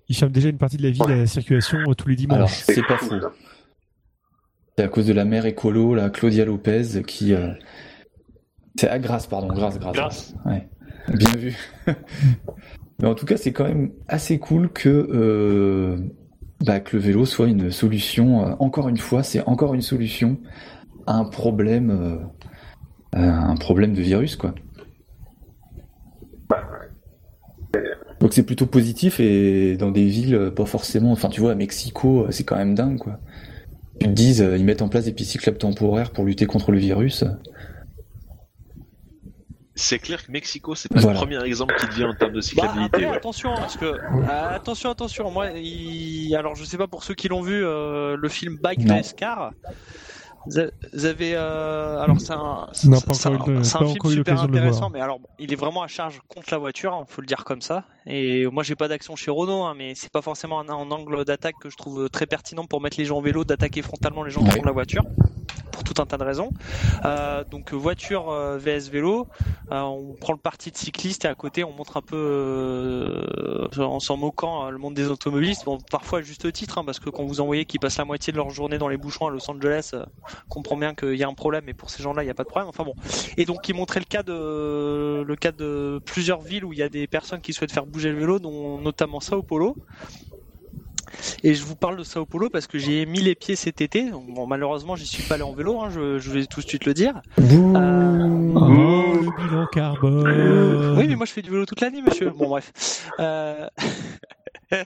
ils 0.07 0.15
ferment 0.15 0.31
déjà 0.33 0.49
une 0.49 0.57
partie 0.57 0.77
de 0.77 0.83
la 0.83 0.91
ville 0.91 1.03
à 1.03 1.15
la 1.15 1.27
circulation 1.27 1.77
tous 1.97 2.07
les 2.09 2.15
Alors 2.29 2.47
dimanches. 2.47 2.63
c'est 2.65 2.85
pas 2.85 2.97
fou. 2.97 3.15
C'est 4.77 4.83
à 4.83 4.87
cause 4.87 5.05
de 5.07 5.13
la 5.13 5.25
mère 5.25 5.45
écolo, 5.45 5.93
la 5.93 6.09
Claudia 6.09 6.45
Lopez, 6.45 7.03
qui 7.05 7.33
euh, 7.33 7.49
c'est 8.79 8.87
à 8.89 8.97
Grasse, 8.99 9.27
pardon, 9.27 9.47
Grasse, 9.47 9.77
Grasse. 9.79 9.95
Grasse. 9.95 10.35
Ouais, 10.45 10.67
bien 11.13 11.35
vu. 11.35 11.55
Mais 13.01 13.07
en 13.07 13.15
tout 13.15 13.25
cas, 13.25 13.37
c'est 13.37 13.53
quand 13.53 13.65
même 13.65 13.91
assez 14.07 14.39
cool 14.39 14.69
que 14.71 14.89
euh, 14.89 15.97
bah, 16.65 16.79
que 16.79 16.97
le 16.97 17.01
vélo 17.03 17.25
soit 17.25 17.47
une 17.47 17.71
solution. 17.71 18.39
encore 18.61 18.89
une 18.89 18.97
fois, 18.97 19.23
c'est 19.23 19.41
encore 19.47 19.73
une 19.73 19.81
solution 19.81 20.37
à 21.07 21.13
un 21.15 21.25
problème, 21.25 21.91
euh, 21.91 22.17
à 23.13 23.49
un 23.49 23.55
problème 23.55 23.93
de 23.93 24.01
virus, 24.01 24.35
quoi. 24.35 24.53
Donc 28.19 28.33
c'est 28.33 28.43
plutôt 28.43 28.65
positif 28.65 29.19
et 29.19 29.77
dans 29.77 29.91
des 29.91 30.05
villes 30.05 30.35
euh, 30.35 30.51
pas 30.51 30.65
forcément. 30.65 31.11
Enfin, 31.11 31.29
tu 31.29 31.39
vois, 31.41 31.51
à 31.53 31.55
Mexico, 31.55 32.23
euh, 32.25 32.31
c'est 32.31 32.43
quand 32.43 32.57
même 32.57 32.75
dingue, 32.75 32.97
quoi. 32.97 33.19
Tu 33.99 34.07
te 34.07 34.11
dises, 34.11 34.41
euh, 34.41 34.57
ils 34.57 34.65
mettent 34.65 34.81
en 34.81 34.89
place 34.89 35.05
des 35.05 35.13
pistes 35.13 35.31
cyclables 35.31 35.57
temporaires 35.57 36.11
pour 36.11 36.25
lutter 36.25 36.45
contre 36.45 36.71
le 36.71 36.79
virus. 36.79 37.23
C'est 39.75 39.99
clair 39.99 40.25
que 40.25 40.31
Mexico, 40.31 40.75
c'est 40.75 40.89
pas 40.89 40.99
Voilà. 40.99 41.21
le 41.21 41.25
premier 41.25 41.41
exemple 41.45 41.73
qui 41.79 41.87
te 41.87 41.93
vient 41.93 42.09
en 42.09 42.13
termes 42.13 42.31
de 42.33 42.37
Bah, 42.39 42.41
cyclabilité. 42.41 42.85
après, 42.85 43.05
ouais. 43.05 43.15
attention, 43.15 43.53
parce 43.55 43.77
que 43.77 43.85
euh, 43.85 44.55
attention, 44.55 44.89
attention. 44.89 45.31
Moi, 45.31 45.51
il... 45.51 46.35
alors 46.35 46.55
je 46.55 46.65
sais 46.65 46.77
pas 46.77 46.87
pour 46.87 47.03
ceux 47.05 47.13
qui 47.13 47.29
l'ont 47.29 47.41
vu, 47.41 47.63
euh, 47.63 48.17
le 48.17 48.29
film 48.29 48.57
Bike. 48.61 48.81
Race 48.89 49.13
Car. 49.13 49.53
Vous 50.93 51.05
avez, 51.05 51.33
euh, 51.35 51.99
alors 52.01 52.19
c'est 52.19 52.33
un, 52.33 52.67
c'est 52.73 52.87
Non, 52.89 52.99
pas 53.01 53.13
c'est 53.13 53.29
encore 53.29 53.49
un, 53.49 53.63
c'est 53.63 53.77
film 53.77 54.09
super 54.09 54.41
intéressant, 54.41 54.89
mais 54.89 54.99
alors 54.99 55.19
bon, 55.19 55.27
il 55.37 55.53
est 55.53 55.55
vraiment 55.55 55.83
à 55.83 55.87
charge 55.87 56.19
contre 56.27 56.47
la 56.51 56.57
voiture, 56.57 56.93
hein, 56.93 57.03
faut 57.07 57.21
le 57.21 57.27
dire 57.27 57.43
comme 57.43 57.61
ça. 57.61 57.83
Et 58.07 58.47
moi, 58.47 58.63
j'ai 58.63 58.75
pas 58.75 58.87
d'action 58.87 59.15
chez 59.15 59.29
Renault, 59.31 59.63
hein, 59.63 59.75
mais 59.77 59.93
c'est 59.95 60.11
pas 60.11 60.21
forcément 60.21 60.59
un, 60.59 60.69
un 60.69 60.91
angle 60.91 61.23
d'attaque 61.25 61.55
que 61.61 61.69
je 61.69 61.77
trouve 61.77 62.09
très 62.09 62.25
pertinent 62.25 62.65
pour 62.65 62.81
mettre 62.81 62.97
les 62.97 63.05
gens 63.05 63.17
en 63.17 63.21
vélo, 63.21 63.43
d'attaquer 63.43 63.81
frontalement 63.81 64.23
les 64.23 64.31
gens 64.31 64.41
Ouais. 64.41 64.59
de 64.59 64.65
la 64.65 64.71
voiture, 64.71 65.03
tout 65.93 66.01
un 66.01 66.05
tas 66.05 66.17
de 66.17 66.23
raisons. 66.23 66.51
Euh, 67.05 67.43
donc 67.49 67.73
voiture 67.73 68.29
euh, 68.29 68.57
vs 68.57 68.89
vélo, 68.89 69.27
euh, 69.71 69.81
on 69.81 70.13
prend 70.13 70.33
le 70.33 70.39
parti 70.39 70.71
de 70.71 70.77
cycliste 70.77 71.25
et 71.25 71.27
à 71.27 71.35
côté 71.35 71.63
on 71.63 71.71
montre 71.71 71.97
un 71.97 72.01
peu, 72.01 73.25
en 73.77 73.99
s'en 73.99 74.17
moquant, 74.17 74.69
le 74.69 74.77
monde 74.77 74.93
des 74.93 75.07
automobilistes. 75.07 75.65
Bon, 75.65 75.79
parfois 75.91 76.19
à 76.19 76.21
juste 76.21 76.51
titre, 76.51 76.77
hein, 76.77 76.83
parce 76.85 76.99
que 76.99 77.09
quand 77.09 77.25
vous 77.25 77.41
envoyez 77.41 77.65
qui 77.65 77.79
passent 77.79 77.97
la 77.97 78.05
moitié 78.05 78.31
de 78.31 78.37
leur 78.37 78.49
journée 78.49 78.77
dans 78.77 78.87
les 78.87 78.97
bouchons 78.97 79.27
à 79.27 79.31
Los 79.31 79.49
Angeles, 79.49 79.93
comprend 80.47 80.77
bien 80.77 80.93
qu'il 80.93 81.15
y 81.15 81.23
a 81.23 81.27
un 81.27 81.33
problème, 81.33 81.63
mais 81.65 81.73
pour 81.73 81.89
ces 81.89 82.03
gens-là, 82.03 82.21
il 82.23 82.25
n'y 82.25 82.31
a 82.31 82.35
pas 82.35 82.43
de 82.43 82.49
problème. 82.49 82.69
Enfin 82.69 82.83
bon. 82.83 82.93
Et 83.37 83.45
donc 83.45 83.67
il 83.67 83.75
montrait 83.75 83.99
le 83.99 84.05
cas 84.05 84.23
de 84.23 85.23
le 85.25 85.35
cas 85.35 85.51
de 85.51 86.01
plusieurs 86.05 86.41
villes 86.41 86.65
où 86.65 86.73
il 86.73 86.79
y 86.79 86.83
a 86.83 86.89
des 86.89 87.07
personnes 87.07 87.41
qui 87.41 87.53
souhaitent 87.53 87.71
faire 87.71 87.85
bouger 87.85 88.11
le 88.11 88.19
vélo, 88.19 88.39
dont 88.39 88.79
notamment 88.79 89.19
Sao 89.19 89.41
Paulo. 89.41 89.75
Et 91.43 91.53
je 91.53 91.63
vous 91.63 91.75
parle 91.75 91.97
de 91.97 92.03
Sao 92.03 92.25
Paulo 92.25 92.49
parce 92.49 92.67
que 92.67 92.77
j'y 92.77 92.99
ai 92.99 93.05
mis 93.05 93.21
les 93.21 93.35
pieds 93.35 93.55
cet 93.55 93.81
été. 93.81 94.11
Bon, 94.11 94.47
malheureusement, 94.47 94.95
j'y 94.95 95.05
suis 95.05 95.23
pas 95.23 95.35
allé 95.35 95.43
en 95.43 95.53
vélo, 95.53 95.79
hein, 95.79 95.89
je, 95.89 96.19
je 96.19 96.31
vais 96.31 96.45
tout 96.45 96.61
de 96.61 96.67
suite 96.67 96.85
le 96.85 96.93
dire. 96.93 97.21
Euh, 97.39 98.29
Oh, 98.55 99.13
le 99.21 99.43
bilan 99.43 99.65
carbone. 99.67 100.97
Oui, 100.97 101.07
mais 101.07 101.15
moi 101.15 101.25
je 101.25 101.31
fais 101.31 101.41
du 101.41 101.49
vélo 101.49 101.65
toute 101.65 101.81
l'année, 101.81 102.01
monsieur. 102.01 102.31
Bon, 102.31 102.49
bref. 102.49 102.71
Euh, 103.19 103.67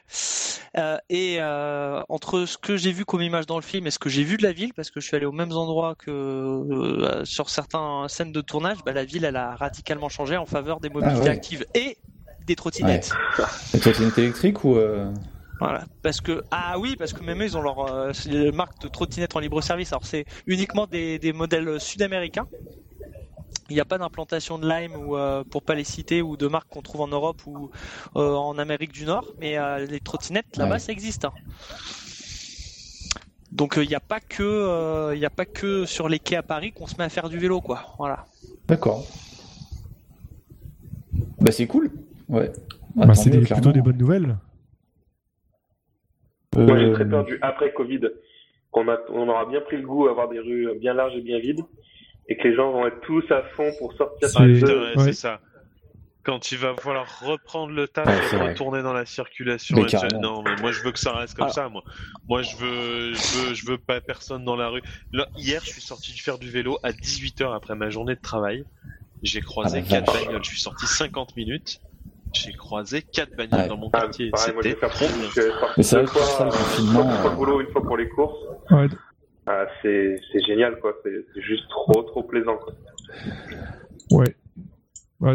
euh, 0.78 0.98
et 1.10 1.38
euh, 1.40 2.02
entre 2.10 2.46
ce 2.46 2.58
que 2.58 2.78
j'ai 2.78 2.92
vu 2.92 3.06
comme 3.06 3.22
image 3.22 3.46
dans 3.46 3.56
le 3.56 3.62
film 3.62 3.88
et 3.88 3.92
ce 3.92 4.00
que 4.00 4.10
j'ai 4.10 4.24
vu 4.24 4.38
de 4.38 4.44
la 4.44 4.52
ville, 4.52 4.74
parce 4.74 4.92
que 4.92 5.00
je 5.00 5.08
suis 5.08 5.16
allé 5.16 5.26
aux 5.26 5.32
mêmes 5.32 5.52
endroits 5.52 5.96
que 5.96 6.12
euh, 6.12 7.26
sur 7.26 7.50
certaines 7.50 8.08
scènes 8.08 8.32
de 8.32 8.42
tournage, 8.42 8.78
bah, 8.86 8.94
la 8.94 9.06
ville 9.06 9.26
elle 9.26 9.36
a 9.36 9.56
radicalement 9.56 10.10
changé 10.10 10.38
en 10.38 10.46
faveur 10.46 10.80
des 10.80 10.90
mobilités 10.90 11.22
ouais. 11.22 11.30
actives 11.30 11.66
et 11.74 11.98
des 12.46 12.56
trottinettes. 12.56 13.12
Et 13.74 13.80
trottinette 13.80 14.18
électrique 14.18 14.64
ou 14.64 14.76
euh, 14.76 15.12
Voilà, 15.60 15.86
parce 16.02 16.20
que 16.20 16.44
ah 16.52 16.78
oui, 16.80 16.96
parce 16.98 17.14
que 17.14 17.24
même 17.24 17.42
eux 17.42 17.46
ils 17.46 17.56
ont 17.58 17.62
leur 17.62 17.80
euh, 17.80 18.12
marque 18.54 18.82
de 18.82 18.88
trottinettes 18.88 19.36
en 19.36 19.40
libre 19.40 19.62
service. 19.62 19.94
Alors 19.94 20.06
c'est 20.06 20.26
uniquement 20.48 20.88
des, 20.88 21.20
des 21.20 21.32
modèles 21.32 21.80
sud-américains. 21.80 22.48
Il 23.70 23.76
n'y 23.76 23.80
a 23.80 23.86
pas 23.86 23.98
d'implantation 23.98 24.58
de 24.60 24.68
Lime 24.68 24.96
ou 24.96 25.16
euh, 25.16 25.44
pour 25.50 25.64
pas 25.64 25.74
les 25.76 25.86
citer 25.86 26.22
ou 26.22 26.36
de 26.36 26.48
marques 26.48 26.68
qu'on 26.70 26.82
trouve 26.82 27.02
en 27.02 27.08
Europe 27.08 27.42
ou 27.46 27.70
euh, 28.18 28.34
en 28.36 28.58
Amérique 28.58 28.92
du 28.92 29.06
Nord, 29.06 29.26
mais 29.40 29.58
euh, 29.58 29.86
les 29.86 30.00
trottinettes 30.02 30.58
là-bas 30.58 30.74
Ouais. 30.74 30.80
ça 30.80 30.92
existe. 30.92 31.26
hein. 31.26 31.34
Donc 33.52 33.78
euh, 33.78 33.84
il 33.84 33.88
n'y 33.88 33.96
a 33.96 34.00
pas 34.02 34.20
que 34.20 34.44
euh, 34.44 35.16
il 35.16 35.22
y 35.22 35.26
a 35.26 35.30
pas 35.30 35.46
que 35.46 35.86
sur 35.86 36.10
les 36.10 36.20
quais 36.20 36.36
à 36.36 36.44
Paris 36.44 36.72
qu'on 36.74 36.88
se 36.88 36.96
met 36.98 37.04
à 37.04 37.10
faire 37.10 37.30
du 37.30 37.38
vélo 37.38 37.62
quoi. 37.62 37.94
Voilà. 38.00 38.26
D'accord. 38.68 39.06
Bah 41.40 41.52
c'est 41.52 41.68
cool. 41.68 41.92
Ouais. 42.28 42.52
Bah, 42.96 43.06
Attendez, 43.10 43.44
c'est 43.46 43.54
plutôt 43.54 43.72
des 43.72 43.82
bonnes 43.82 43.98
nouvelles. 43.98 44.38
Moi, 46.56 46.78
j'ai 46.80 46.86
Euh, 46.86 46.94
très 46.94 47.08
peur 47.08 47.24
du 47.26 47.38
après 47.42 47.74
Covid. 47.74 48.02
On, 48.74 48.88
a, 48.88 48.98
on 49.10 49.28
aura 49.30 49.46
bien 49.46 49.62
pris 49.62 49.78
le 49.78 49.84
goût 49.86 50.08
à 50.08 50.12
avoir 50.12 50.30
des 50.30 50.40
rues 50.40 50.68
bien 50.80 50.94
larges 50.94 51.16
et 51.16 51.22
bien 51.22 51.40
vides. 51.40 51.62
et 52.30 52.38
que 52.38 52.48
les 52.48 52.56
gens 52.56 52.72
vont 52.72 52.88
être 52.88 53.02
tous 53.02 53.30
à 53.32 53.44
fond 53.56 53.70
pour 53.80 53.92
sortir 53.94 54.30
C'est- 54.30 54.38
Ah, 54.40 54.48
de 54.48 54.54
putain, 54.54 54.68
jeu. 54.68 54.82
ouais, 54.82 54.94
c'est 55.04 55.12
ça. 55.14 55.42
Quand 56.24 56.54
il 56.54 56.58
va 56.58 56.74
falloir 56.76 57.20
reprendre 57.26 57.74
le 57.74 57.86
taf 57.86 58.08
Ouais, 58.08 58.14
et 58.16 58.38
vrai. 58.38 58.50
retourner 58.54 58.82
dans 58.82 58.94
la 58.94 59.06
circulation. 59.06 59.76
Mais 59.76 59.84
et 59.84 59.88
carrément. 59.88 60.22
non, 60.22 60.42
mais 60.42 60.56
moi 60.62 60.72
je 60.72 60.82
veux 60.84 60.94
que 60.94 61.00
ça 61.00 61.12
reste 61.12 61.36
comme 61.36 61.44
Alors- 61.48 61.54
ça. 61.54 61.68
Moi, 61.68 61.84
moi 62.30 62.42
je 62.42 62.56
veux, 62.56 63.14
je 63.14 63.38
veux, 63.50 63.54
je 63.54 63.66
veux 63.66 63.78
pas 63.78 64.00
personne 64.00 64.46
dans 64.46 64.56
la 64.56 64.70
rue. 64.70 64.82
Là, 65.12 65.28
hier, 65.38 65.62
je 65.66 65.70
suis 65.72 65.82
sorti 65.82 66.18
faire 66.18 66.40
du 66.40 66.50
vélo 66.50 66.78
à 66.82 66.94
18h 66.94 67.52
après 67.54 67.76
ma 67.76 67.90
journée 67.90 68.16
de 68.16 68.22
travail. 68.22 68.64
J'ai 69.22 69.42
croisé 69.42 69.80
Ah, 69.86 69.90
quatre 69.90 70.14
bagnoles. 70.14 70.44
Je 70.46 70.50
suis 70.50 70.62
sorti 70.62 70.86
50 70.88 71.36
minutes. 71.36 71.82
J'ai 72.34 72.52
croisé 72.54 73.02
quatre 73.02 73.36
bagnoles 73.36 73.62
Ouais. 73.62 73.68
dans 73.68 73.78
mon 73.78 73.90
Ah, 73.94 74.02
quartier. 74.02 74.30
pareil, 74.32 74.54
moi, 74.54 74.64
trop 74.64 74.80
sortir 74.90 75.08
Mais 75.78 75.84
c'est 75.84 75.96
vrai 75.98 76.06
que 76.06 76.20
ça, 76.20 76.46
le 76.46 76.52
confinement, 76.52 77.04
Une 77.04 77.10
fois 77.12 77.22
pour 77.22 77.26
euh, 77.26 77.30
le 77.30 77.36
boulot, 77.36 77.62
une 77.62 77.68
fois 77.72 77.82
pour 77.84 77.98
les 77.98 78.10
courses. 78.10 78.38
Ouais, 78.72 78.88
Ah, 79.46 79.66
c'est 79.82 80.20
génial, 80.48 80.80
quoi. 80.80 80.94
C'est 81.04 81.42
juste 81.42 81.68
trop, 81.70 82.02
trop 82.04 82.24
plaisant. 82.24 82.58
Quoi. 82.58 82.74
ouais. 84.12 84.36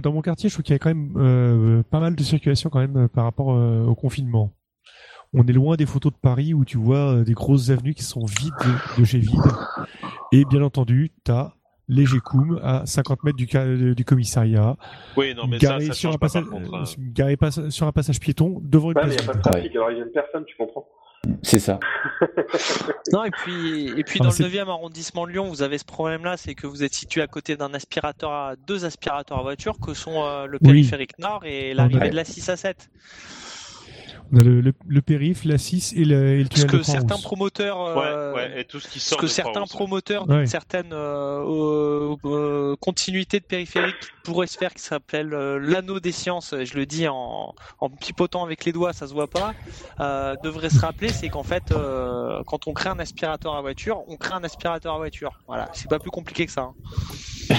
Dans 0.03 0.13
mon 0.13 0.21
quartier, 0.21 0.49
je 0.51 0.55
trouve 0.55 0.65
qu'il 0.65 0.75
y 0.75 0.77
a 0.77 0.79
quand 0.79 0.91
même 0.91 1.15
euh, 1.17 1.83
pas 1.91 2.01
mal 2.01 2.15
de 2.15 2.23
circulation 2.23 2.69
quand 2.69 2.81
même 2.81 2.97
euh, 3.05 3.09
par 3.09 3.25
rapport 3.25 3.55
euh, 3.55 3.85
au 3.87 3.95
confinement. 3.95 4.53
On 5.33 5.47
est 5.47 5.53
loin 5.53 5.77
des 5.77 5.87
photos 5.87 6.13
de 6.13 6.19
Paris 6.19 6.53
où 6.53 6.65
tu 6.67 6.77
vois 6.79 7.15
euh, 7.17 7.25
des 7.25 7.33
grosses 7.33 7.71
avenues 7.71 7.95
qui 7.95 8.03
sont 8.03 8.25
vides 8.25 8.53
de, 8.97 9.01
de 9.01 9.05
chez 9.07 9.19
vide. 9.19 9.41
Et 10.33 10.45
bien 10.45 10.63
entendu, 10.63 11.11
t'as 11.25 11.53
les 11.89 12.05
GECOM 12.07 12.61
à 12.63 12.85
50 12.87 13.25
mètres 13.25 13.37
du, 13.37 13.95
du 13.95 14.05
commissariat, 14.05 14.77
Oui, 15.17 15.35
non, 15.35 15.47
mais 15.47 15.59
ça, 15.59 15.69
garé 15.69 15.87
ça 15.87 15.93
sur 15.95 16.09
change 16.11 16.15
un 16.17 16.19
pas 16.19 16.27
passage, 16.27 16.45
par 16.45 16.53
contre. 16.53 16.75
hein. 16.75 16.83
euh, 16.87 17.03
garé 17.13 17.37
pas- 17.37 17.51
sur 17.71 17.87
un 17.87 17.93
passage 17.93 18.21
piéton 18.21 18.61
devant 18.63 18.91
une 18.93 18.99
Ouais, 18.99 19.05
mais 19.07 19.15
place 19.15 19.23
il 19.23 19.25
n'y 19.25 19.31
a 19.31 19.33
pas 19.33 19.39
de 19.39 19.43
trafic, 19.43 19.77
alors 19.77 19.91
ils 19.91 19.95
viennent 19.97 20.11
personne, 20.13 20.45
tu 20.47 20.57
comprends 20.57 20.87
c'est 21.43 21.59
ça. 21.59 21.81
Non, 23.13 23.25
et 23.25 23.31
puis, 23.31 23.89
et 23.99 24.05
puis 24.05 24.21
Ah, 24.23 24.25
dans 24.25 24.31
le 24.31 24.35
9e 24.37 24.69
arrondissement 24.69 25.27
de 25.27 25.33
Lyon, 25.33 25.49
vous 25.49 25.63
avez 25.63 25.77
ce 25.79 25.85
problème-là, 25.85 26.37
c'est 26.37 26.55
que 26.55 26.67
vous 26.67 26.85
êtes 26.85 26.95
situé 26.95 27.21
à 27.23 27.27
côté 27.27 27.57
d'un 27.57 27.75
aspirateur 27.75 28.31
à 28.31 28.55
deux 28.57 28.85
aspirateurs 28.85 29.39
à 29.39 29.43
voiture 29.43 29.79
que 29.81 29.95
sont 29.95 30.23
euh, 30.25 30.47
le 30.47 30.59
Oui. 30.63 30.69
périphérique 30.69 31.19
nord 31.19 31.41
et 31.45 31.75
l'arrivée 31.75 32.01
Ouais. 32.03 32.11
de 32.11 32.17
la 32.17 32.25
6 32.25 32.49
à 32.51 32.57
7. 32.57 32.89
On 34.31 34.37
a 34.37 34.43
le, 34.43 34.61
le, 34.61 34.75
le 34.87 35.01
périph, 35.01 35.45
la 35.47 35.57
6 35.57 35.95
et 35.97 36.05
le, 36.05 36.29
et 36.35 36.43
le 36.43 36.49
Parce 36.49 36.61
tunnel 36.61 36.71
que 36.71 36.77
de 36.77 36.83
certains 36.83 37.17
promoteurs, 37.17 37.81
euh, 37.81 38.33
Ouais, 38.35 38.37
ouais, 38.37 38.61
et 38.61 38.65
tout 38.67 38.79
ce 38.79 38.87
qui 38.87 39.01
sort 39.01 39.17
que 39.19 39.25
de 39.25 39.31
certains 39.31 39.65
promoteurs 39.65 40.29
Ouais. 40.29 40.37
d'une 40.39 40.47
certaine 40.47 40.93
euh, 40.93 42.15
euh, 42.27 42.77
continuité 42.79 43.41
de 43.41 43.45
périphérique 43.47 43.99
qui 44.01 44.09
pourrait 44.25 44.47
se 44.47 44.59
faire, 44.59 44.75
qui 44.75 44.83
s'appelle 44.83 45.33
euh, 45.33 45.59
l'anneau 45.59 45.99
des 45.99 46.13
sciences, 46.13 46.55
je 46.63 46.75
le 46.77 46.85
dis 46.85 47.09
en, 47.09 47.55
en 47.81 47.89
pipotant 47.89 48.45
avec 48.45 48.67
les 48.67 48.73
doigts, 48.73 48.93
ça 48.93 49.07
se 49.07 49.15
voit 49.15 49.29
pas, 49.29 49.55
euh, 50.01 50.37
devrait 50.45 50.69
se 50.69 50.81
rappeler, 50.81 51.09
c'est 51.09 51.31
qu'en 51.31 51.43
fait, 51.43 51.73
euh, 51.73 52.43
quand 52.47 52.67
on 52.69 52.75
crée 52.75 52.91
un 52.91 52.99
aspirateur 52.99 53.55
à 53.55 53.63
voiture, 53.63 54.03
on 54.09 54.17
crée 54.17 54.35
un 54.35 54.45
aspirateur 54.45 54.95
à 54.95 54.99
voiture. 54.99 55.41
Voilà, 55.47 55.71
c'est 55.73 55.89
pas 55.89 55.99
plus 55.99 56.11
compliqué 56.11 56.45
que 56.45 56.53
ça. 56.53 56.71
hein. 57.51 57.57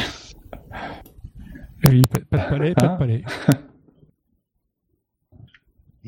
Ah 1.83 1.89
oui, 1.89 2.03
pas, 2.03 2.19
de 2.19 2.49
palais, 2.49 2.73
pas 2.75 2.87
de 2.89 2.97
palais. 2.99 3.23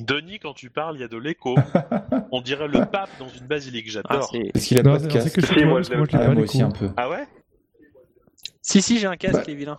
Denis, 0.02 0.39
quand 0.39 0.54
tu 0.54 0.70
parles, 0.70 0.95
il 0.97 1.02
y 1.02 1.04
a 1.04 1.08
de 1.08 1.18
l'écho. 1.18 1.56
On 2.32 2.41
dirait 2.41 2.68
le 2.68 2.86
pape 2.86 3.10
dans 3.20 3.28
une 3.30 3.47
basilique. 3.47 3.86
Ah, 3.89 3.91
J'adore. 3.91 4.30
c'est- 4.32 4.52
Est-ce 4.56 4.68
qu'il 4.68 4.80
a 4.80 4.84
Non, 4.84 4.93
pas 4.93 4.97
de 4.99 5.04
c'est 5.04 5.10
casque 5.10 5.36
que 5.36 5.45
Si, 5.45 5.66
moi, 5.66 5.82
je 5.82 5.89
Ah, 5.93 6.06
pas 6.18 6.26
moi 6.28 6.36
les 6.36 6.41
aussi 6.43 6.62
un 6.62 6.72
peu. 6.72 6.89
Ah 6.97 7.10
ouais? 7.10 7.26
Si, 8.62 8.82
si, 8.82 8.97
j'ai 8.99 9.08
un 9.08 9.18
casque, 9.18 9.36
Bah. 9.38 9.43
les 9.47 9.56
vilains. 9.56 9.78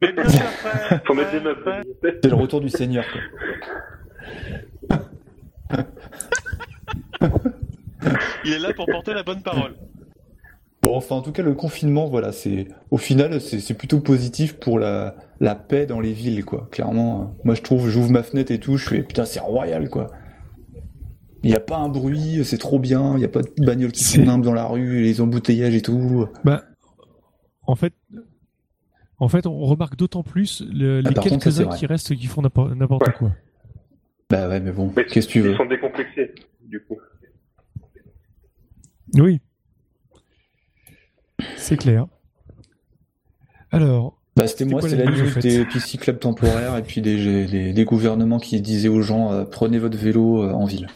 Mais 0.00 0.12
bien 0.12 0.28
sûr, 0.28 0.40
frère. 0.42 1.00
Faut 1.06 1.14
mettre 1.14 1.30
des 1.32 1.38
Ouais, 1.38 1.44
meubles. 1.44 1.62
ouais. 2.02 2.18
C'est 2.22 2.28
le 2.28 2.34
retour 2.36 2.60
du 2.60 2.68
Seigneur. 2.68 3.04
Quoi. 3.10 3.20
Il 8.44 8.52
est 8.52 8.58
là 8.58 8.72
pour 8.74 8.86
porter 8.86 9.12
la 9.14 9.22
bonne 9.22 9.42
parole. 9.42 9.74
Bon, 10.88 10.96
enfin, 10.96 11.16
en 11.16 11.20
tout 11.20 11.32
cas, 11.32 11.42
le 11.42 11.52
confinement, 11.52 12.06
voilà, 12.06 12.32
c'est 12.32 12.66
au 12.90 12.96
final, 12.96 13.42
c'est 13.42 13.74
plutôt 13.76 14.00
positif 14.00 14.54
pour 14.58 14.78
la, 14.78 15.16
la 15.38 15.54
paix 15.54 15.84
dans 15.84 16.00
les 16.00 16.14
villes, 16.14 16.46
quoi. 16.46 16.66
Clairement, 16.70 17.20
euh, 17.20 17.24
moi, 17.44 17.54
je 17.54 17.60
trouve, 17.60 17.90
j'ouvre 17.90 18.10
ma 18.10 18.22
fenêtre 18.22 18.50
et 18.52 18.58
tout, 18.58 18.78
je 18.78 18.88
fais 18.88 19.02
putain, 19.02 19.26
c'est 19.26 19.38
royal, 19.38 19.90
quoi. 19.90 20.10
Il 21.42 21.50
n'y 21.50 21.54
a 21.56 21.60
pas 21.60 21.76
un 21.76 21.90
bruit, 21.90 22.42
c'est 22.42 22.56
trop 22.56 22.78
bien. 22.78 23.12
Il 23.16 23.18
n'y 23.18 23.26
a 23.26 23.28
pas 23.28 23.42
de 23.42 23.50
bagnole 23.58 23.92
qui 23.92 24.18
nimbe 24.18 24.42
dans 24.42 24.54
la 24.54 24.64
rue, 24.64 25.02
les 25.02 25.20
embouteillages 25.20 25.74
et 25.74 25.82
tout. 25.82 26.26
Bah, 26.42 26.62
en 27.66 27.74
fait, 27.76 27.92
en 29.18 29.28
fait, 29.28 29.46
on 29.46 29.58
remarque 29.66 29.94
d'autant 29.96 30.22
plus 30.22 30.62
le- 30.72 31.00
les 31.02 31.10
Ah, 31.14 31.20
quelques-uns 31.20 31.68
qui 31.68 31.84
restent 31.84 32.16
qui 32.16 32.26
font 32.28 32.40
n'importe 32.40 33.06
Ouais. 33.08 33.12
quoi. 33.12 33.32
Bah 34.30 34.48
ouais, 34.48 34.58
mais 34.60 34.72
bon, 34.72 34.88
qu'est-ce 34.88 35.26
que 35.26 35.32
tu 35.32 35.40
veux? 35.42 35.50
Ils 35.50 35.56
sont 35.58 35.66
décomplexés, 35.66 36.34
du 36.64 36.80
coup. 36.82 36.96
Oui, 39.14 39.40
c'est 41.56 41.76
clair. 41.76 42.06
Alors, 43.70 44.18
Bah, 44.36 44.46
c'était 44.46 44.64
moi, 44.64 44.80
c'était 44.80 45.04
la 45.04 45.12
fait 45.12 45.40
des 45.40 45.64
pistes 45.66 45.88
cyclables 45.88 46.18
temporaires 46.18 46.76
et 46.76 46.82
puis 46.82 47.00
des, 47.02 47.46
des, 47.46 47.72
des 47.72 47.84
gouvernements 47.84 48.38
qui 48.38 48.60
disaient 48.60 48.88
aux 48.88 49.02
gens 49.02 49.32
euh, 49.32 49.44
prenez 49.44 49.78
votre 49.78 49.98
vélo 49.98 50.42
euh, 50.42 50.52
en 50.52 50.64
ville. 50.64 50.88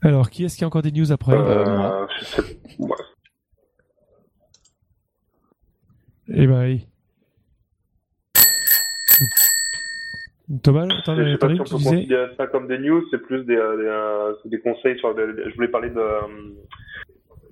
alors, 0.00 0.30
qui 0.30 0.44
est-ce 0.44 0.56
qui 0.56 0.64
a 0.64 0.66
encore 0.66 0.82
des 0.82 0.92
news 0.92 1.12
après 1.12 1.34
Euh, 1.36 2.06
Eh 6.28 6.46
ben, 6.46 6.62
oui. 6.62 6.86
Thomas, 10.62 10.86
t'en 11.04 11.16
je 11.16 11.32
sais 11.32 11.38
pas 11.38 11.46
avais 11.46 11.54
si 11.54 11.60
on 11.60 11.64
peut 11.64 11.76
disais 11.76 11.90
considérer 11.96 12.26
ça 12.36 12.46
comme 12.46 12.66
des 12.68 12.78
news, 12.78 13.02
c'est 13.10 13.18
plus 13.22 13.44
des, 13.44 13.56
euh, 13.56 13.76
des, 14.32 14.38
c'est 14.42 14.48
des 14.50 14.60
conseils 14.60 14.98
sur. 14.98 15.14
des- 15.14 15.32
des- 15.32 15.50
je 15.50 15.54
voulais 15.54 15.68
parler 15.68 15.90
de, 15.90 15.98
euh, 15.98 16.20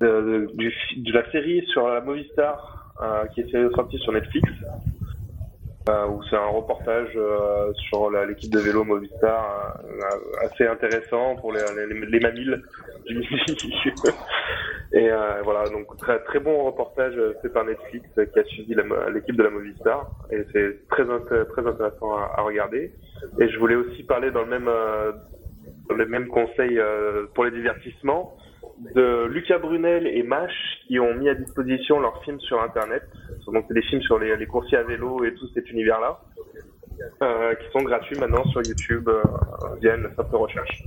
de, 0.00 1.12
la 1.12 1.30
série 1.30 1.64
sur 1.66 1.88
la 1.88 2.00
Movistar 2.00 2.94
euh, 3.02 3.26
qui 3.34 3.40
est 3.40 3.74
sortie 3.74 3.98
sur 3.98 4.12
Netflix, 4.12 4.48
euh, 5.88 6.06
où 6.08 6.22
c'est 6.24 6.36
un 6.36 6.48
reportage 6.48 7.12
euh, 7.16 7.72
sur 7.88 8.10
l'équipe 8.10 8.52
de 8.52 8.58
vélo 8.58 8.84
Movistar 8.84 9.80
euh, 9.82 10.46
assez 10.46 10.66
intéressant 10.66 11.36
pour 11.36 11.52
les, 11.52 11.62
les, 11.74 12.06
les 12.06 12.20
mamilles 12.20 12.56
du 13.06 13.14
midi. 13.16 13.74
Et 14.92 15.08
voilà, 15.44 15.68
donc 15.70 15.96
très 15.98 16.18
très 16.24 16.40
bon 16.40 16.64
reportage 16.64 17.14
fait 17.42 17.48
par 17.48 17.64
Netflix 17.64 18.08
qui 18.12 18.38
a 18.40 18.44
suivi 18.44 18.74
l'équipe 19.14 19.36
de 19.36 19.42
la 19.44 19.50
Movistar 19.50 20.10
et 20.32 20.44
c'est 20.52 20.88
très 20.88 21.04
très 21.04 21.64
intéressant 21.64 22.16
à, 22.16 22.42
regarder. 22.42 22.90
Et 23.38 23.48
je 23.48 23.58
voulais 23.60 23.76
aussi 23.76 24.02
parler 24.02 24.32
dans 24.32 24.42
le 24.42 24.48
même 24.48 24.68
dans 25.88 25.94
le 25.94 26.06
même 26.06 26.26
conseil 26.26 26.80
pour 27.34 27.44
les 27.44 27.52
divertissements 27.52 28.36
de 28.94 29.26
Lucas 29.26 29.58
Brunel 29.58 30.06
et 30.06 30.22
Mash 30.22 30.52
qui 30.86 30.98
ont 30.98 31.14
mis 31.14 31.28
à 31.28 31.34
disposition 31.34 32.00
leurs 32.00 32.22
films 32.24 32.40
sur 32.40 32.62
Internet. 32.62 33.02
Donc 33.46 33.64
c'est 33.68 33.74
des 33.74 33.82
films 33.82 34.02
sur 34.02 34.18
les, 34.18 34.36
les 34.36 34.46
coursiers 34.46 34.78
à 34.78 34.82
vélo 34.82 35.24
et 35.24 35.34
tout 35.34 35.46
cet 35.54 35.68
univers-là, 35.70 36.20
euh, 37.22 37.54
qui 37.56 37.70
sont 37.72 37.82
gratuits 37.82 38.18
maintenant 38.18 38.44
sur 38.44 38.62
YouTube 38.66 39.08
euh, 39.08 39.22
via 39.80 39.96
une 39.96 40.10
simple 40.14 40.36
recherche. 40.36 40.84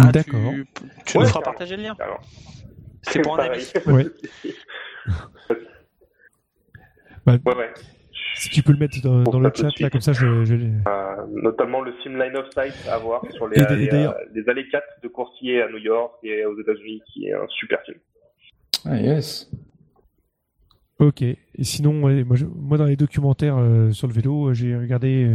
Ah, 0.00 0.12
D'accord. 0.12 0.52
Tu, 0.52 0.66
tu 1.06 1.18
Ouais, 1.18 1.24
nous 1.24 1.30
feras 1.30 1.40
partager 1.40 1.76
le 1.76 1.82
lien. 1.84 1.96
C'est 3.02 3.22
pour 3.22 3.38
un 3.38 3.44
ami. 3.50 3.72
Ouais. 7.26 7.38
Ouais, 7.44 7.56
ouais. 7.56 7.74
Si 8.38 8.50
tu 8.50 8.62
peux 8.62 8.72
le 8.72 8.78
mettre 8.78 9.00
dans, 9.02 9.40
le 9.40 9.50
chat, 9.54 9.68
là, 9.80 9.90
comme 9.90 10.00
ça, 10.00 10.12
je, 10.12 10.44
je 10.44 10.54
l'ai. 10.54 10.70
Euh, 10.86 11.26
notamment 11.42 11.80
le 11.82 11.92
film 12.02 12.18
Line 12.22 12.36
of 12.36 12.46
Sight 12.54 12.74
à 12.88 12.98
voir 12.98 13.22
sur 13.32 13.48
les, 13.48 13.60
Et 13.60 13.76
les, 13.76 13.88
euh, 13.92 14.10
les 14.34 14.48
allées 14.48 14.68
4 14.68 14.84
de 15.02 15.08
coursiers 15.08 15.62
à 15.62 15.68
New 15.68 15.78
York 15.78 16.14
et 16.22 16.44
aux 16.44 16.58
États-Unis, 16.60 17.02
qui 17.12 17.26
est 17.26 17.34
un 17.34 17.46
super 17.48 17.80
film. 17.82 17.98
Ah 18.84 18.96
yes. 19.00 19.50
Ok. 21.00 21.22
Et 21.22 21.36
sinon, 21.62 22.02
ouais, 22.04 22.22
moi, 22.24 22.36
je- 22.36 22.46
moi, 22.46 22.78
dans 22.78 22.84
les 22.86 22.96
documentaires 22.96 23.56
euh, 23.58 23.90
sur 23.90 24.06
le 24.06 24.12
vélo, 24.12 24.52
j'ai 24.54 24.76
regardé 24.76 25.26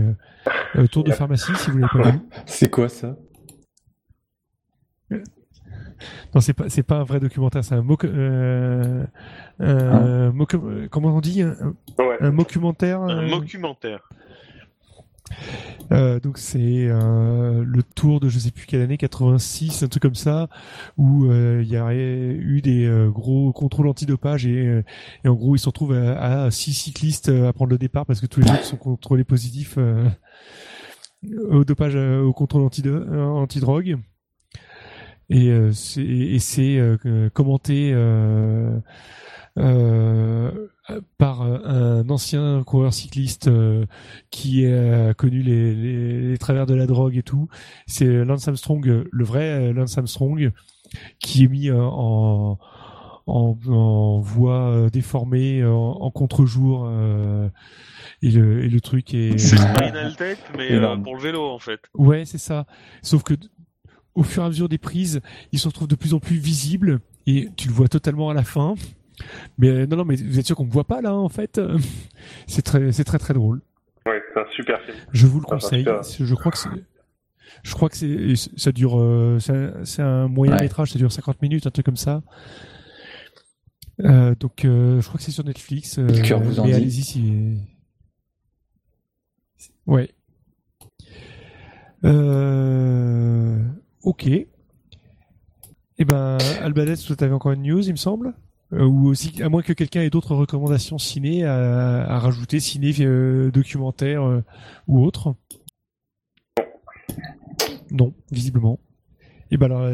euh, 0.76 0.88
Tour 0.88 1.04
de 1.04 1.12
pharmacie, 1.14 1.54
si 1.56 1.72
vous 1.72 1.78
l'avez 1.80 1.92
pas 2.04 2.12
vu. 2.12 2.20
C'est 2.46 2.70
quoi 2.72 2.88
ça? 2.90 3.18
Non, 6.34 6.42
c'est 6.42 6.54
pas, 6.54 6.70
c'est 6.70 6.84
pas 6.84 6.98
un 7.00 7.04
vrai 7.04 7.20
documentaire, 7.20 7.64
c'est 7.64 7.76
un 7.76 7.82
moc, 7.82 8.06
euh, 8.06 9.06
euh, 9.62 10.32
comment 10.90 11.16
on 11.16 11.22
dit, 11.22 11.42
un, 11.42 11.56
Ouais. 12.00 12.18
un 12.22 12.32
documentaire. 12.32 13.02
Un 13.02 13.24
euh, 13.26 13.30
documentaire. 13.30 14.00
Euh, 15.92 16.20
donc 16.20 16.38
c'est 16.38 16.60
euh, 16.88 17.64
le 17.66 17.82
tour 17.84 18.20
de 18.20 18.30
je 18.30 18.38
sais 18.40 18.52
plus 18.52 18.66
quelle 18.66 18.82
année 18.82 18.98
86 18.98 19.84
un 19.84 19.88
truc 19.88 20.02
comme 20.04 20.16
ça 20.16 20.48
où 20.98 21.26
euh, 21.26 21.62
il 21.64 21.70
y 21.70 21.76
a 21.78 21.94
eu 21.94 22.62
des 22.62 22.86
euh, 22.86 23.10
gros 23.10 23.52
contrôles 23.52 23.88
antidopage 23.88 24.46
et, 24.46 24.82
et 25.24 25.28
en 25.28 25.34
gros 25.34 25.56
ils 25.56 25.60
se 25.60 25.68
retrouvent 25.68 25.96
à, 25.96 26.44
à 26.44 26.52
six 26.52 26.74
cyclistes 26.74 27.30
à 27.30 27.52
prendre 27.54 27.72
le 27.72 27.78
départ 27.78 28.06
parce 28.06 28.22
que 28.22 28.28
tous 28.28 28.42
les 28.42 28.52
autres 28.52 28.64
sont 28.66 28.78
contrôlés 28.78 29.24
positifs 29.24 29.76
euh, 29.78 30.08
au 31.50 31.64
dopage 31.64 31.96
euh, 31.96 32.22
au 32.22 32.34
contrôle 32.34 32.62
anti 32.64 32.84
antidrogue 32.88 33.98
et 35.34 35.50
euh, 35.50 35.72
c'est 35.74 36.02
et 36.06 36.40
c'est 36.40 36.78
euh, 36.78 37.30
commenté 37.34 37.92
euh, 37.94 38.80
euh, 39.58 40.52
par 41.18 41.42
un 41.42 42.10
ancien 42.10 42.64
coureur 42.64 42.94
cycliste 42.94 43.48
euh, 43.48 43.86
qui 44.32 44.66
a 44.66 45.14
connu 45.14 45.42
les, 45.42 45.74
les, 45.76 46.22
les 46.32 46.38
travers 46.38 46.66
de 46.66 46.76
la 46.76 46.86
drogue 46.88 47.18
et 47.18 47.24
tout. 47.24 47.48
C'est 47.88 48.06
Lance 48.26 48.48
Armstrong, 48.48 49.06
le 49.12 49.24
vrai 49.24 49.74
Lance 49.74 49.98
Armstrong, 49.98 50.52
qui 51.20 51.46
est 51.46 51.48
mis 51.48 51.70
euh, 51.70 51.82
en 51.82 52.58
en, 53.26 53.58
en 53.70 54.20
voie 54.20 54.90
déformée, 54.92 55.64
en, 55.64 55.72
en 55.72 56.12
contre-jour, 56.12 56.86
euh, 56.90 57.48
et, 58.22 58.32
le, 58.32 58.66
et 58.66 58.70
le 58.70 58.82
truc 58.82 59.14
est. 59.14 59.38
C'est 59.38 59.56
Tape, 59.56 60.38
mais 60.58 60.74
euh, 60.74 60.98
pour 60.98 61.16
le 61.16 61.22
vélo 61.22 61.42
en 61.42 61.60
fait. 61.60 61.80
Ouais, 61.94 62.26
c'est 62.26 62.38
ça. 62.38 62.66
Sauf 63.02 63.24
que 63.24 63.36
au 64.16 64.24
fur 64.24 64.44
et 64.44 64.46
à 64.46 64.50
mesure 64.50 64.70
des 64.70 64.78
prises, 64.78 65.22
il 65.52 65.60
se 65.60 65.68
retrouve 65.68 65.88
de 65.88 65.96
plus 65.96 66.14
en 66.14 66.20
plus 66.20 66.38
visible 66.38 67.00
et 67.26 67.50
tu 67.56 67.68
le 67.68 67.74
vois 67.74 67.88
totalement 67.88 68.30
à 68.30 68.34
la 68.34 68.44
fin. 68.44 68.76
Mais 69.58 69.70
euh, 69.70 69.86
non, 69.86 69.98
non, 69.98 70.06
mais 70.06 70.16
vous 70.16 70.40
êtes 70.40 70.46
sûr 70.46 70.56
qu'on 70.56 70.66
ne 70.66 70.72
voit 70.72 70.84
pas 70.88 71.02
là 71.02 71.14
en 71.16 71.30
fait? 71.30 71.60
C'est 72.48 72.62
très, 72.62 72.92
c'est 72.92 73.04
très 73.04 73.20
très 73.20 73.34
drôle. 73.34 73.62
Ouais, 74.06 74.22
c'est 74.34 74.40
un 74.42 74.46
super 74.52 74.82
film. 74.82 74.98
Je 75.14 75.28
vous 75.28 75.40
le 75.40 75.46
conseille. 75.46 75.86
Je 76.20 76.34
crois 76.36 76.52
que 76.52 76.58
c'est, 76.58 76.70
je 77.64 77.74
crois 77.74 77.90
que 77.90 77.96
c'est, 77.96 78.36
ça 78.58 78.72
dure, 78.74 79.00
euh, 79.00 79.38
c'est 79.86 80.02
un- 80.02 80.28
moyen 80.28 80.60
métrage, 80.60 80.92
ça 80.92 81.00
dure 81.00 81.12
50 81.12 81.42
minutes, 81.42 81.66
un 81.68 81.72
truc 81.72 81.86
comme 81.86 81.96
ça. 81.96 82.22
Euh, 84.02 84.34
donc, 84.40 84.66
euh, 84.66 85.00
je 85.02 85.08
crois 85.08 85.18
que 85.20 85.24
c'est 85.24 85.32
sur 85.32 85.46
Netflix. 85.46 86.00
euh, 86.00 86.08
Le 86.08 86.22
cœur 86.22 86.42
vous 86.42 86.60
en 86.60 86.64
mais 86.66 86.72
dit. 86.72 86.76
allez-y 86.78 87.04
si. 87.04 87.58
Ouais. 89.86 90.10
Euh... 92.04 93.58
Ok. 94.04 94.28
Eh 94.28 96.06
ben, 96.06 96.38
Albanès, 96.62 97.04
toi, 97.04 97.16
t'avais 97.16 97.34
encore 97.34 97.52
une 97.54 97.64
news, 97.64 97.86
il 97.86 97.92
me 97.92 97.98
semble 97.98 98.34
Euh, 98.74 98.84
Ou 98.84 99.08
aussi, 99.08 99.42
à 99.42 99.50
moins 99.50 99.62
que 99.62 99.74
quelqu'un 99.74 100.02
ait 100.02 100.10
d'autres 100.10 100.36
recommandations 100.36 100.98
ciné 100.98 101.46
à, 101.46 102.20
rajouter, 102.20 102.60
ciné, 102.60 102.94
euh, 103.02 103.52
documentaire 103.52 104.24
euh, 104.24 104.44
ou 104.88 105.06
autre 105.06 105.36
Non, 107.92 108.14
visiblement. 108.32 108.80
Eh 109.52 109.58
ben 109.58 109.68
alors, 109.68 109.88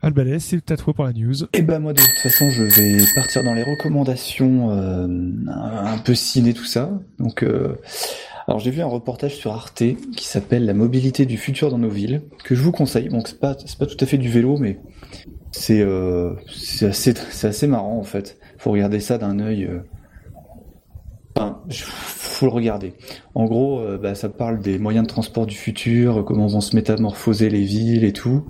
Albanès, 0.00 0.44
c'est 0.44 0.70
à 0.70 0.76
toi 0.76 0.94
pour 0.94 1.04
la 1.04 1.12
news. 1.12 1.34
Et 1.52 1.62
ben 1.62 1.80
moi 1.80 1.92
de 1.92 2.00
toute 2.00 2.18
façon 2.22 2.48
je 2.50 2.62
vais 2.62 3.04
partir 3.16 3.42
dans 3.42 3.54
les 3.54 3.64
recommandations 3.64 4.70
un 4.70 5.98
peu 5.98 6.14
ciné 6.14 6.54
tout 6.54 6.64
ça. 6.64 6.90
Donc 7.18 7.44
alors 8.48 8.60
j'ai 8.60 8.70
vu 8.70 8.80
un 8.80 8.86
reportage 8.86 9.34
sur 9.36 9.52
Arte 9.52 9.82
qui 10.16 10.24
s'appelle 10.24 10.66
La 10.66 10.74
mobilité 10.74 11.26
du 11.26 11.36
futur 11.36 11.70
dans 11.70 11.78
nos 11.78 11.88
villes 11.88 12.22
que 12.44 12.54
je 12.54 12.62
vous 12.62 12.72
conseille. 12.72 13.08
Donc 13.08 13.26
c'est 13.26 13.40
pas 13.40 13.56
pas 13.78 13.86
tout 13.86 13.96
à 13.98 14.06
fait 14.06 14.18
du 14.18 14.28
vélo 14.28 14.56
mais 14.56 14.78
c'est 15.50 15.80
euh, 15.80 16.34
assez 16.82 17.14
assez 17.42 17.66
marrant 17.66 17.98
en 17.98 18.04
fait. 18.04 18.38
Faut 18.58 18.70
regarder 18.70 19.00
ça 19.00 19.18
d'un 19.18 19.40
œil 19.40 19.64
euh, 19.64 19.80
Enfin, 21.38 21.60
faut 21.68 22.46
le 22.46 22.52
regarder. 22.52 22.94
En 23.34 23.44
gros, 23.44 23.80
euh, 23.80 23.98
bah, 23.98 24.14
ça 24.14 24.30
parle 24.30 24.58
des 24.58 24.78
moyens 24.78 25.06
de 25.06 25.12
transport 25.12 25.44
du 25.44 25.54
futur, 25.54 26.24
comment 26.24 26.46
vont 26.46 26.62
se 26.62 26.74
métamorphoser 26.74 27.50
les 27.50 27.60
villes 27.60 28.04
et 28.04 28.14
tout. 28.14 28.46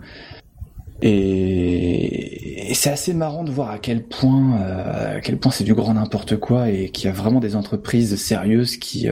Et, 1.03 2.71
c'est 2.75 2.91
assez 2.91 3.13
marrant 3.13 3.43
de 3.43 3.51
voir 3.51 3.71
à 3.71 3.79
quel 3.81 4.05
point, 4.05 4.61
euh, 4.61 5.37
point 5.41 5.51
c'est 5.51 5.65
du 5.65 5.75
grand 5.75 5.95
n'importe 5.95 6.37
quoi 6.37 6.71
et 6.71 6.91
qu'il 6.91 7.07
y 7.07 7.09
a 7.09 7.13
vraiment 7.13 7.41
des 7.41 7.57
entreprises 7.57 8.15
sérieuses 8.15 8.77
qui, 8.77 9.09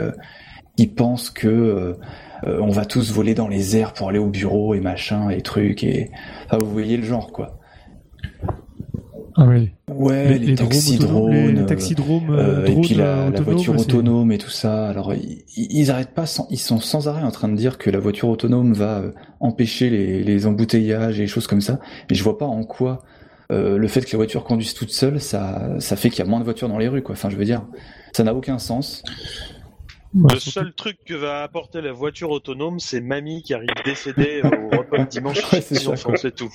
qui 0.76 0.86
pensent 0.86 1.30
que 1.30 1.48
euh, 1.48 1.92
euh, 2.46 2.60
on 2.60 2.70
va 2.70 2.84
tous 2.84 3.12
voler 3.12 3.34
dans 3.34 3.48
les 3.48 3.76
airs 3.76 3.92
pour 3.92 4.08
aller 4.08 4.18
au 4.18 4.28
bureau 4.28 4.74
et 4.74 4.80
machin 4.80 5.30
et 5.30 5.40
trucs 5.40 5.84
et 5.84 6.10
enfin, 6.46 6.58
vous 6.58 6.70
voyez 6.70 6.96
le 6.96 7.04
genre 7.04 7.32
quoi. 7.32 7.58
Ah 9.36 9.46
oui. 9.48 9.72
Ouais, 9.88 10.38
les, 10.38 10.54
taxis 10.54 10.96
drones, 10.96 11.32
les, 11.32 11.52
les 11.52 11.62
euh, 11.62 11.66
taxis 11.66 11.96
drones, 11.96 12.30
euh, 12.30 12.62
euh, 12.62 12.66
et 12.66 12.80
puis 12.80 12.94
la, 12.94 13.30
voiture 13.30 13.76
autonome 13.76 14.30
et 14.30 14.38
tout 14.38 14.50
ça. 14.50 14.88
Alors 14.88 15.12
ils, 15.12 15.44
ils 15.56 15.90
arrêtent 15.90 16.14
pas, 16.14 16.26
sans, 16.26 16.46
ils 16.50 16.58
sont 16.58 16.78
sans 16.78 17.08
arrêt 17.08 17.22
en 17.22 17.32
train 17.32 17.48
de 17.48 17.56
dire 17.56 17.76
que 17.76 17.90
la 17.90 17.98
voiture 17.98 18.28
autonome 18.28 18.74
va 18.74 19.02
empêcher 19.40 19.90
les, 19.90 20.22
les 20.22 20.46
embouteillages 20.46 21.18
et 21.18 21.22
les 21.22 21.28
choses 21.28 21.48
comme 21.48 21.60
ça. 21.60 21.80
Mais 22.08 22.14
je 22.14 22.22
vois 22.22 22.38
pas 22.38 22.46
en 22.46 22.62
quoi 22.62 23.02
euh, 23.52 23.76
le 23.76 23.88
fait 23.88 24.02
que 24.02 24.10
les 24.10 24.16
voitures 24.16 24.44
conduisent 24.44 24.74
toutes 24.74 24.90
seules, 24.90 25.20
ça, 25.20 25.68
ça 25.78 25.96
fait 25.96 26.10
qu'il 26.10 26.20
y 26.20 26.26
a 26.26 26.30
moins 26.30 26.38
de 26.38 26.44
voitures 26.44 26.68
dans 26.68 26.78
les 26.78 26.88
rues. 26.88 27.02
Quoi. 27.02 27.14
Enfin, 27.14 27.28
je 27.28 27.36
veux 27.36 27.44
dire, 27.44 27.62
ça 28.12 28.24
n'a 28.24 28.34
aucun 28.34 28.58
sens. 28.58 29.02
Le 30.14 30.38
seul 30.38 30.72
truc 30.74 30.98
que 31.04 31.14
va 31.14 31.42
apporter 31.42 31.80
la 31.80 31.92
voiture 31.92 32.30
autonome, 32.30 32.78
c'est 32.78 33.00
mamie 33.00 33.42
qui 33.42 33.54
arrive 33.54 33.68
décédée 33.84 34.42
au 34.44 34.76
repas 34.76 35.04
de 35.04 35.08
dimanche. 35.08 35.40
Ouais, 35.52 35.60
c'est 35.60 35.74
ça, 35.74 35.94
c'est 36.16 36.34
tout. 36.34 36.50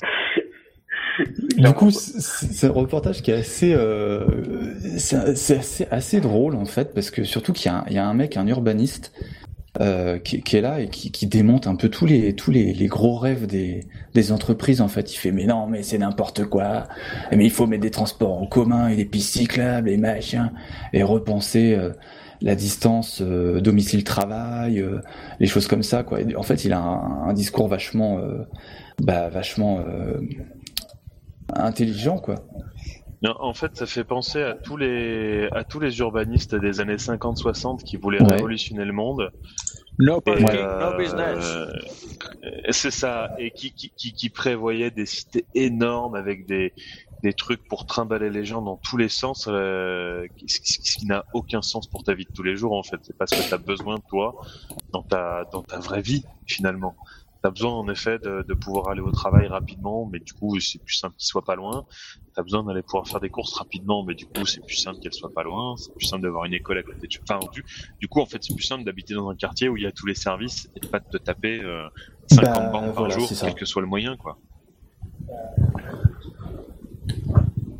Du 1.57 1.73
coup, 1.73 1.91
c'est 1.91 2.67
un 2.67 2.71
reportage 2.71 3.21
qui 3.21 3.31
est 3.31 3.35
assez, 3.35 3.73
euh, 3.73 4.23
c'est 4.97 5.57
assez, 5.57 5.87
assez 5.91 6.21
drôle 6.21 6.55
en 6.55 6.65
fait, 6.65 6.93
parce 6.93 7.11
que 7.11 7.25
surtout 7.25 7.51
qu'il 7.51 7.65
y, 7.69 7.69
a 7.75 7.79
un- 7.79 7.85
il 7.89 7.93
y 7.93 7.97
a 7.97 8.05
un 8.07 8.13
mec, 8.13 8.37
un 8.37 8.47
urbaniste, 8.47 9.11
euh, 9.81 10.17
qui, 10.17 10.41
qui 10.41 10.55
est 10.57 10.61
là 10.61 10.79
et 10.79 10.89
qui, 10.89 11.11
qui 11.11 11.27
démonte 11.27 11.67
un 11.67 11.75
peu 11.75 11.89
tous 11.89 12.05
les 12.05 12.33
tous 12.35 12.49
les, 12.51 12.73
les 12.73 12.87
gros 12.87 13.17
rêves 13.17 13.45
des, 13.45 13.85
des 14.15 14.31
entreprises 14.31 14.81
en 14.81 14.87
fait. 14.87 15.13
Il 15.13 15.17
fait 15.17 15.31
mais 15.31 15.45
non 15.45 15.67
mais 15.67 15.83
c'est 15.83 15.99
n'importe 15.99 16.45
quoi, 16.45 16.87
mais 17.31 17.45
il 17.45 17.51
faut 17.51 17.67
mettre 17.67 17.83
des 17.83 17.91
transports 17.91 18.41
en 18.41 18.47
commun 18.47 18.87
et 18.87 18.95
des 18.95 19.05
pistes 19.05 19.33
cyclables 19.37 19.89
et 19.89 19.97
machin. 19.97 20.51
Et 20.93 21.03
repenser 21.03 21.75
euh, 21.75 21.91
la 22.41 22.55
distance 22.55 23.21
euh, 23.21 23.59
domicile-travail, 23.61 24.79
euh, 24.79 24.99
les 25.39 25.47
choses 25.47 25.67
comme 25.67 25.83
ça 25.83 26.03
quoi. 26.03 26.21
Et 26.21 26.35
en 26.35 26.43
fait, 26.43 26.65
il 26.65 26.73
a 26.73 26.79
un, 26.79 27.27
un 27.29 27.33
discours 27.33 27.67
vachement, 27.67 28.19
euh, 28.19 28.43
bah 29.01 29.29
vachement 29.29 29.79
euh, 29.79 30.19
intelligent 31.53 32.17
quoi. 32.17 32.35
Non, 33.21 33.35
en 33.41 33.53
fait, 33.53 33.75
ça 33.75 33.85
fait 33.85 34.05
penser 34.05 34.41
à 34.41 34.53
tous 34.53 34.77
les 34.77 35.49
à 35.51 35.65
tous 35.65 35.81
les 35.81 35.99
urbanistes 35.99 36.55
des 36.55 36.79
années 36.79 36.95
50-60 36.95 37.83
qui 37.83 37.97
voulaient 37.97 38.21
Ouais. 38.21 38.35
révolutionner 38.35 38.85
le 38.85 38.93
monde. 38.93 39.29
No 39.97 40.21
parking, 40.21 40.45
no 40.79 40.97
business. 40.97 41.57
c'est 42.69 42.91
ça, 42.91 43.31
et 43.37 43.51
qui, 43.51 43.73
qui, 43.73 43.89
qui, 43.89 44.13
qui 44.13 44.29
prévoyait 44.29 44.91
des 44.91 45.05
cités 45.05 45.43
énormes 45.55 46.15
avec 46.15 46.45
des, 46.47 46.71
des 47.23 47.33
trucs 47.33 47.67
pour 47.67 47.85
trimballer 47.85 48.29
les 48.29 48.45
gens 48.45 48.61
dans 48.61 48.77
tous 48.77 48.97
les 48.97 49.09
sens, 49.09 49.47
euh, 49.49 50.25
ce 50.47 50.59
qui, 50.61 50.73
ce 50.73 50.97
qui 50.97 51.05
n'a 51.05 51.25
aucun 51.33 51.61
sens 51.61 51.87
pour 51.87 52.03
ta 52.03 52.13
vie 52.13 52.25
de 52.25 52.31
tous 52.31 52.43
les 52.43 52.55
jours 52.55 52.73
en 52.73 52.83
fait. 52.83 52.97
C'est 53.03 53.17
pas 53.17 53.27
ce 53.27 53.35
que 53.41 53.47
tu 53.47 53.53
as 53.53 53.57
besoin 53.57 53.97
toi 54.09 54.35
dans 54.91 55.03
ta, 55.03 55.45
dans 55.51 55.61
ta 55.61 55.79
vraie 55.79 56.01
vie 56.01 56.23
finalement. 56.47 56.95
Tu 57.41 57.47
as 57.47 57.51
besoin 57.51 57.71
en 57.71 57.87
effet 57.89 58.19
de, 58.19 58.43
de 58.45 58.53
pouvoir 58.53 58.89
aller 58.89 58.99
au 59.01 59.11
travail 59.11 59.47
rapidement, 59.47 60.05
mais 60.05 60.19
du 60.19 60.33
coup 60.33 60.59
c'est 60.59 60.79
plus 60.83 60.95
simple 60.95 61.15
qu'il 61.17 61.25
soit 61.27 61.43
pas 61.45 61.55
loin. 61.55 61.85
Tu 62.33 62.39
as 62.39 62.43
besoin 62.43 62.63
d'aller 62.63 62.81
pouvoir 62.81 63.07
faire 63.07 63.19
des 63.21 63.29
courses 63.29 63.53
rapidement, 63.53 64.03
mais 64.03 64.13
du 64.15 64.25
coup 64.25 64.45
c'est 64.45 64.65
plus 64.65 64.75
simple 64.75 64.99
qu'elle 64.99 65.13
soit 65.13 65.33
pas 65.33 65.43
loin. 65.43 65.75
C'est 65.77 65.93
plus 65.93 66.05
simple 66.05 66.23
d'avoir 66.23 66.45
une 66.45 66.53
école 66.53 66.77
à 66.77 66.83
côté 66.83 67.07
de 67.07 67.13
Enfin, 67.29 67.39
du, 67.51 67.63
du 67.99 68.07
coup 68.07 68.19
en 68.21 68.25
fait 68.25 68.43
c'est 68.43 68.53
plus 68.53 68.63
simple 68.65 68.83
d'habiter 68.83 69.13
dans 69.13 69.29
un 69.29 69.35
quartier 69.35 69.67
où 69.69 69.77
il 69.77 69.83
y 69.83 69.87
a 69.87 69.91
tous 69.91 70.05
les 70.05 70.15
services 70.15 70.69
et 70.75 70.79
de 70.81 70.87
pas 70.87 70.99
te 70.99 71.17
taper 71.17 71.59
euh, 71.61 71.87
50 72.31 72.43
Bah, 72.53 72.69
bandes 72.69 72.93
par 72.93 72.93
voilà, 72.93 73.17
jour, 73.17 73.29
quel 73.39 73.55
que 73.55 73.65
soit 73.65 73.81
le 73.81 73.87
moyen 73.87 74.15
quoi. 74.17 74.37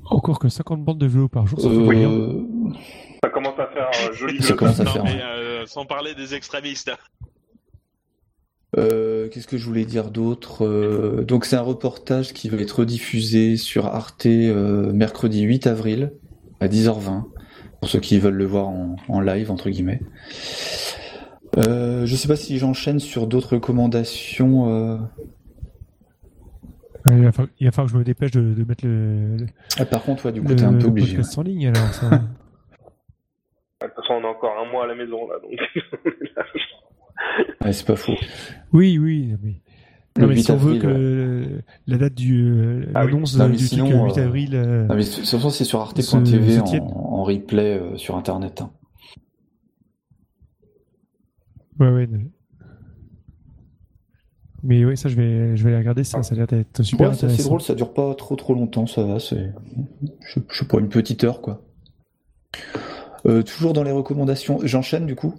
Encore 0.06 0.40
que 0.40 0.50
50 0.50 0.84
bandes 0.84 0.98
de 0.98 1.06
vélo 1.08 1.28
par 1.28 1.46
jour, 1.48 1.60
ça 1.62 1.70
fait 1.70 1.76
Euh. 2.06 2.44
Ça 3.24 3.30
commence 3.30 3.60
à 3.60 3.68
faire 3.68 3.90
euh, 4.10 4.14
joli. 4.14 4.42
Ça 4.42 4.54
commence 4.54 4.80
à 4.80 4.84
Non, 4.86 4.92
faire. 4.92 5.04
mais 5.04 5.20
euh, 5.22 5.66
sans 5.66 5.86
parler 5.86 6.16
des 6.16 6.34
extrémistes. 6.36 6.92
Euh, 8.78 9.28
Qu'est-ce 9.30 9.48
que 9.48 9.58
je 9.58 9.66
voulais 9.66 9.86
dire 9.86 10.12
d'autre 10.12 10.66
Euh, 10.66 11.24
Donc 11.26 11.46
c'est 11.46 11.56
un 11.56 11.62
reportage 11.62 12.34
qui 12.34 12.50
va 12.50 12.58
être 12.58 12.86
diffusé 12.86 13.58
sur 13.58 13.88
Arte 13.88 14.26
euh, 14.28 14.92
mercredi 14.94 15.42
8 15.42 15.68
avril 15.68 16.14
à 16.60 16.68
10h20 16.68 17.24
pour 17.80 17.90
ceux 17.90 18.00
qui 18.00 18.20
veulent 18.20 18.36
le 18.36 18.46
voir 18.46 18.68
en, 18.70 18.96
en 19.08 19.20
live 19.22 19.50
entre 19.52 19.70
guillemets. 19.70 20.02
Euh, 21.58 22.06
je 22.06 22.16
sais 22.16 22.28
pas 22.28 22.36
si 22.36 22.58
j'enchaîne 22.60 23.00
sur 23.00 23.26
d'autres 23.28 23.54
recommandations. 23.56 25.00
Il, 27.08 27.24
va 27.24 27.32
falloir, 27.32 27.54
il 27.60 27.66
va 27.68 27.72
falloir 27.72 27.88
que 27.88 27.94
je 27.94 27.98
me 28.00 28.04
dépêche 28.04 28.32
de, 28.32 28.54
de 28.54 28.64
mettre 28.64 28.86
le, 28.86 29.38
le, 29.38 29.46
Ah, 29.78 29.86
par 29.86 30.04
contre, 30.04 30.26
ouais, 30.26 30.32
du 30.32 30.42
coup, 30.42 30.54
t'es 30.54 30.64
un 30.64 30.74
peu 30.74 30.88
obligé. 30.88 31.18
en 31.38 31.42
ligne 31.42 31.68
alors. 31.68 31.94
Ça. 31.94 32.10
De 33.82 33.86
toute 33.88 33.96
façon, 33.96 34.16
on 34.22 34.24
a 34.26 34.28
encore 34.28 34.58
un 34.60 34.70
mois 34.70 34.84
à 34.84 34.88
la 34.88 34.96
maison 34.96 35.26
là, 35.30 35.36
donc. 35.42 35.58
ouais. 37.64 37.72
C'est 37.72 37.88
pas 37.88 37.96
faux. 37.96 38.16
Oui, 38.74 38.98
oui. 38.98 39.36
Mais... 39.42 39.62
Non, 40.18 40.28
mais 40.28 40.36
8 40.36 40.44
si 40.44 40.52
on 40.52 40.58
veut 40.58 40.78
que 40.80 40.88
ouais. 41.56 41.64
la 41.88 41.98
date 41.98 42.14
du 42.16 42.44
euh, 42.44 42.86
Ah 42.94 43.06
oui. 43.06 43.12
l'annonce 43.14 43.38
Non, 43.38 43.48
mais 43.48 43.56
du 43.56 43.66
sinon, 43.66 43.86
truc 43.86 43.96
euh, 43.96 44.06
8 44.06 44.18
euh, 44.20 44.26
avril. 44.26 44.50
euh, 44.56 44.88
Ah, 44.90 44.96
mais 44.96 45.04
de 45.06 45.10
toute 45.10 45.26
façon, 45.30 45.50
c'est 45.50 45.64
sur 45.64 45.80
arte.tv 45.80 46.58
Ce- 46.58 46.78
en, 46.82 47.24
replay 47.24 47.80
euh, 47.80 47.96
sur 47.96 48.18
internet. 48.18 48.60
hein. 48.62 48.72
Ouais, 51.80 51.90
ouais. 51.90 52.10
Mais 54.64 54.86
ouais, 54.86 54.96
ça, 54.96 55.10
je 55.10 55.16
vais, 55.16 55.56
je 55.56 55.64
vais 55.64 55.70
aller 55.70 55.80
regarder 55.80 56.04
ça. 56.04 56.22
Ça 56.24 56.34
a 56.34 56.38
l'air 56.38 56.48
d'être 56.48 56.84
super 56.84 57.10
Ouais, 57.10 57.16
c'est 57.16 57.26
intéressant. 57.26 57.50
drôle, 57.50 57.62
ça 57.62 57.76
dure 57.76 57.94
pas 57.94 58.14
trop 58.16 58.36
trop 58.36 58.54
longtemps, 58.54 58.88
ça 58.88 59.04
va, 59.04 59.20
c'est, 59.20 59.52
je, 60.50 60.64
pas, 60.64 60.80
une 60.80 60.90
petite 60.90 61.24
heure, 61.24 61.42
quoi. 61.42 61.62
Euh, 63.26 63.44
toujours 63.44 63.74
dans 63.74 63.84
les 63.84 63.92
recommandations, 63.92 64.60
j'enchaîne 64.64 65.06
du 65.06 65.16
coup? 65.16 65.36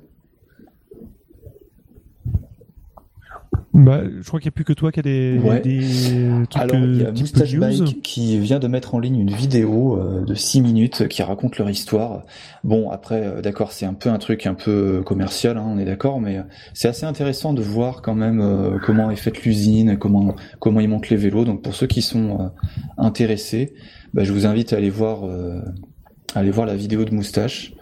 Bah, 3.72 4.00
je 4.20 4.26
crois 4.26 4.40
qu'il 4.40 4.46
n'y 4.48 4.52
a 4.52 4.56
plus 4.56 4.64
que 4.64 4.72
toi 4.72 4.90
qui 4.90 4.98
a 4.98 5.02
des, 5.02 5.38
Ouais. 5.38 5.60
des 5.60 5.78
trucs 6.50 6.60
Alors, 6.60 6.76
il 6.84 6.96
y 7.00 7.04
a 7.04 7.08
euh, 7.08 7.12
Moustache. 7.12 7.54
Bike 7.54 8.02
qui 8.02 8.36
vient 8.38 8.58
de 8.58 8.66
mettre 8.66 8.96
en 8.96 8.98
ligne 8.98 9.20
une 9.20 9.30
vidéo 9.30 9.96
euh, 9.96 10.24
de 10.24 10.34
6 10.34 10.60
minutes 10.62 11.06
qui 11.06 11.22
raconte 11.22 11.56
leur 11.56 11.70
histoire. 11.70 12.24
Bon, 12.64 12.90
après, 12.90 13.24
euh, 13.24 13.40
d'accord, 13.42 13.70
c'est 13.70 13.86
un 13.86 13.94
peu 13.94 14.08
un 14.10 14.18
truc 14.18 14.46
un 14.46 14.54
peu 14.54 15.02
commercial, 15.04 15.56
hein, 15.56 15.64
on 15.68 15.78
est 15.78 15.84
d'accord, 15.84 16.20
mais 16.20 16.38
euh, 16.38 16.42
c'est 16.74 16.88
assez 16.88 17.06
intéressant 17.06 17.52
de 17.54 17.62
voir 17.62 18.02
quand 18.02 18.16
même 18.16 18.40
euh, 18.40 18.78
comment 18.84 19.08
est 19.12 19.16
faite 19.16 19.44
l'usine, 19.44 19.98
comment 19.98 20.34
comment 20.58 20.80
ils 20.80 20.88
montent 20.88 21.08
les 21.08 21.16
vélos. 21.16 21.44
Donc, 21.44 21.62
pour 21.62 21.74
ceux 21.76 21.86
qui 21.86 22.02
sont 22.02 22.40
euh, 22.40 22.44
intéressés, 22.98 23.74
bah, 24.14 24.24
je 24.24 24.32
vous 24.32 24.46
invite 24.46 24.72
à 24.72 24.78
aller 24.78 24.90
voir 24.90 25.24
euh, 25.24 25.60
à 26.34 26.40
aller 26.40 26.50
voir 26.50 26.66
la 26.66 26.74
vidéo 26.74 27.04
de 27.04 27.14
Moustache. 27.14 27.72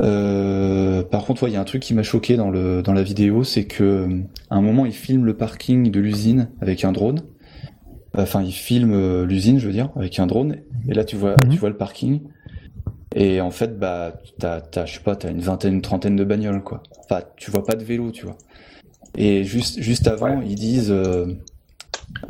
Euh, 0.00 1.02
par 1.02 1.24
contre, 1.24 1.42
ouais, 1.42 1.50
il 1.50 1.54
y 1.54 1.56
a 1.56 1.60
un 1.60 1.64
truc 1.64 1.82
qui 1.82 1.94
m'a 1.94 2.02
choqué 2.02 2.36
dans 2.36 2.50
le 2.50 2.82
dans 2.82 2.92
la 2.92 3.02
vidéo, 3.02 3.42
c'est 3.44 3.64
que 3.64 3.82
euh, 3.84 4.20
à 4.50 4.56
un 4.56 4.60
moment, 4.62 4.86
il 4.86 4.92
filme 4.92 5.24
le 5.24 5.36
parking 5.36 5.90
de 5.90 6.00
l'usine 6.00 6.48
avec 6.60 6.84
un 6.84 6.92
drone. 6.92 7.22
Enfin, 8.16 8.42
il 8.42 8.52
filme 8.52 8.92
euh, 8.92 9.26
l'usine, 9.26 9.58
je 9.58 9.66
veux 9.66 9.72
dire, 9.72 9.90
avec 9.96 10.18
un 10.18 10.26
drone. 10.26 10.56
Et 10.88 10.94
là, 10.94 11.04
tu 11.04 11.16
vois, 11.16 11.34
Mhm. 11.42 11.48
tu 11.50 11.58
vois 11.58 11.68
le 11.68 11.76
parking. 11.76 12.20
Et 13.14 13.40
en 13.40 13.50
fait, 13.50 13.78
bah, 13.78 14.14
t'as, 14.38 14.60
t'as, 14.60 14.86
je 14.86 14.94
sais 14.94 15.00
pas, 15.00 15.16
t'as 15.16 15.30
une 15.30 15.40
vingtaine, 15.40 15.74
une 15.74 15.82
trentaine 15.82 16.14
de 16.16 16.24
bagnoles, 16.24 16.62
quoi. 16.62 16.82
Enfin, 17.04 17.22
tu 17.36 17.50
vois 17.50 17.64
pas 17.64 17.74
de 17.74 17.84
vélo, 17.84 18.10
tu 18.10 18.24
vois. 18.26 18.36
Et 19.16 19.44
juste, 19.44 19.80
juste 19.80 20.06
avant, 20.08 20.40
ils 20.42 20.54
disent, 20.54 20.90
euh, 20.92 21.26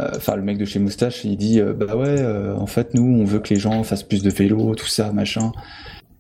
euh, 0.01 0.11
enfin, 0.17 0.37
le 0.37 0.43
mec 0.43 0.57
de 0.59 0.65
chez 0.65 0.79
Moustache, 0.79 1.25
il 1.25 1.37
dit, 1.37 1.61
euh, 1.61 1.73
bah 1.75 1.97
ouais, 1.97 2.21
euh, 2.21 2.55
en 2.57 2.67
fait, 2.67 2.95
nous, 2.95 3.03
on 3.03 3.25
veut 3.25 3.41
que 3.41 3.53
les 3.53 3.61
gens 3.61 3.83
fassent 3.83 4.03
plus 4.05 4.23
de 4.23 4.31
vélo, 4.31 4.75
tout 4.75 4.87
ça, 4.87 5.13
machin. 5.13 5.53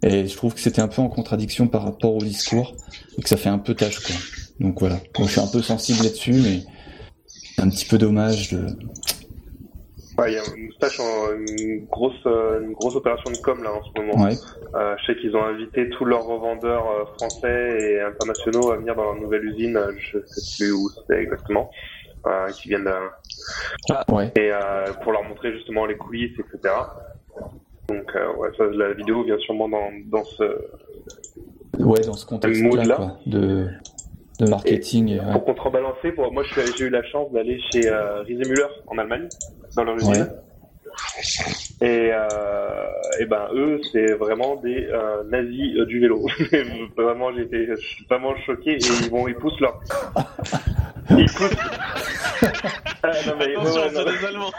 Et 0.02 0.26
je 0.26 0.36
trouve 0.36 0.54
que 0.54 0.60
c'était 0.60 0.80
un 0.80 0.88
peu 0.88 1.02
en 1.02 1.08
contradiction 1.08 1.66
par 1.66 1.82
rapport 1.84 2.14
au 2.14 2.18
discours 2.20 2.74
et 3.18 3.22
que 3.22 3.28
ça 3.28 3.36
fait 3.36 3.48
un 3.48 3.58
peu 3.58 3.74
tâche, 3.74 3.98
quoi. 4.00 4.14
Donc 4.60 4.78
voilà. 4.80 4.96
Je 5.18 5.24
suis 5.24 5.40
un 5.40 5.46
peu 5.46 5.60
sensible 5.62 6.02
là-dessus, 6.04 6.32
mais 6.34 6.60
c'est 7.26 7.62
un 7.62 7.68
petit 7.68 7.84
peu 7.86 7.98
dommage 7.98 8.52
de. 8.52 8.66
Ouais, 10.16 10.32
il 10.32 10.34
y 10.34 10.38
a 10.38 10.42
en 10.42 11.34
une 11.36 11.86
grosse, 11.86 12.12
euh, 12.26 12.60
une 12.64 12.72
grosse 12.72 12.96
opération 12.96 13.30
de 13.30 13.36
com 13.38 13.62
là 13.62 13.70
en 13.72 13.82
ce 13.84 14.00
moment. 14.00 14.24
Ouais. 14.24 14.34
Euh, 14.74 14.96
je 15.00 15.06
sais 15.12 15.18
qu'ils 15.20 15.36
ont 15.36 15.44
invité 15.44 15.88
tous 15.90 16.04
leurs 16.04 16.24
revendeurs 16.24 16.86
euh, 16.90 17.04
français 17.16 17.78
et 17.80 18.00
internationaux 18.00 18.72
à 18.72 18.76
venir 18.78 18.96
dans 18.96 19.04
leur 19.04 19.14
nouvelle 19.16 19.44
usine. 19.44 19.78
Je 19.98 20.18
sais 20.26 20.56
plus 20.64 20.72
où 20.72 20.90
c'est 21.08 21.22
exactement. 21.22 21.70
Euh, 22.26 22.48
qui 22.50 22.68
viennent 22.68 22.84
de- 22.84 24.12
Ouais. 24.12 24.32
et 24.36 24.50
euh, 24.52 24.92
pour 25.04 25.12
leur 25.12 25.22
montrer 25.22 25.52
justement 25.52 25.86
les 25.86 25.96
coulisses, 25.96 26.36
etc. 26.38 26.74
Donc 27.88 28.14
euh, 28.14 28.34
ouais, 28.36 28.48
ça, 28.56 28.64
la 28.64 28.92
vidéo 28.92 29.24
vient 29.24 29.38
sûrement 29.38 29.68
dans, 29.68 29.90
dans 30.06 30.24
ce. 30.24 30.44
Ouais, 31.78 32.00
dans 32.00 32.14
ce 32.14 32.26
contexte-là. 32.26 33.16
De, 33.26 33.68
de 34.40 34.46
marketing. 34.48 35.08
et, 35.08 35.20
ouais. 35.20 35.32
Pour 35.32 35.44
contrebalancer, 35.44 36.12
pour 36.12 36.32
moi, 36.32 36.42
j'ai 36.54 36.84
eu 36.84 36.90
la 36.90 37.02
chance 37.04 37.32
d'aller 37.32 37.60
chez 37.72 37.88
euh, 37.88 38.22
Riese 38.22 38.46
Müller 38.48 38.66
en 38.86 38.98
Allemagne, 38.98 39.28
dans 39.76 39.84
leur 39.84 39.96
usine. 39.96 40.12
Ouais. 40.12 40.28
Et, 41.80 42.10
euh, 42.12 42.88
et 43.20 43.26
ben 43.26 43.48
eux, 43.52 43.80
c'est 43.92 44.14
vraiment 44.14 44.56
des 44.56 44.88
euh, 44.90 45.22
nazis 45.24 45.76
euh, 45.76 45.86
du 45.86 46.00
vélo. 46.00 46.26
vraiment, 46.96 47.30
été 47.36 47.66
je 47.66 47.76
suis 47.76 48.04
vraiment 48.06 48.34
choqué 48.44 48.72
et 48.72 48.78
ils 48.78 49.10
vont, 49.10 49.28
ils 49.28 49.36
poussent 49.36 49.60
leur, 49.60 49.80
ils 51.10 51.30
poussent. 51.30 51.56
Ah, 53.02 53.10
non, 53.26 53.34
mais, 53.38 53.46
ouais, 53.46 53.52
Attention, 53.56 53.80
ouais, 53.82 53.90
non, 53.92 54.00
c'est 54.06 54.18
des 54.20 54.26
Allemands. 54.26 54.52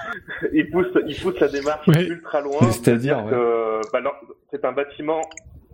ils 0.53 0.69
poussent, 0.69 0.97
ils 1.07 1.15
poussent 1.19 1.39
la 1.39 1.47
démarche 1.49 1.87
Ouais. 1.87 2.05
ultra 2.05 2.41
loin. 2.41 2.59
C'est-à-dire, 2.71 3.23
ouais. 3.25 3.31
que 3.31 3.81
bah, 3.91 4.01
non, 4.01 4.11
c'est 4.51 4.63
un 4.65 4.71
bâtiment. 4.71 5.21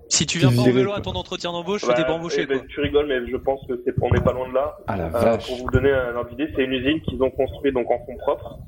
Si 0.07 0.25
tu 0.27 0.37
viens 0.37 0.49
pas 0.51 0.61
en 0.61 0.65
vélo 0.71 0.93
à 0.93 1.01
ton 1.01 1.11
entretien 1.13 1.51
d'embauche, 1.51 1.85
Bah, 1.87 1.93
t'es 1.95 2.03
pas 2.03 2.13
embauché 2.13 2.41
eh 2.41 2.45
ben, 2.45 2.61
tu 2.67 2.79
rigoles, 2.79 3.07
mais 3.07 3.25
je 3.27 3.37
pense 3.37 3.59
que 3.67 3.73
c'est 3.83 3.93
on 4.01 4.09
n'est 4.11 4.21
pas 4.21 4.33
loin 4.33 4.47
de 4.49 4.53
là. 4.53 4.77
Ah 4.87 4.97
la 4.97 5.05
Euh, 5.05 5.09
vache. 5.09 5.47
pour 5.47 5.57
vous 5.57 5.71
donner 5.71 5.91
un 5.91 6.15
ordre 6.15 6.29
d'idée, 6.29 6.47
c'est 6.55 6.63
une 6.63 6.73
usine 6.73 7.01
qu'ils 7.01 7.21
ont 7.23 7.31
construite 7.31 7.73
donc 7.73 7.89
en 7.89 7.97
fonds 8.05 8.17
propres. 8.17 8.59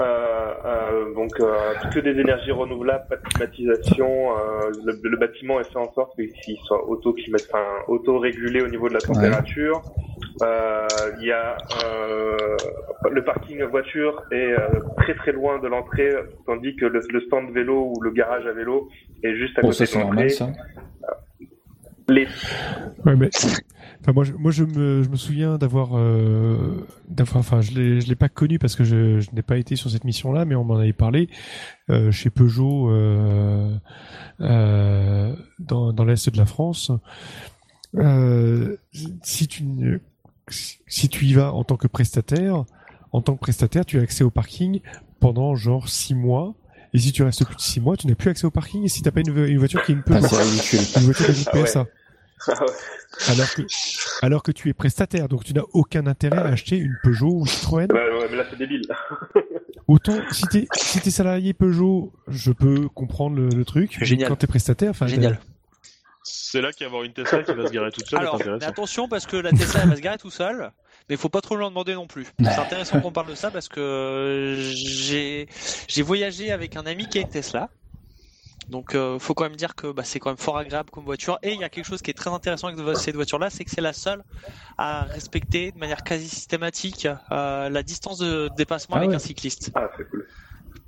Euh, 0.00 0.54
euh, 0.64 1.14
donc 1.14 1.32
euh, 1.40 1.74
que 1.92 1.98
des 2.00 2.18
énergies 2.18 2.52
renouvelables, 2.52 3.04
pas 3.08 3.16
de 3.16 3.22
climatisation. 3.22 4.30
euh, 4.30 4.70
le, 4.84 4.98
le 5.02 5.16
bâtiment 5.18 5.60
est 5.60 5.64
fait 5.70 5.78
en 5.78 5.92
sorte 5.92 6.14
qu'il 6.16 6.56
soit 6.64 6.82
auto 6.88 7.14
enfin, 7.34 7.64
auto-régulé 7.88 8.62
au 8.62 8.68
niveau 8.68 8.88
de 8.88 8.94
la 8.94 9.00
température. 9.00 9.82
Euh, 10.42 10.86
Il 11.20 11.26
y 11.26 11.32
a 11.32 11.56
euh, 11.84 12.36
le 13.10 13.24
parking 13.24 13.62
voiture 13.64 14.22
est 14.32 14.52
euh, 14.52 14.68
très 14.98 15.14
très 15.14 15.32
loin 15.32 15.58
de 15.58 15.68
l'entrée, 15.68 16.10
tandis 16.46 16.76
que 16.76 16.86
le, 16.86 17.00
le 17.12 17.20
stand 17.22 17.50
vélo 17.52 17.92
ou 17.94 18.00
le 18.00 18.10
garage 18.10 18.46
à 18.46 18.52
vélo 18.52 18.88
est 19.22 19.34
juste 19.36 19.58
à 19.58 19.62
Bon, 19.62 19.68
côté 19.68 19.78
ça 19.78 19.84
de 19.84 19.90
c'est 19.90 19.98
normal, 19.98 20.14
l'entrée. 20.16 20.28
ça. 20.30 20.52
Les 22.08 22.26
Ouais, 23.06 23.14
mais 23.14 23.30
enfin, 24.00 24.12
moi, 24.12 24.24
je, 24.24 24.32
moi, 24.32 24.50
je 24.50 24.64
me, 24.64 25.02
je 25.04 25.08
me 25.08 25.14
souviens 25.16 25.58
d'avoir, 25.58 25.90
euh, 25.96 26.84
d'avoir, 27.08 27.36
enfin, 27.38 27.60
je 27.60 27.70
l'ai, 27.72 28.00
je 28.00 28.08
l'ai 28.08 28.16
pas 28.16 28.28
connu 28.28 28.58
parce 28.58 28.74
que 28.74 28.82
je, 28.82 29.20
je 29.20 29.30
n'ai 29.32 29.42
pas 29.42 29.56
été 29.58 29.76
sur 29.76 29.90
cette 29.90 30.02
mission-là, 30.04 30.44
mais 30.44 30.56
on 30.56 30.64
m'en 30.64 30.76
avait 30.78 30.92
parlé 30.92 31.28
euh, 31.88 32.10
chez 32.10 32.28
Peugeot 32.30 32.90
euh, 32.90 33.72
euh, 34.40 35.32
dans, 35.60 35.92
dans 35.92 36.04
l'est 36.04 36.28
de 36.32 36.36
la 36.38 36.46
France. 36.46 36.90
Euh, 37.94 38.76
si 39.22 39.46
tu, 39.46 39.64
ne- 39.64 39.98
si 40.86 41.08
tu 41.08 41.24
y 41.26 41.34
vas 41.34 41.52
en 41.52 41.64
tant 41.64 41.76
que 41.76 41.86
prestataire, 41.88 42.64
en 43.12 43.22
tant 43.22 43.34
que 43.34 43.40
prestataire, 43.40 43.84
tu 43.84 43.98
as 43.98 44.02
accès 44.02 44.24
au 44.24 44.30
parking 44.30 44.80
pendant 45.20 45.54
genre 45.54 45.88
six 45.88 46.14
mois. 46.14 46.54
Et 46.92 46.98
si 46.98 47.12
tu 47.12 47.22
restes 47.22 47.44
plus 47.44 47.54
de 47.56 47.60
six 47.60 47.80
mois, 47.80 47.96
tu 47.96 48.06
n'as 48.08 48.14
plus 48.16 48.30
accès 48.30 48.46
au 48.46 48.50
parking. 48.50 48.82
Et 48.84 48.88
si 48.88 49.02
t'as 49.02 49.10
pas 49.12 49.20
une, 49.20 49.36
une 49.36 49.58
voiture 49.58 49.82
qui 49.84 49.92
est 49.92 49.94
une 49.94 50.02
Ah, 50.10 50.18
ridicule. 50.18 50.80
une 50.96 51.02
voiture 51.02 51.26
de 51.28 51.34
Ah 51.52 51.56
ouais. 51.56 51.64
PSA. 51.64 51.86
Ah 52.48 52.52
ouais. 52.62 52.66
Alors 53.28 53.50
que, 53.54 53.62
alors 54.22 54.42
que 54.42 54.50
tu 54.52 54.68
es 54.70 54.72
prestataire, 54.72 55.28
donc 55.28 55.44
tu 55.44 55.52
n'as 55.52 55.62
aucun 55.72 56.06
intérêt 56.06 56.38
à 56.38 56.46
acheter 56.46 56.76
une 56.78 56.96
Peugeot 57.02 57.40
ou 57.40 57.46
Citroën. 57.46 57.86
Ouais, 57.92 57.98
ouais, 57.98 58.26
mais 58.30 58.36
là 58.36 58.44
c'est 58.48 58.56
débile. 58.58 58.82
Autant, 59.88 60.16
si 60.30 60.42
t'es, 60.46 60.66
si 60.74 61.00
t'es 61.00 61.10
salarié 61.10 61.52
Peugeot, 61.52 62.12
je 62.28 62.52
peux 62.52 62.88
comprendre 62.88 63.36
le, 63.36 63.48
le 63.48 63.64
truc. 63.64 63.98
Génial. 64.02 64.28
Quand 64.28 64.36
t'es 64.36 64.46
prestataire, 64.46 64.90
enfin, 64.90 65.06
Génial. 65.06 65.38
C'est 66.50 66.60
là 66.60 66.72
qu'il 66.72 66.84
va 66.84 66.86
y 66.86 66.90
avoir 66.92 67.04
une 67.04 67.12
Tesla 67.12 67.44
qui 67.44 67.52
va 67.52 67.64
se 67.64 67.72
garer 67.72 67.92
toute 67.92 68.08
seule. 68.08 68.18
Alors, 68.18 68.40
mais 68.44 68.64
attention 68.64 69.06
parce 69.06 69.24
que 69.24 69.36
la 69.36 69.52
Tesla 69.52 69.82
elle 69.84 69.90
va 69.90 69.94
se 69.96 70.00
garer 70.00 70.18
tout 70.18 70.30
seul, 70.32 70.72
mais 71.08 71.16
faut 71.16 71.28
pas 71.28 71.40
trop 71.40 71.54
lui 71.54 71.62
en 71.62 71.68
demander 71.68 71.94
non 71.94 72.08
plus. 72.08 72.26
C'est 72.42 72.58
intéressant 72.58 73.00
qu'on 73.00 73.12
parle 73.12 73.28
de 73.28 73.36
ça 73.36 73.52
parce 73.52 73.68
que 73.68 74.56
j'ai 74.58 75.46
j'ai 75.86 76.02
voyagé 76.02 76.50
avec 76.50 76.74
un 76.74 76.86
ami 76.86 77.08
qui 77.08 77.18
a 77.18 77.20
une 77.20 77.28
Tesla. 77.28 77.68
Donc 78.68 78.96
euh, 78.96 79.18
faut 79.20 79.32
quand 79.34 79.44
même 79.44 79.54
dire 79.56 79.76
que 79.76 79.92
bah, 79.92 80.02
c'est 80.04 80.18
quand 80.18 80.30
même 80.30 80.38
fort 80.38 80.58
agréable 80.58 80.90
comme 80.90 81.04
voiture 81.04 81.38
et 81.42 81.52
il 81.52 81.60
y 81.60 81.64
a 81.64 81.68
quelque 81.68 81.86
chose 81.86 82.02
qui 82.02 82.10
est 82.10 82.14
très 82.14 82.30
intéressant 82.30 82.68
avec 82.68 82.96
cette 82.96 83.14
voiture 83.16 83.38
là, 83.38 83.48
c'est 83.48 83.64
que 83.64 83.70
c'est 83.70 83.80
la 83.80 83.92
seule 83.92 84.22
à 84.76 85.02
respecter 85.04 85.70
de 85.70 85.78
manière 85.78 86.02
quasi 86.02 86.28
systématique 86.28 87.06
euh, 87.30 87.68
la 87.68 87.82
distance 87.82 88.18
de 88.18 88.50
dépassement 88.56 88.96
Ah 88.96 88.98
avec 88.98 89.10
ouais. 89.10 89.16
un 89.16 89.20
cycliste. 89.20 89.70
Ah, 89.74 89.88
c'est 89.96 90.08
cool. 90.10 90.26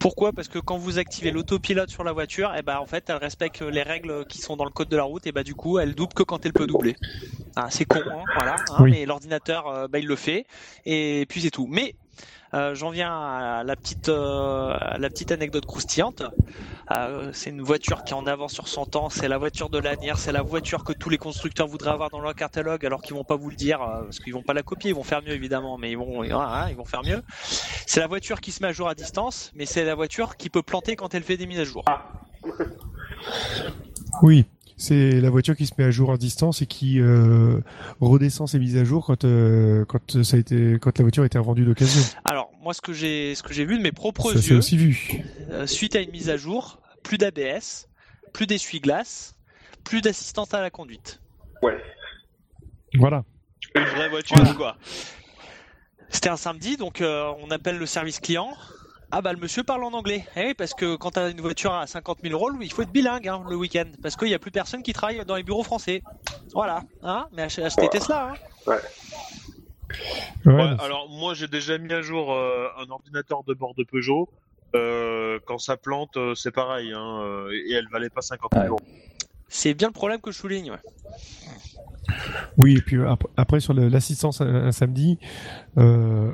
Pourquoi? 0.03 0.33
Parce 0.33 0.49
que 0.49 0.59
quand 0.59 0.77
vous 0.77 0.99
activez 0.99 1.31
l'autopilote 1.31 1.89
sur 1.89 2.03
la 2.03 2.13
voiture, 2.13 2.53
et 2.57 2.63
ben 2.63 2.79
en 2.79 2.87
fait 2.87 3.05
elle 3.09 3.17
respecte 3.17 3.63
les 3.63 3.83
règles 3.83 4.27
qui 4.27 4.39
sont 4.39 4.57
dans 4.57 4.65
le 4.65 4.71
code 4.71 4.89
de 4.89 4.97
la 4.97 5.05
route 5.05 5.27
et 5.29 5.33
bah 5.33 5.45
du 5.45 5.55
coup 5.55 5.79
elle 5.79 5.95
double 5.95 6.13
que 6.13 6.25
quand 6.25 6.45
elle 6.45 6.53
peut 6.53 6.67
doubler. 6.67 6.97
Ah, 7.55 7.69
c'est 7.71 7.85
con, 7.85 8.01
hein, 8.11 8.25
voilà. 8.37 8.57
hein, 8.71 8.77
Oui. 8.81 8.91
Mais 8.91 9.07
l'ordinateur, 9.07 9.89
bah, 9.89 9.99
il 10.01 10.07
le 10.07 10.17
fait 10.17 10.45
et 10.85 11.25
puis 11.29 11.41
c'est 11.41 11.51
tout. 11.51 11.69
Mais 11.71 11.95
euh, 12.55 12.75
j'en 12.75 12.91
viens 12.91 13.13
à 13.13 13.65
la 13.65 13.77
petite 13.77 14.09
euh, 14.09 14.77
la 14.99 15.11
petite 15.11 15.33
anecdote 15.33 15.67
croustillante. 15.67 16.23
Euh, 16.97 17.31
c'est 17.33 17.51
une 17.51 17.63
voiture 17.63 18.05
qui 18.05 18.13
est 18.13 18.17
en 18.17 18.27
avance 18.27 18.53
sur 18.53 18.69
son 18.69 18.85
temps. 18.85 19.09
C'est 19.09 19.29
la 19.29 19.39
voiture 19.39 19.71
de 19.71 19.79
l'avenir. 19.79 20.19
C'est 20.19 20.33
la 20.33 20.43
voiture 20.43 20.85
que 20.85 20.93
tous 20.93 21.09
les 21.09 21.19
constructeurs 21.19 21.67
voudraient 21.67 21.91
avoir 21.91 22.11
dans 22.11 22.21
leur 22.21 22.35
catalogue, 22.35 22.85
alors 22.85 23.01
qu'ils 23.01 23.15
vont 23.15 23.25
pas 23.25 23.37
vous 23.37 23.51
le 23.51 23.57
dire 23.57 23.81
euh, 23.83 24.03
parce 24.03 24.19
qu'ils 24.19 24.35
vont 24.35 24.43
pas 24.43 24.55
la 24.55 24.63
copier. 24.63 24.91
Ils 24.91 24.97
vont 24.97 25.05
faire 25.05 25.23
mieux 25.23 25.33
évidemment, 25.33 25.79
mais 25.79 25.91
ils 25.91 25.99
vont 25.99 26.17
voilà, 26.17 26.67
ils 26.71 26.77
vont 26.77 26.85
faire 26.85 27.03
mieux. 27.05 27.23
C'est 27.87 28.01
la 28.01 28.07
voiture 28.07 28.41
qui 28.41 28.53
se 28.53 28.63
met 28.63 28.69
à 28.69 28.73
jour 28.73 28.89
à 28.89 28.95
distance, 28.95 29.53
mais 29.55 29.67
c'est 29.67 29.85
la 29.85 29.95
voiture 29.95 30.37
qui 30.37 30.51
peut 30.51 30.63
planter 30.63 30.97
quand 30.97 31.15
elle 31.15 31.23
fait 31.23 31.37
des 31.37 31.47
mises 31.47 31.61
à 31.61 31.65
jour. 31.65 31.85
Oui, 34.23 34.45
c'est 34.77 35.21
la 35.21 35.31
voiture 35.31 35.57
qui 35.57 35.67
se 35.67 35.73
met 35.79 35.85
à 35.85 35.91
jour 35.91 36.13
à 36.13 36.17
distance 36.17 36.63
et 36.63 36.67
qui 36.67 37.01
euh, 37.01 37.61
redescend 38.01 38.49
ses 38.49 38.59
mises 38.59 38.77
à 38.77 38.85
jour 38.85 39.05
quand 39.07 39.25
euh, 39.25 39.85
quand 39.85 40.23
ça 40.23 40.37
a 40.37 40.41
été 40.41 40.79
quand 40.81 40.99
la 40.99 41.03
voiture 41.05 41.23
a 41.23 41.27
été 41.27 41.39
revendue 41.39 41.65
d'occasion. 41.65 42.03
Alors 42.25 42.51
moi, 42.63 42.75
ce 42.75 42.81
que 42.81 42.93
j'ai 42.93 43.35
ce 43.35 43.43
que 43.43 43.53
j'ai 43.53 43.65
vu 43.65 43.79
de 43.79 43.83
mes 43.83 43.93
propres 43.93 44.33
Ça 44.33 44.41
c'est 44.43 44.51
yeux, 44.51 44.59
aussi 44.59 44.77
vu. 44.77 45.23
euh, 45.51 45.67
suite 45.67 45.97
à 45.97 46.01
une 46.01 46.11
mise 46.11 46.31
à 46.31 46.37
jour, 46.37 46.81
plus 47.03 47.19
d'ABS, 47.19 47.89
plus 48.33 48.47
d'essuie-glace, 48.47 49.37
plus 49.85 50.01
d'assistance 50.01 50.53
à 50.55 50.61
la 50.61 50.71
conduite. 50.71 51.21
Ouais. 51.63 51.77
Voilà. 52.95 53.25
Une 53.75 53.85
vraie 53.85 54.09
voiture, 54.09 54.37
Voilà. 54.37 54.55
quoi. 54.55 54.77
C'était 56.09 56.29
un 56.29 56.37
samedi, 56.37 56.77
donc 56.77 57.01
euh, 57.01 57.33
on 57.43 57.51
appelle 57.51 57.79
le 57.79 57.87
service 57.87 58.21
client. 58.21 58.51
Ah 59.15 59.21
bah 59.21 59.33
le 59.35 59.39
monsieur 59.39 59.63
parle 59.63 59.85
en 59.85 59.93
anglais. 59.93 60.25
Eh 60.37 60.47
oui, 60.47 60.55
parce 60.55 60.73
que 60.73 60.97
quand 60.97 61.11
t'as 61.13 61.31
une 61.31 61.41
voiture 61.41 61.75
à 61.75 61.87
50 61.87 62.21
000 62.23 62.33
euros, 62.35 62.51
il 62.63 62.73
faut 62.73 62.81
être 62.83 62.91
bilingue 62.93 63.29
hein, 63.29 63.43
le 63.49 63.57
week-end, 63.57 63.85
parce 64.03 64.17
qu'il 64.17 64.29
y 64.29 64.35
a 64.35 64.39
plus 64.39 64.51
personne 64.51 64.83
qui 64.83 64.95
travaille 64.95 65.23
dans 65.27 65.37
les 65.37 65.43
bureaux 65.43 65.63
français. 65.63 66.03
Voilà, 66.55 66.83
hein 67.03 67.27
Mais 67.33 67.43
ach- 67.43 67.59
achetez 67.59 67.89
Tesla. 67.91 68.31
Hein. 68.33 68.35
Ouais, 68.67 68.77
Ouais, 70.47 70.71
alors 70.81 71.11
moi 71.11 71.35
j'ai 71.35 71.49
déjà 71.49 71.77
mis 71.77 71.93
à 71.93 72.01
jour 72.01 72.33
euh, 72.33 72.67
un 72.79 72.89
ordinateur 72.89 73.45
de 73.45 73.53
bord 73.53 73.75
de 73.75 73.85
Peugeot. 73.85 74.31
Euh, 74.75 75.39
quand 75.47 75.59
ça 75.59 75.77
plante, 75.77 76.17
euh, 76.17 76.35
c'est 76.35 76.51
pareil, 76.51 76.93
hein, 76.95 77.21
euh, 77.23 77.51
et 77.69 77.73
elle 77.75 77.89
valait 77.89 78.09
pas 78.09 78.23
50 78.23 78.51
000 78.55 78.63
Ouais. 78.63 78.69
euros. 78.71 78.81
C'est 79.49 79.75
bien 79.75 79.89
le 79.89 79.93
problème 79.93 80.23
que 80.23 80.31
je 80.33 80.39
souligne. 80.39 80.71
ouais. 80.71 80.79
Oui, 82.57 82.77
et 82.79 82.81
puis 82.81 82.99
ap- 83.05 83.27
après 83.37 83.61
sur 83.61 83.75
l'assistance 83.75 84.41
un, 84.41 84.47
un 84.67 84.73
samedi, 84.73 85.19
euh, 85.77 86.33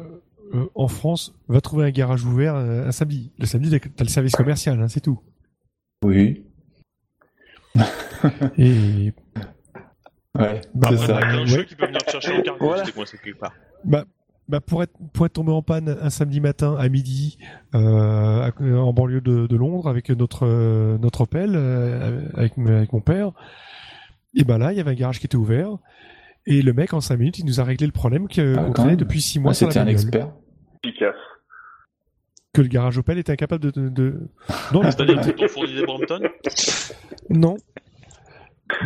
euh, 0.54 0.66
en 0.74 0.88
France, 0.88 1.34
va 1.48 1.60
trouver 1.60 1.86
un 1.86 1.90
garage 1.90 2.24
ouvert 2.24 2.54
euh, 2.54 2.86
un 2.88 2.92
samedi. 2.92 3.32
Le 3.38 3.46
samedi, 3.46 3.70
t'as 3.70 4.04
le 4.04 4.08
service 4.10 4.34
commercial, 4.34 4.80
hein, 4.80 4.88
c'est 4.88 5.00
tout. 5.00 5.20
Oui. 6.04 6.44
Et 8.58 9.12
Ouais, 10.38 10.60
Bah, 10.74 10.88
c'est 10.90 10.98
ça. 10.98 11.06
t'as 11.14 11.20
qu'un 11.22 11.40
ouais. 11.40 11.46
jeu 11.46 11.64
qui 11.64 11.74
peut 11.74 11.86
venir 11.86 12.00
te 12.04 12.10
chercher 12.10 12.36
le 12.36 12.42
cargo 12.42 12.66
Voilà. 12.66 12.84
quelque 12.84 13.38
part. 13.38 13.52
bah, 13.84 14.04
bah 14.48 14.60
pour 14.60 14.82
être 14.82 14.92
pour 15.12 15.26
être 15.26 15.32
tombé 15.34 15.52
en 15.52 15.62
panne 15.62 15.96
un 16.00 16.10
samedi 16.10 16.40
matin 16.40 16.74
à 16.78 16.88
midi 16.88 17.38
euh, 17.74 18.50
en 18.60 18.92
banlieue 18.94 19.20
de, 19.20 19.46
de 19.46 19.56
Londres 19.56 19.88
avec 19.88 20.08
notre 20.10 20.46
euh, 20.46 20.96
notre 20.98 21.22
Opel 21.22 21.52
euh, 21.54 22.22
avec, 22.34 22.56
mon 22.56 23.00
père, 23.00 23.32
et 24.34 24.44
ben 24.44 24.56
là 24.58 24.72
il 24.72 24.78
y 24.78 24.80
avait 24.80 24.92
un 24.92 24.94
garage 24.94 25.18
qui 25.20 25.26
était 25.26 25.36
ouvert 25.36 25.76
et 26.50 26.62
le 26.62 26.72
mec 26.72 26.92
en 26.94 27.00
cinq 27.00 27.18
minutes 27.18 27.38
il 27.38 27.44
nous 27.46 27.60
a 27.60 27.64
réglé 27.64 27.86
le 27.86 27.92
problème 27.92 28.26
que 28.28 28.54
Ah, 28.56 28.60
qu'on 28.64 28.66
quand 28.72 28.82
traînait 28.82 28.96
depuis 28.96 29.20
six 29.20 29.38
Moi, 29.38 29.44
mois 29.50 29.54
sur 29.54 29.66
la 29.66 29.72
c'était 29.72 29.80
un 29.80 29.84
bagnole. 29.84 30.00
expert. 30.02 30.32
Efficace. 30.84 31.14
que 32.54 32.62
le 32.62 32.68
garage 32.68 32.98
Opel 32.98 33.18
était 33.18 33.32
incapable 33.32 33.70
de, 33.72 34.28
non 34.72 34.82
il- 34.82 34.92
C'est-à-dire 34.92 35.50
fournis 35.50 35.74
des 35.74 35.84
Brompton 35.84 36.20
Non. 37.30 37.56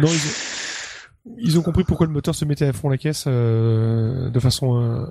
Non, 0.01 0.09
ils 0.09 0.26
ont, 0.28 1.34
ils 1.39 1.59
ont 1.59 1.62
compris 1.62 1.84
pourquoi 1.84 2.06
le 2.06 2.12
moteur 2.12 2.34
se 2.34 2.44
mettait 2.44 2.66
à 2.66 2.72
fond 2.72 2.89
la 2.89 2.98
caisse 2.98 3.24
euh, 3.26 4.30
de 4.30 4.40
façon 4.40 4.80
euh, 4.80 5.06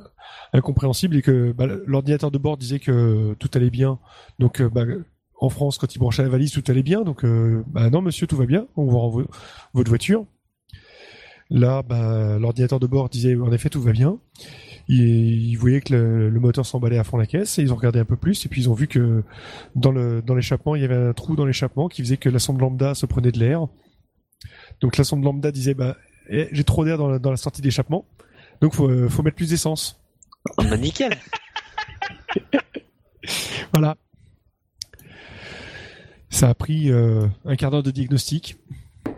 incompréhensible 0.54 1.16
et 1.18 1.22
que 1.22 1.52
bah, 1.52 1.66
l'ordinateur 1.86 2.32
de 2.32 2.38
bord 2.38 2.58
disait 2.58 2.80
que 2.80 3.34
tout 3.40 3.50
allait 3.54 3.70
bien. 3.70 4.00
Donc, 4.40 4.62
euh, 4.62 4.70
bah, 4.70 4.84
en 5.40 5.50
France, 5.50 5.78
quand 5.78 5.94
il 5.96 6.00
branchait 6.00 6.24
la 6.24 6.30
valise, 6.30 6.52
tout 6.52 6.64
allait 6.70 6.84
bien. 6.84 7.02
Donc, 7.04 7.24
euh, 7.26 7.64
bah, 7.68 7.90
non, 7.90 8.02
monsieur, 8.02 8.28
tout 8.28 8.38
va 8.38 8.46
bien. 8.46 8.68
On 8.78 8.86
va 8.86 8.92
vo- 9.10 9.28
votre 9.74 9.90
voiture. 9.90 10.26
Là, 11.54 11.84
bah, 11.84 12.40
l'ordinateur 12.40 12.80
de 12.80 12.88
bord 12.88 13.10
disait 13.10 13.36
en 13.36 13.52
effet 13.52 13.70
tout 13.70 13.82
va 13.82 13.92
bien. 13.92 14.18
Ils, 14.88 15.50
ils 15.50 15.56
voyaient 15.56 15.82
que 15.82 15.94
le, 15.94 16.30
le 16.30 16.40
moteur 16.40 16.66
s'emballait 16.66 16.98
à 16.98 17.04
fond 17.04 17.18
la 17.18 17.26
caisse 17.26 17.60
et 17.60 17.62
ils 17.62 17.74
ont 17.74 17.76
regardé 17.76 18.00
un 18.00 18.06
peu 18.06 18.16
plus 18.16 18.46
et 18.46 18.50
puis 18.50 18.62
ils 18.62 18.70
ont 18.70 18.74
vu 18.74 18.88
que 18.88 19.24
dans 19.76 19.92
le 19.92 20.22
dans 20.22 20.34
l'échappement 20.34 20.76
il 20.76 20.82
y 20.82 20.86
avait 20.86 20.96
un 20.96 21.14
trou 21.14 21.36
dans 21.36 21.46
l'échappement 21.46 21.90
qui 21.90 22.02
faisait 22.02 22.18
que 22.18 22.30
la 22.30 22.40
sonde 22.40 22.60
lambda 22.60 22.96
se 22.96 23.06
prenait 23.06 23.34
de 23.34 23.40
l'air. 23.40 23.68
Donc 24.80 24.96
la 24.96 25.04
sonde 25.04 25.24
lambda 25.24 25.52
disait 25.52 25.74
bah 25.74 25.98
eh, 26.30 26.48
j'ai 26.54 26.64
trop 26.64 26.86
d'air 26.86 26.98
dans 26.98 27.10
la, 27.10 27.20
dans 27.20 27.32
la 27.32 27.38
sortie 27.38 27.62
d'échappement 27.62 28.06
donc 28.62 28.74
faut 28.74 28.90
euh, 28.90 29.10
faut 29.10 29.22
mettre 29.22 29.36
plus 29.36 29.50
d'essence. 29.50 30.00
Bah, 30.58 30.78
nickel. 30.78 31.12
Voilà. 33.74 33.96
Ça 36.30 36.50
a 36.50 36.54
pris 36.56 36.92
euh, 36.92 37.28
un 37.46 37.56
quart 37.56 37.72
d'heure 37.72 37.84
de 37.84 37.92
diagnostic 37.92 38.58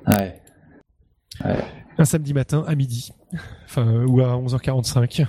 Ouais. 0.05 0.41
Un 1.97 2.05
samedi 2.05 2.33
matin 2.33 2.63
à 2.67 2.75
midi, 2.75 3.11
enfin 3.65 3.87
euh, 3.87 4.05
ou 4.05 4.21
à 4.21 4.35
11h45. 4.37 5.25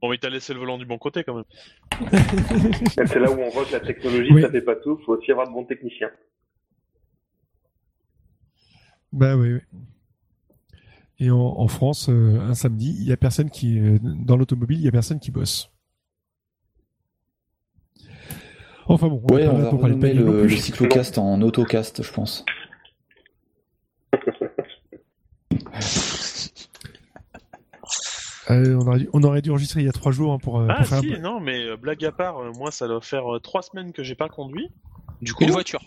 Bon, 0.00 0.10
mais 0.10 0.18
t'as 0.18 0.28
laissé 0.30 0.52
le 0.54 0.60
volant 0.60 0.78
du 0.78 0.86
bon 0.86 0.98
côté 0.98 1.24
quand 1.24 1.34
même. 1.34 1.44
C'est 3.06 3.18
là 3.18 3.30
où 3.32 3.38
on 3.40 3.50
voit 3.50 3.64
que 3.64 3.72
la 3.72 3.80
technologie, 3.80 4.30
Oui. 4.32 4.42
ça 4.42 4.50
fait 4.50 4.62
pas 4.62 4.76
tout. 4.76 4.96
Faut 5.04 5.16
aussi 5.16 5.32
avoir 5.32 5.48
de 5.48 5.52
bons 5.52 5.64
techniciens. 5.64 6.10
Bah 9.12 9.36
oui. 9.36 9.54
oui. 9.54 9.60
Et 11.20 11.30
en, 11.32 11.36
en 11.38 11.66
France, 11.66 12.08
euh, 12.10 12.38
un 12.40 12.54
samedi, 12.54 12.94
il 13.00 13.06
y 13.08 13.12
a 13.12 13.16
personne 13.16 13.50
qui 13.50 13.78
euh, 13.80 13.98
dans 14.02 14.36
l'automobile, 14.36 14.78
il 14.78 14.84
y 14.84 14.88
a 14.88 14.92
personne 14.92 15.18
qui 15.18 15.32
bosse. 15.32 15.70
Enfin 18.86 19.08
bon, 19.08 19.20
Ouais, 19.30 19.46
on 19.48 19.58
va 19.58 19.70
parler 19.70 19.78
de 19.78 19.82
renommer 19.82 20.14
le, 20.14 20.42
le 20.44 20.48
cyclocast 20.48 21.18
en 21.18 21.42
autocast, 21.42 22.02
je 22.02 22.12
pense. 22.12 22.44
Euh, 28.50 28.76
on, 28.80 28.86
aurait 28.86 28.98
dû, 29.00 29.08
on 29.12 29.22
aurait 29.24 29.42
dû 29.42 29.50
enregistrer 29.50 29.80
il 29.80 29.86
y 29.86 29.88
a 29.88 29.92
trois 29.92 30.10
jours 30.12 30.32
hein, 30.32 30.38
pour, 30.38 30.58
euh, 30.60 30.66
Ah 30.70 30.76
pour 30.76 30.86
faire 30.86 31.00
si, 31.00 31.14
un... 31.14 31.18
non, 31.18 31.38
mais 31.40 31.64
euh, 31.66 31.76
blague 31.76 32.02
à 32.04 32.12
part, 32.12 32.38
euh, 32.38 32.50
moi 32.56 32.70
ça 32.70 32.88
doit 32.88 33.00
faire 33.02 33.34
euh, 33.36 33.40
trois 33.40 33.60
semaines 33.62 33.92
que 33.92 34.02
j'ai 34.02 34.14
pas 34.14 34.28
conduit. 34.28 34.70
Du 35.20 35.34
coup, 35.34 35.44
Une 35.44 35.50
voiture. 35.50 35.80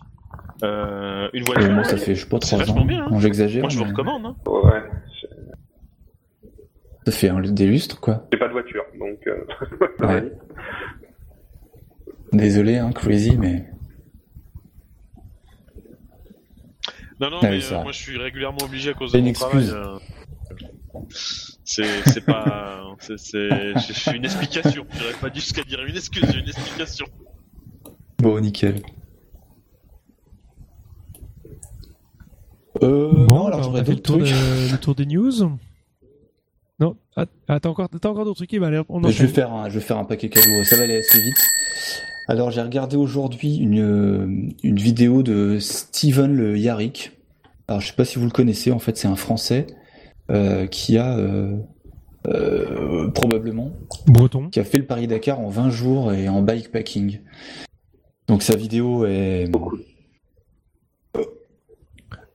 euh, 0.63 1.27
une 1.33 1.43
voiture. 1.43 1.71
moi, 1.71 1.83
ça 1.83 1.97
fait, 1.97 2.13
je 2.15 2.21
sais 2.23 2.29
pas, 2.29 2.37
trois 2.39 2.69
ans. 2.69 2.85
bien, 2.85 3.07
hein. 3.09 3.19
J'exagère. 3.19 3.61
Moi 3.61 3.69
je 3.69 3.77
vous 3.79 3.85
recommande. 3.85 4.25
Hein. 4.25 4.35
Ouais. 4.45 4.83
Ça 7.07 7.11
fait 7.11 7.29
un, 7.29 7.41
des 7.41 7.65
lustres, 7.65 7.99
quoi. 7.99 8.27
J'ai 8.31 8.37
pas 8.37 8.47
de 8.47 8.53
voiture, 8.53 8.83
donc. 8.99 9.25
Euh... 9.27 9.45
Ouais. 10.05 10.31
Désolé, 12.33 12.77
hein, 12.77 12.91
Crazy, 12.91 13.35
mais. 13.37 13.65
Non, 17.19 17.29
non, 17.29 17.39
Ah 17.43 17.49
mais 17.49 17.71
euh, 17.71 17.83
moi 17.83 17.91
je 17.91 17.99
suis 17.99 18.17
régulièrement 18.17 18.63
obligé 18.63 18.91
à 18.91 18.93
cause 18.93 19.11
de 19.11 19.19
une 19.19 19.25
mon 19.25 19.31
travail. 19.33 19.57
excuse. 19.63 19.75
euh, 19.75 19.99
C'est 21.73 22.09
c'est 22.09 22.25
pas. 22.25 22.83
c'est- 23.15 23.49
une 24.13 24.25
explication. 24.25 24.85
J'aurais 24.99 25.13
pas 25.21 25.29
dû 25.29 25.39
jusqu'à 25.39 25.63
dire 25.63 25.79
une 25.85 25.95
excuse, 25.95 26.25
j'ai 26.29 26.39
une 26.39 26.49
explication. 26.49 27.05
Bon, 28.19 28.39
nickel. 28.41 28.81
Euh, 32.83 33.25
Bon, 33.27 33.35
non, 33.35 33.45
alors 33.47 33.49
bah, 33.49 33.57
on 33.59 33.63
j'aurais 33.63 33.79
a 33.81 33.85
fait 33.85 33.91
le 33.93 33.99
tour, 34.01 34.17
de- 34.17 34.71
le 34.71 34.77
tour 34.77 34.95
des 34.95 35.05
news. 35.05 35.31
Non, 36.79 36.97
ah, 37.15 37.25
ah, 37.47 37.59
t'as 37.61 37.69
encore, 37.69 37.87
encore 38.03 38.25
d'autres 38.25 38.37
trucs 38.45 38.51
ben, 38.59 38.63
allez, 38.63 38.81
on 38.89 39.07
Je 39.09 39.21
vais 39.23 39.27
faire 39.29 39.53
un, 39.53 39.69
je 39.69 39.75
vais 39.75 39.85
faire 39.85 39.97
un 39.97 40.03
paquet 40.05 40.27
cadeau. 40.29 40.63
Ça 40.65 40.75
va 40.75 40.83
aller 40.83 40.97
assez 40.97 41.21
vite. 41.21 41.37
Alors 42.27 42.51
j'ai 42.51 42.61
regardé 42.61 42.97
aujourd'hui 42.97 43.55
une 43.57 43.79
euh, 43.79 44.49
une 44.63 44.77
vidéo 44.77 45.23
de 45.23 45.57
Steven 45.59 46.33
le 46.35 46.57
Yarrick. 46.57 47.11
Alors 47.69 47.79
je 47.79 47.87
sais 47.87 47.93
pas 47.93 48.05
si 48.05 48.19
vous 48.19 48.25
le 48.25 48.31
connaissez. 48.31 48.71
En 48.73 48.79
fait, 48.79 48.97
c'est 48.97 49.07
un 49.07 49.15
Français 49.15 49.67
qui 50.67 50.97
a 50.97 51.17
euh, 51.17 51.57
euh, 52.27 53.09
probablement 53.09 53.71
Breton. 54.07 54.49
qui 54.49 54.59
a 54.59 54.63
fait 54.63 54.77
le 54.77 54.85
Paris 54.85 55.07
Dakar 55.07 55.39
en 55.39 55.49
20 55.49 55.69
jours 55.69 56.13
et 56.13 56.29
en 56.29 56.41
bikepacking. 56.41 57.19
Donc 58.27 58.41
sa 58.43 58.55
vidéo 58.55 59.05
est 59.05 59.47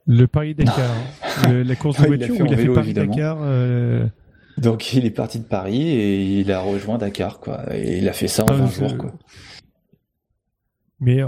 Le 0.05 0.27
Paris 0.27 0.55
Dakar. 0.55 0.89
Le- 1.49 1.63
la 1.63 1.75
course 1.75 1.97
de 1.99 2.03
il 2.07 2.07
voiture 2.17 2.35
fait 2.35 2.41
ou 2.41 2.45
il 2.45 2.53
a 2.53 2.55
fait 2.55 2.61
vélo, 2.61 2.73
Paris 2.73 2.87
évidemment. 2.87 3.11
Dakar 3.13 3.37
euh, 3.41 4.05
donc 4.57 4.93
il 4.93 5.05
est 5.05 5.11
parti 5.11 5.39
de 5.39 5.43
Paris 5.45 5.87
et 5.89 6.39
il 6.39 6.51
a 6.51 6.61
rejoint 6.61 6.97
Dakar 6.97 7.39
quoi. 7.39 7.63
Et 7.75 7.97
il 7.99 8.07
a 8.09 8.13
fait 8.13 8.27
ça 8.27 8.43
en 8.43 8.47
Ah, 8.49 8.53
20 8.53 8.67
je- 8.67 8.79
jours 8.79 8.97
quoi. 8.97 9.13
Mais, 10.99 11.21
euh, 11.21 11.27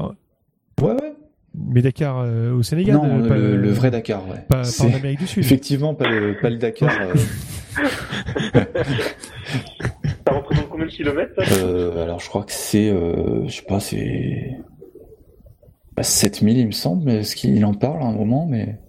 Ouais 0.82 0.94
ouais. 0.94 1.14
Mais 1.56 1.82
Dakar 1.82 2.20
euh, 2.20 2.54
au 2.54 2.64
Sénégal. 2.64 2.96
Non, 2.96 3.24
euh, 3.24 3.28
pas 3.28 3.36
le, 3.36 3.58
le 3.58 3.72
vrai 3.72 3.92
Dakar 3.92 4.28
ouais. 4.28 4.38
Pas, 4.48 4.58
pas 4.58 4.64
C'est- 4.64 4.84
en 4.84 4.94
Amérique 4.94 5.20
du 5.20 5.28
Sud. 5.28 5.44
Effectivement 5.44 5.94
pas 5.96 6.08
le 6.10 6.36
pas 6.42 6.50
le 6.50 6.58
Dakar. 6.58 6.92
euh, 7.02 7.16
Ça 10.28 10.34
représente 10.36 10.70
combien 10.70 10.86
de 10.86 10.92
kilomètres 10.92 11.34
ça? 11.44 11.66
Euh, 11.66 12.04
alors 12.04 12.20
je 12.20 12.28
crois 12.30 12.44
que 12.44 12.52
c'est, 12.52 12.90
euh, 12.90 13.48
je 13.48 13.56
sais 13.56 13.62
pas, 13.64 13.80
c'est 13.80 14.58
bah, 15.96 16.04
7000 16.04 16.58
il 16.58 16.68
me 16.68 16.72
semble, 16.72 17.04
mais 17.06 17.18
est-ce 17.18 17.36
qu'il 17.36 17.64
en 17.66 17.74
parle 17.74 18.02
à 18.04 18.06
un 18.06 18.14
moment, 18.14 18.46
mais 18.46 18.80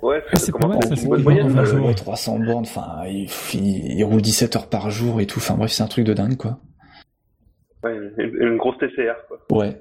Ouais, 0.00 0.22
Ah, 0.32 0.36
c'est 0.38 0.52
pas 0.52 0.68
mal, 0.68 0.78
on- 0.78 0.80
ça, 0.82 0.94
c'est 0.94 1.02
une 1.02 1.08
bonne 1.08 1.24
pas 1.24 1.30
mal. 1.30 1.42
moyenne. 1.42 1.58
un 1.58 1.62
euh, 1.62 1.64
jour. 1.64 1.86
ouais, 1.88 1.94
300 1.94 2.38
bornes, 2.38 2.64
enfin 2.64 3.02
il, 3.08 3.28
il, 3.54 3.92
il 3.98 4.04
roule 4.04 4.22
17 4.22 4.54
heures 4.56 4.68
par 4.68 4.90
jour 4.90 5.20
et 5.20 5.26
tout, 5.26 5.40
enfin 5.40 5.54
bref 5.56 5.72
c'est 5.72 5.82
un 5.82 5.88
truc 5.88 6.04
de 6.06 6.14
dingue 6.14 6.36
quoi. 6.36 6.60
Ouais, 7.84 7.96
une, 8.18 8.34
une 8.40 8.56
grosse 8.56 8.76
TCR, 8.78 9.14
quoi. 9.28 9.38
Ouais, 9.56 9.76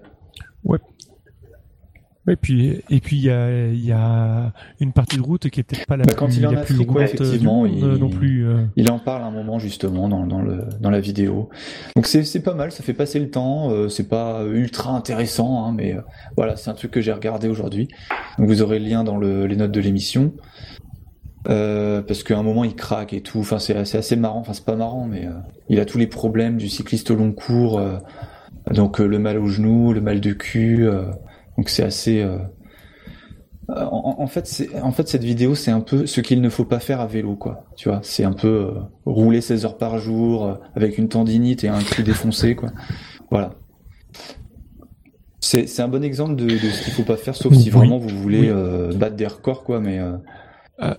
Et 2.29 2.35
puis, 2.35 2.81
et 2.89 2.99
puis 2.99 3.15
il 3.15 3.23
y 3.23 3.29
a, 3.31 3.67
il 3.69 3.85
y 3.85 3.93
a 3.93 4.51
une 4.81 4.91
partie 4.91 5.15
de 5.15 5.21
route 5.21 5.49
qui 5.49 5.61
est 5.61 5.63
peut-être 5.63 5.85
pas 5.87 5.95
la 5.95 6.03
Bah, 6.03 6.11
plus, 6.11 6.19
quand 6.19 6.27
il 6.27 6.45
en 6.45 6.51
la 6.51 6.61
plus 6.61 6.77
ouais, 6.79 6.85
du 6.85 7.01
effectivement, 7.03 7.61
monde, 7.61 7.71
il- 7.73 7.83
euh, 7.85 7.97
non 7.97 8.09
plus. 8.09 8.45
euh. 8.45 8.65
il 8.75 8.91
en 8.91 8.99
parle 8.99 9.23
un 9.23 9.31
moment 9.31 9.59
justement 9.59 10.09
dans, 10.09 10.27
dans 10.27 10.41
le 10.41 10.65
dans 10.81 10.89
la 10.89 10.99
vidéo. 10.99 11.47
Donc 11.95 12.05
c'est 12.05 12.23
c'est 12.25 12.43
pas 12.43 12.53
mal, 12.53 12.73
ça 12.73 12.83
fait 12.83 12.93
passer 12.93 13.19
le 13.21 13.29
temps, 13.31 13.71
euh, 13.71 13.87
c'est 13.87 14.09
pas 14.09 14.43
ultra 14.45 14.91
intéressant, 14.91 15.65
hein, 15.65 15.73
mais 15.73 15.95
euh, 15.95 16.01
voilà 16.35 16.57
c'est 16.57 16.69
un 16.69 16.73
truc 16.73 16.91
que 16.91 16.99
j'ai 16.99 17.13
regardé 17.13 17.47
aujourd'hui. 17.47 17.87
Donc 18.37 18.49
vous 18.49 18.61
aurez 18.61 18.79
le 18.79 18.85
lien 18.89 19.05
dans 19.05 19.15
le, 19.17 19.45
les 19.47 19.55
notes 19.55 19.71
de 19.71 19.79
l'émission. 19.79 20.33
Euh, 21.49 22.01
parce 22.01 22.23
qu'à 22.23 22.37
un 22.37 22.43
moment 22.43 22.65
il 22.65 22.75
craque 22.75 23.13
et 23.13 23.21
tout, 23.21 23.39
enfin 23.39 23.57
c'est 23.57 23.73
assez, 23.73 23.97
assez 23.97 24.17
marrant, 24.17 24.39
enfin 24.39 24.51
c'est 24.51 24.65
pas 24.65 24.75
marrant 24.75 25.05
mais 25.05 25.27
euh, 25.27 25.31
il 25.69 25.79
a 25.79 25.85
tous 25.85 25.97
les 25.97 26.07
problèmes 26.07 26.57
du 26.57 26.67
cycliste 26.67 27.09
au 27.09 27.15
long 27.15 27.31
cours, 27.31 27.79
euh, 27.79 27.99
donc 28.73 28.99
le 28.99 29.17
mal 29.17 29.37
au 29.37 29.47
genou, 29.47 29.93
le 29.93 30.01
mal 30.01 30.19
de 30.19 30.33
cul, 30.33 30.89
donc 31.57 31.69
c'est 31.69 31.83
assez... 31.83 32.21
en, 33.69 34.15
en 34.17 34.27
fait, 34.27 34.45
c'est, 34.45 34.77
en 34.81 34.91
fait 34.91 35.07
cette 35.07 35.23
vidéo 35.23 35.55
c'est 35.55 35.71
un 35.71 35.79
peu 35.79 36.05
ce 36.05 36.19
qu'il 36.19 36.41
ne 36.41 36.49
faut 36.49 36.65
pas 36.65 36.79
faire 36.79 36.99
à 36.99 37.07
vélo 37.07 37.37
quoi, 37.37 37.63
tu 37.77 37.87
vois, 37.87 38.01
c'est 38.03 38.25
un 38.25 38.33
peu 38.33 38.73
rouler 39.05 39.39
16 39.39 39.63
heures 39.63 39.77
par 39.77 39.99
jour 39.99 40.57
avec 40.75 40.97
une 40.97 41.07
tendinite 41.07 41.63
et 41.63 41.69
un 41.69 41.79
cul 41.79 42.03
défoncé 42.03 42.55
quoi, 42.55 42.71
voilà. 43.31 43.51
C'est, 45.39 45.79
un 45.79 45.87
bon 45.87 46.03
exemple 46.03 46.35
de, 46.35 46.45
de 46.45 46.57
ce 46.57 46.83
qu'il 46.83 46.91
faut 46.91 47.03
pas 47.03 47.15
faire, 47.15 47.35
sauf 47.35 47.53
si 47.53 47.65
Oui. 47.65 47.69
vraiment 47.69 47.97
vous 47.99 48.09
voulez 48.09 48.51
Oui. 48.51 48.97
battre 48.97 49.15
des 49.15 49.27
records 49.27 49.63
quoi, 49.63 49.79
mais... 49.79 49.97
euh, 49.99 50.93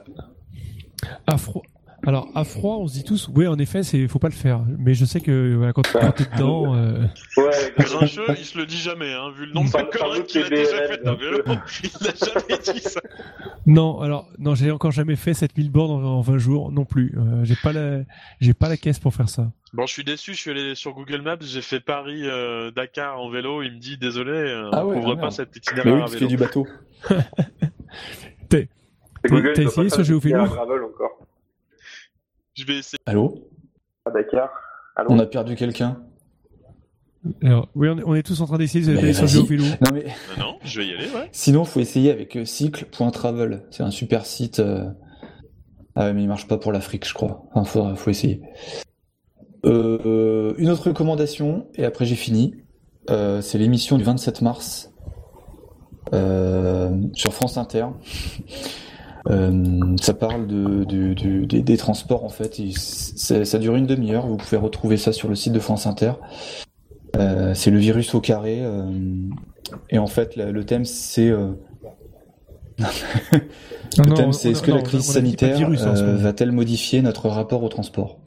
À, 1.26 1.36
fro- 1.36 1.62
Alors 2.06 2.28
à 2.34 2.44
froid, 2.44 2.76
on 2.76 2.86
se 2.88 2.92
dit 2.94 3.04
tous, 3.04 3.28
oui, 3.34 3.46
en 3.46 3.58
effet, 3.58 3.82
c'est, 3.82 4.06
faut 4.08 4.18
pas 4.18 4.28
le 4.28 4.34
faire. 4.34 4.60
Mais 4.78 4.94
je 4.94 5.04
sais 5.04 5.20
que 5.20 5.54
voilà, 5.56 5.72
quand, 5.72 5.82
quand 5.92 6.12
t'es 6.12 6.24
dedans, 6.32 6.74
euh, 6.74 7.04
Ouais, 7.36 7.50
Grincheux, 7.78 8.24
il 8.38 8.44
se 8.44 8.56
le 8.58 8.66
dit 8.66 8.76
jamais, 8.78 9.12
hein, 9.12 9.30
vu 9.36 9.46
le 9.46 9.52
nombre 9.52 9.70
de 9.70 9.96
conneries 9.98 10.24
qu'il 10.24 10.42
a 10.44 10.48
déjà 10.48 10.76
à 10.76 11.10
un 11.10 11.14
vélo. 11.14 11.42
Il 11.82 11.90
n'a 12.06 12.12
jamais 12.14 12.62
dit 12.72 12.80
ça. 12.80 13.00
non, 13.66 14.00
alors 14.00 14.28
non, 14.38 14.54
j'ai 14.54 14.70
encore 14.70 14.92
jamais 14.92 15.16
fait 15.16 15.34
7000 15.34 15.70
bornes 15.70 16.04
en, 16.04 16.18
en 16.18 16.20
20 16.20 16.38
jours 16.38 16.72
non 16.72 16.84
plus. 16.84 17.14
Euh, 17.16 17.44
j'ai 17.44 17.56
pas 17.62 17.72
la, 17.72 18.00
j'ai 18.40 18.54
pas 18.54 18.68
la 18.68 18.76
caisse 18.76 18.98
pour 18.98 19.14
faire 19.14 19.28
ça. 19.28 19.50
Bon, 19.74 19.84
je 19.86 19.92
suis 19.92 20.04
déçu, 20.04 20.32
je 20.34 20.38
suis 20.38 20.50
allé 20.50 20.74
sur 20.74 20.94
Google 20.94 21.20
Maps, 21.22 21.36
j'ai 21.42 21.60
fait 21.62 21.78
Paris-Dakar 21.80 23.20
en 23.20 23.28
vélo, 23.28 23.62
il 23.62 23.72
me 23.74 23.78
dit 23.78 23.98
désolé, 23.98 24.30
euh, 24.32 24.70
Ah 24.72 24.84
on 24.86 24.88
ouais, 24.90 24.94
couvre 24.96 25.10
ah 25.12 25.16
pas 25.16 25.20
merde. 25.22 25.32
cet 25.32 25.50
Mais 25.54 25.58
itinéraire 25.58 25.92
oui, 25.94 25.98
à 25.98 26.00
parce 26.04 26.16
qu'il 26.16 26.30
y 26.30 26.36
vélo. 26.36 26.44
a 26.44 26.46
du 26.48 26.62
bateau. 26.62 26.66
Google, 29.26 29.52
t'as 29.54 29.62
essayé 29.62 29.88
à 30.34 30.44
Gravel 30.46 30.82
encore. 30.84 31.18
Je 32.54 32.64
vais 32.64 32.78
essayer. 32.78 32.98
Allô? 33.06 33.48
À 34.04 34.10
Dakar. 34.10 34.50
Allô? 34.96 35.08
On 35.12 35.18
a 35.18 35.26
perdu 35.26 35.54
quelqu'un 35.56 36.02
Alors, 37.42 37.68
oui, 37.74 37.88
on 37.88 37.98
est, 37.98 38.02
on 38.04 38.14
est 38.14 38.22
tous 38.22 38.40
en 38.40 38.46
train 38.46 38.58
d'essayer 38.58 38.84
d'aller 38.94 39.12
sur 39.12 39.24
vas-y. 39.26 39.34
GeoVélo. 39.36 39.64
Non 39.64 39.90
mais 39.92 40.04
Non, 40.38 40.44
non, 40.44 40.58
je 40.64 40.80
vais 40.80 40.86
y 40.88 40.92
aller, 40.94 41.06
ouais. 41.10 41.28
sinon, 41.32 41.64
faut 41.64 41.80
essayer 41.80 42.10
avec 42.10 42.36
euh, 42.36 42.44
cycle.travel. 42.44 43.64
C'est 43.70 43.82
un 43.82 43.90
super 43.90 44.24
site. 44.26 44.60
euh, 44.60 44.90
Ah 45.94 46.06
ouais, 46.06 46.12
mais 46.14 46.22
il 46.22 46.28
marche 46.28 46.48
pas 46.48 46.58
pour 46.58 46.72
l'Afrique, 46.72 47.06
je 47.06 47.14
crois. 47.14 47.44
Enfin, 47.54 47.64
faut, 47.64 47.96
faut 47.96 48.10
essayer. 48.10 48.40
Euh, 49.66 50.54
une 50.58 50.70
autre 50.70 50.88
recommandation, 50.88 51.68
et 51.74 51.84
après 51.84 52.04
j'ai 52.06 52.14
fini. 52.16 52.54
Euh, 53.10 53.40
c'est 53.40 53.58
l'émission 53.58 53.96
du 53.98 54.04
27 54.04 54.42
mars 54.42 54.92
euh, 56.14 56.90
sur 57.14 57.32
France 57.34 57.56
Inter. 57.56 57.86
Euh, 59.30 59.94
ça 60.00 60.14
parle 60.14 60.46
de, 60.46 60.84
de- 60.84 61.12
de- 61.14 61.44
des, 61.44 61.60
des 61.62 61.76
transports 61.76 62.24
en 62.24 62.28
fait. 62.30 62.58
Il- 62.58 62.76
ça 62.78 63.58
dure 63.58 63.76
une 63.76 63.86
demi-heure. 63.86 64.26
Vous 64.26 64.36
pouvez 64.38 64.56
retrouver 64.56 64.96
ça 64.96 65.12
sur 65.12 65.28
le 65.28 65.34
site 65.34 65.52
de 65.52 65.60
France 65.60 65.86
Inter. 65.86 66.12
Euh, 67.16 67.52
c'est 67.54 67.70
le 67.70 67.78
virus 67.78 68.14
au 68.14 68.20
carré. 68.20 68.58
euh, 68.62 68.90
et 69.90 69.98
en 69.98 70.06
fait, 70.06 70.34
la- 70.36 70.50
le 70.50 70.64
thème 70.64 70.84
c'est 70.86 71.28
le 72.78 74.14
thème 74.14 74.32
c'est 74.32 74.50
est-ce 74.52 74.62
que 74.62 74.70
la 74.70 74.82
crise 74.82 75.02
sanitaire 75.02 75.58
moment. 75.68 76.16
va-t-elle 76.16 76.52
modifier 76.52 77.02
notre 77.02 77.28
rapport 77.28 77.62
au 77.62 77.68
transport? 77.68 78.18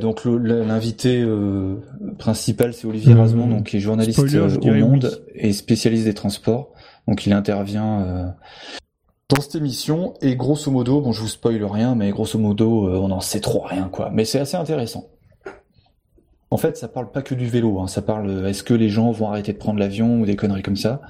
Donc 0.00 0.24
l'invité 0.24 1.24
principal 2.18 2.72
c'est 2.74 2.86
Olivier 2.88 3.14
Razemont, 3.14 3.46
donc 3.46 3.66
qui 3.66 3.76
est 3.76 3.80
journaliste 3.80 4.18
spoiler, 4.18 4.56
au 4.56 4.74
Monde 4.74 5.22
et 5.34 5.52
spécialiste 5.52 6.04
des 6.04 6.14
transports. 6.14 6.72
Donc 7.06 7.24
il 7.26 7.32
intervient 7.32 8.34
dans 9.30 9.40
cette 9.40 9.54
émission 9.54 10.14
et 10.20 10.34
grosso 10.34 10.70
modo, 10.70 11.00
bon 11.00 11.12
je 11.12 11.20
vous 11.20 11.28
spoil 11.28 11.64
rien, 11.64 11.94
mais 11.94 12.10
grosso 12.10 12.38
modo 12.38 12.88
euh, 12.88 12.96
on 12.98 13.08
n'en 13.08 13.20
sait 13.20 13.40
trop 13.40 13.60
rien 13.60 13.88
quoi. 13.88 14.10
Mais 14.12 14.24
c'est 14.24 14.40
assez 14.40 14.56
intéressant. 14.56 15.08
En 16.50 16.56
fait, 16.56 16.76
ça 16.76 16.88
parle 16.88 17.12
pas 17.12 17.22
que 17.22 17.36
du 17.36 17.46
vélo, 17.46 17.78
hein, 17.78 17.86
ça 17.86 18.02
parle 18.02 18.28
euh, 18.28 18.48
est-ce 18.48 18.64
que 18.64 18.74
les 18.74 18.88
gens 18.88 19.12
vont 19.12 19.28
arrêter 19.28 19.52
de 19.52 19.58
prendre 19.58 19.78
l'avion 19.78 20.20
ou 20.20 20.26
des 20.26 20.34
conneries 20.34 20.62
comme 20.62 20.76
ça? 20.76 21.00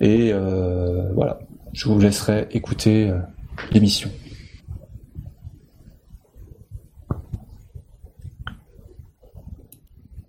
Et 0.00 0.32
euh, 0.32 1.12
voilà, 1.14 1.40
je 1.72 1.88
vous 1.88 1.98
laisserai 1.98 2.46
écouter 2.52 3.10
euh, 3.10 3.18
l'émission. 3.72 4.08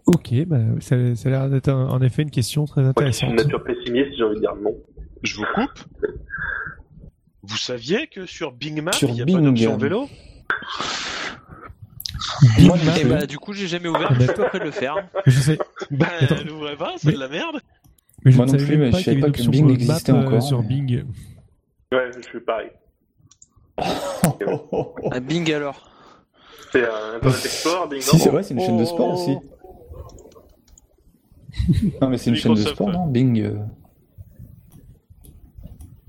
Ok, 0.08 0.34
bah, 0.48 0.58
ça, 0.80 1.16
ça 1.16 1.30
a 1.30 1.32
l'air 1.32 1.50
d'être 1.52 1.70
en 1.72 2.02
effet 2.02 2.24
une 2.24 2.32
question 2.32 2.66
très 2.66 2.82
Moi, 2.82 2.94
je 2.98 3.12
suis 3.12 3.28
intéressante. 3.28 3.30
une 3.30 3.36
nature 3.36 3.64
pessimiste, 3.64 4.18
j'ai 4.18 4.24
envie 4.24 4.36
de 4.36 4.40
dire 4.40 4.56
non. 4.56 4.76
Je 5.22 5.36
vous 5.36 5.46
coupe. 5.54 5.86
Vous 7.50 7.58
saviez 7.58 8.08
que 8.08 8.26
sur 8.26 8.52
Bing 8.52 8.82
Maps, 8.82 8.92
Sur 8.94 9.10
il 9.10 9.16
n'y 9.16 9.22
a 9.22 9.26
Bing. 9.26 9.38
pas 9.38 9.42
d'option 9.44 9.78
vélo 9.78 10.08
Mac, 12.86 13.00
Et 13.00 13.06
bah, 13.06 13.26
du 13.26 13.38
coup, 13.40 13.54
j'ai 13.54 13.68
jamais 13.68 13.88
ouvert, 13.90 14.14
je 14.14 14.24
suis 14.24 14.34
peu 14.34 14.44
près 14.50 14.60
de 14.60 14.66
le 14.66 14.72
faire. 14.72 14.96
je 15.26 15.40
sais, 15.40 15.58
Ben, 15.90 16.08
Attends. 16.22 16.44
n'ouvrez 16.46 16.76
pas, 16.76 16.94
c'est 16.98 17.08
Mais- 17.08 17.14
de 17.14 17.20
la 17.20 17.28
merde. 17.28 17.60
mais 18.24 18.32
je 18.32 18.38
Moi 18.38 18.46
ne 18.46 18.52
non 18.52 18.58
savais 18.58 18.66
plus, 18.70 18.78
même 18.78 18.86
mais 18.88 18.92
pas 18.92 19.00
je 19.00 19.04
savais 19.06 19.20
pas 19.20 19.32
que 19.32 19.42
Bing 19.50 19.66
map, 19.66 19.72
existait 19.74 20.12
euh, 20.12 20.26
encore, 20.28 20.44
sur 20.44 20.62
Bing. 20.64 21.06
Ouais, 21.92 22.12
je 22.16 22.22
suis 22.30 22.40
pareil. 22.42 22.70
Ah, 25.12 25.20
Bing 25.20 25.52
alors. 25.54 25.90
C'est 26.72 26.84
un 26.84 27.16
Internet 27.16 27.46
Explorer, 27.46 27.90
Bing 27.90 28.02
si, 28.02 28.20
c'est 28.20 28.30
vrai, 28.30 28.44
c'est 28.44 28.54
une 28.54 28.60
chaîne 28.60 28.78
de 28.78 28.86
sport 28.86 29.14
aussi. 29.14 29.38
non, 32.02 32.10
mais 32.10 32.18
c'est 32.18 32.30
une 32.30 32.36
chaîne 32.36 32.54
de 32.54 32.62
sport, 32.62 32.90
non 32.92 33.08
Bing. 33.08 33.40
euh. 33.42 33.58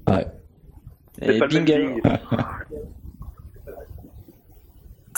Ouais. 0.09 0.27
C'est 1.23 1.39
Et. 1.39 2.03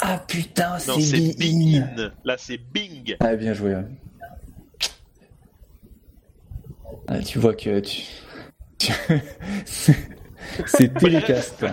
Ah 0.00 0.18
putain, 0.26 0.78
c'est 0.78 1.36
Bing 1.38 1.82
In. 1.82 2.12
Là, 2.24 2.36
c'est 2.38 2.58
Bing. 2.58 3.16
Ah, 3.20 3.36
bien 3.36 3.52
joué. 3.54 3.74
ouais. 3.74 3.84
Ah, 7.06 7.20
tu 7.20 7.38
vois 7.38 7.54
que 7.54 7.80
tu. 7.80 8.02
c'est 9.64 10.94
télécast. 10.94 11.64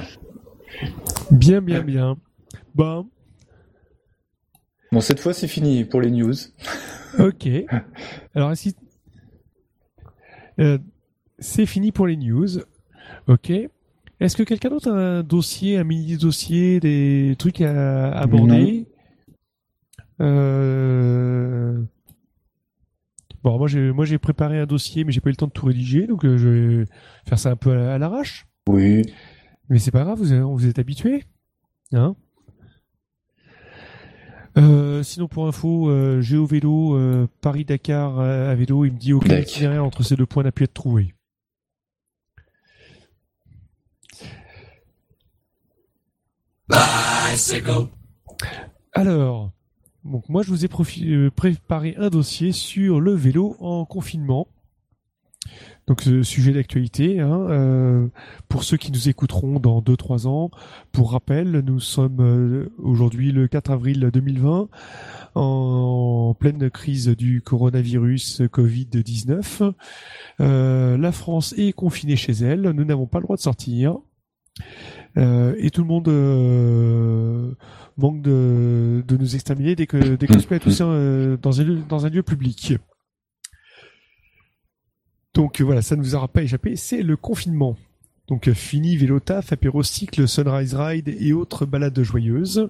Bien, 1.32 1.62
bien, 1.62 1.82
bien. 1.82 2.18
Bon, 2.76 3.10
Bon, 4.92 5.02
cette 5.02 5.20
fois, 5.20 5.34
c'est 5.34 5.48
fini 5.48 5.86
pour 5.86 6.02
les 6.02 6.10
news. 6.12 6.34
ok. 7.20 7.48
Alors, 8.34 8.52
ici, 8.52 8.76
euh, 10.60 10.78
c'est 11.38 11.66
fini 11.66 11.92
pour 11.92 12.08
les 12.08 12.18
news. 12.18 12.48
Ok. 13.28 13.52
Est-ce 14.20 14.36
que 14.36 14.44
quelqu'un 14.44 14.70
d'autre 14.70 14.91
a 14.91 14.96
un 15.20 15.24
dossier, 15.24 15.78
un 15.78 15.84
mini 15.84 16.18
dossier, 16.18 16.80
des 16.80 17.36
trucs 17.40 17.62
à 17.62 18.12
aborder 18.12 18.86
Euh, 20.22 21.82
Bon, 23.41 23.58
moi 23.58 23.68
j'ai 23.70 23.94
moi 23.94 24.04
j'ai 24.04 24.18
préparé 24.18 24.60
un 24.60 24.66
dossier, 24.66 25.06
mais 25.06 25.14
j'ai 25.14 25.22
pas 25.22 25.30
eu 25.30 25.32
le 25.32 25.38
temps 25.38 25.48
de 25.48 25.52
tout 25.54 25.66
rédiger, 25.66 26.08
donc 26.08 26.26
euh, 26.26 26.38
je 26.38 26.50
vais 26.50 26.86
faire 27.26 27.40
ça 27.40 27.52
un 27.52 27.56
peu 27.56 27.72
à, 27.72 27.94
à 27.94 27.98
l'arrache. 27.98 28.46
Oui. 28.68 29.02
Mais 29.70 29.80
c'est 29.80 29.91
pas 29.91 30.04
grave, 30.04 30.20
vous, 30.22 30.58
vous 30.58 30.68
êtes 30.68 30.78
habitués. 30.80 31.24
Hein 31.94 32.16
Euh, 34.58 35.04
sinon 35.04 35.30
pour 35.30 35.48
info, 35.48 35.90
euh, 35.90 36.20
Géo 36.20 36.46
Vélo, 36.46 36.96
euh, 36.98 37.28
Paris-Dakar 37.40 38.20
euh, 38.20 38.52
à 38.52 38.56
vélo, 38.56 38.84
il 38.84 38.91
me 38.91 38.98
dit 38.98 39.14
aucun 39.14 39.30
Dac. 39.30 39.50
itinéraire 39.50 39.86
entre 39.86 40.04
ces 40.04 40.18
deux 40.18 40.26
points 40.26 40.44
n'a 40.44 40.52
pu 40.52 40.66
être 40.66 40.74
trouvé. 40.74 41.14
Alors, 48.94 49.52
moi 50.04 50.44
je 50.44 50.50
vous 50.50 50.66
ai 50.66 50.70
euh, 51.04 51.30
préparé 51.30 51.96
un 51.98 52.10
dossier 52.10 52.52
sur 52.52 53.00
le 53.00 53.14
vélo 53.14 53.56
en 53.60 53.86
confinement. 53.86 54.48
Donc 55.90 56.02
ce 56.02 56.22
sujet 56.22 56.52
d'actualité, 56.52 57.20
hein, 57.20 57.48
euh, 57.50 58.08
pour 58.48 58.64
ceux 58.64 58.78
qui 58.78 58.91
nous 58.91 59.10
écouteront 59.10 59.60
dans 59.60 59.82
2-3 59.82 60.28
ans, 60.28 60.52
pour 60.91 61.14
rappel, 61.14 61.64
nous 61.66 61.80
sommes 61.80 62.20
euh, 62.20 62.72
aujourd'hui 62.78 63.32
le 63.32 63.48
4 63.48 63.72
avril 63.72 64.08
2020 64.14 64.70
en 65.34 66.36
pleine 66.40 66.70
crise 66.70 67.08
du 67.08 67.41
coronavirus 67.41 68.41
Covid-19. 68.41 69.74
Euh, 70.41 70.96
la 70.96 71.12
France 71.12 71.56
est 71.58 71.74
confinée 71.74 72.16
chez 72.16 72.34
elle, 72.34 72.62
nous 72.62 72.86
n'avons 72.86 73.08
pas 73.08 73.18
le 73.18 73.24
droit 73.24 73.38
de 73.38 73.41
sortir. 73.41 73.98
Euh, 75.18 75.56
et 75.57 75.69
tout 75.72 75.81
le 75.81 75.88
monde 75.88 76.07
euh, 76.07 77.52
manque 77.98 78.22
de, 78.22 79.03
de 79.07 79.18
nous 79.18 79.36
exterminer 79.36 79.76
dès 79.76 79.88
que 79.88 80.15
dès 80.15 80.27
qu'on 80.27 80.40
se 80.40 80.48
met 80.53 80.60
euh, 80.81 81.38
dans 81.38 81.60
un 81.60 81.64
lieu, 81.64 81.80
dans 81.90 82.06
un 82.06 82.10
lieu 82.10 82.23
public. 82.23 82.77
Donc 85.34 85.60
euh, 85.61 85.64
voilà, 85.64 85.81
ça 85.81 85.95
ne 85.95 86.02
nous 86.02 86.15
aura 86.15 86.27
pas 86.27 86.41
échappé, 86.44 86.76
c'est 86.76 87.02
le 87.02 87.18
confinement. 87.18 87.76
Donc 88.27 88.49
fini 88.52 88.95
vélo 88.98 89.19
taf, 89.19 89.52
apéro 89.52 89.81
cycle, 89.84 90.27
sunrise 90.27 90.76
ride 90.76 91.07
et 91.07 91.34
autres 91.34 91.65
balades 91.65 92.02
joyeuses. 92.02 92.69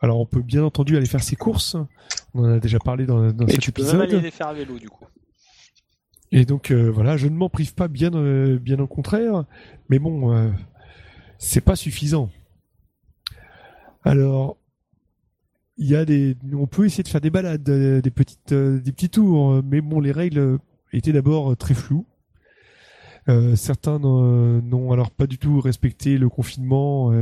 Alors 0.00 0.20
on 0.20 0.26
peut 0.26 0.42
bien 0.42 0.62
entendu 0.64 0.96
aller 0.96 1.06
faire 1.06 1.22
ses 1.22 1.36
courses. 1.36 1.76
On 2.34 2.44
en 2.44 2.52
a 2.54 2.58
déjà 2.58 2.78
parlé 2.78 3.04
dans, 3.04 3.32
dans 3.32 3.46
Et 3.46 3.52
cet 3.52 3.60
tu 3.60 3.72
peux 3.72 3.82
même 3.82 3.90
épisode. 3.96 4.10
aller 4.14 4.22
les 4.22 4.30
faire 4.30 4.48
à 4.48 4.54
vélo, 4.54 4.78
du 4.78 4.88
coup. 4.88 5.04
Et 6.30 6.44
donc 6.44 6.70
euh, 6.70 6.90
voilà, 6.90 7.16
je 7.16 7.26
ne 7.26 7.34
m'en 7.34 7.48
prive 7.48 7.74
pas 7.74 7.88
bien, 7.88 8.12
euh, 8.14 8.58
bien 8.58 8.78
au 8.80 8.86
contraire, 8.86 9.44
mais 9.88 9.98
bon, 9.98 10.34
euh, 10.34 10.50
c'est 11.38 11.60
pas 11.60 11.76
suffisant. 11.76 12.30
Alors, 14.04 14.56
il 15.78 15.86
y 15.86 15.94
a 15.94 16.04
des, 16.04 16.36
on 16.52 16.66
peut 16.66 16.84
essayer 16.84 17.04
de 17.04 17.08
faire 17.08 17.20
des 17.20 17.30
balades, 17.30 17.68
euh, 17.68 18.00
des 18.00 18.10
petites, 18.10 18.52
euh, 18.52 18.80
des 18.80 18.92
petits 18.92 19.08
tours, 19.08 19.52
euh, 19.52 19.62
mais 19.64 19.80
bon, 19.80 20.00
les 20.00 20.12
règles 20.12 20.58
étaient 20.92 21.12
d'abord 21.12 21.56
très 21.56 21.74
floues. 21.74 22.06
Certains 23.56 23.98
n'ont 23.98 24.90
alors 24.90 25.10
pas 25.10 25.26
du 25.26 25.36
tout 25.36 25.60
respecté 25.60 26.16
le 26.16 26.30
confinement 26.30 27.12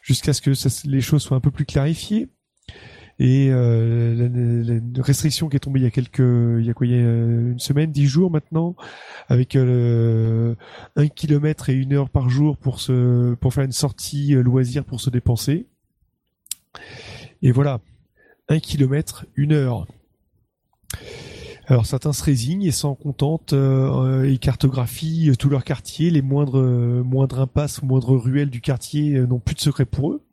jusqu'à 0.00 0.32
ce 0.32 0.40
que 0.40 0.52
les 0.86 1.00
choses 1.00 1.22
soient 1.22 1.36
un 1.36 1.40
peu 1.40 1.50
plus 1.50 1.66
clarifiées. 1.66 2.28
Et 3.22 3.48
euh, 3.50 4.80
la, 4.96 5.02
restriction 5.02 5.50
qui 5.50 5.56
est 5.56 5.60
tombée 5.60 5.80
il 5.80 5.82
y 5.82 5.86
a 5.86 5.90
quelques, 5.90 6.20
il 6.20 6.64
y 6.64 6.70
a 6.70 6.72
quoi, 6.72 6.86
il 6.86 6.92
y 6.92 6.96
a 6.96 7.00
euh, 7.00 7.52
une 7.52 7.58
semaine, 7.58 7.92
dix 7.92 8.06
jours 8.06 8.30
maintenant, 8.30 8.74
avec 9.28 9.56
euh, 9.56 10.54
un 10.96 11.06
kilomètre 11.06 11.68
et 11.68 11.74
une 11.74 11.92
heure 11.92 12.08
par 12.08 12.30
jour 12.30 12.56
pour 12.56 12.80
se, 12.80 13.34
pour 13.34 13.52
faire 13.52 13.64
une 13.64 13.72
sortie 13.72 14.32
loisir 14.32 14.86
pour 14.86 15.02
se 15.02 15.10
dépenser. 15.10 15.66
Et 17.42 17.52
voilà, 17.52 17.80
un 18.48 18.58
kilomètre, 18.58 19.26
une 19.36 19.52
heure. 19.52 19.86
Alors 21.66 21.84
certains 21.84 22.14
se 22.14 22.24
résignent 22.24 22.66
et 22.66 22.72
s'en 22.72 22.94
contentent 22.94 23.52
et 23.52 24.38
cartographient 24.38 25.36
tout 25.38 25.50
leur 25.50 25.64
quartier, 25.64 26.10
les 26.10 26.22
moindres 26.22 26.62
moindres 27.04 27.40
impasses 27.40 27.82
ou 27.82 27.86
moindres 27.86 28.16
ruelles 28.16 28.50
du 28.50 28.62
quartier 28.62 29.20
n'ont 29.20 29.40
plus 29.40 29.54
de 29.54 29.60
secret 29.60 29.84
pour 29.84 30.12
eux. 30.12 30.24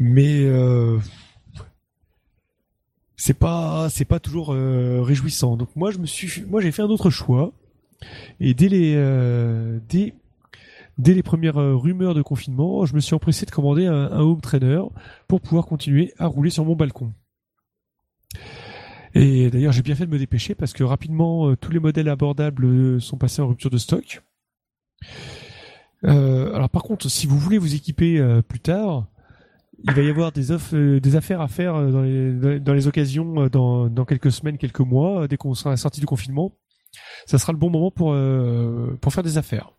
Mais 0.00 0.44
euh, 0.44 0.96
c'est 3.16 3.36
pas 3.36 3.88
c'est 3.90 4.04
pas 4.04 4.20
toujours 4.20 4.52
euh, 4.52 5.02
réjouissant. 5.02 5.56
Donc 5.56 5.74
moi 5.74 5.90
je 5.90 5.98
me 5.98 6.06
suis 6.06 6.44
moi 6.44 6.60
j'ai 6.60 6.70
fait 6.70 6.82
un 6.82 6.88
autre 6.88 7.10
choix 7.10 7.52
et 8.38 8.54
dès 8.54 8.68
les 8.68 8.94
euh, 8.94 9.80
dès 9.88 10.14
dès 10.98 11.14
les 11.14 11.24
premières 11.24 11.56
rumeurs 11.56 12.14
de 12.14 12.22
confinement, 12.22 12.86
je 12.86 12.94
me 12.94 13.00
suis 13.00 13.16
empressé 13.16 13.44
de 13.44 13.50
commander 13.50 13.86
un, 13.86 14.20
home 14.20 14.40
trainer 14.40 14.82
pour 15.26 15.40
pouvoir 15.40 15.66
continuer 15.66 16.14
à 16.16 16.26
rouler 16.26 16.50
sur 16.50 16.64
mon 16.64 16.76
balcon. 16.76 17.12
Et 19.14 19.50
d'ailleurs, 19.50 19.72
j'ai 19.72 19.82
bien 19.82 19.96
fait 19.96 20.06
de 20.06 20.12
me 20.12 20.18
dépêcher 20.18 20.54
parce 20.54 20.72
que 20.72 20.84
rapidement, 20.84 21.56
tous 21.56 21.72
les 21.72 21.80
modèles 21.80 22.08
abordables 22.08 23.00
sont 23.00 23.16
passés 23.16 23.42
en 23.42 23.48
rupture 23.48 23.70
de 23.70 23.78
stock. 23.78 24.22
Alors 26.04 26.70
par 26.70 26.84
contre, 26.84 27.08
si 27.08 27.26
vous 27.26 27.38
voulez 27.38 27.58
vous 27.58 27.74
équiper 27.74 28.40
plus 28.48 28.60
tard, 28.60 29.08
il 29.84 29.92
va 29.92 30.02
y 30.02 30.10
avoir 30.10 30.32
des, 30.32 30.50
euh, 30.74 31.00
des 31.00 31.16
affaires 31.16 31.40
à 31.40 31.48
faire 31.48 31.74
euh, 31.76 31.90
dans 31.92 32.02
les, 32.02 32.60
dans- 32.60 32.74
les 32.74 32.86
occasions 32.88 33.42
euh, 33.42 33.48
dans, 33.48 33.88
dans 33.88 34.04
quelques 34.04 34.32
semaines, 34.32 34.58
quelques 34.58 34.80
mois, 34.80 35.28
dès 35.28 35.36
qu'on 35.36 35.54
sera 35.54 35.76
sorti 35.76 36.00
du 36.00 36.06
confinement. 36.06 36.56
Ça 37.26 37.38
sera 37.38 37.52
le 37.52 37.58
bon 37.58 37.70
moment 37.70 37.90
pour, 37.90 38.12
euh, 38.12 38.96
pour 39.00 39.12
faire 39.12 39.22
des 39.22 39.38
affaires. 39.38 39.70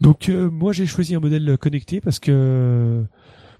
Donc 0.00 0.28
euh, 0.28 0.50
moi 0.50 0.72
j'ai 0.72 0.86
choisi 0.86 1.14
un 1.14 1.20
modèle 1.20 1.56
connecté 1.58 2.00
parce 2.00 2.18
que 2.18 3.04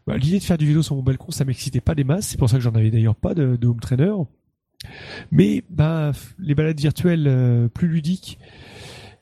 bah, 0.07 0.17
l'idée 0.17 0.39
de 0.39 0.45
faire 0.45 0.59
du 0.59 0.67
vélo 0.67 0.83
sur 0.83 0.97
mon 0.97 1.03
balcon 1.03 1.31
ça 1.31 1.45
m'excitait 1.45 1.81
pas 1.81 1.95
des 1.95 2.05
masses, 2.05 2.27
c'est 2.27 2.39
pour 2.39 2.51
ça 2.51 2.57
que 2.57 2.63
j'en 2.63 2.75
avais 2.75 2.91
d'ailleurs 2.91 3.15
pas 3.15 3.35
de, 3.35 3.57
de 3.57 3.67
home 3.69 3.81
trainer. 3.81 4.13
Mais 5.31 5.63
bah 5.71 6.13
les 6.39 6.55
balades 6.55 6.79
virtuelles 6.81 7.71
plus 7.73 7.89
ludiques, 7.89 8.39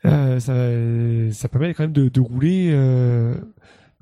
ça, 0.02 0.40
ça 0.40 1.48
permet 1.48 1.74
quand 1.74 1.84
même 1.84 1.92
de, 1.92 2.08
de 2.08 2.20
rouler, 2.20 2.72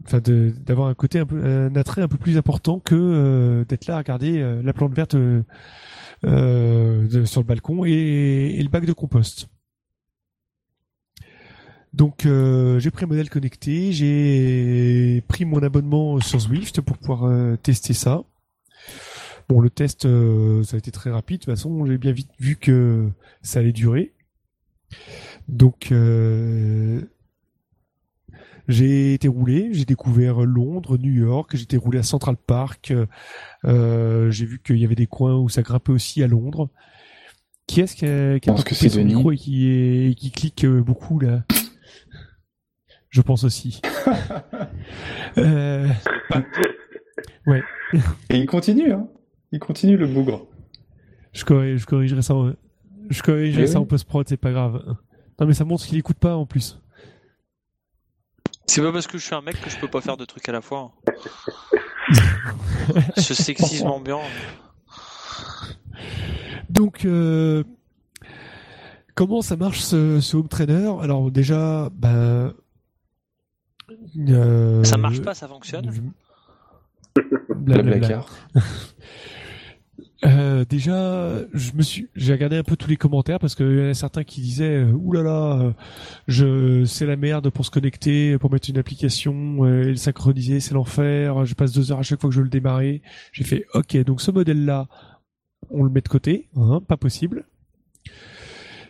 enfin 0.05 0.21
d'avoir 0.21 0.89
un 0.89 0.95
côté 0.95 1.19
un 1.19 1.27
peu 1.27 1.45
un 1.45 1.75
attrait 1.77 2.03
un 2.03 2.09
peu 2.09 2.17
plus 2.17 2.37
important 2.37 2.81
que 2.81 2.95
euh, 2.95 3.65
d'être 3.65 3.87
là 3.87 3.97
à 3.97 3.99
regarder 3.99 4.41
euh, 4.41 4.63
la 4.63 4.73
plante 4.73 4.95
verte 4.95 5.15
euh, 5.15 5.45
sur 7.27 7.41
le 7.41 7.47
balcon 7.47 7.85
et, 7.85 7.91
et 7.91 8.63
le 8.63 8.69
bac 8.69 8.87
de 8.87 8.93
compost. 8.93 9.49
Donc 11.93 12.21
j'ai 12.23 12.91
pris 12.93 13.05
un 13.05 13.09
modèle 13.09 13.31
connecté, 13.31 13.93
j'ai 13.93 15.25
pris 15.27 15.45
mon 15.45 15.61
abonnement 15.61 16.21
sur 16.21 16.39
Zwift 16.39 16.81
pour 16.81 16.99
pouvoir 16.99 17.59
tester 17.59 17.95
ça. 17.95 18.23
Bon, 19.49 19.61
le 19.61 19.71
test, 19.71 20.03
ça 20.03 20.77
a 20.77 20.79
été 20.79 20.93
très 20.93 21.11
rapide. 21.11 21.41
De 21.41 21.45
toute 21.47 21.53
façon, 21.53 21.85
j'ai 21.87 21.99
bien 21.99 22.13
vite 22.13 22.31
vu 22.39 22.55
que 22.55 23.09
ça 23.43 23.59
allait 23.59 23.73
durer. 23.73 24.13
Donc, 25.49 25.93
j'ai 28.71 29.15
été 29.15 29.29
roulé, 29.29 29.69
j'ai 29.73 29.85
découvert 29.85 30.41
Londres, 30.41 30.97
New 30.99 31.13
York, 31.13 31.51
j'ai 31.55 31.63
été 31.65 31.77
roulé 31.77 31.99
à 31.99 32.03
Central 32.03 32.37
Park. 32.37 32.93
euh, 33.65 34.31
j'ai 34.31 34.47
vu 34.47 34.61
qu'il 34.65 34.79
y 34.79 34.85
avait 34.85 34.95
des 34.95 35.07
coins 35.07 35.37
où 35.37 35.49
ça 35.49 35.63
grimpait 35.63 35.93
aussi 35.93 36.23
à 36.23 36.27
Londres. 36.27 36.71
Qui 37.67 37.81
est-ce 37.83 37.95
qui 37.95 38.07
a, 38.07 38.41
qui 38.41 38.49
a 38.49 38.53
pense 38.53 38.65
pas 38.65 38.71
que 38.71 38.75
coupé 38.75 38.89
c'est 38.89 38.89
son 38.89 38.99
Denis. 39.01 39.15
micro 39.15 39.33
et 39.33 39.37
qui, 39.37 39.69
est, 39.69 40.11
et 40.11 40.15
qui 40.15 40.31
clique 40.33 40.65
euh, 40.65 40.83
beaucoup 40.83 41.19
là? 41.21 41.45
Je 43.11 43.21
pense 43.23 43.45
aussi. 43.45 43.81
euh, 45.39 45.89
Et 48.31 48.39
il 48.39 48.47
continue, 48.47 48.93
hein. 48.93 49.09
Il 49.53 49.59
continue 49.59 49.97
le 49.97 50.07
bougre. 50.07 50.47
Je, 51.33 51.45
corri- 51.45 51.77
je 51.77 51.87
corrigerai 51.87 52.23
ça. 52.23 52.35
en- 52.35 52.53
Je 53.09 53.23
corrigerai 53.23 53.65
Eh 53.65 53.67
ça 53.67 53.79
oui. 53.79 53.85
en 53.85 53.87
post-prod, 53.87 54.29
c'est 54.29 54.37
pas 54.37 54.53
grave. 54.53 54.83
Non, 55.41 55.47
mais 55.47 55.55
ça 55.55 55.65
montre 55.65 55.85
qu'il 55.87 55.99
écoute 55.99 56.19
pas 56.19 56.37
en 56.37 56.47
plus. 56.47 56.81
C'est 58.71 58.83
pas 58.83 58.93
parce 58.93 59.09
que 59.09 59.19
je 59.19 59.25
suis 59.25 59.35
un 59.35 59.41
mec 59.41 59.61
que 59.61 59.69
je 59.69 59.77
peux 59.81 59.89
pas 59.89 60.01
faire 60.01 60.17
de 60.17 60.25
trucs 60.25 60.49
à 60.49 60.53
la 60.53 60.61
fois. 60.61 60.93
Ce 63.17 63.35
sexisme 63.35 63.89
ambiant. 63.89 64.23
Donc, 66.69 67.05
euh, 67.05 67.65
comment 69.17 69.43
ça 69.43 69.57
marche 69.57 69.81
ce, 69.81 70.21
ce 70.21 70.37
home 70.37 70.47
trainer? 70.47 70.89
Alors 71.03 71.33
déjà, 71.33 71.91
ben, 71.93 72.55
euh, 74.29 74.85
Ça 74.85 74.97
marche 74.99 75.21
pas, 75.21 75.35
ça 75.35 75.49
fonctionne. 75.49 75.91
Blablabla. 77.49 77.99
Blablacar. 77.99 78.29
Euh, 80.27 80.67
déjà, 80.69 81.39
je 81.55 81.73
me 81.73 81.81
suis, 81.83 82.09
j'ai 82.15 82.33
regardé 82.35 82.57
un 82.57 82.63
peu 82.63 82.77
tous 82.77 82.91
les 82.91 82.97
commentaires 82.97 83.39
parce 83.39 83.55
qu'il 83.55 83.79
y 83.79 83.81
en 83.81 83.89
a 83.89 83.95
certains 83.95 84.23
qui 84.23 84.43
disaient, 84.43 84.85
euh, 84.85 84.93
Ouh 84.93 85.13
là 85.13 85.23
là, 85.23 85.61
euh, 85.61 85.73
je, 86.29 86.85
c'est 86.85 87.07
la 87.07 87.17
merde 87.17 87.49
pour 87.49 87.65
se 87.65 87.71
connecter, 87.71 88.37
pour 88.37 88.51
mettre 88.53 88.69
une 88.69 88.77
application 88.77 89.67
et 89.67 89.85
le 89.85 89.97
synchroniser, 89.97 90.61
c'est 90.61 90.75
l'enfer. 90.75 91.47
Je 91.47 91.55
passe 91.55 91.73
deux 91.73 91.91
heures 91.91 92.01
à 92.01 92.03
chaque 92.03 92.21
fois 92.21 92.29
que 92.29 92.35
je 92.35 92.41
veux 92.41 92.45
le 92.45 92.51
démarrer. 92.51 93.01
J'ai 93.33 93.45
fait, 93.45 93.65
ok, 93.75 93.97
donc 94.05 94.21
ce 94.21 94.31
modèle-là, 94.31 94.89
on 95.71 95.85
le 95.85 95.91
met 95.91 96.03
de 96.03 96.09
côté, 96.09 96.49
hein, 96.57 96.83
pas 96.87 96.97
possible. 96.99 97.45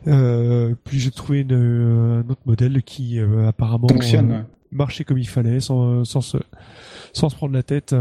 Euh, 0.07 0.75
puis 0.85 0.99
j'ai 0.99 1.11
trouvé 1.11 1.41
une, 1.41 1.53
un 1.53 2.29
autre 2.29 2.41
modèle 2.47 2.83
qui 2.83 3.19
euh, 3.21 3.47
apparemment 3.47 3.87
Fonctionne. 3.89 4.33
ouais. 4.33 4.45
marcher 4.73 5.05
comme 5.05 5.19
il 5.19 5.29
fallait, 5.29 5.61
sans, 5.61 6.05
sans, 6.05 6.23
se, 6.23 6.39
sans 7.13 7.29
se 7.29 7.37
prendre 7.37 7.55
la 7.55 7.63
tête. 7.63 7.95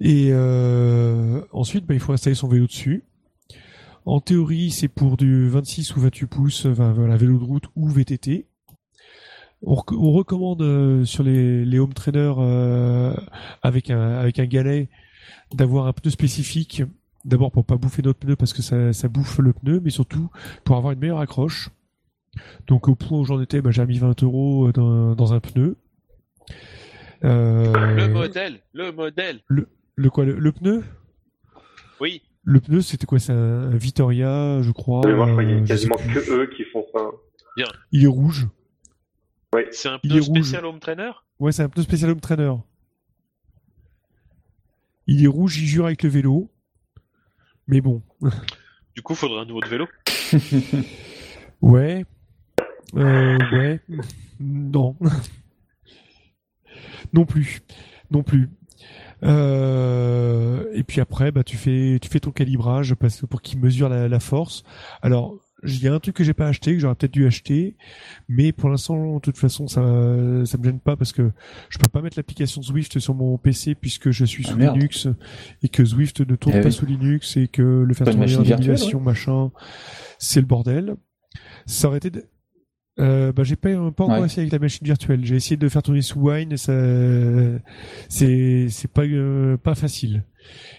Euh. 0.00 0.04
Et 0.06 0.28
euh, 0.32 1.40
ensuite, 1.52 1.86
bah, 1.86 1.94
il 1.94 2.00
faut 2.00 2.12
installer 2.12 2.34
son 2.36 2.48
vélo 2.48 2.66
dessus. 2.66 3.04
En 4.06 4.20
théorie, 4.20 4.70
c'est 4.70 4.88
pour 4.88 5.16
du 5.16 5.48
26 5.48 5.94
ou 5.96 6.00
28 6.00 6.26
pouces, 6.26 6.66
enfin, 6.66 6.92
voilà, 6.92 7.16
vélo 7.16 7.38
de 7.38 7.44
route 7.44 7.64
ou 7.76 7.88
VTT. 7.88 8.46
On, 9.62 9.74
rec- 9.74 9.92
on 9.92 10.12
recommande 10.12 10.62
euh, 10.62 11.04
sur 11.04 11.22
les, 11.22 11.66
les 11.66 11.78
home 11.78 11.92
trainers 11.92 12.32
euh, 12.38 13.14
avec 13.62 13.90
un 13.90 14.12
avec 14.16 14.38
un 14.38 14.46
galet 14.46 14.88
d'avoir 15.54 15.86
un 15.86 15.92
pneu 15.92 16.10
spécifique. 16.10 16.82
D'abord 17.26 17.52
pour 17.52 17.66
pas 17.66 17.76
bouffer 17.76 18.00
notre 18.00 18.18
pneu 18.18 18.36
parce 18.36 18.54
que 18.54 18.62
ça, 18.62 18.94
ça 18.94 19.08
bouffe 19.08 19.38
le 19.38 19.52
pneu, 19.52 19.80
mais 19.84 19.90
surtout 19.90 20.30
pour 20.64 20.76
avoir 20.78 20.94
une 20.94 20.98
meilleure 21.00 21.20
accroche. 21.20 21.68
Donc 22.68 22.88
au 22.88 22.94
point 22.94 23.18
où 23.18 23.24
j'en 23.26 23.38
étais, 23.42 23.60
bah, 23.60 23.70
j'ai 23.70 23.84
mis 23.84 23.98
20 23.98 24.22
euros 24.22 24.72
dans, 24.72 25.14
dans 25.14 25.34
un 25.34 25.40
pneu. 25.40 25.76
Euh, 27.24 27.96
Le 27.96 28.08
modèle, 28.08 28.60
le 28.72 28.92
modèle. 28.92 29.40
le 29.48 29.68
quoi 30.08 30.24
le, 30.24 30.38
le 30.38 30.52
pneu? 30.52 30.84
Oui. 32.00 32.22
Le 32.42 32.60
pneu 32.60 32.80
c'était 32.80 33.06
quoi? 33.06 33.18
C'est 33.18 33.32
un, 33.32 33.72
un 33.72 33.76
Vittoria, 33.76 34.62
je 34.62 34.70
crois. 34.70 35.02
Mais 35.04 35.14
moi, 35.14 35.26
je 35.26 35.32
crois 35.32 35.44
qu'il 35.44 35.52
y 35.52 35.56
euh, 35.58 35.64
a 35.64 35.66
quasiment 35.66 35.96
que 35.96 36.32
eux 36.32 36.50
qui 36.56 36.64
font 36.64 36.84
ça. 36.94 37.10
Il 37.92 38.04
est 38.04 38.08
rouge. 38.08 38.48
C'est 39.72 39.88
un 39.88 39.98
pneu 39.98 40.16
est 40.16 40.20
rouge. 40.20 40.24
spécial 40.24 40.64
home 40.64 40.80
trainer? 40.80 41.10
Ouais, 41.38 41.52
c'est 41.52 41.62
un 41.62 41.68
pneu 41.68 41.82
spécial 41.82 42.10
home 42.10 42.20
trainer. 42.20 42.52
Il 45.06 45.22
est 45.24 45.28
rouge, 45.28 45.58
il 45.58 45.66
jure 45.66 45.86
avec 45.86 46.02
le 46.02 46.08
vélo. 46.08 46.50
Mais 47.66 47.80
bon, 47.80 48.02
Du 48.96 49.02
coup, 49.02 49.14
faudrait 49.14 49.40
un 49.40 49.44
nouveau 49.44 49.60
de 49.60 49.68
vélo. 49.68 49.86
ouais. 51.62 52.04
Euh, 52.96 53.38
ouais. 53.52 53.80
Non. 54.40 54.96
non 57.12 57.24
plus. 57.24 57.60
Non 58.10 58.22
plus. 58.22 58.48
Euh, 59.22 60.64
et 60.74 60.82
puis 60.82 61.00
après, 61.00 61.30
bah, 61.32 61.44
tu 61.44 61.56
fais, 61.56 61.98
tu 62.00 62.08
fais 62.08 62.20
ton 62.20 62.30
calibrage 62.30 62.94
parce 62.94 63.20
que 63.20 63.26
pour 63.26 63.42
qu'il 63.42 63.58
mesure 63.60 63.88
la, 63.88 64.08
la 64.08 64.20
force. 64.20 64.62
Alors, 65.02 65.36
il 65.62 65.78
y 65.82 65.88
a 65.88 65.92
un 65.92 65.98
truc 66.00 66.16
que 66.16 66.24
j'ai 66.24 66.32
pas 66.32 66.48
acheté, 66.48 66.72
que 66.72 66.78
j'aurais 66.80 66.94
peut-être 66.94 67.12
dû 67.12 67.26
acheter, 67.26 67.76
mais 68.30 68.50
pour 68.50 68.70
l'instant, 68.70 69.16
de 69.16 69.20
toute 69.20 69.36
façon, 69.36 69.68
ça, 69.68 69.82
ça 70.46 70.56
me 70.58 70.64
gêne 70.64 70.80
pas 70.80 70.96
parce 70.96 71.12
que 71.12 71.30
je 71.68 71.76
peux 71.76 71.88
pas 71.88 72.00
mettre 72.00 72.16
l'application 72.18 72.62
Zwift 72.62 72.98
sur 72.98 73.14
mon 73.14 73.36
PC 73.36 73.74
puisque 73.74 74.10
je 74.10 74.24
suis 74.24 74.44
Ah, 74.48 74.52
sous. 74.52 74.56
Linux 74.58 75.08
et 75.62 75.68
que 75.68 75.84
Zwift 75.84 76.20
ne 76.20 76.34
tourne 76.34 76.56
Eh 76.56 76.60
pas 76.62 76.68
oui. 76.68 76.72
sous 76.72 76.86
Linux 76.86 77.36
et 77.36 77.48
que 77.48 77.62
le 77.62 77.92
faire 77.92 78.06
tourner 78.10 78.36
en 78.36 78.42
émulation, 78.42 79.00
machin, 79.00 79.50
c'est 80.18 80.40
le 80.40 80.46
bordel. 80.46 80.94
Ça 81.66 81.88
aurait 81.88 81.98
été, 81.98 82.10
euh, 82.98 83.32
bah, 83.32 83.44
j'ai 83.44 83.56
pas, 83.56 83.70
pas 83.92 84.04
encore 84.04 84.18
Ouais. 84.20 84.26
essayé 84.26 84.42
avec 84.42 84.52
la 84.52 84.58
machine 84.58 84.84
virtuelle. 84.84 85.24
J'ai 85.24 85.36
essayé 85.36 85.56
de 85.56 85.68
faire 85.68 85.82
tourner 85.82 86.02
sous 86.02 86.18
Wine 86.20 86.52
et 86.52 86.56
ça, 86.56 86.72
c'est, 88.08 88.66
c'est 88.68 88.88
pas, 88.92 89.02
euh, 89.04 89.56
pas 89.56 89.74
facile. 89.74 90.24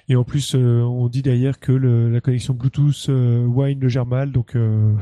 Et 0.09 0.15
en 0.15 0.23
plus, 0.23 0.53
euh, 0.55 0.81
on 0.81 1.07
dit 1.07 1.21
derrière 1.21 1.59
que 1.59 1.71
le- 1.71 2.09
la 2.09 2.19
connexion 2.21 2.53
Bluetooth 2.53 3.07
euh, 3.09 3.45
Wine 3.45 3.79
le 3.79 3.87
gère 3.89 4.05
mal, 4.05 4.31
donc 4.31 4.55
euh, 4.55 4.93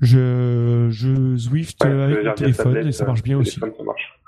je, 0.00 0.88
je 0.90 1.36
Zwift 1.36 1.82
Ouais, 1.84 1.90
avec 1.90 2.24
mon 2.24 2.32
téléphone 2.34 2.64
tablette, 2.64 2.86
et 2.86 2.92
ça 2.92 3.04
marche 3.06 3.22
bien 3.22 3.36
euh, 3.36 3.40
aussi. 3.40 3.58
téléphone, 3.58 3.76
ça 3.78 3.84
marche. 3.84 4.20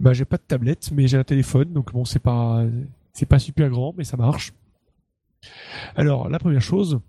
Bah 0.00 0.12
j'ai 0.12 0.24
pas 0.24 0.36
de 0.36 0.42
tablette, 0.42 0.90
mais 0.92 1.06
j'ai 1.06 1.16
un 1.16 1.24
téléphone, 1.24 1.72
donc 1.72 1.92
bon 1.92 2.04
c'est 2.04 2.18
pas 2.18 2.64
c'est 3.12 3.26
pas 3.26 3.38
super 3.38 3.68
grand, 3.70 3.94
mais 3.96 4.04
ça 4.04 4.16
marche. 4.16 4.52
Alors 5.94 6.28
la 6.28 6.38
première 6.38 6.60
chose, 6.62 7.00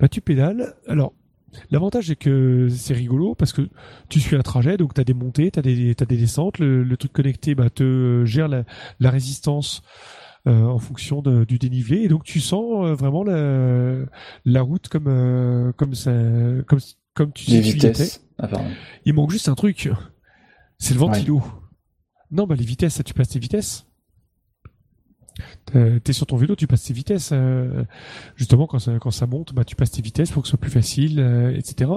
bah 0.00 0.08
tu 0.08 0.20
pédales. 0.20 0.74
Alors 0.88 1.12
l'avantage 1.70 2.06
c'est 2.06 2.16
que 2.16 2.68
c'est 2.68 2.94
rigolo 2.94 3.34
parce 3.34 3.52
que 3.52 3.68
tu 4.08 4.20
suis 4.20 4.36
un 4.36 4.42
trajet, 4.42 4.76
donc 4.76 4.94
t'as 4.94 5.04
des 5.04 5.14
montées, 5.14 5.50
t'as 5.50 5.62
des 5.62 5.94
t'as 5.94 6.04
des 6.06 6.16
descentes. 6.16 6.58
Le, 6.58 6.82
le 6.82 6.96
truc 6.96 7.12
connecté 7.12 7.54
bah, 7.54 7.70
te 7.70 7.82
euh, 7.82 8.24
gère 8.24 8.48
la, 8.48 8.64
la 9.00 9.10
résistance 9.10 9.82
euh, 10.46 10.64
en 10.64 10.78
fonction 10.78 11.22
de- 11.22 11.44
du 11.44 11.58
dénivelé, 11.58 11.98
et 12.02 12.08
donc 12.08 12.24
tu 12.24 12.40
sens 12.40 12.84
euh, 12.86 12.94
vraiment 12.94 13.22
la 13.22 14.04
la 14.44 14.62
route 14.62 14.88
comme 14.88 15.06
euh, 15.08 15.72
comme 15.76 15.94
ça 15.94 16.12
comme 16.66 16.80
comme 17.14 17.32
tu 17.32 17.44
sais 17.44 17.52
Les 17.52 17.62
tu 17.62 17.72
vitesses. 17.74 18.24
Ah. 18.38 18.48
Il 19.04 19.14
manque 19.14 19.30
juste 19.30 19.48
un 19.48 19.54
truc, 19.54 19.88
c'est 20.78 20.94
le 20.94 21.00
ventilo. 21.00 21.42
Non, 22.30 22.46
bah 22.46 22.54
les 22.56 22.64
vitesses, 22.64 22.94
ça, 22.94 23.02
tu 23.02 23.12
passes 23.14 23.28
tes 23.28 23.38
vitesses. 23.38 23.86
T'es 25.66 26.00
t'es 26.00 26.12
sur 26.12 26.26
ton 26.26 26.36
vélo, 26.36 26.54
tu 26.56 26.66
passes 26.66 26.84
tes 26.84 26.94
vitesses. 26.94 27.30
euh, 27.32 27.84
justement, 28.36 28.66
quand 28.66 28.78
ça, 28.78 28.92
quand 29.00 29.10
ça 29.10 29.26
monte, 29.26 29.54
bah 29.54 29.64
tu 29.64 29.76
passes 29.76 29.90
tes 29.92 30.02
vitesses 30.02 30.30
pour 30.30 30.42
que 30.42 30.46
ce 30.48 30.50
soit 30.50 30.60
plus 30.60 30.70
facile, 30.70 31.18
euh, 31.20 31.50
etc. 31.56 31.90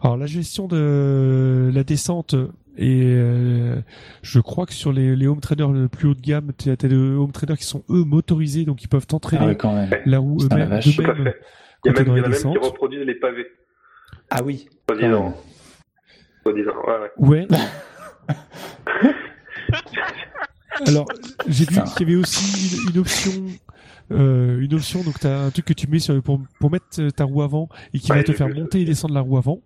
Alors 0.00 0.16
la 0.16 0.26
gestion 0.26 0.66
de 0.68 1.70
la 1.74 1.84
descente 1.84 2.34
et 2.76 3.02
euh, 3.04 3.76
je 4.22 4.40
crois 4.40 4.64
que 4.66 4.72
sur 4.72 4.92
les, 4.92 5.14
les 5.16 5.26
home 5.26 5.40
trainers 5.40 5.70
le 5.72 5.88
plus 5.88 6.08
haut 6.08 6.14
de 6.14 6.20
gamme, 6.20 6.52
tu 6.58 6.70
as 6.70 6.76
des 6.76 6.94
home 6.96 7.30
trainers 7.32 7.56
qui 7.58 7.64
sont 7.64 7.84
eux 7.90 8.04
motorisés, 8.04 8.64
donc 8.64 8.82
ils 8.82 8.88
peuvent 8.88 9.06
t'entraîner 9.06 9.42
Ah 9.44 9.46
ouais, 9.48 9.54
Putain, 9.54 9.88
la 10.06 10.18
eux-mêmes. 10.18 10.80
Il 11.86 11.90
y, 11.90 11.92
les 11.92 12.00
en 12.00 12.12
a 12.12 12.14
même 12.14 12.24
qui 12.24 12.30
descentes. 12.30 12.58
reproduisent 12.64 13.06
les 13.06 13.14
pavés. 13.16 13.46
Ah 14.30 14.42
oui. 14.42 14.66
Soi-disant. 14.88 15.34
Soi-disant, 16.42 16.72
ouais, 16.86 16.98
ouais. 17.18 17.46
Ouais. 17.48 17.58
Alors, 20.86 21.06
j'ai 21.48 21.64
vu 21.64 21.76
qu'il 21.96 22.00
y 22.08 22.10
avait 22.10 22.16
aussi 22.16 22.76
une, 22.84 22.90
une 22.92 22.98
option, 22.98 23.32
euh, 24.10 24.60
une 24.60 24.74
option. 24.74 25.02
Donc, 25.02 25.18
t'as 25.20 25.38
un 25.46 25.50
truc 25.50 25.64
que 25.66 25.72
tu 25.72 25.86
mets 25.88 25.98
sur, 25.98 26.20
pour 26.22 26.40
pour 26.60 26.70
mettre 26.70 27.08
ta 27.10 27.24
roue 27.24 27.42
avant 27.42 27.68
et 27.92 27.98
qui 27.98 28.10
Ouais, 28.12 28.18
va 28.18 28.24
te 28.24 28.32
faire 28.32 28.48
monter 28.48 28.80
et 28.80 28.84
descendre 28.84 29.14
la 29.14 29.20
roue 29.20 29.38
avant. 29.38 29.60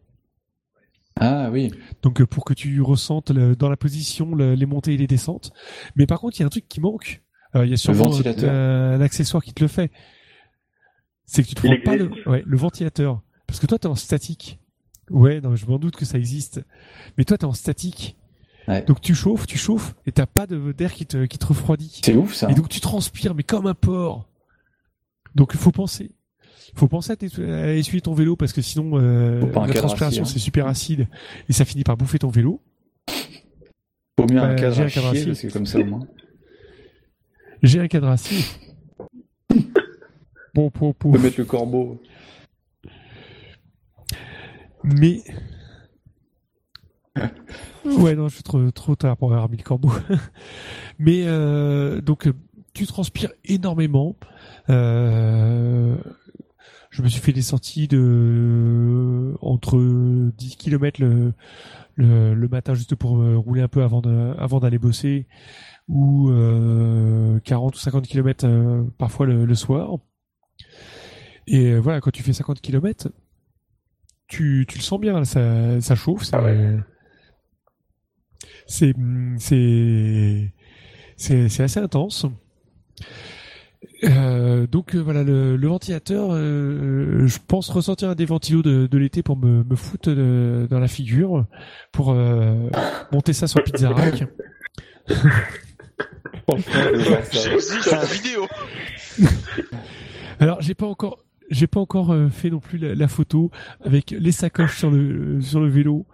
Ah 1.20 1.50
oui. 1.50 1.72
Donc, 2.02 2.20
euh, 2.20 2.26
pour 2.26 2.44
que 2.44 2.54
tu 2.54 2.80
ressentes 2.80 3.30
le- 3.30 3.56
dans 3.56 3.68
la 3.68 3.76
position 3.76 4.34
le- 4.34 4.54
les 4.54 4.66
montées 4.66 4.94
et 4.94 4.96
les 4.96 5.06
descentes. 5.08 5.52
Mais 5.96 6.06
par 6.06 6.20
contre, 6.20 6.36
il 6.38 6.40
y 6.40 6.42
a 6.44 6.46
un 6.46 6.50
truc 6.50 6.68
qui 6.68 6.80
manque. 6.80 7.22
Euh, 7.56 7.64
Il 7.64 7.70
y 7.70 7.74
a 7.74 7.76
sûrement 7.76 8.04
un, 8.14 9.00
accessoire 9.00 9.42
qui 9.42 9.52
te 9.54 9.64
le 9.64 9.68
fait. 9.68 9.90
C'est 11.24 11.42
que 11.42 11.48
tu 11.48 11.54
trouves 11.54 11.80
pas 11.84 11.96
le, 11.96 12.10
ouais, 12.26 12.42
le 12.46 12.56
ventilateur. 12.56 13.22
Parce 13.46 13.58
que 13.58 13.66
toi, 13.66 13.78
t'es 13.78 13.86
en 13.88 13.94
statique. 13.94 14.58
Ouais, 15.10 15.40
non, 15.40 15.56
je 15.56 15.66
m'en 15.66 15.78
doute 15.78 15.96
que 15.96 16.04
ça 16.04 16.18
existe. 16.18 16.62
Mais 17.16 17.24
toi, 17.24 17.38
t'es 17.38 17.46
en 17.46 17.52
statique. 17.52 18.16
Ouais. 18.68 18.82
Donc 18.82 19.00
tu 19.00 19.14
chauffes, 19.14 19.46
tu 19.46 19.56
chauffes, 19.58 19.94
et 20.06 20.12
t'as 20.12 20.26
pas 20.26 20.46
de- 20.46 20.72
d'air 20.72 20.92
qui 20.92 21.06
te, 21.06 21.24
qui 21.24 21.38
te 21.38 21.46
refroidit. 21.46 22.00
C'est 22.04 22.14
ouf 22.14 22.34
ça. 22.34 22.50
Et 22.50 22.54
donc 22.54 22.68
tu 22.68 22.80
transpires, 22.80 23.34
mais 23.34 23.42
comme 23.42 23.66
un 23.66 23.74
porc. 23.74 24.28
Donc 25.34 25.52
il 25.54 25.58
faut 25.58 25.72
penser. 25.72 26.10
Il 26.74 26.78
faut 26.78 26.88
penser 26.88 27.12
à, 27.12 27.74
essuyer 27.74 28.02
ton 28.02 28.12
vélo 28.12 28.36
parce 28.36 28.52
que 28.52 28.60
sinon 28.60 29.00
euh, 29.00 29.40
Faut 29.40 29.66
la 29.66 29.72
transpiration 29.72 30.22
hein. 30.22 30.26
c'est 30.26 30.38
super 30.38 30.66
acide 30.66 31.08
et 31.48 31.52
ça 31.54 31.64
finit 31.64 31.82
par 31.82 31.96
bouffer 31.96 32.18
ton 32.18 32.28
vélo. 32.28 32.60
Vaut 34.18 34.26
mieux 34.30 34.38
un 34.38 34.48
Bah, 34.48 34.54
cadre 34.54 34.74
j'ai 34.74 34.82
à 34.82 34.86
un 34.86 34.90
cadre 34.90 35.14
chier 35.14 35.26
parce 35.26 35.40
que 35.40 35.48
comme 35.52 35.66
ça 35.66 35.78
au 35.78 35.84
moins. 35.84 36.06
J'ai 37.62 37.80
un 37.80 37.88
cadre 37.88 38.08
assis. 38.08 38.46
Bon, 40.54 40.70
pour, 40.70 40.94
pour. 40.94 41.16
mettre 41.18 41.38
le 41.38 41.44
corbeau. 41.44 42.02
Mais. 44.82 45.22
Ouais, 47.84 48.14
non, 48.14 48.28
je 48.28 48.34
suis 48.34 48.42
trop, 48.42 48.70
trop 48.70 48.96
tard 48.96 49.16
pour 49.16 49.32
avoir 49.32 49.48
mis 49.48 49.56
le 49.56 49.62
corbeau. 49.62 49.90
Mais, 50.98 51.22
euh, 51.24 52.00
donc, 52.00 52.26
euh, 52.26 52.32
tu 52.74 52.86
transpires 52.86 53.32
énormément. 53.44 54.16
Euh, 54.68 55.96
je 56.90 57.02
me 57.02 57.08
suis 57.08 57.20
fait 57.20 57.32
des 57.32 57.42
sorties 57.42 57.88
de 57.88 59.34
entre 59.40 59.78
10 60.36 60.56
km 60.56 61.00
le, 61.00 61.32
le, 61.96 62.48
matin 62.48 62.74
juste 62.74 62.94
pour 62.94 63.10
rouler 63.18 63.62
un 63.62 63.68
peu 63.68 63.82
avant 63.82 64.00
avant 64.38 64.60
d'aller 64.60 64.78
bosser 64.78 65.26
ou 65.88 66.30
euh, 66.30 67.40
40 67.40 67.74
ou 67.74 67.78
50 67.78 68.06
km 68.06 68.46
parfois 68.96 69.26
le, 69.26 69.54
soir. 69.54 69.98
Et 71.46 71.76
voilà, 71.76 72.00
quand 72.00 72.10
tu 72.10 72.22
fais 72.22 72.32
50 72.32 72.60
km, 72.60 73.08
tu, 74.28 74.66
tu 74.68 74.78
le 74.78 74.82
sens 74.82 75.00
bien, 75.00 75.24
ça, 75.24 75.80
ça 75.80 75.94
chauffe, 75.94 76.24
Ah. 76.32 76.42
C'est, 78.68 78.94
c'est, 79.38 80.52
c'est, 81.16 81.62
assez 81.62 81.80
intense. 81.80 82.26
Euh, 84.04 84.66
donc 84.68 84.94
euh, 84.94 84.98
voilà 85.00 85.24
le, 85.24 85.56
le 85.56 85.68
ventilateur, 85.68 86.28
euh, 86.32 87.26
je 87.26 87.38
pense 87.48 87.68
ressortir 87.70 88.10
un 88.10 88.14
des 88.14 88.26
ventilos 88.26 88.62
de, 88.62 88.86
de 88.86 88.98
l'été 88.98 89.24
pour 89.24 89.36
me, 89.36 89.64
me 89.64 89.74
foutre 89.74 90.10
de- 90.14 90.68
dans 90.70 90.78
la 90.78 90.86
figure, 90.86 91.46
pour 91.90 92.14
monter 93.12 93.32
ça 93.32 93.48
sur 93.48 93.62
Pizza 93.64 93.88
Rack. 93.90 94.24
J'existe 97.32 97.90
la 97.90 98.04
vidéo. 98.04 98.46
Alors 100.40 100.60
j'ai 100.60 100.74
pas 100.74 100.86
encore, 100.86 101.18
j'ai 101.50 101.66
pas 101.66 101.80
encore 101.80 102.14
fait 102.30 102.50
non 102.50 102.60
plus 102.60 102.78
la, 102.78 102.94
la 102.94 103.08
photo 103.08 103.50
avec 103.84 104.12
les 104.12 104.32
sacoches 104.32 104.78
sur 104.78 104.90
le 104.90 105.40
sur 105.40 105.60
le 105.60 105.68
vélo. 105.68 106.06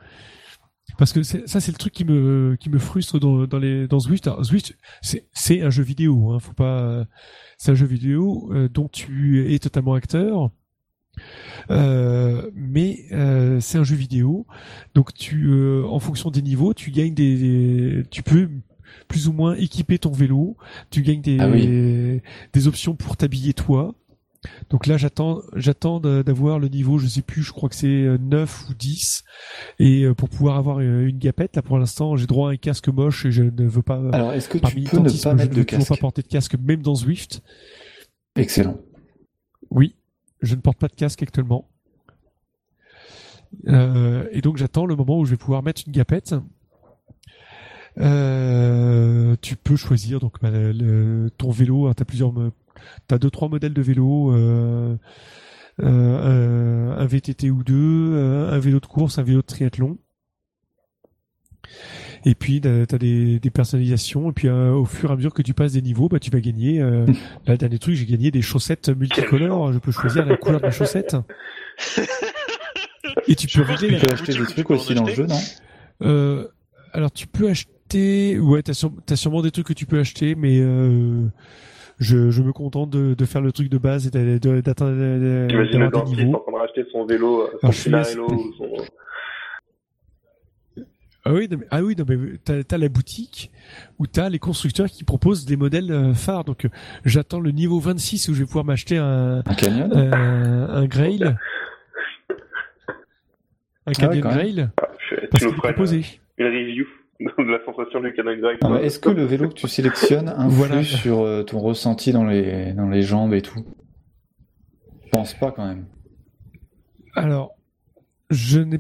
Parce 0.99 1.13
que 1.13 1.23
ça 1.23 1.61
c'est 1.61 1.73
le 1.73 1.77
truc 1.79 1.93
qui 1.93 2.05
me 2.05 2.57
qui 2.61 2.71
me 2.71 2.79
frustre 2.79 3.19
dans 3.19 3.47
dans 3.47 3.59
les 3.59 3.89
dans 3.89 3.99
Zwift. 3.99 4.27
Alors, 4.27 4.45
Zwift 4.45 4.77
c'est 5.03 5.29
c'est 5.33 5.61
un 5.63 5.71
jeu 5.71 5.83
vidéo, 5.83 6.31
hein, 6.33 6.39
faut 6.39 6.53
pas. 6.53 7.07
C'est 7.59 7.73
un 7.73 7.75
jeu 7.75 7.87
vidéo 7.87 8.51
euh, 8.53 8.69
dont 8.69 8.89
tu 8.89 9.53
es 9.53 9.59
totalement 9.59 9.95
acteur. 9.95 10.51
Euh, 11.71 12.51
mais 12.55 12.99
euh, 13.13 13.61
c'est 13.61 13.79
un 13.79 13.85
jeu 13.85 13.95
vidéo, 13.97 14.47
donc 14.95 15.15
tu, 15.15 15.47
euh, 15.49 15.85
en 15.87 16.01
fonction 16.01 16.31
des 16.31 16.43
niveaux, 16.43 16.75
tu 16.75 16.91
gagnes 16.91 17.15
des, 17.15 17.37
des- 17.39 18.03
tu 18.11 18.23
peux 18.25 18.49
plus 19.09 19.29
ou 19.29 19.33
moins 19.33 19.55
équiper 19.55 19.99
ton 19.99 20.11
vélo, 20.13 20.57
tu 20.91 21.03
gagnes 21.03 21.21
des, 21.23 21.39
Ah 21.41 21.49
oui. 21.49 22.21
des 22.53 22.69
options 22.69 22.95
pour 22.97 23.17
t'habiller 23.17 23.55
toi. 23.55 23.95
Donc 24.71 24.87
là, 24.87 24.97
j'attends, 24.97 25.41
d'avoir 26.01 26.59
le 26.59 26.69
niveau, 26.69 26.99
je 26.99 27.07
sais 27.07 27.23
plus, 27.23 27.43
je 27.43 27.53
crois 27.53 27.69
que 27.69 27.75
c'est 27.75 27.87
euh, 27.87 28.19
9 28.19 28.69
ou 28.69 28.75
10, 28.75 29.25
et 29.79 30.03
euh, 30.05 30.15
pour 30.15 30.29
pouvoir 30.29 30.57
avoir 30.57 30.79
euh, 30.81 31.07
une 31.07 31.19
gapette, 31.19 31.57
là 31.57 31.63
pour 31.63 31.79
l'instant, 31.79 32.17
j'ai 32.17 32.27
droit 32.27 32.51
à 32.51 32.53
un 32.53 32.57
casque 32.57 32.89
moche 32.89 33.25
et 33.27 33.33
je 33.33 33.43
ne 33.43 33.67
veux 33.67 33.83
pas. 33.83 34.01
Alors 34.13 34.33
est-ce 34.33 34.49
que 34.49 34.59
tu 34.59 34.75
peux 34.83 34.99
ne 34.99 35.03
pas 35.05 35.09
je 35.09 35.29
mettre 35.29 35.57
ne 35.57 35.63
de 35.63 35.89
pas 35.89 35.97
porter 35.97 36.23
de 36.23 36.29
casque, 36.29 36.57
même 36.59 36.83
dans 36.83 36.95
Zwift. 36.95 37.43
Excellent. 38.37 38.79
Oui, 39.71 39.95
je 40.43 40.55
ne 40.55 40.61
porte 40.61 40.79
pas 40.79 40.89
de 40.89 40.95
casque 40.95 41.23
actuellement. 41.23 41.69
Euh, 43.69 44.27
et 44.33 44.41
donc 44.41 44.57
j'attends 44.57 44.85
le 44.85 44.97
moment 44.97 45.19
où 45.21 45.25
je 45.25 45.31
vais 45.31 45.37
pouvoir 45.37 45.63
mettre 45.63 45.83
une 45.87 45.93
gapette. 45.93 46.35
Euh, 47.99 49.37
tu 49.41 49.57
peux 49.57 49.77
choisir 49.77 50.19
donc 50.21 50.41
bah, 50.43 50.51
le- 50.51 51.31
ton 51.39 51.51
vélo. 51.51 51.93
Tu 51.95 52.03
as 52.03 52.05
plusieurs, 52.05 52.33
t'as 53.09 53.19
deux 53.19 53.31
trois 53.31 53.49
modèles 53.49 53.75
de 53.75 53.83
vélo, 53.83 54.33
euh, 54.33 54.97
euh, 55.83 56.95
un, 56.97 56.99
un 57.03 57.07
VTT 57.07 57.51
ou 57.51 57.65
deux, 57.65 57.75
euh, 58.15 58.53
un 58.53 58.59
vélo 58.59 58.81
de 58.81 58.87
course, 58.87 59.19
un 59.19 59.23
vélo 59.23 59.41
de 59.41 59.47
triathlon. 59.47 59.99
Et 62.27 62.35
puis 62.35 62.61
tu 62.61 62.69
as 62.69 62.99
des, 62.99 63.39
des 63.39 63.51
personnalisations. 63.51 64.31
Et 64.31 64.33
puis 64.33 64.49
euh, 64.49 64.73
au 64.73 64.85
fur 64.85 65.11
et 65.11 65.13
à 65.13 65.17
mesure 65.17 65.35
que 65.35 65.43
tu 65.43 65.53
passes 65.55 65.73
des 65.73 65.83
niveaux, 65.83 66.09
bah 66.09 66.19
tu 66.19 66.31
vas 66.31 66.41
gagner. 66.41 66.81
Euh, 66.81 67.07
là, 67.47 67.53
le 67.55 67.57
dernier 67.59 67.79
truc, 67.79 67.95
j'ai 67.97 68.07
gagné 68.07 68.31
des 68.31 68.43
chaussettes 68.43 68.89
multicolores. 68.89 69.73
Je 69.73 69.79
peux 69.79 69.93
choisir 69.93 70.25
la 70.27 70.37
couleur 70.37 70.61
de 70.61 70.67
mes 70.67 70.73
chaussettes. 70.73 71.17
Et 73.29 73.35
tu 73.35 73.47
peux 73.47 73.53
Je 73.53 73.73
régler 73.73 73.89
Tu 73.89 73.95
la 73.95 74.01
peux 74.01 74.07
la 74.07 74.13
acheter 74.15 74.33
des 74.33 74.47
trucs 74.47 74.71
aussi 74.71 74.95
dans 74.95 75.05
le 75.05 75.13
jeu, 75.15 75.27
non? 75.27 75.39
Euh, 76.03 76.49
alors 76.93 77.11
tu 77.13 77.27
peux 77.27 77.49
acheter, 77.49 78.39
ouais, 78.39 78.63
t'as 78.63 78.75
sur- 78.75 78.93
t'as 79.07 79.17
sûrement 79.17 79.43
des 79.43 79.51
trucs 79.51 79.67
que 79.67 79.73
tu 79.73 79.87
peux 79.87 79.99
acheter, 79.99 80.35
mais 80.35 80.59
euh, 80.61 81.27
je, 81.99 82.31
je 82.31 82.43
me 82.43 82.53
contente 82.53 82.91
de, 82.91 83.15
de 83.15 83.25
faire 83.25 83.41
le 83.43 83.53
truc 83.53 83.69
de 83.69 83.79
base 83.79 84.07
et 84.07 84.11
d'atteindre 84.11 85.49
J'imagine 85.49 85.81
le 85.81 85.89
dentiste 85.91 86.21
en 86.21 86.25
niveaux. 86.25 86.39
train 86.39 86.53
de 86.53 86.57
racheter 86.59 86.85
son 86.91 87.07
vélo, 87.07 87.43
euh, 87.43 87.71
son 87.73 88.21
ou 88.21 88.53
son... 88.59 88.69
Ah 91.27 91.33
oui, 91.33 91.49
non, 91.51 91.57
mais, 91.59 91.67
ah 91.71 91.83
oui, 91.83 91.95
non, 91.97 92.05
mais 92.07 92.17
t'as 92.45 92.61
as 92.71 92.79
la 92.79 92.89
boutique 92.91 93.51
où 93.99 94.07
t'as 94.07 94.29
les 94.29 94.39
constructeurs 94.39 94.89
qui 94.89 95.05
proposent 95.05 95.47
des 95.47 95.57
modèles 95.57 95.91
euh, 95.91 96.13
phares. 96.13 96.45
Donc 96.45 96.67
euh, 96.67 96.69
j'attends 97.07 97.41
le 97.41 97.51
niveau 97.51 97.81
26 97.81 98.29
où 98.29 98.35
je 98.35 98.41
vais 98.41 98.45
pouvoir 98.47 98.67
m'acheter 98.67 98.99
un, 98.99 99.39
Un 99.47 99.55
canyon 99.55 99.91
un, 99.97 100.69
un 100.69 100.85
Grail, 100.87 101.23
un 101.25 101.37
Ah 103.87 103.89
ouais, 103.89 103.95
Canyon 103.95 104.13
même. 104.13 104.21
Grail, 104.35 104.69
Ah, 104.83 104.89
je- 105.11 105.27
parce 105.29 105.43
tu 105.43 105.49
nous 105.49 105.55
feras 105.57 105.73
une 106.37 106.47
review 106.47 106.85
de 107.21 107.43
la 107.53 107.65
sensation 107.65 108.01
du 108.01 108.13
grec. 108.13 108.63
Non, 108.63 108.71
mais 108.71 108.85
Est-ce 108.87 108.99
que 108.99 109.11
le 109.11 109.25
vélo 109.25 109.49
que 109.49 109.55
tu 109.55 109.69
sélectionnes 109.69 110.29
influe 110.37 110.57
Voilà. 110.57 110.83
sur 110.83 111.21
euh, 111.21 111.43
ton 111.43 111.59
ressenti 111.61 112.13
dans 112.13 112.25
les, 112.25 112.73
dans 112.73 112.89
les 112.89 113.03
jambes 113.03 113.35
et 113.35 113.43
tout? 113.43 113.65
Je 115.05 115.11
pense 115.11 115.35
pas 115.35 115.53
quand 115.53 115.67
même. 115.67 115.87
Alors, 117.15 117.53
je 118.31 118.59
n'ai, 118.61 118.79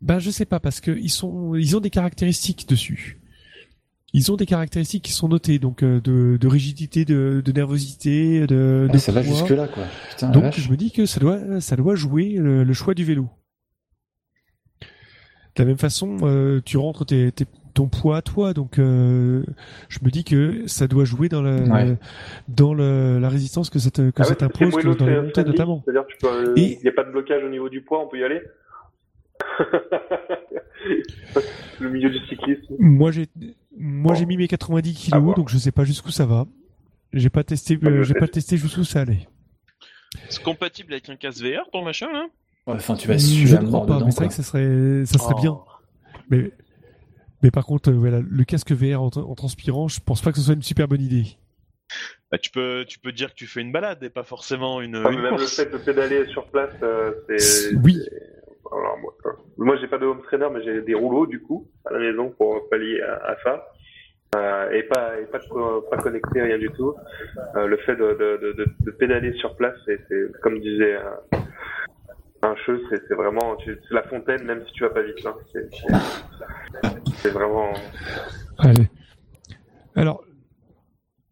ben 0.00 0.18
je 0.20 0.30
sais 0.30 0.44
pas 0.44 0.60
parce 0.60 0.80
que 0.80 0.92
ils 0.92 1.10
sont, 1.10 1.54
ils 1.56 1.76
ont 1.76 1.80
des 1.80 1.90
caractéristiques 1.90 2.68
dessus. 2.68 3.18
ils 4.12 4.30
ont 4.30 4.36
des 4.36 4.46
caractéristiques 4.46 5.02
qui 5.02 5.12
sont 5.12 5.28
notées, 5.28 5.58
donc 5.58 5.82
euh, 5.82 6.00
de, 6.00 6.36
de 6.40 6.46
rigidité, 6.46 7.04
de, 7.04 7.42
de 7.44 7.52
nervosité, 7.52 8.46
de, 8.46 8.86
Ah, 8.88 8.92
de 8.92 8.98
ça 8.98 9.10
va 9.10 9.22
jusque 9.22 9.48
là 9.50 9.66
quoi. 9.66 9.84
Putain, 10.10 10.28
Donc 10.30 10.44
vache. 10.44 10.60
je 10.60 10.70
me 10.70 10.76
dis 10.76 10.92
que 10.92 11.06
ça 11.06 11.18
doit, 11.18 11.60
ça 11.60 11.74
doit 11.74 11.96
jouer 11.96 12.34
le, 12.38 12.62
le 12.62 12.72
choix 12.72 12.94
du 12.94 13.02
vélo. 13.04 13.28
De 15.56 15.62
la 15.62 15.64
même 15.66 15.78
façon, 15.78 16.16
euh, 16.22 16.60
tu 16.64 16.76
rentres 16.78 17.04
tes, 17.04 17.30
tes- 17.32 17.44
ton 17.74 17.86
poids 17.88 18.18
à 18.18 18.22
toi, 18.22 18.52
donc 18.54 18.78
euh, 18.78 19.44
je 19.88 19.98
me 20.02 20.10
dis 20.10 20.24
que 20.24 20.66
ça 20.66 20.86
doit 20.86 21.04
jouer 21.04 21.28
dans 21.28 21.42
la, 21.42 21.56
Ouais. 21.62 21.96
dans 22.48 22.74
le- 22.74 23.18
la 23.18 23.28
résistance 23.28 23.68
que 23.70 23.78
ça 23.78 23.90
te- 23.90 24.10
que 24.10 24.22
Ah 24.22 24.24
ça 24.24 24.30
ouais, 24.30 24.36
c'est 24.40 24.48
t'impose 24.48 24.72
moello, 24.72 24.94
dans 24.94 25.06
les 25.06 25.14
c'est 25.14 25.22
montées 25.22 25.44
notamment. 25.44 25.82
C'est-à-dire 25.84 26.52
Et- 26.56 26.76
il 26.78 26.82
n'y 26.82 26.88
a 26.88 26.92
pas 26.92 27.04
de 27.04 27.10
blocage 27.12 27.42
au 27.44 27.48
niveau 27.48 27.68
du 27.68 27.82
poids, 27.82 28.02
on 28.04 28.08
peut 28.08 28.18
y 28.18 28.24
aller. 28.24 28.40
le 31.80 31.90
milieu 31.90 32.10
du 32.10 32.18
cyclisme. 32.26 32.74
Moi 32.78 33.10
j'ai, 33.10 33.26
moi 33.76 34.12
Bon. 34.12 34.18
j'ai 34.18 34.26
mis 34.26 34.36
mes 34.36 34.48
90 34.48 34.90
À 34.90 34.94
kilos, 34.94 35.22
voir. 35.22 35.36
donc 35.36 35.48
je 35.48 35.58
sais 35.58 35.72
pas 35.72 35.84
jusqu'où 35.84 36.10
ça 36.10 36.26
va. 36.26 36.46
J'ai 37.12 37.30
pas 37.30 37.44
testé, 37.44 37.78
euh, 37.82 38.02
j'ai 38.04 38.14
pas 38.14 38.20
test. 38.20 38.34
testé 38.34 38.56
jusqu'où 38.56 38.84
ça 38.84 39.00
allait. 39.02 39.28
C'est 40.28 40.42
compatible 40.42 40.92
avec 40.94 41.08
un 41.08 41.16
casque 41.16 41.42
VR, 41.42 41.68
ton 41.72 41.82
machin, 41.84 42.10
là? 42.12 42.26
Enfin, 42.66 42.94
tu 42.94 43.08
vas 43.08 43.16
je 43.18 43.56
ne 43.56 43.62
mort 43.62 43.82
crois 43.82 43.86
pas, 43.86 43.94
dedans. 43.96 44.06
mais 44.06 44.10
c'est 44.12 44.18
vrai 44.18 44.28
que 44.28 44.34
ça 44.34 44.42
serait, 44.42 45.04
ça 45.06 45.18
serait 45.18 45.34
Oh. 45.36 45.40
bien. 45.40 45.58
Mais, 46.30 46.50
mais 47.42 47.50
par 47.50 47.66
contre, 47.66 47.90
euh, 47.90 47.94
voilà, 47.94 48.20
le 48.20 48.44
casque 48.44 48.70
VR 48.72 49.02
en, 49.02 49.08
tra- 49.08 49.24
en 49.28 49.34
transpirant, 49.34 49.88
je 49.88 50.00
pense 50.00 50.22
pas 50.22 50.30
que 50.30 50.38
ce 50.38 50.44
soit 50.44 50.54
une 50.54 50.62
super 50.62 50.86
bonne 50.86 51.00
idée. 51.02 51.24
Bah, 52.30 52.38
tu 52.38 52.50
peux, 52.50 52.84
tu 52.86 52.98
peux 53.00 53.12
dire 53.12 53.30
que 53.30 53.34
tu 53.34 53.46
fais 53.46 53.60
une 53.60 53.72
balade 53.72 54.02
et 54.02 54.10
pas 54.10 54.22
forcément 54.22 54.80
une, 54.80 54.94
une 54.96 55.20
même 55.20 55.36
le 55.36 55.46
fait 55.46 55.70
de 55.70 55.76
pédaler 55.76 56.26
sur 56.28 56.46
place, 56.46 56.70
euh, 56.82 57.12
c'est. 57.28 57.74
Oui. 57.82 57.98
Alors, 58.70 58.96
moi, 58.98 59.12
euh, 59.26 59.30
moi, 59.58 59.76
j'ai 59.80 59.88
pas 59.88 59.98
de 59.98 60.06
home 60.06 60.22
trainer, 60.22 60.46
mais 60.54 60.62
j'ai 60.64 60.80
des 60.82 60.94
rouleaux 60.94 61.26
du 61.26 61.40
coup 61.42 61.68
à 61.84 61.92
la 61.92 61.98
maison 61.98 62.30
pour 62.30 62.68
pallier 62.70 63.00
à, 63.02 63.32
à 63.32 63.36
ça. 63.42 63.66
Euh, 64.34 64.70
et 64.70 64.84
pas 64.84 65.20
et 65.20 65.26
pas 65.26 65.40
pas 65.90 65.96
connecté 65.98 66.40
rien 66.40 66.56
du 66.58 66.70
tout. 66.70 66.94
Euh, 67.56 67.66
le 67.66 67.76
fait 67.78 67.96
de, 67.96 68.02
de, 68.14 68.40
de, 68.40 68.52
de, 68.52 68.66
de 68.80 68.90
pédaler 68.92 69.34
sur 69.34 69.54
place, 69.56 69.74
c'est 69.84 70.00
c'est- 70.08 70.32
comme 70.40 70.58
disait 70.58 70.96
un, 72.42 72.54
cheveu, 72.66 72.82
c'est 73.08 73.14
vraiment 73.14 73.56
tu- 73.56 73.78
la 73.90 74.02
fontaine 74.04 74.42
même 74.44 74.62
si 74.66 74.72
tu 74.72 74.82
vas 74.84 74.90
pas 74.90 75.02
vite. 75.02 75.24
Hein. 75.26 75.34
C'est- 77.22 77.30
vraiment. 77.30 77.72
Allez. 78.58 78.88
Alors, 79.94 80.22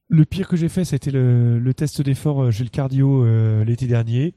le 0.08 0.24
pire 0.24 0.48
que 0.48 0.56
j'ai 0.56 0.68
fait, 0.68 0.84
c'était 0.84 1.10
le, 1.10 1.58
le 1.58 1.74
test 1.74 2.02
d'effort 2.02 2.42
euh, 2.44 2.50
chez 2.50 2.64
le 2.64 2.70
cardio 2.70 3.24
euh, 3.24 3.64
l'été 3.64 3.86
dernier, 3.86 4.34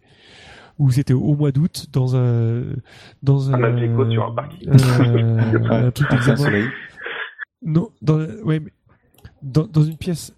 où 0.79 0.89
c'était 0.91 1.13
au 1.13 1.35
mois 1.35 1.51
d'août 1.51 1.87
dans 1.91 2.15
un 2.15 2.63
dans 3.21 3.51
un, 3.51 3.61
Un 3.63 3.75
Ageco 3.77 4.09
sur 4.11 4.25
un 4.25 4.33
parking. 4.35 4.69
euh, 4.69 5.69
un 5.69 5.91
truc. 5.91 6.09
Non, 7.61 7.91
dans, 8.01 8.19
ouais, 8.43 8.59
mais 8.59 8.71
dans, 9.41 9.65
dans 9.67 9.83
une 9.83 9.97
pièce, 9.97 10.35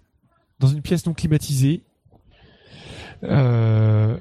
dans 0.58 0.68
une 0.68 0.82
pièce 0.82 1.06
non 1.06 1.14
climatisée. 1.14 1.82
Euh, 3.24 4.16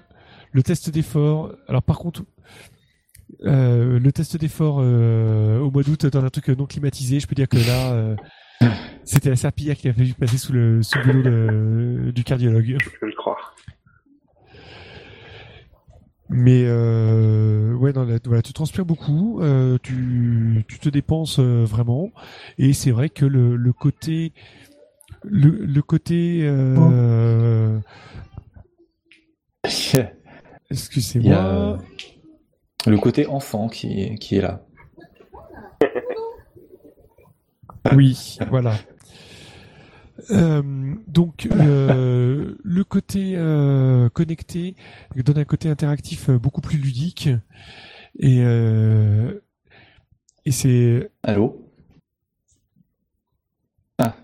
le 0.55 0.63
test 0.63 0.89
d'effort. 0.89 1.51
Alors 1.67 1.83
par 1.83 1.97
contre, 1.99 2.23
euh, 3.43 3.99
le 3.99 4.11
test 4.13 4.37
d'effort 4.37 4.77
euh, 4.79 5.59
au 5.59 5.69
mois 5.69 5.83
d'août 5.83 6.05
dans 6.05 6.23
un 6.23 6.29
truc 6.29 6.47
non 6.47 6.65
climatisé, 6.65 7.19
je 7.19 7.27
peux 7.27 7.35
dire 7.35 7.49
que 7.49 7.57
là, 7.57 7.91
euh, 7.91 8.15
c'était 9.03 9.29
la 9.29 9.35
serpillière 9.35 9.75
qui 9.75 9.89
a 9.89 9.93
fallu 9.93 10.13
passer 10.13 10.37
sous 10.37 10.53
le, 10.53 10.81
sous 10.81 10.97
le 10.99 11.23
de- 11.23 12.11
du 12.11 12.23
cardiologue. 12.23 12.77
Je 12.81 12.89
peux 13.01 13.05
le 13.07 13.11
croire. 13.17 13.53
Mais 16.29 16.63
euh, 16.65 17.73
ouais, 17.73 17.91
non, 17.91 18.05
là, 18.05 18.17
voilà, 18.25 18.41
tu 18.41 18.53
transpires 18.53 18.85
beaucoup, 18.85 19.41
euh, 19.41 19.77
tu, 19.83 20.63
tu 20.69 20.79
te 20.79 20.87
dépenses 20.89 21.37
euh, 21.39 21.65
vraiment, 21.65 22.11
et 22.57 22.71
c'est 22.73 22.89
vrai 22.91 23.09
que 23.09 23.25
le, 23.25 23.55
le 23.57 23.73
côté, 23.73 24.33
le, 25.23 25.49
le 25.49 25.81
côté, 25.83 26.39
Il 30.69 31.25
y 31.27 31.31
a 31.31 31.45
excusez-moi, 31.47 31.77
le 32.87 32.97
côté 32.97 33.27
enfant 33.27 33.67
qui 33.67 34.01
est, 34.01 34.15
qui 34.17 34.37
est 34.37 34.41
là. 34.41 34.65
oui, 37.95 38.37
voilà. 38.49 38.75
Euh, 40.31 40.95
donc 41.07 41.47
euh, 41.51 42.55
le 42.63 42.83
côté 42.83 43.33
euh, 43.35 44.09
connecté 44.09 44.75
donne 45.23 45.37
un 45.37 45.45
côté 45.45 45.69
interactif 45.69 46.29
beaucoup 46.31 46.61
plus 46.61 46.77
ludique 46.77 47.29
et 48.17 48.39
et 50.45 50.51
c'est 50.51 51.11
Allô? 51.23 51.61
Ah, 53.97 54.15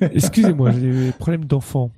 Excusez-moi, 0.00 0.72
j'ai 0.72 1.06
des 1.06 1.12
problèmes 1.12 1.44
d'enfant. 1.44 1.90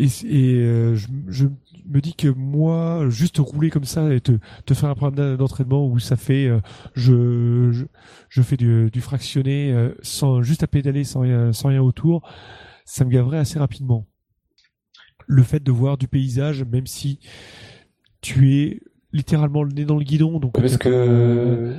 Euh, 0.00 0.04
et 0.04 0.06
et 0.26 0.54
euh, 0.58 0.94
je, 0.94 1.08
je 1.28 1.46
me 1.88 2.00
dis 2.00 2.14
que 2.14 2.28
moi, 2.28 3.06
juste 3.08 3.38
rouler 3.38 3.70
comme 3.70 3.84
ça 3.84 4.12
et 4.14 4.20
te, 4.20 4.32
te 4.66 4.74
faire 4.74 4.90
un 4.90 4.94
programme 4.94 5.36
d'entraînement 5.36 5.86
où 5.88 5.98
ça 5.98 6.16
fait, 6.16 6.46
euh, 6.46 6.60
je, 6.94 7.70
je, 7.72 7.84
je 8.28 8.42
fais 8.42 8.56
du, 8.56 8.90
du 8.90 9.00
fractionné 9.00 9.72
euh, 9.72 9.94
sans 10.02 10.42
juste 10.42 10.62
à 10.62 10.66
pédaler 10.66 11.04
sans 11.04 11.20
rien, 11.20 11.52
sans 11.52 11.68
rien 11.68 11.82
autour, 11.82 12.28
ça 12.84 13.04
me 13.04 13.10
gaverait 13.10 13.38
assez 13.38 13.58
rapidement. 13.58 14.06
Le 15.26 15.42
fait 15.42 15.62
de 15.62 15.70
voir 15.72 15.98
du 15.98 16.08
paysage, 16.08 16.62
même 16.64 16.86
si 16.86 17.18
tu 18.20 18.54
es 18.56 18.80
littéralement 19.12 19.62
le 19.62 19.72
nez 19.72 19.84
dans 19.84 19.96
le 19.96 20.04
guidon, 20.04 20.38
donc 20.38 20.52
parce 20.54 20.72
pas- 20.76 20.84
que 20.84 21.74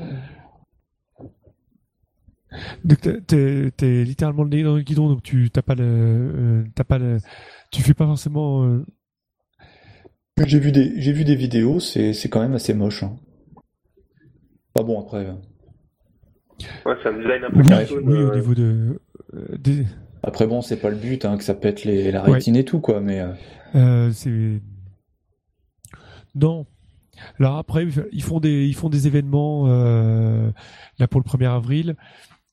donc 2.84 3.00
t'es- 3.28 3.72
t'es 3.72 4.04
littéralement 4.04 4.44
le 4.44 4.50
nez 4.50 4.64
dans 4.64 4.76
le 4.76 4.82
guidon, 4.82 5.08
donc 5.10 5.24
tu 5.24 5.50
t'as 5.52 5.62
pas 5.62 5.76
le, 5.76 5.84
euh, 5.84 6.64
t'as 6.76 6.84
pas 6.84 6.98
le, 6.98 7.18
tu 7.72 7.82
fais 7.82 7.94
pas 7.94 8.06
forcément. 8.06 8.64
euh, 8.66 8.86
j'ai 10.46 10.60
vu 10.60 10.72
des 10.72 11.00
j'ai 11.02 11.12
vu 11.12 11.26
des 11.26 11.36
vidéos, 11.36 11.80
c'est 11.80 12.14
c'est 12.14 12.30
quand 12.30 12.42
même 12.42 12.54
assez 12.54 12.74
moche. 12.74 13.04
Hein. 13.04 13.16
Pas 14.74 14.84
bon 14.84 15.02
après. 15.02 15.26
euh. 15.28 15.34
Ouais, 16.86 16.96
c'est 17.02 17.10
un 17.10 17.18
design 17.18 17.44
un 17.46 17.52
peu 17.52 17.60
oui, 17.60 18.04
oui, 18.04 18.18
au 18.24 18.36
niveau 18.36 18.54
de, 18.54 19.00
euh, 19.34 19.58
des, 19.58 19.86
Après 20.24 20.46
bon, 20.46 20.62
c'est 20.62 20.76
pas 20.78 20.90
le 20.90 20.98
but 20.98 21.24
hein, 21.26 21.38
que 21.38 21.44
ça 21.44 21.54
pète 21.54 21.84
les, 21.86 22.12
la 22.12 22.24
Ouais. 22.26 22.34
rétine 22.34 22.56
et 22.58 22.66
tout 22.66 22.80
quoi, 22.82 23.00
mais 23.00 23.24
c'est 24.12 24.62
non. 26.36 26.66
Alors 27.40 27.58
après, 27.58 27.86
ils 28.14 28.24
font 28.24 28.40
des, 28.40 28.66
ils 28.66 28.76
font 28.76 28.90
des 28.90 29.08
événements 29.08 29.66
euh, 29.68 30.52
là 31.00 31.08
pour 31.08 31.20
le 31.22 31.26
1er 31.30 31.48
avril. 31.54 31.96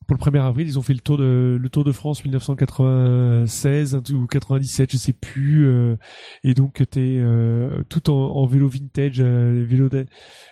Pour 0.06 0.14
le 0.16 0.20
1er 0.20 0.38
avril, 0.38 0.68
ils 0.68 0.78
ont 0.78 0.82
fait 0.82 0.92
le 0.94 1.00
tour 1.00 1.18
de 1.18 1.58
le 1.60 1.68
Tour 1.68 1.82
de 1.82 1.90
France 1.92 2.22
1996 2.24 3.96
ou 4.14 4.26
97, 4.26 4.92
je 4.92 4.96
sais 4.96 5.12
plus. 5.12 5.66
euh, 5.66 5.96
et 6.44 6.54
donc 6.54 6.82
t'es 6.90 7.16
euh, 7.18 7.82
tout 7.88 8.08
en, 8.10 8.14
en 8.36 8.46
vélo 8.46 8.68
vintage, 8.68 9.16
euh, 9.20 9.64
vélo 9.68 9.88
de- 9.88 10.06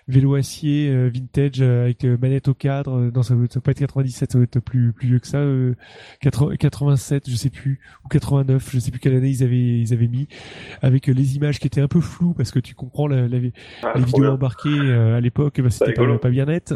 vélo 0.08 0.34
acier 0.34 0.88
euh, 0.90 1.08
vintage 1.12 1.60
euh, 1.60 1.84
avec 1.84 2.04
euh, 2.04 2.16
manette 2.20 2.48
au 2.48 2.54
cadre. 2.54 3.10
Non, 3.14 3.22
ça 3.22 3.34
ne 3.36 3.46
pas 3.46 3.70
être 3.70 3.78
97, 3.78 4.32
ça 4.32 4.38
doit 4.38 4.44
être 4.44 4.58
plus 4.60 4.92
plus 4.92 5.06
vieux 5.08 5.18
que 5.20 5.26
ça. 5.28 5.38
euh, 5.38 5.74
80 6.20 6.56
87, 6.56 7.30
je 7.30 7.36
sais 7.36 7.50
plus, 7.50 7.80
ou 8.04 8.08
89, 8.08 8.70
je 8.72 8.78
sais 8.80 8.90
plus 8.90 9.00
quelle 9.00 9.14
année 9.14 9.30
ils 9.30 9.42
avaient 9.44 9.80
ils 9.80 9.92
avaient 9.92 10.08
mis, 10.08 10.26
avec 10.82 11.06
les 11.06 11.36
images 11.36 11.58
qui 11.60 11.66
étaient 11.68 11.80
un 11.80 11.88
peu 11.88 12.00
floues 12.00 12.34
parce 12.34 12.50
que 12.50 12.58
tu 12.58 12.74
comprends 12.74 13.06
la, 13.06 13.28
la, 13.28 13.38
ah, 13.82 13.92
les 13.96 14.04
vidéos 14.04 14.22
bien. 14.22 14.32
embarquées 14.32 14.68
euh, 14.70 15.16
à 15.16 15.20
l'époque, 15.20 15.60
bah, 15.60 15.70
c'était 15.70 15.92
pas 16.18 16.30
bien 16.30 16.46
net. 16.46 16.74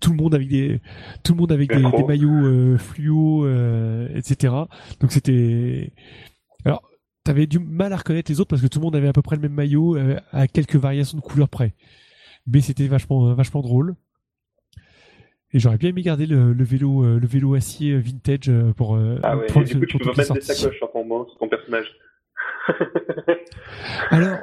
Tout 0.00 0.10
le 0.10 0.16
monde 0.16 0.34
avec 0.34 0.48
des, 0.48 0.80
tout 1.22 1.32
le 1.32 1.38
monde 1.38 1.52
avec 1.52 1.68
des, 1.68 1.76
Rétro. 1.76 1.96
des 1.96 2.04
maillots 2.04 2.46
euh, 2.46 2.78
fluo, 2.78 3.44
euh, 3.44 4.08
etc. 4.14 4.54
Donc 5.00 5.12
c'était, 5.12 5.92
alors 6.64 6.82
t'avais 7.24 7.46
du 7.46 7.58
mal 7.58 7.92
à 7.92 7.96
reconnaître 7.96 8.30
les 8.30 8.40
autres 8.40 8.50
parce 8.50 8.62
que 8.62 8.66
tout 8.66 8.78
le 8.78 8.84
monde 8.84 8.96
avait 8.96 9.08
à 9.08 9.12
peu 9.12 9.22
près 9.22 9.36
le 9.36 9.42
même 9.42 9.54
maillot 9.54 9.96
euh, 9.96 10.18
à 10.32 10.46
quelques 10.46 10.76
variations 10.76 11.16
de 11.16 11.22
couleurs 11.22 11.48
près. 11.48 11.74
Mais 12.46 12.60
c'était 12.60 12.86
vachement, 12.86 13.34
vachement 13.34 13.62
drôle. 13.62 13.94
Et 15.52 15.58
j'aurais 15.58 15.78
bien 15.78 15.90
aimé 15.90 16.02
garder 16.02 16.26
le, 16.26 16.52
le 16.52 16.64
vélo, 16.64 17.18
le 17.18 17.26
vélo 17.26 17.54
acier 17.54 17.96
vintage 17.96 18.50
pour. 18.76 18.98
Ah 19.22 19.36
ouais, 19.36 19.46
pour, 19.46 19.62
et 19.62 19.64
du 19.64 19.78
coup, 19.78 19.86
tu 19.86 19.98
peux 19.98 20.12
mettre 20.16 20.34
des 20.34 20.40
sacoches 20.40 20.80
ton 21.38 21.48
personnage. 21.48 21.86
Alors, 24.10 24.38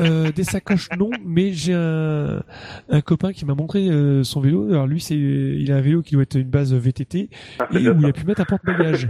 euh, 0.00 0.32
des 0.32 0.44
sacoches 0.44 0.88
non, 0.98 1.10
mais 1.24 1.52
j'ai 1.52 1.74
un, 1.74 2.42
un 2.88 3.00
copain 3.00 3.32
qui 3.32 3.44
m'a 3.44 3.54
montré 3.54 3.88
euh, 3.88 4.24
son 4.24 4.40
vélo. 4.40 4.68
Alors 4.70 4.86
lui, 4.86 5.00
c'est, 5.00 5.16
il 5.16 5.70
a 5.72 5.76
un 5.76 5.80
vélo 5.80 6.02
qui 6.02 6.14
doit 6.14 6.22
être 6.22 6.36
une 6.36 6.50
base 6.50 6.72
VTT 6.74 7.30
Ah, 7.58 7.68
et 7.72 7.88
où 7.88 7.98
il 7.98 8.06
a 8.06 8.12
pu 8.12 8.24
mettre 8.24 8.40
un 8.40 8.44
porte-bagages. 8.44 9.08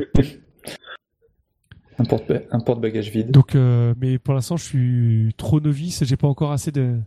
un 1.99 2.05
porte 2.05 2.33
un 2.51 2.61
porte-bagages 2.61 3.11
vide. 3.11 3.31
Donc, 3.31 3.55
euh, 3.55 3.95
mais 4.01 4.19
pour 4.19 4.35
l'instant, 4.35 4.57
je 4.57 4.65
suis 4.65 5.35
trop 5.37 5.61
novice. 5.61 6.05
J'ai 6.05 6.17
pas 6.17 6.29
encore 6.29 6.53
assez 6.53 6.73
de, 6.73 6.99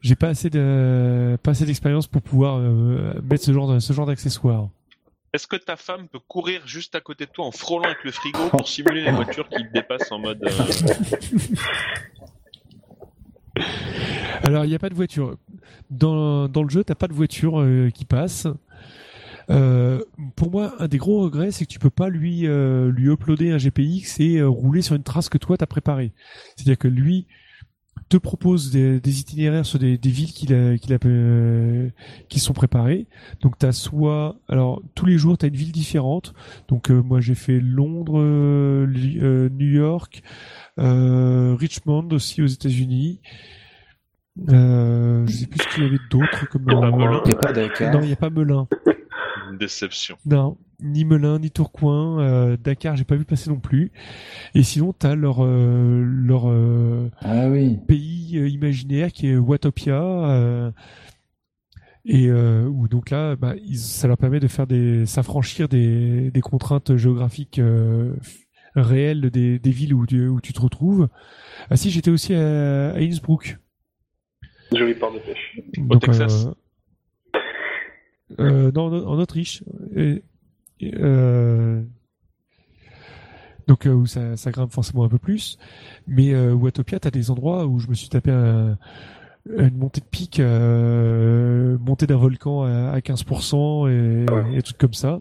j'ai 0.00 0.16
pas 0.16 0.28
assez 0.28 0.50
de, 0.50 1.36
pas 1.42 1.50
assez 1.52 1.66
d'expérience 1.66 2.06
pour 2.06 2.22
pouvoir 2.22 2.58
euh, 2.58 3.14
mettre 3.22 3.44
ce 3.44 3.52
genre, 3.52 3.72
de, 3.72 3.78
ce 3.78 3.92
genre 3.92 4.06
d'accessoires. 4.06 4.68
Est-ce 5.32 5.46
que 5.46 5.56
ta 5.56 5.76
femme 5.76 6.08
peut 6.08 6.20
courir 6.20 6.66
juste 6.66 6.94
à 6.94 7.00
côté 7.00 7.26
de 7.26 7.30
toi 7.30 7.44
en 7.44 7.50
frôlant 7.50 7.84
avec 7.84 8.04
le 8.04 8.12
frigo 8.12 8.48
pour 8.50 8.68
simuler 8.68 9.02
les 9.02 9.10
voitures 9.10 9.48
qui 9.48 9.62
te 9.66 9.72
dépassent 9.72 10.10
en 10.10 10.18
mode. 10.18 10.42
Alors, 14.42 14.64
il 14.64 14.68
n'y 14.68 14.74
a 14.74 14.78
pas 14.78 14.88
de 14.88 14.94
voiture 14.94 15.36
dans 15.90 16.48
le 16.48 16.68
jeu. 16.68 16.84
T'as 16.84 16.94
pas 16.94 17.08
de 17.08 17.14
voiture 17.14 17.60
euh, 17.60 17.90
qui 17.90 18.04
passe. 18.04 18.46
Euh, 19.48 20.02
pour 20.34 20.50
moi, 20.50 20.74
un 20.78 20.88
des 20.88 20.98
gros 20.98 21.20
regrets, 21.20 21.52
c'est 21.52 21.64
que 21.66 21.70
tu 21.70 21.78
peux 21.78 21.90
pas 21.90 22.08
lui 22.08 22.46
euh, 22.46 22.90
lui 22.90 23.08
uploader 23.08 23.52
un 23.52 23.58
GPX 23.58 24.20
et 24.20 24.42
rouler 24.42 24.82
sur 24.82 24.96
une 24.96 25.04
trace 25.04 25.28
que 25.28 25.38
toi 25.38 25.56
t'as 25.56 25.66
préparée. 25.66 26.12
C'est-à-dire 26.56 26.78
que 26.78 26.88
lui 26.88 27.26
te 28.08 28.16
propose 28.16 28.70
des, 28.70 29.00
des 29.00 29.20
itinéraires 29.20 29.66
sur 29.66 29.78
des, 29.78 29.98
des 29.98 30.10
villes 30.10 30.32
qu'il 30.32 30.54
a, 30.54 30.78
qu'il 30.78 30.92
a, 30.92 30.98
euh, 31.04 31.90
qui 32.28 32.38
sont 32.38 32.52
préparées. 32.52 33.06
Donc 33.40 33.58
t'as 33.58 33.72
soit, 33.72 34.36
alors 34.48 34.82
tous 34.94 35.06
les 35.06 35.18
jours 35.18 35.36
t'as 35.36 35.48
une 35.48 35.56
ville 35.56 35.72
différente. 35.72 36.32
Donc 36.68 36.90
euh, 36.90 37.02
moi 37.02 37.20
j'ai 37.20 37.34
fait 37.34 37.58
Londres, 37.60 38.20
euh, 38.20 39.48
New 39.50 39.66
York, 39.66 40.22
euh, 40.78 41.56
Richmond 41.58 42.08
aussi 42.12 42.42
aux 42.42 42.46
États-Unis. 42.46 43.20
Euh, 44.50 45.26
je 45.26 45.32
sais 45.32 45.46
plus 45.46 45.60
ce 45.60 45.74
qu'il 45.74 45.84
y 45.84 45.86
avait 45.86 45.98
d'autres 46.10 46.48
comme. 46.50 46.66
Il 46.68 46.74
a 46.74 46.80
pas 46.80 46.90
Melun 46.90 47.92
non, 47.92 48.00
il 48.02 48.06
n'y 48.06 48.12
a 48.12 48.16
pas 48.16 48.30
Melun. 48.30 48.68
Une 49.50 49.58
déception. 49.58 50.16
Non, 50.26 50.58
ni 50.80 51.04
Melun, 51.04 51.38
ni 51.38 51.50
Tourcoing. 51.50 52.20
Euh, 52.20 52.56
Dakar, 52.56 52.96
j'ai 52.96 53.04
pas 53.04 53.16
vu 53.16 53.24
passer 53.24 53.50
non 53.50 53.58
plus. 53.60 53.92
Et 54.54 54.62
sinon, 54.62 54.92
t'as 54.92 55.14
leur 55.14 55.44
euh, 55.44 56.02
leur 56.04 56.48
euh, 56.48 57.10
Ah 57.22 57.48
oui. 57.48 57.78
pays 57.86 58.38
euh, 58.38 58.48
imaginaire 58.48 59.12
qui 59.12 59.28
est 59.28 59.36
Watopia. 59.36 60.02
euh, 60.02 60.70
et 62.08 62.28
euh, 62.28 62.66
où 62.66 62.86
donc 62.86 63.10
là, 63.10 63.34
bah, 63.34 63.54
ils- 63.64 63.78
ça 63.78 64.06
leur 64.06 64.16
permet 64.16 64.38
de 64.38 64.46
faire 64.46 64.66
des 64.68 65.06
s'affranchir 65.06 65.68
des, 65.68 66.30
des 66.30 66.40
contraintes 66.40 66.94
géographiques 66.96 67.58
euh, 67.58 68.14
réelles 68.76 69.30
des, 69.30 69.58
des 69.58 69.70
villes 69.70 69.92
où 69.94 70.06
tu, 70.06 70.28
où 70.28 70.40
tu 70.40 70.52
te 70.52 70.60
retrouves. 70.60 71.08
Ah 71.68 71.76
si, 71.76 71.90
j'étais 71.90 72.10
aussi 72.12 72.32
à, 72.34 72.90
à 72.92 72.98
Innsbruck. 72.98 73.58
Joli 74.72 74.94
port 74.94 75.12
de 75.12 75.18
pêche. 75.18 75.60
Donc, 75.78 76.02
Texas. 76.02 76.46
euh, 78.38 78.40
euh, 78.40 78.72
non, 78.72 78.86
en 78.86 79.06
en 79.14 79.18
Autriche. 79.18 79.64
Et- 79.96 80.22
donc 83.66 83.86
euh, 83.86 83.92
où 83.94 84.06
ça, 84.06 84.36
ça 84.36 84.50
grimpe 84.50 84.72
forcément 84.72 85.04
un 85.04 85.08
peu 85.08 85.18
plus. 85.18 85.58
Mais 86.06 86.32
euh, 86.32 86.52
Watopia, 86.54 87.00
t'as 87.00 87.10
des 87.10 87.30
endroits 87.30 87.66
où 87.66 87.78
je 87.78 87.88
me 87.88 87.94
suis 87.94 88.08
tapé 88.08 88.30
un- 88.30 88.78
une 89.58 89.76
montée 89.76 90.00
de 90.00 90.06
pic, 90.06 90.40
euh, 90.40 91.78
montée 91.78 92.06
d'un 92.06 92.16
volcan 92.16 92.62
à, 92.64 92.90
à 92.90 92.98
15% 93.00 93.88
et, 93.88 94.26
Ouais. 94.30 94.56
et 94.58 94.62
trucs 94.62 94.78
comme 94.78 94.94
ça. 94.94 95.20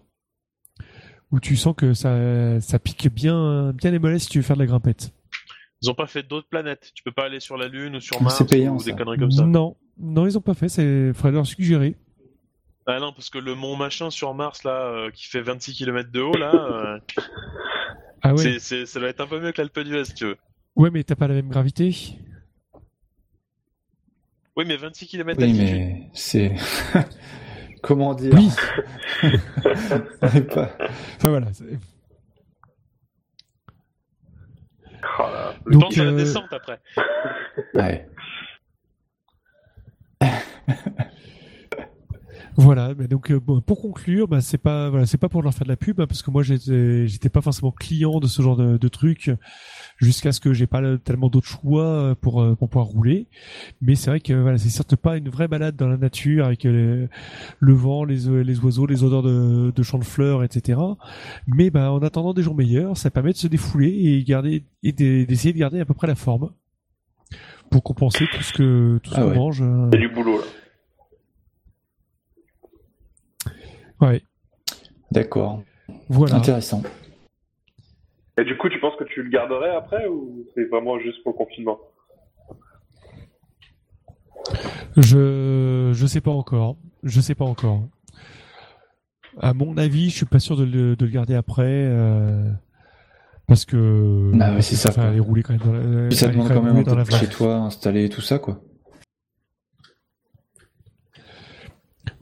Où 1.32 1.40
tu 1.40 1.56
sens 1.56 1.76
que 1.76 1.94
ça, 1.94 2.60
ça 2.61 2.80
pique 2.80 3.07
bien, 3.14 3.72
bien 3.73 3.91
les 3.91 3.99
mollets 3.99 4.19
si 4.19 4.30
tu 4.30 4.40
veux 4.40 4.44
faire 4.44 4.56
de 4.56 4.61
la 4.61 4.68
grimpette. 4.68 5.11
Ils 5.82 5.90
ont 5.90 5.94
pas 5.95 6.07
fait 6.07 6.23
d'autres 6.23 6.48
planètes. 6.48 6.91
Tu 6.95 7.03
peux 7.03 7.11
pas 7.11 7.26
aller 7.26 7.40
sur 7.40 7.57
la 7.57 7.68
Lune 7.68 7.95
ou 7.95 7.99
sur 7.99 8.22
Mars 8.22 8.44
payant, 8.48 8.76
ou 8.76 8.80
ça. 8.80 8.91
des 8.91 8.98
conneries 8.98 9.18
comme 9.19 9.32
ça. 9.32 9.45
Non, 9.45 9.76
non, 9.99 10.26
ils 10.26 10.38
ont 10.38 10.41
pas 10.41 10.53
fait. 10.53 10.69
C'est 10.69 11.14
faudrait 11.14 11.32
leur 11.34 11.45
suggérer. 11.45 11.95
Ah 12.88 12.99
non, 12.99 13.12
parce 13.14 13.30
que 13.32 13.40
le 13.40 13.56
mont 13.56 13.76
machin 13.76 14.10
sur 14.12 14.34
Mars 14.36 14.64
là, 14.64 14.82
euh, 14.84 15.12
qui 15.12 15.26
fait 15.26 15.41
26 15.41 15.74
km 15.76 16.12
de 16.12 16.22
haut 16.22 16.36
là, 16.38 16.52
euh, 16.53 16.99
Ah 18.22 18.34
ouais. 18.34 18.38
c'est, 18.44 18.60
c'est, 18.60 18.86
ça 18.86 18.99
doit 18.99 19.10
être 19.10 19.22
un 19.22 19.28
peu 19.28 19.40
mieux 19.40 19.52
que 19.52 19.62
l'Alpe 19.62 19.80
d'Huez, 19.80 20.06
si 20.06 20.14
tu 20.14 20.26
veux. 20.26 20.38
Ouais, 20.76 20.90
mais 20.91 21.03
t'as 21.03 21.16
pas 21.16 21.28
la 21.28 21.34
même 21.36 21.49
gravité. 21.49 21.95
Oui, 24.57 24.66
mais 24.68 24.78
26 24.78 25.07
km 25.07 25.40
Oui, 25.41 25.48
d'altitude. 25.53 25.76
mais 25.78 26.10
c'est. 26.14 26.56
Comment 27.82 28.14
dire? 28.14 28.34
Oui. 28.34 28.49
On 30.22 30.28
est 30.28 30.41
pas- 30.53 30.76
Enfin 31.18 31.30
voilà. 31.30 31.53
c'est- 31.53 31.80
Oh 35.20 35.24
là, 35.32 35.53
le 35.66 35.74
Donc, 35.74 35.82
Pense 35.84 35.98
à 35.98 36.03
la 36.03 36.12
euh, 36.12 36.16
descente 36.18 36.52
après. 36.52 36.80
Ouais. 37.74 38.07
Voilà. 42.57 42.94
Mais 42.98 43.07
donc 43.07 43.32
euh, 43.32 43.40
bon, 43.40 43.60
pour 43.61 43.82
conclure, 43.82 44.27
bah, 44.27 44.40
c'est 44.41 44.57
pas 44.57 44.90
voilà, 44.90 45.06
c'est 45.06 45.18
pas 45.18 45.30
pour 45.30 45.41
leur 45.44 45.53
faire 45.53 45.65
de 45.65 45.69
la 45.72 45.76
pub 45.77 45.99
hein, 45.99 46.07
parce 46.07 46.22
que 46.22 46.32
moi 46.32 46.41
j'étais 46.44 47.07
j'étais 47.07 47.30
pas 47.30 47.41
forcément 47.41 47.72
client 47.72 48.19
de 48.19 48.27
ce 48.27 48.41
genre 48.41 48.56
de, 48.56 48.77
de 48.77 48.88
truc 48.88 49.30
jusqu'à 49.98 50.32
ce 50.32 50.40
que 50.40 50.53
j'ai 50.53 50.68
pas 50.68 50.80
le- 50.82 50.98
tellement 50.98 51.27
d'autres 51.30 51.48
choix 51.48 51.84
euh, 51.84 52.15
pour 52.15 52.41
euh, 52.41 52.56
pour 52.56 52.69
pouvoir 52.69 52.88
rouler. 52.88 53.27
Mais 53.82 53.95
c'est 53.95 54.10
vrai 54.10 54.19
que 54.22 54.34
voilà, 54.34 54.57
c'est 54.57 54.69
certes 54.69 54.95
pas 54.95 55.18
une 55.18 55.30
vraie 55.30 55.48
balade 55.48 55.76
dans 55.76 55.88
la 55.90 55.98
nature 55.98 56.45
avec 56.45 56.64
le 56.64 57.10
vent, 57.73 58.03
les 58.06 58.44
les 58.44 58.60
oiseaux, 58.60 58.86
les 58.86 59.03
odeurs 59.03 59.23
de, 59.23 59.72
de 59.76 59.84
champs 59.84 59.99
de 59.99 60.03
fleurs, 60.06 60.44
etc. 60.44 60.80
Mais 61.48 61.69
bah 61.69 61.91
en 61.91 61.99
attendant 62.03 62.34
des 62.34 62.41
jours 62.41 62.56
meilleurs, 62.56 62.95
ça 62.98 63.10
permet 63.11 63.32
de 63.34 63.38
se 63.38 63.48
défouler 63.48 63.90
et 63.90 64.23
garder 64.23 64.64
et 64.84 64.91
d'e- 64.91 65.26
d'essayer 65.26 65.53
de 65.53 65.60
garder 65.60 65.80
à 65.80 65.86
peu 65.86 65.94
près 65.94 66.07
la 66.07 66.15
forme 66.15 66.52
pour 67.69 67.84
compenser 67.84 68.26
tout 68.32 68.44
ce 68.44 68.53
que 68.53 68.99
tout 69.03 69.10
ce 69.11 69.15
Ah 69.18 69.23
qu'on 69.23 69.30
ouais. 69.30 69.36
mange. 69.36 69.61
euh. 69.61 69.90
A 69.91 69.98
du 69.98 70.07
boulot 70.07 70.38
là. 70.38 70.44
Ouais. 74.06 74.22
D'accord. 75.11 75.61
Voilà. 76.10 76.36
Intéressant. 76.36 76.82
Et 78.38 78.44
du 78.44 78.57
coup, 78.57 78.69
tu 78.69 78.80
penses 78.80 78.95
que 78.98 79.06
tu 79.06 79.23
le 79.23 79.30
garderais 79.30 79.73
après 79.76 80.07
ou 80.07 80.45
c'est 80.56 80.65
vraiment 80.65 80.99
juste 80.99 81.23
pour 81.23 81.32
le 81.34 81.38
confinement? 81.38 81.80
Je 84.98 85.91
je 85.94 86.06
sais 86.06 86.22
pas 86.22 86.32
encore. 86.32 86.77
Je 87.03 87.19
sais 87.22 87.36
pas 87.36 87.45
encore. 87.45 87.84
À 89.40 89.53
mon 89.53 89.77
avis, 89.77 90.10
je 90.10 90.15
suis 90.18 90.26
pas 90.26 90.40
sûr 90.40 90.56
de 90.56 90.64
le, 90.64 90.95
de 90.95 91.06
le 91.06 91.11
garder 91.11 91.36
après 91.36 91.64
euh, 91.65 92.49
parce 93.48 93.65
que 93.65 94.32
Ah 94.40 94.53
ouais, 94.53 94.61
c'est 94.61 94.76
ça, 94.76 94.90
Enfin, 94.90 95.02
quoi. 95.02 95.10
aller 95.11 95.19
rouler 95.19 95.44
quand 95.44 95.53
même 95.53 95.61
dans 95.61 95.73
la, 95.73 96.07
Puis 96.07 96.18
ça 96.18 96.27
demande 96.30 96.48
quand 96.48 96.61
même 96.61 96.84
dans 96.84 96.95
la 96.95 97.06
chez 97.06 97.27
toi, 97.27 97.56
installer 97.57 98.07
tout 98.10 98.22
ça, 98.22 98.40
quoi. 98.40 98.61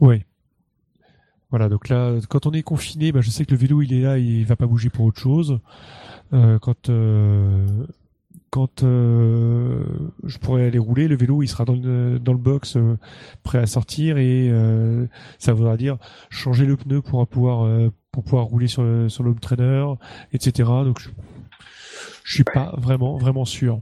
Ouais. 0.00 0.24
Voilà, 1.54 1.68
donc 1.68 1.88
là, 1.88 2.16
quand 2.28 2.46
on 2.46 2.50
est 2.50 2.64
confiné, 2.64 3.12
bah, 3.12 3.20
je 3.20 3.30
sais 3.30 3.44
que 3.44 3.52
le 3.52 3.56
vélo, 3.56 3.80
il 3.80 3.92
est 3.92 4.00
là, 4.00 4.18
il 4.18 4.44
va 4.44 4.56
pas 4.56 4.66
bouger 4.66 4.90
pour 4.90 5.04
autre 5.04 5.20
chose. 5.20 5.60
Euh, 6.32 6.58
quand 6.58 6.88
euh, 6.88 7.64
quand 8.50 8.82
euh, 8.82 9.84
je 10.24 10.38
pourrais 10.38 10.66
aller 10.66 10.80
rouler, 10.80 11.06
le 11.06 11.14
vélo, 11.14 11.44
il 11.44 11.46
sera 11.46 11.64
dans 11.64 11.76
le, 11.76 12.18
dans 12.18 12.32
le 12.32 12.40
box, 12.40 12.76
prêt 13.44 13.58
à 13.58 13.66
sortir, 13.66 14.18
et 14.18 14.50
ça 15.38 15.52
voudra 15.52 15.76
dire 15.76 15.96
changer 16.28 16.66
le 16.66 16.76
pneu 16.76 17.00
pour 17.00 17.24
pouvoir 17.28 17.88
pour 18.10 18.24
pouvoir 18.24 18.46
rouler 18.46 18.66
sur 18.66 18.82
le, 18.82 19.08
sur 19.08 19.24
trainer, 19.40 19.94
etc. 20.32 20.68
Donc 20.84 20.98
je, 20.98 21.10
je 22.24 22.34
suis 22.34 22.42
pas 22.42 22.74
vraiment 22.78 23.16
vraiment 23.16 23.44
sûr. 23.44 23.80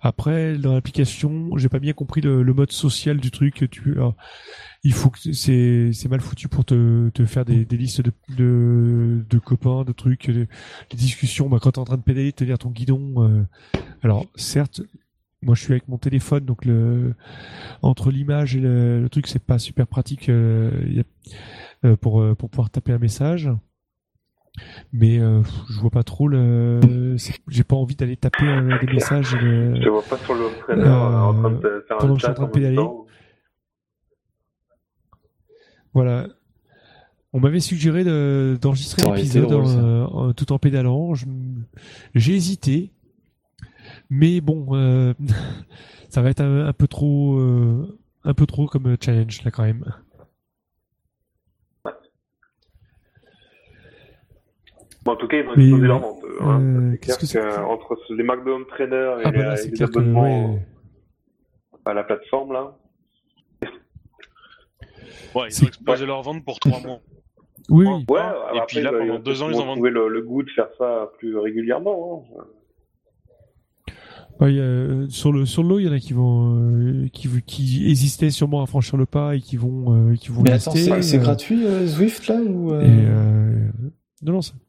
Après, 0.00 0.56
dans 0.58 0.74
l'application, 0.74 1.56
j'ai 1.56 1.68
pas 1.68 1.78
bien 1.78 1.92
compris 1.92 2.20
le, 2.20 2.42
mode 2.54 2.72
social 2.72 3.18
du 3.18 3.30
truc. 3.30 3.68
Il 4.82 4.92
faut 4.92 5.10
que 5.10 5.32
c'est 5.32 6.08
mal 6.08 6.20
foutu 6.20 6.48
pour 6.48 6.64
te, 6.64 7.10
faire 7.26 7.44
des, 7.44 7.64
listes 7.64 8.02
de, 8.02 8.12
de 8.36 9.24
de 9.28 9.38
copains, 9.38 9.84
de 9.84 9.92
trucs, 9.92 10.30
de- 10.30 10.46
des 10.90 10.96
discussions. 10.96 11.48
Bah, 11.48 11.58
quand 11.60 11.72
t'es 11.72 11.78
en 11.78 11.84
train 11.84 11.96
de 11.96 12.02
pédaler, 12.02 12.32
tenir 12.32 12.58
ton 12.58 12.70
guidon. 12.70 13.24
euh, 13.24 13.44
alors 14.02 14.26
certes, 14.36 14.82
moi 15.42 15.54
je 15.54 15.62
suis 15.62 15.72
avec 15.72 15.88
mon 15.88 15.98
téléphone, 15.98 16.44
donc 16.44 16.66
entre 17.82 18.10
l'image 18.10 18.56
et 18.56 18.60
le, 18.60 19.08
truc, 19.10 19.26
c'est 19.26 19.38
pas 19.44 19.58
super 19.58 19.86
pratique 19.86 20.28
euh, 20.28 21.02
euh, 21.84 21.96
pour 21.96 22.36
pouvoir 22.36 22.70
taper 22.70 22.92
un 22.92 22.98
message. 22.98 23.50
Mais 24.92 25.18
euh, 25.18 25.42
je 25.70 25.80
vois 25.80 25.90
pas 25.90 26.02
trop 26.02 26.26
le. 26.28 26.80
J'ai 27.48 27.64
pas 27.64 27.76
envie 27.76 27.94
d'aller 27.96 28.16
taper 28.16 28.46
euh, 28.46 28.78
des 28.80 28.92
messages. 28.92 29.32
de- 29.34 29.74
Je 29.76 29.82
te 29.82 29.88
vois 29.88 30.02
pas 30.02 30.16
sur 30.18 30.34
le 30.34 30.48
trainer 30.62 30.82
Euh, 30.82 31.20
en 31.20 31.34
train 31.34 31.50
de 31.52 31.84
faire 31.86 31.98
pendant 31.98 32.14
un 32.14 32.16
que 32.16 32.20
je 32.20 32.24
suis 32.24 32.26
en 32.26 32.28
chat 32.30 32.34
train 32.34 32.46
de 32.46 32.50
pédaler. 32.50 32.76
temps. 32.76 33.06
Voilà. 35.94 36.28
On 37.32 37.38
m'avait 37.40 37.60
suggéré 37.60 38.02
de- 38.04 38.58
d'enregistrer 38.60 39.02
l'épisode 39.14 39.52
euh, 39.52 40.04
en- 40.06 40.32
tout 40.32 40.52
en 40.52 40.58
pédalant. 40.58 41.12
J'ai 42.14 42.34
hésité, 42.34 42.90
mais 44.08 44.40
bon, 44.40 44.66
euh, 44.72 45.14
ça 46.08 46.22
va 46.22 46.30
être 46.30 46.40
un, 46.40 46.66
un 46.66 46.72
peu 46.72 46.88
trop, 46.88 47.38
euh, 47.38 47.96
un 48.24 48.34
peu 48.34 48.46
trop 48.46 48.66
comme 48.66 48.96
challenge 49.00 49.42
là 49.44 49.50
quand 49.52 49.62
même. 49.62 49.84
Bon, 55.10 55.16
en 55.16 55.16
tout 55.16 55.26
cas, 55.28 55.38
ils 55.38 55.44
vont 55.44 55.50
exploser 55.54 55.72
ouais. 55.82 55.88
leur 55.88 55.98
vente. 55.98 56.18
hein. 56.40 56.60
Euh, 56.60 56.90
c'est 56.92 56.98
clair 56.98 57.18
qu'est-ce 57.18 57.32
que 57.34 58.14
les 58.14 58.22
marques 58.22 58.44
de 58.44 58.50
home 58.50 58.66
trainer 58.66 58.96
et 58.96 59.22
Ah 59.24 59.30
les, 59.30 59.38
bah 59.38 59.44
là, 59.44 59.54
les 59.56 59.70
clair 59.72 59.90
que 59.90 59.98
abonnements 59.98 60.52
ouais, 60.54 60.66
à 61.84 61.94
la 61.94 62.04
plateforme 62.04 62.52
là. 62.52 62.76
Ouais, 65.34 65.48
ils 65.48 65.64
ont 65.64 65.66
explosé 65.68 66.06
leur 66.06 66.22
vente 66.22 66.44
pour 66.44 66.58
3 66.60 66.80
mois. 66.80 67.00
oui, 67.68 67.86
oui. 67.86 68.04
Ouais, 68.08 68.20
Et 68.20 68.58
après, 68.58 68.66
puis 68.66 68.80
là, 68.82 68.90
pendant 68.92 69.14
ils 69.16 69.22
deux 69.22 69.42
ans, 69.42 69.46
vont 69.46 69.52
ils 69.52 69.56
vendent. 69.58 69.74
trouver 69.76 69.90
le, 69.90 70.08
le 70.08 70.22
goût 70.22 70.42
de 70.42 70.50
faire 70.50 70.68
ça 70.78 71.10
plus 71.18 71.36
régulièrement. 71.38 72.24
hein. 72.38 72.44
Ouais, 74.40 74.58
a- 74.58 75.06
sur 75.10 75.32
le 75.32 75.44
sur 75.44 75.62
l'eau, 75.62 75.78
il 75.78 75.86
y 75.86 75.88
en 75.88 75.92
a 75.92 75.98
qui 75.98 76.14
vont, 76.14 76.56
euh, 76.56 77.08
qui 77.12 77.28
qui 77.46 77.90
hésitaient 77.90 78.30
sûrement 78.30 78.62
à 78.62 78.66
franchir 78.66 78.96
le 78.96 79.04
pas 79.06 79.36
et 79.36 79.40
qui 79.40 79.56
vont, 79.58 79.94
euh, 80.12 80.14
qui 80.14 80.30
vont 80.30 80.42
Mais 80.42 80.52
attends, 80.52 80.72
tester, 80.72 81.02
c'est 81.02 81.18
euh, 81.18 81.20
gratuit, 81.20 81.66
euh, 81.66 81.86
Zwift, 81.86 82.26
là 82.28 82.36
ou, 82.36 82.72
euh, 82.72 82.80
Et 82.80 82.86
euh, 82.88 83.68
non, 84.22 84.32
non, 84.34 84.40
c'est- 84.42 84.54
Non, 84.54 84.60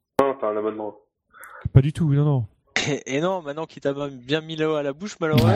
t'as 0.42 0.50
un 0.50 0.58
abonnement. 0.58 0.96
pas 1.74 1.82
du 1.82 1.94
tout, 1.94 2.12
non, 2.14 2.26
non. 2.26 2.46
Et, 2.88 3.18
et 3.18 3.22
non, 3.22 3.42
maintenant 3.42 3.66
qu'il 3.66 3.82
t'a 3.82 3.94
bien 4.10 4.42
mis 4.42 4.56
l'eau 4.56 4.76
à 4.76 4.84
la 4.84 4.92
bouche, 4.94 5.20
malheureux. 5.20 5.52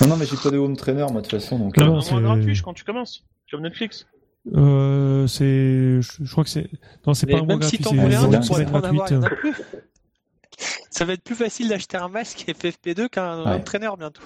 Non, 0.00 0.06
non, 0.08 0.16
mais 0.16 0.26
j'ai 0.26 0.36
pas 0.36 0.50
de 0.50 0.58
home 0.58 0.76
trainer, 0.76 1.06
moi, 1.10 1.20
de 1.22 1.26
toute 1.26 1.30
façon, 1.40 1.58
donc. 1.58 1.76
Non, 1.76 1.96
euh, 1.96 2.00
c'est- 2.00 2.20
gratuit 2.20 2.60
quand 2.62 2.72
tu 2.74 2.84
commences, 2.84 3.24
comme 3.50 3.62
Netflix. 3.62 4.06
Euh, 4.54 5.26
c'est, 5.26 6.00
je, 6.00 6.24
je 6.24 6.30
crois 6.32 6.44
que 6.44 6.50
c'est, 6.50 6.70
non, 7.06 7.12
c'est 7.14 7.26
Mais 7.26 7.32
pas 7.34 7.38
un 7.40 7.44
même 7.46 7.60
si 7.62 7.76
gratuit, 7.78 7.84
t'en 7.84 7.90
c'est 7.90 7.96
voulais 7.96 8.14
un, 8.36 8.40
tu 8.40 8.46
pourrais 8.48 8.66
en 8.66 8.82
avoir. 8.82 9.08
Ça 10.90 11.04
va 11.04 11.12
être 11.14 11.22
plus 11.22 11.34
facile 11.34 11.68
d'acheter 11.68 11.96
un 11.96 12.08
masque 12.08 12.44
FFP2 12.48 13.08
qu'un 13.08 13.44
Ouais. 13.44 13.50
entraîneur 13.52 13.96
bientôt. 13.96 14.22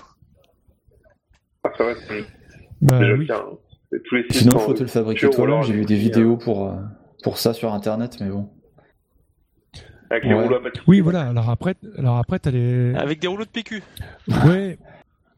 Ah, 1.62 1.70
c'est 1.76 1.82
vrai, 1.84 1.94
c'est 2.08 2.24
Bah 2.80 2.98
oui. 3.00 3.28
Sinon, 4.30 4.58
faut 4.58 4.72
te 4.74 4.80
le 4.82 4.88
fabriquer 4.88 5.30
toi-même. 5.30 5.62
J'ai 5.62 5.72
vu 5.74 5.84
des 5.84 5.96
vidéos 5.96 6.36
pour, 6.36 6.68
euh, 6.68 6.74
pour 7.22 7.38
ça 7.38 7.52
sur 7.54 7.72
internet, 7.72 8.16
mais 8.20 8.28
bon. 8.28 8.48
Euh, 10.10 10.14
Avec 10.14 10.24
les 10.24 10.34
Ouais. 10.34 10.42
rouleaux 10.42 10.56
à 10.56 10.60
batterie. 10.60 10.84
Oui, 10.86 11.00
voilà. 11.00 11.22
Alors 11.28 11.50
après, 11.50 11.74
alors 11.98 12.16
après, 12.18 12.38
t'as 12.38 12.50
les, 12.50 12.94
Avec 12.94 13.20
des 13.20 13.26
rouleaux 13.26 13.44
de 13.44 13.50
PQ. 13.50 13.82
ouais. 14.46 14.78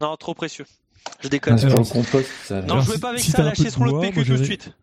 Non, 0.01 0.15
trop 0.17 0.33
précieux. 0.33 0.65
Je 1.21 1.29
déconne. 1.29 1.57
Ah, 1.61 1.65
Alors, 1.65 1.89
compost, 1.89 2.29
ça. 2.43 2.61
non, 2.61 2.63
alors, 2.65 2.81
je 2.81 2.85
jouais 2.87 2.95
si- 2.95 3.01
pas 3.01 3.09
avec 3.09 3.19
si 3.21 3.31
ça, 3.31 3.43
lâchez 3.43 3.69
ce 3.69 3.77
rouleau 3.77 3.97
de 4.01 4.05
PQ 4.07 4.15
moi, 4.17 4.25
tout 4.25 4.33
de 4.37 4.43
suite. 4.43 4.73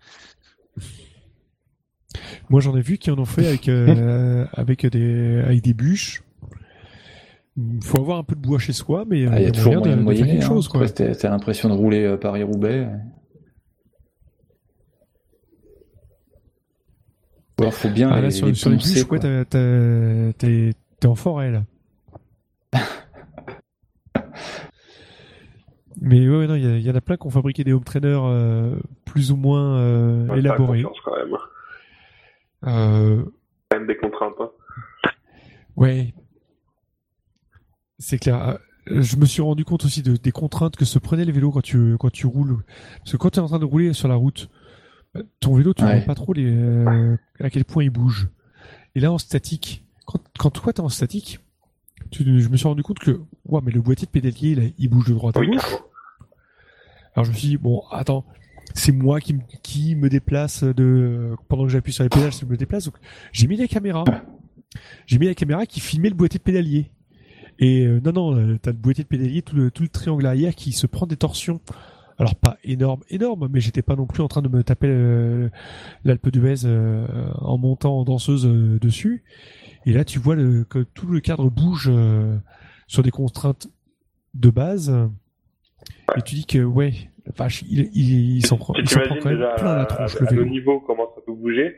Moi, 2.51 2.61
j'en 2.61 2.77
ai 2.77 2.81
vu 2.81 2.98
qui 2.98 3.11
en 3.11 3.19
ont 3.19 3.24
fait 3.24 3.47
avec 3.47 3.69
euh, 3.69 4.47
avec 4.55 4.86
des 4.86 5.40
avec 5.44 5.62
des 5.62 5.74
bûches. 5.74 6.23
Il 7.56 7.85
faut 7.85 8.01
avoir 8.01 8.19
un 8.19 8.24
peu 8.24 8.35
de 8.35 8.40
bois 8.40 8.59
chez 8.59 8.73
soi, 8.73 9.05
mais 9.09 9.24
euh, 9.27 9.31
Ah, 9.32 9.39
Il 9.40 9.44
y 9.44 9.47
a 9.47 9.52
toujours 9.52 9.74
moyen 9.77 9.97
de 9.97 10.02
de, 10.02 10.15
faire 10.15 10.27
quelque 10.27 10.43
Hein. 10.44 10.47
chose, 10.48 10.66
quoi. 10.69 10.89
T'as 10.89 11.28
l'impression 11.31 11.69
de 11.69 11.74
rouler 11.74 12.05
euh, 12.05 12.16
Paris-Roubaix. 12.16 12.89
Ou 17.59 17.62
alors, 17.62 17.74
faut 17.74 17.89
bien 17.90 18.10
Ah, 18.10 18.16
les, 18.16 18.22
là, 18.22 18.31
sur, 18.31 18.47
les 18.47 18.55
sur 18.55 18.70
les 18.70 18.76
bûches, 18.76 19.05
quoi. 19.05 19.18
ouais, 19.18 19.44
t'es 20.39 20.72
t'es 21.01 21.06
en 21.06 21.14
forêt 21.14 21.51
là. 21.52 21.62
Mais 26.01 26.28
ouais, 26.28 26.47
non, 26.47 26.55
il 26.56 26.81
y, 26.82 26.90
en 26.90 26.94
a 26.94 27.01
plein 27.01 27.16
qui 27.16 27.26
ont 27.26 27.31
fabriqué 27.31 27.64
des 27.64 27.72
home 27.72 27.85
trainers 27.85 28.24
euh, 28.24 28.76
plus 29.05 29.31
ou 29.31 29.36
moins 29.36 29.78
euh, 29.78 30.26
Ouais, 30.26 30.39
élaborés. 30.40 30.85
quand 31.05 31.16
même. 31.16 31.36
Euh, 32.66 33.24
Quand 33.70 33.78
même 33.78 33.86
des 33.86 33.97
contraintes. 33.97 34.35
hein. 34.40 34.51
ouais, 35.76 36.12
c'est 37.98 38.18
clair. 38.18 38.59
Euh, 38.89 39.01
Je 39.02 39.16
me 39.16 39.24
suis 39.24 39.40
rendu 39.40 39.64
compte 39.64 39.85
aussi 39.85 40.02
de, 40.02 40.16
des 40.16 40.32
contraintes 40.32 40.76
que 40.76 40.85
se 40.85 40.98
prenaient 40.98 41.24
les 41.24 41.32
vélos 41.32 41.52
quand 41.52 41.62
tu 41.62 41.97
quand 41.98 42.10
tu 42.10 42.26
roules. 42.26 42.64
Parce 42.98 43.12
que 43.12 43.16
quand 43.16 43.31
tu 43.31 43.39
es 43.39 43.43
en 43.43 43.47
train 43.47 43.60
de 43.60 43.64
rouler 43.64 43.93
sur 43.93 44.09
la 44.09 44.16
route, 44.16 44.51
euh, 44.51 44.64
ton 45.41 45.55
vélo, 45.55 45.74
tu 45.74 45.82
ne 45.82 45.89
Ouais. 45.89 45.97
vois 45.99 46.07
pas 46.07 46.15
trop 46.15 46.32
les, 46.32 46.47
euh, 46.51 47.16
à 47.41 47.51
quel 47.51 47.65
point 47.65 47.85
il 47.85 47.91
bouge. 47.91 48.28
Et 48.95 49.01
là, 49.01 49.12
en 49.12 49.19
statique, 49.19 49.85
quand, 50.07 50.20
quand 50.39 50.51
toi 50.51 50.73
t'es 50.73 50.81
en 50.81 50.89
statique, 50.89 51.41
tu, 52.11 52.41
je 52.41 52.49
me 52.49 52.57
suis 52.57 52.66
rendu 52.69 52.82
compte 52.82 52.99
que, 52.99 53.20
ouais, 53.47 53.61
mais 53.65 53.73
le 53.73 53.81
boîtier 53.81 54.07
de 54.07 54.11
pédalier, 54.11 54.55
là, 54.55 54.62
il 54.78 54.89
bouge 54.89 55.07
de 55.09 55.15
droite 55.15 55.36
à 55.36 55.45
gauche. 55.45 55.77
Alors 57.15 57.24
je 57.24 57.31
me 57.31 57.36
suis 57.36 57.49
dit, 57.49 57.57
bon, 57.57 57.82
attends, 57.91 58.24
c'est 58.74 58.93
moi 58.93 59.20
qui, 59.20 59.35
me- 59.35 59.41
qui 59.62 59.95
me 59.95 60.09
déplace 60.09 60.65
de 60.65 61.35
pendant 61.49 61.65
que 61.65 61.70
j'appuie 61.70 61.93
sur 61.93 62.03
les 62.03 62.09
pédales, 62.11 62.32
je 62.32 62.45
me 62.45 62.57
déplace. 62.57 62.85
Donc 62.86 62.95
j'ai 63.32 63.47
mis 63.47 63.57
la 63.57 63.69
caméra. 63.69 64.05
J'ai 65.07 65.19
mis 65.19 65.27
la 65.27 65.35
caméra 65.35 65.66
qui 65.66 65.78
filmait 65.81 66.09
le 66.09 66.15
boîtier 66.16 66.39
de 66.39 66.43
pédalier. 66.45 66.91
Et 67.61 67.86
euh, 67.86 68.01
non, 68.05 68.11
non, 68.12 68.36
euh, 68.36 68.59
t'as 68.61 68.73
le 68.73 68.77
boîtier 68.77 69.05
de 69.05 69.09
pédalier, 69.09 69.43
tout 69.43 69.55
le, 69.55 69.70
tout 69.70 69.85
le 69.85 69.89
triangle 69.89 70.27
arrière 70.27 70.57
qui 70.57 70.73
se 70.73 70.89
prend 70.89 71.07
des 71.07 71.16
torsions. 71.16 71.61
Alors 72.19 72.36
pas 72.36 72.57
énorme, 72.62 73.03
énorme, 73.11 73.49
mais 73.53 73.61
j'étais 73.61 73.82
pas 73.82 73.97
non 73.97 74.07
plus 74.07 74.23
en 74.23 74.28
train 74.28 74.43
de 74.43 74.49
me 74.49 74.62
taper 74.62 74.86
euh, 74.89 75.49
l'Alpe 76.05 76.28
d'Huez 76.28 76.65
euh, 76.65 77.07
en 77.41 77.59
montant 77.59 77.99
en 77.99 78.05
danseuse 78.05 78.47
euh, 78.47 78.78
dessus. 78.78 79.24
Et 79.86 79.93
là, 79.93 80.05
tu 80.05 80.19
vois 80.20 80.36
le, 80.36 80.65
que 80.65 80.78
tout 80.85 81.07
le 81.09 81.20
cadre 81.20 81.51
bouge 81.51 81.91
euh, 81.93 82.36
sur 82.86 83.03
des 83.03 83.11
contraintes 83.11 83.66
de 84.35 84.51
base. 84.51 84.95
Et 86.16 86.23
tu 86.23 86.36
dis 86.36 86.47
que 86.47 86.62
ouais, 86.62 86.93
vache, 87.36 87.62
il, 87.69 87.91
il, 87.95 88.36
il 88.36 88.47
s'en 88.47 88.57
prend, 88.59 88.74
il 88.74 88.89
s'en 88.89 89.01
prend 89.01 89.16
quand 89.16 89.31
même 89.31 89.39
plein 89.57 89.74
la 89.74 89.81
à, 89.82 89.86
tronche 89.86 90.16
à 90.16 90.20
le 90.20 90.24
nos 90.27 90.31
vélo. 90.31 90.45
niveaux 90.47 90.81
comment 90.81 91.11
ça 91.16 91.20
peut 91.27 91.32
bouger. 91.35 91.77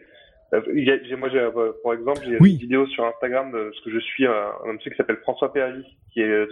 Euh, 0.54 0.58
a- 0.60 1.04
j'ai- 1.08 1.16
moi, 1.16 1.28
j'ai, 1.30 1.38
euh, 1.38 1.72
pour 1.82 1.92
exemple, 1.94 2.20
j'ai 2.24 2.36
Oui. 2.40 2.52
une 2.52 2.58
vidéo 2.58 2.86
sur 2.88 3.04
Instagram 3.06 3.50
de 3.52 3.72
ce 3.74 3.84
que 3.84 3.90
je 3.90 3.98
suis 4.00 4.26
un, 4.26 4.48
un 4.66 4.74
monsieur 4.74 4.90
qui 4.90 4.96
s'appelle 4.96 5.18
François 5.22 5.52
Perry, 5.52 5.82
qui 6.12 6.20
est 6.20 6.46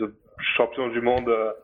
champion 0.57 0.89
du 0.89 1.01
monde 1.01 1.29
euh, 1.29 1.51
de 1.51 1.55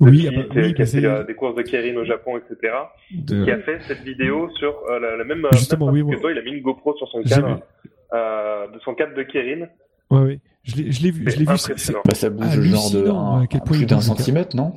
Oui, 0.00 0.28
ah 0.28 0.30
bah, 0.36 0.42
qui 0.50 0.58
a- 0.58 0.62
oui, 0.62 0.74
qui 0.74 0.82
a 0.82 0.84
bah, 0.84 0.90
fait 0.90 1.04
euh, 1.04 1.24
des 1.24 1.34
courses 1.34 1.54
de 1.56 1.62
Keirin 1.62 1.96
au 1.96 2.04
Japon, 2.04 2.38
etc. 2.38 2.72
de- 3.10 3.44
Qui 3.44 3.50
a 3.50 3.58
fait 3.60 3.80
cette 3.88 4.02
vidéo 4.02 4.48
sur 4.58 4.74
euh, 4.90 5.00
la, 5.00 5.16
la 5.16 5.24
même 5.24 5.44
euh, 5.44 5.48
Justement, 5.52 5.86
même 5.86 5.94
oui, 6.06 6.14
oui. 6.14 6.20
toi. 6.20 6.30
Il 6.32 6.38
a 6.38 6.42
mis 6.42 6.52
une 6.52 6.62
GoPro 6.62 6.96
sur 6.96 7.08
son 7.08 7.20
J'ai 7.24 7.34
cadre, 7.34 7.56
vu. 7.56 7.90
euh, 8.12 8.68
de 8.68 8.78
son 8.80 8.94
cadre 8.94 9.14
de 9.16 9.22
Keirin. 9.24 9.66
Ouais, 10.10 10.20
ouais. 10.20 10.40
Je 10.62 10.76
l'ai, 10.76 10.92
je 10.92 11.02
l'ai 11.02 11.10
vu, 11.10 11.24
je 11.24 11.30
C'est 11.30 11.36
l'ai 11.38 11.44
vu. 11.44 11.98
Bah, 12.04 12.14
ça 12.14 12.30
bouge 12.30 12.60
genre 12.62 12.90
de 12.92 13.08
un- 13.10 13.42
à 13.42 13.46
quel 13.48 13.60
point 13.62 13.76
plus 13.76 13.86
d'un 13.86 13.96
le 13.96 14.02
centimètre, 14.02 14.54
non? 14.56 14.74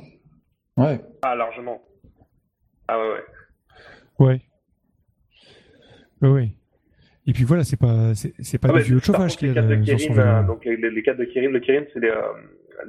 Ouais. 0.76 1.00
Ah, 1.22 1.34
largement. 1.36 1.80
Ah 2.88 2.98
ouais, 2.98 3.08
ouais. 3.08 4.26
Ouais. 4.26 4.40
Ouais, 6.20 6.28
ouais. 6.28 6.48
Et 7.26 7.32
puis 7.32 7.44
voilà, 7.44 7.62
c'est 7.62 7.76
pas, 7.78 8.14
c'est, 8.14 8.32
c'est 8.40 8.58
pas 8.58 8.68
Ah 8.70 8.78
du 8.78 8.82
vieux 8.82 8.98
chauffage 8.98 9.36
contre, 9.36 9.38
qu'il 9.38 9.48
les 9.48 9.54
cadres 9.54 9.68
de 9.68 10.18
euh, 10.20 10.42
donc 10.42 10.64
les, 10.64 11.02
cadres 11.02 11.20
de 11.20 11.24
Keirin, 11.26 11.50
le 11.50 11.60
Keirin, 11.60 11.84
c'est 11.92 12.00
les, 12.00 12.08
euh, 12.08 12.20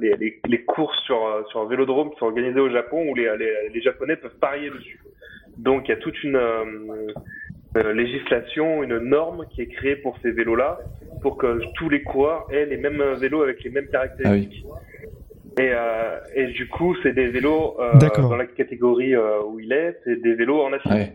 les, 0.00 0.14
les, 0.16 0.40
les 0.46 0.62
courses 0.64 0.98
sur, 1.04 1.24
euh, 1.26 1.42
sur 1.50 1.60
un 1.60 1.66
vélodrome 1.68 2.10
qui 2.10 2.18
sont 2.18 2.26
organisées 2.26 2.60
au 2.60 2.70
Japon 2.70 3.06
où 3.08 3.14
les, 3.14 3.30
les, 3.38 3.68
les 3.72 3.80
Japonais 3.82 4.16
peuvent 4.16 4.38
parier 4.40 4.70
dessus. 4.70 5.00
Donc 5.56 5.86
il 5.86 5.90
y 5.90 5.94
a 5.94 5.96
toute 5.96 6.22
une 6.24 6.36
euh, 6.36 6.64
euh, 7.76 7.92
législation, 7.92 8.82
une 8.82 8.98
norme 8.98 9.46
qui 9.50 9.62
est 9.62 9.66
créée 9.68 9.96
pour 9.96 10.16
ces 10.22 10.30
vélos-là, 10.30 10.78
pour 11.22 11.36
que 11.36 11.60
tous 11.74 11.88
les 11.88 12.02
coureurs 12.02 12.46
aient 12.52 12.66
les 12.66 12.76
mêmes 12.76 13.02
vélos 13.20 13.42
avec 13.42 13.62
les 13.64 13.70
mêmes 13.70 13.88
caractéristiques. 13.88 14.64
Et, 15.58 15.70
euh, 15.72 16.18
et 16.34 16.46
du 16.48 16.68
coup, 16.68 16.96
c'est 17.02 17.12
des 17.12 17.28
vélos 17.28 17.76
euh, 17.80 17.96
D'accord. 17.98 18.28
dans 18.28 18.36
la 18.36 18.46
catégorie 18.46 19.14
euh, 19.14 19.40
où 19.46 19.60
il 19.60 19.72
est, 19.72 19.98
c'est 20.04 20.20
des 20.20 20.34
vélos 20.34 20.60
en 20.60 20.72
acier 20.72 20.90
Ouais. 20.90 21.12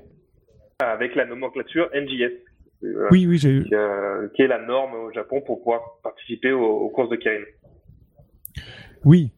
avec 0.79 1.15
la 1.15 1.25
nomenclature 1.25 1.89
NJS. 1.93 2.31
Euh, 2.85 3.07
Oui, 3.11 3.25
oui, 3.27 3.37
j'ai 3.37 3.49
eu. 3.49 3.63
qui, 3.65 3.75
euh, 3.75 4.29
qui 4.33 4.41
est 4.43 4.47
la 4.47 4.59
norme 4.59 4.95
au 4.95 5.11
Japon 5.11 5.41
pour 5.41 5.57
pouvoir 5.59 5.81
participer 6.03 6.53
aux, 6.53 6.63
aux 6.65 6.89
courses 6.89 7.09
de 7.09 7.17
Keirin. 7.17 7.43
Oui. 9.05 9.31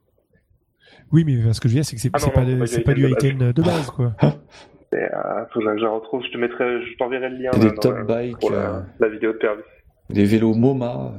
Oui, 1.11 1.23
mais 1.25 1.53
ce 1.53 1.59
que 1.59 1.67
je 1.67 1.73
veux 1.73 1.77
dire, 1.79 1.85
c'est 1.85 1.95
que 1.95 2.01
c'est, 2.01 2.09
Ah 2.13 2.19
pas, 2.19 2.43
non, 2.43 2.65
c'est 2.65 2.79
pas 2.79 2.91
pas 2.91 2.93
du 2.93 3.07
high-ten 3.07 3.51
de 3.51 3.61
base, 3.61 3.87
quoi. 3.91 4.13
Et, 4.93 4.97
euh, 4.97 5.45
faut 5.53 5.59
que 5.61 5.77
je 5.77 5.83
la 5.83 5.89
retrouve, 5.89 6.21
je 6.25 6.31
te 6.31 6.37
mettrai, 6.37 6.81
je 6.85 6.97
t'enverrai 6.97 7.29
le 7.29 7.37
lien 7.37 7.51
des 7.51 7.67
là, 7.67 7.71
dans 7.73 7.81
top 7.81 7.95
la- 7.97 8.03
bikes, 8.03 8.39
pour 8.39 8.51
la, 8.51 8.75
euh, 8.75 8.81
la 8.99 9.07
vidéo 9.09 9.31
de 9.31 9.37
Pervis. 9.37 9.61
des 10.09 10.25
vélos 10.25 10.53
MoMA. 10.53 11.13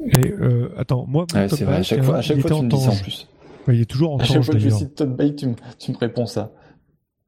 Et, 0.00 0.32
euh, 0.32 0.68
attends, 0.76 1.06
moi, 1.06 1.26
Ouais, 1.34 1.46
top 1.46 1.58
c'est 1.58 1.64
vrai. 1.64 1.76
À 1.76 1.82
chaque 1.84 2.02
fois, 2.02 2.16
à 2.16 2.22
chaque 2.22 2.36
il 2.38 2.42
fois 2.42 2.50
tu 2.50 2.56
en 2.56 2.62
me 2.64 2.68
dis 2.70 2.76
ça 2.80 2.90
en 2.90 2.96
plus. 2.96 3.28
Ouais, 3.68 3.76
il 3.76 3.82
est 3.82 3.90
toujours 3.90 4.14
en 4.14 4.18
À 4.18 4.24
chaque 4.24 4.42
fois 4.42 4.54
que 4.54 4.60
je 4.60 4.68
cite 4.68 4.96
top 4.96 5.10
bike, 5.10 5.36
tu 5.36 5.46
me, 5.46 5.54
tu 5.78 5.92
me 5.92 5.96
réponds 5.96 6.26
ça. 6.26 6.50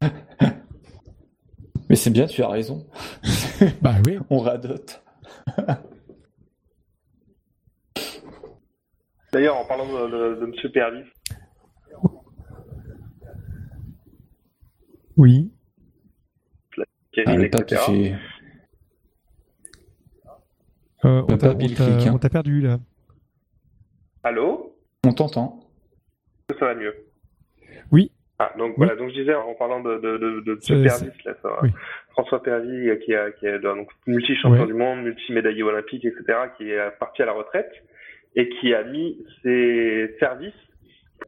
Mais 1.88 1.96
c'est 1.96 2.10
bien, 2.10 2.26
tu 2.26 2.42
as 2.42 2.48
raison. 2.48 2.84
Bah 3.80 3.94
oui. 4.06 4.18
On 4.30 4.38
radote. 4.38 5.02
D'ailleurs, 9.34 9.56
en 9.56 9.64
parlant 9.64 9.84
de, 9.86 10.10
de, 10.10 10.40
de 10.40 10.46
Monsieur 10.46 10.70
Pervis, 10.70 11.02
Oui. 15.16 15.52
Ah, 17.26 17.36
le 17.36 17.48
pape, 17.50 17.68
fait. 17.68 18.14
Euh, 21.04 21.22
on 21.28 21.32
Le 21.32 21.38
t'a, 21.38 21.48
pape, 21.48 21.56
on 21.56 21.60
il 21.60 21.74
t'a- 21.74 21.84
clique, 21.84 22.06
hein. 22.08 22.12
on 22.14 22.18
t'a 22.18 22.28
perdu, 22.30 22.60
là. 22.60 22.78
Allô? 24.22 24.76
On 25.04 25.12
t'entend. 25.12 25.60
Ça 26.58 26.64
va 26.66 26.74
mieux. 26.74 26.94
Oui. 27.92 28.10
Ah, 28.38 28.52
donc 28.58 28.70
Oui. 28.70 28.74
voilà, 28.86 28.96
donc 28.96 29.10
je 29.10 29.14
disais 29.20 29.34
en 29.34 29.54
parlant 29.54 29.80
de, 29.80 29.98
de, 29.98 30.54
Pervis, 30.66 31.10
là, 31.24 31.34
ça, 31.42 31.48
oui. 31.62 31.70
François 32.10 32.42
Pervis, 32.42 32.88
qui, 33.04 33.14
a, 33.14 33.30
qui 33.32 33.46
est 33.46 33.58
donc 33.60 33.88
multi-champion 34.06 34.60
Ouais. 34.62 34.66
du 34.66 34.74
monde, 34.74 35.02
multi-médaillé 35.04 35.62
olympique, 35.62 36.04
etc., 36.04 36.24
qui 36.56 36.70
est 36.70 36.90
parti 36.98 37.22
à 37.22 37.26
la 37.26 37.32
retraite 37.32 37.70
et 38.36 38.48
qui 38.48 38.74
a 38.74 38.82
mis 38.84 39.24
ses 39.42 40.14
services 40.18 40.52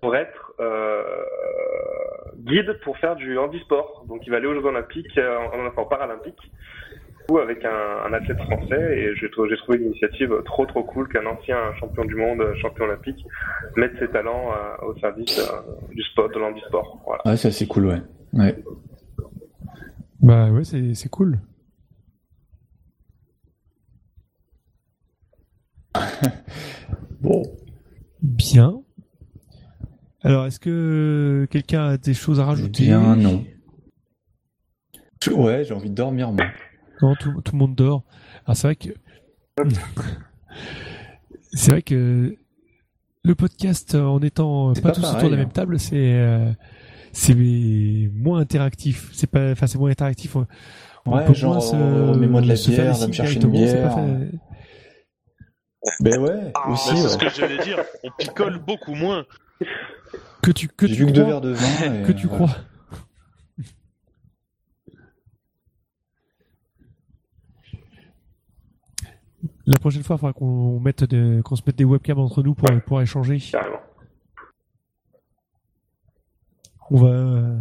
pour 0.00 0.16
être 0.16 0.52
euh, 0.60 1.02
guide 2.38 2.78
pour 2.82 2.98
faire 2.98 3.16
du 3.16 3.38
handisport. 3.38 4.04
Donc 4.08 4.26
il 4.26 4.30
va 4.30 4.36
aller 4.38 4.46
aux 4.46 4.54
Jeux 4.54 4.64
Olympiques, 4.64 5.16
euh, 5.18 5.38
en, 5.38 5.66
enfin, 5.66 5.82
en 5.82 5.84
Paralympiques, 5.86 6.50
ou 7.30 7.38
avec 7.38 7.64
un, 7.64 8.04
un 8.06 8.12
athlète 8.12 8.40
français. 8.40 8.98
Et 8.98 9.16
j'ai 9.16 9.30
trouvé, 9.30 9.48
j'ai 9.50 9.56
trouvé 9.56 9.78
l'initiative 9.78 10.42
trop 10.44 10.66
trop 10.66 10.82
cool 10.82 11.08
qu'un 11.08 11.26
ancien 11.26 11.56
champion 11.80 12.04
du 12.04 12.14
monde, 12.14 12.44
champion 12.60 12.84
olympique, 12.84 13.24
mette 13.76 13.98
ses 13.98 14.08
talents 14.08 14.52
euh, 14.52 14.86
au 14.86 14.98
service 14.98 15.38
euh, 15.38 15.94
du 15.94 16.02
sport, 16.02 16.28
de 16.28 16.38
l'handisport. 16.38 17.00
Voilà. 17.06 17.22
Ouais, 17.24 17.36
ça 17.36 17.50
c'est 17.50 17.66
cool, 17.66 17.86
ouais. 17.86 18.02
Ouais. 18.32 18.54
Bah 20.20 20.50
ouais, 20.50 20.64
c'est, 20.64 20.94
c'est 20.94 21.08
cool. 21.08 21.38
Bon. 27.20 27.42
Bien. 28.22 28.80
Alors, 30.22 30.46
est-ce 30.46 30.60
que 30.60 31.46
quelqu'un 31.50 31.86
a 31.86 31.96
des 31.96 32.14
choses 32.14 32.40
à 32.40 32.42
Eh 32.42 32.46
rajouter 32.46 32.84
bien, 32.84 33.16
non. 33.16 33.44
Ouais, 35.32 35.64
j'ai 35.64 35.74
envie 35.74 35.90
de 35.90 35.94
dormir, 35.94 36.30
moi. 36.32 36.44
Non, 37.02 37.14
tout, 37.18 37.40
tout 37.42 37.52
le 37.52 37.58
monde 37.58 37.74
dort. 37.74 38.04
Alors 38.44 38.56
c'est 38.56 38.68
vrai 38.68 38.76
que 38.76 38.90
c'est 41.52 41.70
vrai 41.72 41.82
que 41.82 42.36
le 43.24 43.34
podcast 43.34 43.94
euh, 43.94 44.04
en 44.04 44.20
étant 44.20 44.72
C'est 44.74 44.82
pas 44.82 44.90
pas 44.90 44.94
tous 44.94 45.00
pareil, 45.02 45.16
autour 45.16 45.30
de 45.30 45.34
la 45.34 45.40
hein. 45.40 45.44
même 45.44 45.52
table, 45.52 45.78
c'est 45.78 46.14
euh, 46.14 46.52
c'est 47.12 47.34
moins 48.14 48.40
interactif. 48.40 49.10
C'est 49.12 49.26
pas, 49.26 49.52
enfin 49.52 49.66
c'est 49.66 49.78
moins 49.78 49.90
interactif. 49.90 50.36
On, 50.36 50.46
Ouais, 51.06 51.24
peut 51.24 51.34
genre, 51.34 51.52
moins 51.52 51.60
se, 51.60 51.76
euh, 51.76 52.14
mets-moi 52.16 52.40
de 52.40 52.48
la 52.48 52.54
bière, 52.54 52.94
va 52.94 53.06
me 53.06 53.12
chercher 53.12 53.40
une 53.40 53.50
bière. 53.50 53.94
pas 53.94 53.96
Ben 56.00 56.18
ouais, 56.20 56.52
Ah, 56.54 56.70
aussi. 56.70 56.90
Mais 56.92 56.96
c'est 56.96 57.02
ouais. 57.04 57.08
ce 57.10 57.18
que 57.18 57.28
j'allais 57.30 57.58
dire. 57.58 57.82
On 58.02 58.10
picole 58.10 58.58
beaucoup 58.58 58.94
moins. 58.94 59.24
Que 60.42 60.50
tu 60.50 60.68
que 60.68 60.86
tu 60.86 61.06
deux 61.06 61.12
crois, 61.12 61.24
verres 61.24 61.40
de 61.40 61.52
vin. 61.52 61.94
et, 62.00 62.02
que 62.02 62.12
tu 62.12 62.28
crois. 62.28 62.50
La 69.66 69.78
prochaine 69.78 70.02
fois, 70.04 70.16
il 70.16 70.18
faudra 70.20 70.32
qu'on 70.32 70.78
mette 70.78 71.04
qu'on 71.42 71.56
se 71.56 71.62
mette 71.66 71.76
des 71.76 71.84
webcams 71.84 72.18
entre 72.20 72.42
nous 72.42 72.54
pour, 72.54 72.68
pour 72.82 73.00
échanger. 73.00 73.38
Carrément. 73.38 73.80
On 76.90 76.96
va, 76.98 77.08
euh, 77.08 77.56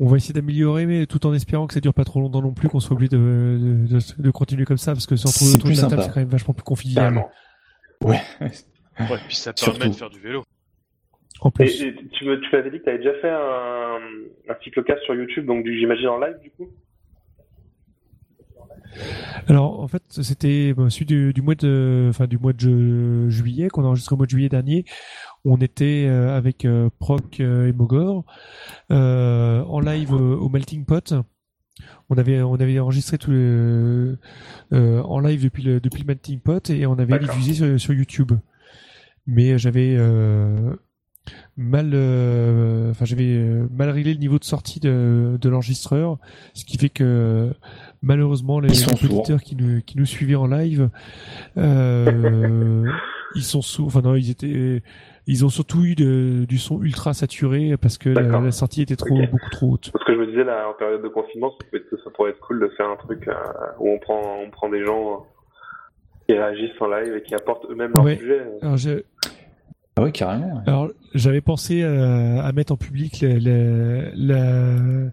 on 0.00 0.06
va 0.08 0.16
essayer 0.16 0.32
d'améliorer, 0.34 0.86
mais 0.86 1.06
tout 1.06 1.24
en 1.26 1.32
espérant 1.34 1.66
que 1.66 1.74
ça 1.74 1.80
dure 1.80 1.94
pas 1.94 2.04
trop 2.04 2.20
longtemps 2.20 2.42
non 2.42 2.52
plus, 2.52 2.68
qu'on 2.68 2.80
soit 2.80 2.94
obligé 2.96 3.10
de, 3.10 3.86
de, 3.88 3.98
de- 3.98 4.22
de 4.22 4.30
continuer 4.30 4.64
comme 4.64 4.78
ça, 4.78 4.92
parce 4.94 5.06
que 5.06 5.14
se 5.14 5.26
retrouver 5.28 5.50
C'est 5.50 5.56
autour 5.58 5.70
de 5.70 5.76
la 5.76 5.88
table, 5.88 6.02
c'est 6.02 6.08
quand 6.14 6.20
même 6.20 6.28
vachement 6.28 6.54
plus 6.54 6.64
convivial. 6.64 7.24
Ouais. 8.02 8.20
Ouais, 8.40 8.48
puis 9.28 9.36
ça 9.36 9.52
permet 9.52 9.74
Surtout. 9.78 9.88
de 9.90 9.94
faire 9.94 10.10
du 10.10 10.20
vélo. 10.20 10.42
En 11.42 11.50
plus. 11.50 11.82
et 11.82 11.94
tu 12.12 12.24
me- 12.26 12.38
tu 12.40 12.48
m'avais 12.54 12.70
dit 12.70 12.78
que 12.78 12.84
tu 12.84 12.88
avais 12.90 12.98
déjà 12.98 13.14
fait 13.20 13.30
un, 13.30 13.98
un 14.50 14.56
cyclocast 14.64 15.02
sur 15.04 15.14
YouTube, 15.14 15.46
donc 15.46 15.64
du- 15.64 15.78
j'imagine 15.78 16.08
en 16.08 16.18
live 16.18 16.36
du 16.42 16.50
coup 16.50 16.68
Alors 19.46 19.80
en 19.80 19.88
fait 19.88 20.02
c'était 20.10 20.74
bah, 20.74 20.90
celui 20.90 21.06
du, 21.06 21.32
du 21.32 21.42
mois 21.42 21.54
de 21.54 22.08
enfin 22.10 22.26
du 22.26 22.38
mois 22.38 22.52
de 22.52 22.58
ju- 22.60 23.30
juillet 23.30 23.68
qu'on 23.68 23.84
a 23.84 23.86
enregistré 23.86 24.14
au 24.14 24.16
mois 24.16 24.26
de 24.26 24.30
juillet 24.30 24.48
dernier. 24.48 24.84
On 25.44 25.56
était 25.58 26.06
euh, 26.06 26.36
avec 26.36 26.64
euh, 26.64 26.90
Proc 26.98 27.40
euh, 27.40 27.68
et 27.68 27.72
Mogor 27.72 28.24
euh, 28.90 29.62
en 29.64 29.80
live 29.80 30.12
au 30.12 30.48
Melting 30.48 30.84
Pot. 30.84 31.14
On 32.10 32.18
avait 32.18 32.42
on 32.42 32.54
avait 32.54 32.78
enregistré 32.78 33.16
tout 33.16 33.30
le, 33.30 34.18
euh, 34.72 35.00
en 35.02 35.20
live 35.20 35.44
depuis 35.44 35.62
le 35.62 35.80
depuis 35.80 36.02
le 36.02 36.06
Melting 36.06 36.40
Pot 36.40 36.68
et 36.70 36.84
on 36.86 36.98
avait 36.98 37.18
diffusé 37.18 37.54
sur, 37.54 37.80
sur 37.80 37.94
YouTube. 37.94 38.32
Mais 39.26 39.58
j'avais 39.58 39.96
euh, 39.96 40.74
mal 41.56 41.90
euh, 41.94 42.90
enfin 42.90 43.04
j'avais 43.04 43.44
mal 43.70 43.90
réglé 43.90 44.12
le 44.14 44.20
niveau 44.20 44.38
de 44.38 44.44
sortie 44.44 44.80
de, 44.80 45.38
de 45.40 45.48
l'enregistreur, 45.48 46.18
ce 46.54 46.64
qui 46.64 46.78
fait 46.78 46.88
que 46.88 47.54
malheureusement 48.02 48.60
les, 48.60 48.88
auditeurs 48.88 49.42
qui 49.42 49.56
nous 49.56 49.80
qui 49.82 49.96
nous 49.96 50.06
suivaient 50.06 50.34
en 50.34 50.46
live 50.46 50.90
euh, 51.56 52.90
ils 53.34 53.44
sont 53.44 53.62
sourds 53.62 53.86
enfin 53.86 54.02
non 54.02 54.16
ils 54.16 54.30
étaient 54.30 54.82
ils 55.26 55.44
ont 55.44 55.48
surtout 55.48 55.84
eu 55.84 55.94
de- 55.94 56.44
du 56.48 56.58
son 56.58 56.82
ultra 56.82 57.14
saturé 57.14 57.76
parce 57.76 57.98
que 57.98 58.08
la, 58.08 58.50
sortie 58.52 58.82
était 58.82 58.96
trop 58.96 59.20
beaucoup 59.30 59.50
trop 59.50 59.72
haute 59.72 59.90
Parce 59.92 60.04
que 60.04 60.14
je 60.14 60.18
me 60.18 60.26
disais 60.26 60.44
là, 60.44 60.68
en 60.68 60.74
période 60.74 61.02
de 61.02 61.08
confinement, 61.08 61.50
ça, 61.50 61.66
peut 61.70 61.76
être- 61.76 62.02
ça 62.02 62.10
pourrait 62.10 62.30
être 62.30 62.40
cool 62.40 62.60
de 62.60 62.68
faire 62.76 62.88
un 62.88 62.96
truc 62.96 63.28
euh, 63.28 63.34
où 63.78 63.88
on 63.90 63.98
prend, 63.98 64.20
on 64.44 64.50
prend 64.50 64.68
des 64.68 64.84
gens 64.84 65.12
euh, 65.12 65.16
qui 66.26 66.34
réagissent 66.34 66.80
en 66.80 66.86
live 66.88 67.14
et 67.16 67.22
qui 67.22 67.34
apportent 67.34 67.66
eux-mêmes 67.70 67.92
leur 67.94 68.04
Ouais. 68.04 68.16
sujet. 68.16 68.40
alors 68.62 68.76
Ah 69.96 70.02
oui, 70.04 70.12
carrément. 70.12 70.54
ouais. 70.56 70.62
Alors, 70.66 70.88
j'avais 71.14 71.40
pensé 71.40 71.82
euh, 71.82 72.40
à 72.40 72.52
mettre 72.52 72.72
en 72.72 72.76
public 72.76 73.20
le, 73.22 73.38
le, 73.38 74.10
le, 74.16 75.10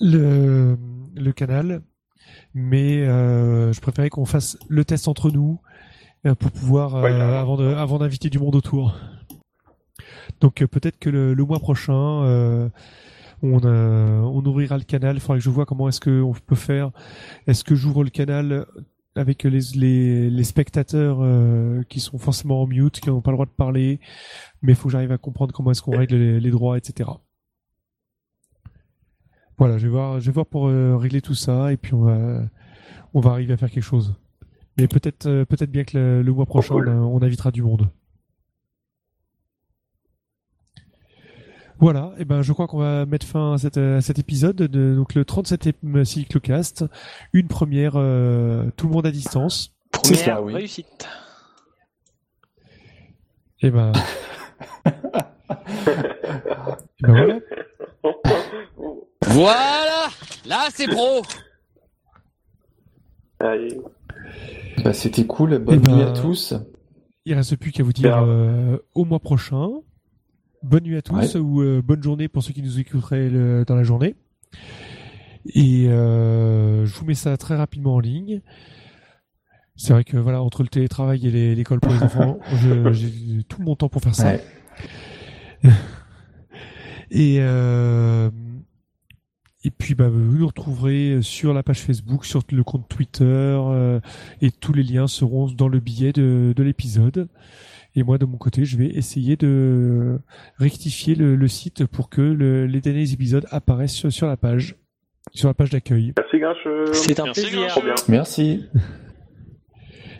le, 0.00 0.76
le 1.16 1.32
canal, 1.32 1.80
mais 2.54 3.06
euh, 3.06 3.72
je 3.72 3.80
préférais 3.80 4.10
qu'on 4.10 4.26
fasse 4.26 4.58
le 4.68 4.84
test 4.84 5.08
entre 5.08 5.30
nous 5.30 5.60
pour 6.38 6.50
pouvoir, 6.50 6.96
euh, 6.96 7.02
Ouais, 7.02 7.10
avant 7.20 7.56
de, 7.56 7.66
avant 7.66 7.98
d'inviter 7.98 8.30
du 8.30 8.38
monde 8.38 8.56
autour. 8.56 8.94
Donc 10.40 10.62
euh, 10.62 10.66
peut-être 10.66 10.98
que 10.98 11.10
le, 11.10 11.34
le 11.34 11.44
mois 11.44 11.58
prochain, 11.58 12.22
euh, 12.24 12.68
on, 13.42 13.60
euh, 13.64 14.20
on 14.20 14.44
ouvrira 14.44 14.76
le 14.78 14.84
canal. 14.84 15.16
Il 15.16 15.20
faudra 15.20 15.36
que 15.36 15.42
je 15.42 15.50
vois 15.50 15.66
comment 15.66 15.88
est-ce 15.88 16.00
que 16.00 16.22
on 16.22 16.32
peut 16.32 16.56
faire. 16.56 16.90
Est-ce 17.46 17.64
que 17.64 17.74
j'ouvre 17.74 18.04
le 18.04 18.10
canal 18.10 18.66
avec 19.16 19.42
les, 19.42 19.60
les, 19.74 20.30
les 20.30 20.44
spectateurs 20.44 21.18
euh, 21.20 21.82
qui 21.88 21.98
sont 22.00 22.18
forcément 22.18 22.62
en 22.62 22.66
mute, 22.66 23.00
qui 23.00 23.08
n'ont 23.08 23.20
pas 23.20 23.30
le 23.32 23.36
droit 23.36 23.46
de 23.46 23.50
parler, 23.50 23.98
mais 24.62 24.72
il 24.72 24.76
faut 24.76 24.88
que 24.88 24.92
j'arrive 24.92 25.10
à 25.12 25.18
comprendre 25.18 25.52
comment 25.52 25.72
est-ce 25.72 25.82
qu'on 25.82 25.96
règle 25.96 26.16
les, 26.16 26.40
les 26.40 26.50
droits, 26.50 26.78
etc. 26.78 27.10
Voilà, 29.56 29.76
je 29.78 29.86
vais 29.86 29.92
voir, 29.92 30.20
je 30.20 30.26
vais 30.26 30.32
voir 30.32 30.46
pour 30.46 30.68
euh, 30.68 30.96
régler 30.96 31.20
tout 31.20 31.34
ça 31.34 31.72
et 31.72 31.76
puis 31.76 31.94
on 31.94 32.02
va, 32.02 32.42
on 33.12 33.20
va 33.20 33.32
arriver 33.32 33.54
à 33.54 33.56
faire 33.56 33.70
quelque 33.70 33.82
chose. 33.82 34.14
Mais 34.78 34.86
peut-être, 34.88 35.26
euh, 35.26 35.44
peut-être 35.44 35.70
bien 35.70 35.84
que 35.84 35.96
le, 35.98 36.22
le 36.22 36.32
mois 36.32 36.46
prochain, 36.46 36.74
cool. 36.74 36.88
on, 36.88 37.20
invitera 37.22 37.50
du 37.50 37.62
monde. 37.62 37.88
Voilà, 41.80 42.12
et 42.18 42.24
ben 42.24 42.42
je 42.42 42.52
crois 42.52 42.66
qu'on 42.66 42.78
va 42.78 43.06
mettre 43.06 43.24
fin 43.26 43.52
à, 43.54 43.58
cette- 43.58 43.76
à 43.78 44.00
cet 44.00 44.18
épisode, 44.18 44.56
de, 44.56 44.94
donc 44.96 45.14
le 45.14 45.22
37e 45.24 46.04
cyclocast, 46.04 46.84
une 47.32 47.46
première, 47.46 47.92
euh, 47.94 48.68
tout 48.76 48.88
le 48.88 48.92
monde 48.94 49.06
à 49.06 49.12
distance. 49.12 49.74
C'est 49.94 50.00
Première 50.14 50.24
ça, 50.24 50.42
oui. 50.42 50.54
réussite. 50.54 51.08
Et 53.62 53.70
ben, 53.70 53.92
et 54.86 54.92
ben 57.00 57.12
voilà. 57.14 57.38
Voilà 59.22 60.06
Là, 60.46 60.66
c'est 60.72 60.88
pro 60.88 61.22
Allez. 63.40 63.80
Bah, 64.84 64.92
c'était 64.92 65.26
cool. 65.26 65.58
Bonne 65.58 65.80
Eh 65.82 65.86
ben, 65.86 65.96
nuit 65.96 66.02
à 66.02 66.12
tous. 66.12 66.54
Il 67.24 67.34
reste 67.34 67.56
plus 67.56 67.72
qu'à 67.72 67.82
vous 67.82 67.92
dire 67.92 68.22
euh, 68.26 68.78
au 68.94 69.04
mois 69.04 69.20
prochain. 69.20 69.68
Bonne 70.62 70.84
nuit 70.84 70.96
à 70.96 71.02
tous 71.02 71.36
ou 71.36 71.60
euh, 71.62 71.82
bonne 71.82 72.02
journée 72.02 72.28
pour 72.28 72.42
ceux 72.42 72.52
qui 72.52 72.62
nous 72.62 72.78
écouteraient 72.80 73.28
le- 73.28 73.64
dans 73.66 73.76
la 73.76 73.82
journée. 73.84 74.16
Et 75.54 75.88
euh, 75.88 76.84
je 76.86 76.94
vous 76.94 77.04
mets 77.06 77.14
ça 77.14 77.36
très 77.36 77.56
rapidement 77.56 77.94
en 77.94 78.00
ligne. 78.00 78.40
C'est 79.76 79.92
vrai 79.92 80.02
que 80.04 80.16
voilà 80.16 80.42
entre 80.42 80.62
le 80.62 80.68
télétravail 80.68 81.24
et 81.28 81.54
l'école 81.54 81.78
pour 81.80 81.92
les 81.92 82.02
enfants, 82.02 82.38
j'ai 82.92 83.44
tout 83.48 83.62
mon 83.62 83.76
temps 83.76 83.88
pour 83.88 84.02
faire 84.02 84.14
ça. 84.14 84.32
Ouais. 84.32 85.70
Et 87.10 87.36
euh, 87.40 88.30
et 89.64 89.70
puis 89.70 89.94
bah, 89.94 90.08
vous 90.08 90.36
nous 90.38 90.46
retrouverez 90.46 91.18
sur 91.22 91.52
la 91.52 91.62
page 91.62 91.80
Facebook, 91.80 92.24
sur 92.24 92.42
le 92.52 92.62
compte 92.64 92.88
Twitter, 92.88 93.24
euh, 93.24 94.00
et 94.40 94.50
tous 94.50 94.72
les 94.72 94.82
liens 94.82 95.06
seront 95.08 95.46
dans 95.50 95.68
le 95.68 95.80
billet 95.80 96.12
de, 96.12 96.52
de 96.56 96.62
l'épisode. 96.62 97.28
Et 97.96 98.02
moi 98.04 98.18
de 98.18 98.24
mon 98.26 98.36
côté, 98.36 98.64
je 98.64 98.76
vais 98.76 98.86
essayer 98.86 99.36
de 99.36 100.20
rectifier 100.58 101.14
le, 101.16 101.34
le 101.34 101.48
site 101.48 101.86
pour 101.86 102.08
que 102.10 102.20
le- 102.20 102.66
les 102.66 102.80
derniers 102.80 103.12
épisodes 103.12 103.46
apparaissent 103.50 103.94
sur, 103.94 104.12
sur 104.12 104.26
la 104.28 104.36
page, 104.36 104.76
sur 105.32 105.48
la 105.48 105.54
page 105.54 105.70
d'accueil. 105.70 106.12
Merci 106.16 106.38
Grincheux. 106.38 106.92
C'est 106.92 107.18
un 107.18 107.24
Merci, 107.24 107.40
plaisir. 107.40 107.78
Merci. 108.08 108.64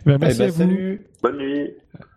Ben, 0.05 0.15
Eh 0.15 0.17
merci 0.19 0.39
ben, 0.39 0.45
à 0.47 0.51
vous. 0.51 0.57
salut. 0.57 1.01
Bonne 1.21 1.37
nuit. 1.37 1.69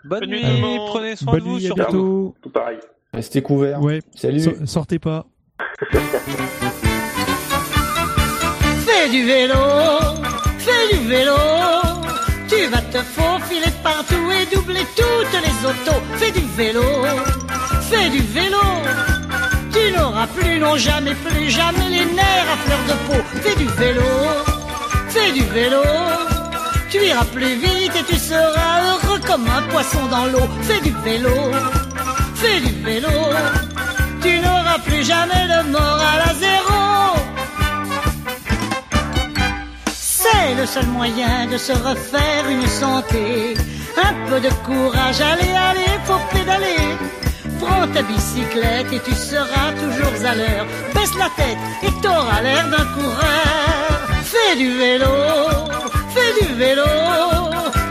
Bonne 0.04 0.20
Bonne 0.20 0.30
nuit, 0.30 0.78
prenez 0.88 1.16
soin 1.16 1.32
Bonne 1.32 1.40
de 1.40 1.44
vous 1.44 1.56
nuit, 1.56 1.64
à 1.64 1.66
surtout. 1.66 1.82
bientôt. 1.82 2.34
Tout 2.42 2.50
pareil. 2.50 2.78
Restez 3.12 3.42
couverts. 3.42 3.80
Ouais, 3.82 4.00
Salut. 4.16 4.40
so- 4.40 4.66
sortez 4.66 4.98
pas. 4.98 5.26
Fais 9.12 9.18
du 9.18 9.26
vélo, 9.26 9.54
fais 10.58 10.96
du 10.96 11.06
vélo. 11.06 11.36
Tu 12.48 12.66
vas 12.68 12.80
te 12.80 12.96
faufiler 13.14 13.70
partout 13.82 14.26
et 14.32 14.46
doubler 14.54 14.86
toutes 14.96 15.38
les 15.46 15.68
autos. 15.68 16.00
Fais 16.16 16.30
du 16.30 16.40
vélo, 16.56 16.82
fais 17.90 18.08
du 18.08 18.20
vélo. 18.20 18.62
Tu 19.70 19.92
n'auras 19.94 20.26
plus, 20.28 20.58
non 20.58 20.78
jamais, 20.78 21.14
plus 21.26 21.50
jamais 21.50 21.90
les 21.90 22.06
nerfs 22.06 22.48
à 22.54 22.56
fleur 22.64 22.78
de 22.88 22.94
peau. 23.06 23.22
Fais 23.42 23.54
du 23.54 23.66
vélo, 23.82 24.10
fais 25.10 25.32
du 25.32 25.44
vélo. 25.44 25.82
Tu 26.88 27.04
iras 27.04 27.26
plus 27.26 27.54
vite 27.56 27.94
et 27.94 28.04
tu 28.10 28.18
seras 28.18 28.76
heureux 28.92 29.20
comme 29.26 29.46
un 29.46 29.62
poisson 29.72 30.06
dans 30.06 30.24
l'eau. 30.24 30.48
Fais 30.62 30.80
du 30.80 30.94
vélo, 31.04 31.36
fais 32.36 32.60
du 32.60 32.72
vélo. 32.82 33.10
Tu 34.22 34.40
n'auras 34.40 34.78
plus 34.86 35.04
jamais 35.04 35.48
le 35.48 35.70
moral 35.70 36.22
à 36.30 36.32
zéro. 36.32 36.51
C'est 40.22 40.54
le 40.54 40.66
seul 40.66 40.86
moyen 40.86 41.46
de 41.50 41.56
se 41.56 41.72
refaire 41.72 42.44
une 42.48 42.68
santé. 42.68 43.54
Un 44.08 44.14
peu 44.28 44.40
de 44.40 44.52
courage, 44.66 45.20
allez, 45.20 45.54
allez, 45.68 45.94
faut 46.04 46.22
pédaler. 46.32 46.86
Prends 47.60 47.88
ta 47.88 48.02
bicyclette 48.02 48.92
et 48.92 49.00
tu 49.00 49.14
seras 49.14 49.70
toujours 49.82 50.18
à 50.30 50.34
l'heure. 50.36 50.66
Baisse 50.94 51.16
la 51.18 51.30
tête 51.40 51.58
et 51.82 51.92
t'auras 52.02 52.40
l'air 52.40 52.64
d'un 52.68 52.86
coureur. 52.96 53.92
Fais 54.32 54.54
du 54.56 54.70
vélo, 54.78 55.14
fais 56.14 56.32
du 56.40 56.54
vélo. 56.54 56.90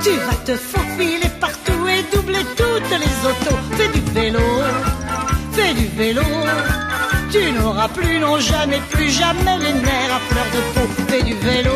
Tu 0.02 0.12
vas 0.26 0.40
te 0.46 0.56
faufiler 0.56 1.32
partout 1.40 1.84
et 1.88 2.04
doubler 2.16 2.46
toutes 2.56 2.92
les 3.04 3.16
autos. 3.30 3.62
Fais 3.78 3.90
du 3.90 4.02
vélo, 4.12 4.48
fais 5.52 5.74
du 5.74 5.88
vélo. 5.98 6.24
Tu 7.32 7.52
n'auras 7.54 7.88
plus, 7.88 8.20
non 8.20 8.40
jamais, 8.40 8.82
plus 8.90 9.10
jamais 9.10 9.58
les 9.60 9.74
nerfs 9.74 10.14
à 10.18 10.20
fleur 10.30 10.48
de 10.56 10.62
peau. 10.74 10.88
Fais 11.08 11.24
du 11.24 11.34
vélo, 11.34 11.72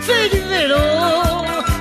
fais 0.00 0.28
du 0.34 0.40
vélo. 0.52 0.84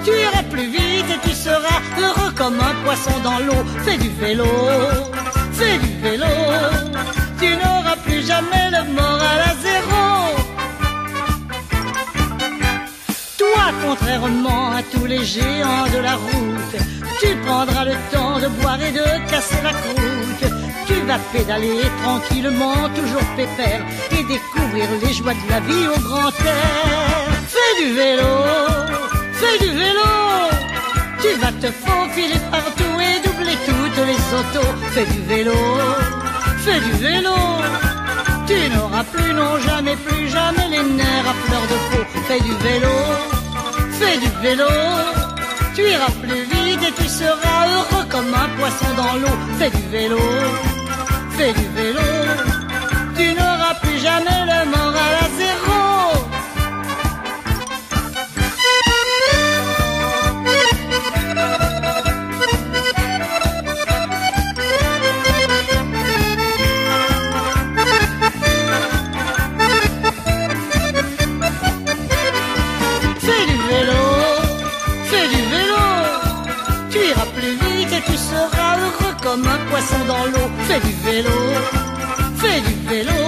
Tu 0.06 0.12
iras 0.12 0.44
plus 0.44 0.70
vite 0.70 1.10
et 1.16 1.28
tu 1.28 1.34
seras 1.34 1.82
heureux 2.00 2.32
comme 2.36 2.60
un 2.60 2.76
poisson 2.86 3.12
dans 3.24 3.40
l'eau. 3.40 3.64
Fais 3.84 3.98
du 3.98 4.10
vélo, 4.10 4.46
fais 5.54 5.78
du 5.80 5.92
vélo. 6.02 6.28
Tu 7.40 7.48
plus 8.06 8.26
jamais 8.26 8.70
le 8.72 8.84
moral 8.94 9.40
à 9.52 9.54
zéro. 9.68 10.04
Toi, 13.38 13.64
contrairement 13.84 14.72
à 14.72 14.84
tous 14.84 15.06
les 15.06 15.24
géants 15.26 15.90
de 15.94 16.00
la 16.00 16.16
route, 16.16 16.76
tu 17.22 17.36
prendras 17.46 17.86
le 17.86 17.96
temps 18.12 18.40
de 18.40 18.48
boire 18.60 18.82
et 18.82 18.92
de 18.92 19.06
casser 19.30 19.62
la 19.64 19.74
croûte. 19.74 20.67
Tu 20.88 20.94
vas 21.02 21.20
pédaler 21.34 21.82
tranquillement, 22.04 22.90
toujours 22.96 23.28
pépère, 23.36 23.82
et 24.12 24.24
découvrir 24.24 24.88
les 25.02 25.14
joies 25.14 25.34
de 25.34 25.50
la 25.50 25.60
vie 25.60 25.88
au 25.88 26.00
grand 26.00 26.30
air. 26.30 27.28
Fais 27.54 27.84
du 27.84 27.94
vélo, 27.94 28.32
fais 29.34 29.58
du 29.66 29.72
vélo. 29.72 30.10
Tu 31.22 31.30
vas 31.42 31.52
te 31.52 31.70
faufiler 31.72 32.40
partout 32.52 32.96
et 33.08 33.28
doubler 33.28 33.58
toutes 33.66 34.06
les 34.06 34.22
autos. 34.40 34.74
Fais 34.94 35.06
du 35.06 35.22
vélo, 35.24 35.58
fais 36.60 36.80
du 36.80 36.92
vélo. 37.04 37.36
Tu 38.48 38.70
n'auras 38.70 39.04
plus, 39.04 39.34
non 39.34 39.60
jamais, 39.60 39.96
plus 39.98 40.30
jamais 40.30 40.68
les 40.70 40.84
nerfs 40.84 41.30
à 41.30 41.36
fleur 41.46 41.64
de 41.72 41.78
peau. 41.90 42.04
Fais 42.28 42.40
du 42.40 42.54
vélo, 42.68 42.96
fais 44.00 44.18
du 44.20 44.30
vélo. 44.42 45.27
Tu 45.78 45.84
iras 45.84 46.10
plus 46.24 46.42
vite 46.42 46.82
et 46.90 46.92
tu 46.92 47.08
seras 47.08 47.68
heureux 47.68 48.06
comme 48.10 48.34
un 48.34 48.50
poisson 48.58 48.88
dans 48.96 49.14
l'eau. 49.22 49.38
Fais 49.60 49.70
du 49.70 49.84
vélo, 49.92 50.18
fais 51.38 51.54
du 51.54 51.68
vélo. 51.76 52.02
Tu 53.16 53.26
n'auras 53.36 53.76
plus 53.84 54.00
jamais 54.00 54.42
le 54.52 54.72
moral 54.72 54.97
Fais 79.80 80.80
du 80.80 80.92
vélo, 81.06 81.30
fais 82.38 82.62
du 82.62 82.74
vélo. 82.90 83.27